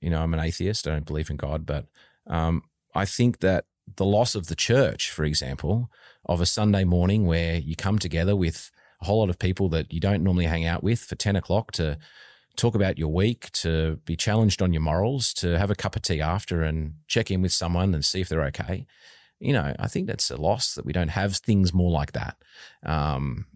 you 0.00 0.10
know, 0.10 0.22
I'm 0.22 0.34
an 0.34 0.40
atheist. 0.40 0.86
I 0.86 0.92
don't 0.92 1.06
believe 1.06 1.30
in 1.30 1.36
God, 1.36 1.66
but 1.66 1.86
um, 2.26 2.62
I 2.94 3.04
think 3.04 3.40
that 3.40 3.64
the 3.96 4.04
loss 4.04 4.34
of 4.34 4.48
the 4.48 4.54
church, 4.54 5.10
for 5.10 5.24
example, 5.24 5.90
of 6.26 6.40
a 6.40 6.46
Sunday 6.46 6.84
morning 6.84 7.26
where 7.26 7.56
you 7.56 7.76
come 7.76 7.98
together 7.98 8.36
with 8.36 8.70
a 9.00 9.06
whole 9.06 9.20
lot 9.20 9.30
of 9.30 9.38
people 9.38 9.68
that 9.70 9.92
you 9.92 10.00
don't 10.00 10.22
normally 10.22 10.46
hang 10.46 10.64
out 10.64 10.82
with 10.82 11.00
for 11.00 11.14
10 11.14 11.36
o'clock 11.36 11.72
to 11.72 11.98
talk 12.56 12.74
about 12.74 12.98
your 12.98 13.12
week, 13.12 13.50
to 13.52 13.96
be 14.04 14.16
challenged 14.16 14.62
on 14.62 14.72
your 14.72 14.82
morals, 14.82 15.32
to 15.34 15.58
have 15.58 15.70
a 15.70 15.74
cup 15.74 15.94
of 15.94 16.02
tea 16.02 16.20
after 16.20 16.62
and 16.62 16.94
check 17.06 17.30
in 17.30 17.42
with 17.42 17.52
someone 17.52 17.94
and 17.94 18.04
see 18.04 18.20
if 18.20 18.28
they're 18.28 18.44
okay. 18.44 18.86
You 19.38 19.52
know, 19.52 19.74
I 19.78 19.88
think 19.88 20.06
that's 20.06 20.30
a 20.30 20.36
loss 20.36 20.74
that 20.74 20.86
we 20.86 20.92
don't 20.92 21.08
have 21.08 21.36
things 21.36 21.74
more 21.74 21.90
like 21.90 22.12
that 22.12 22.36
um, 22.82 23.46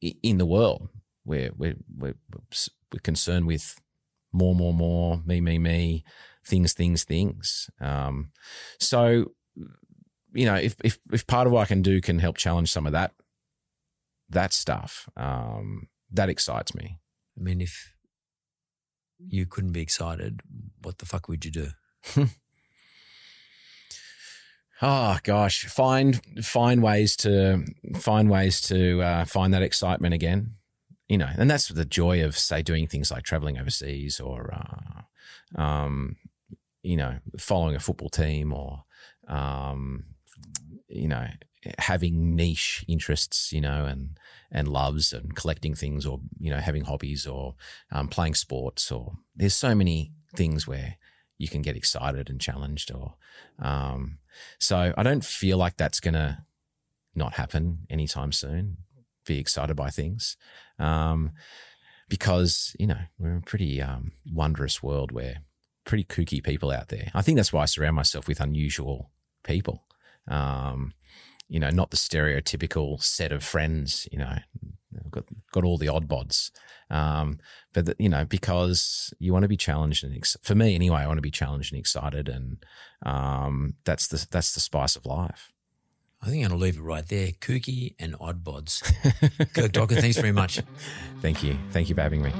in 0.00 0.38
the 0.38 0.46
world 0.46 0.90
where 1.24 1.50
we're, 1.56 1.76
we're, 1.96 2.16
we're 2.92 3.00
concerned 3.02 3.46
with 3.46 3.80
more, 4.32 4.54
more, 4.54 4.74
more, 4.74 5.22
me, 5.24 5.40
me, 5.40 5.58
me, 5.58 6.04
things, 6.44 6.74
things, 6.74 7.04
things. 7.04 7.70
Um, 7.80 8.32
so, 8.78 9.32
you 10.34 10.46
know, 10.46 10.56
if, 10.56 10.76
if, 10.84 10.98
if 11.12 11.26
part 11.26 11.46
of 11.46 11.52
what 11.52 11.62
I 11.62 11.66
can 11.66 11.82
do 11.82 12.00
can 12.00 12.18
help 12.18 12.36
challenge 12.36 12.70
some 12.70 12.86
of 12.86 12.92
that, 12.92 13.12
that 14.28 14.52
stuff, 14.52 15.08
um, 15.16 15.88
that 16.10 16.28
excites 16.28 16.74
me. 16.74 16.98
I 17.38 17.42
mean, 17.42 17.60
if 17.60 17.94
you 19.18 19.46
couldn't 19.46 19.72
be 19.72 19.80
excited, 19.80 20.40
what 20.82 20.98
the 20.98 21.06
fuck 21.06 21.28
would 21.28 21.44
you 21.44 21.50
do? 21.50 21.68
Oh 24.82 25.18
gosh, 25.22 25.64
find 25.66 26.20
find 26.44 26.82
ways 26.82 27.16
to 27.18 27.64
find 27.96 28.28
ways 28.28 28.60
to 28.62 29.02
uh, 29.02 29.24
find 29.24 29.54
that 29.54 29.62
excitement 29.62 30.14
again. 30.14 30.54
You 31.08 31.18
know, 31.18 31.28
and 31.36 31.50
that's 31.50 31.68
the 31.68 31.84
joy 31.84 32.24
of 32.24 32.36
say 32.36 32.62
doing 32.62 32.86
things 32.86 33.10
like 33.10 33.24
traveling 33.24 33.58
overseas 33.58 34.20
or, 34.20 34.52
uh, 34.54 35.60
um, 35.60 36.16
you 36.82 36.96
know, 36.96 37.18
following 37.38 37.76
a 37.76 37.80
football 37.80 38.08
team 38.08 38.54
or, 38.54 38.84
um, 39.28 40.04
you 40.94 41.08
know, 41.08 41.26
having 41.78 42.36
niche 42.36 42.84
interests, 42.88 43.52
you 43.52 43.60
know, 43.60 43.84
and 43.84 44.18
and 44.50 44.68
loves 44.68 45.12
and 45.12 45.34
collecting 45.34 45.74
things 45.74 46.06
or 46.06 46.20
you 46.38 46.50
know 46.50 46.58
having 46.58 46.84
hobbies 46.84 47.26
or 47.26 47.54
um, 47.90 48.08
playing 48.08 48.34
sports 48.34 48.92
or 48.92 49.14
there's 49.34 49.56
so 49.56 49.74
many 49.74 50.12
things 50.36 50.66
where 50.66 50.96
you 51.38 51.48
can 51.48 51.60
get 51.60 51.76
excited 51.76 52.30
and 52.30 52.40
challenged 52.40 52.92
or 52.94 53.14
um, 53.58 54.18
so 54.58 54.92
I 54.96 55.02
don't 55.02 55.24
feel 55.24 55.58
like 55.58 55.76
that's 55.76 56.00
to 56.14 56.44
not 57.14 57.34
happen 57.34 57.86
anytime 57.90 58.32
soon. 58.32 58.78
Be 59.26 59.38
excited 59.38 59.74
by 59.74 59.90
things. 59.90 60.36
Um, 60.78 61.32
because, 62.08 62.76
you 62.78 62.86
know, 62.86 62.98
we're 63.18 63.36
a 63.36 63.42
pretty 63.42 63.80
um, 63.80 64.12
wondrous 64.30 64.82
world 64.82 65.12
where 65.12 65.38
pretty 65.84 66.04
kooky 66.04 66.42
people 66.42 66.70
out 66.70 66.88
there. 66.88 67.10
I 67.14 67.22
think 67.22 67.36
that's 67.36 67.52
why 67.52 67.62
I 67.62 67.66
surround 67.66 67.96
myself 67.96 68.28
with 68.28 68.40
unusual 68.40 69.10
people. 69.42 69.84
Um, 70.28 70.94
you 71.48 71.60
know, 71.60 71.70
not 71.70 71.90
the 71.90 71.96
stereotypical 71.96 73.02
set 73.02 73.30
of 73.30 73.44
friends, 73.44 74.08
you 74.10 74.18
know, 74.18 74.38
got, 75.10 75.24
got 75.52 75.64
all 75.64 75.78
the 75.78 75.88
odd 75.88 76.08
bods. 76.08 76.50
Um, 76.90 77.38
but, 77.72 77.86
the, 77.86 77.96
you 77.98 78.08
know, 78.08 78.24
because 78.24 79.12
you 79.18 79.32
want 79.32 79.42
to 79.42 79.48
be 79.48 79.56
challenged 79.56 80.04
and, 80.04 80.16
ex- 80.16 80.36
for 80.42 80.54
me 80.54 80.74
anyway, 80.74 80.98
I 80.98 81.06
want 81.06 81.18
to 81.18 81.22
be 81.22 81.30
challenged 81.30 81.72
and 81.72 81.78
excited. 81.78 82.28
And 82.28 82.64
um, 83.04 83.74
that's 83.84 84.08
the, 84.08 84.26
that's 84.30 84.54
the 84.54 84.60
spice 84.60 84.96
of 84.96 85.06
life. 85.06 85.52
I 86.22 86.26
think 86.26 86.42
I'm 86.42 86.50
going 86.50 86.60
to 86.60 86.64
leave 86.64 86.76
it 86.78 86.82
right 86.82 87.06
there. 87.06 87.28
Kooky 87.28 87.94
and 87.98 88.16
odd 88.18 88.42
bods. 88.42 88.82
Kirk 89.54 89.72
Docker, 89.72 89.96
thanks 89.96 90.16
very 90.16 90.32
much. 90.32 90.60
Thank 91.20 91.42
you. 91.42 91.58
Thank 91.70 91.90
you 91.90 91.94
for 91.94 92.00
having 92.00 92.22
me. 92.22 92.32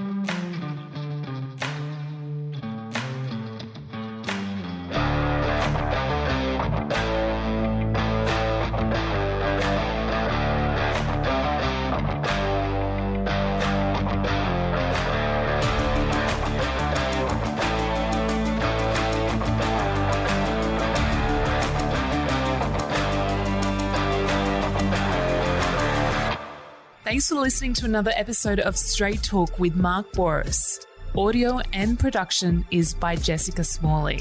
Listening 27.54 27.74
to 27.74 27.84
another 27.84 28.10
episode 28.16 28.58
of 28.58 28.76
Straight 28.76 29.22
Talk 29.22 29.60
with 29.60 29.76
Mark 29.76 30.10
Bouris. 30.10 30.84
Audio 31.16 31.60
and 31.72 31.96
production 31.96 32.66
is 32.72 32.94
by 32.94 33.14
Jessica 33.14 33.62
Smalley. 33.62 34.20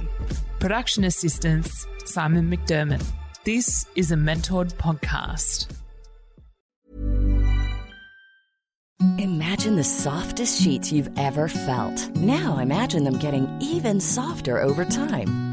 Production 0.60 1.04
assistance, 1.06 1.88
Simon 2.06 2.48
McDermott. 2.48 3.04
This 3.44 3.88
is 3.96 4.12
a 4.12 4.16
mentored 4.16 4.76
podcast. 4.76 5.66
Imagine 9.18 9.78
the 9.78 9.84
softest 9.84 10.62
sheets 10.62 10.92
you've 10.92 11.10
ever 11.18 11.48
felt. 11.48 12.16
Now 12.16 12.60
imagine 12.60 13.04
them 13.04 13.18
getting 13.18 13.50
even 13.60 14.00
softer 14.00 14.62
over 14.62 14.86
time. 14.86 15.53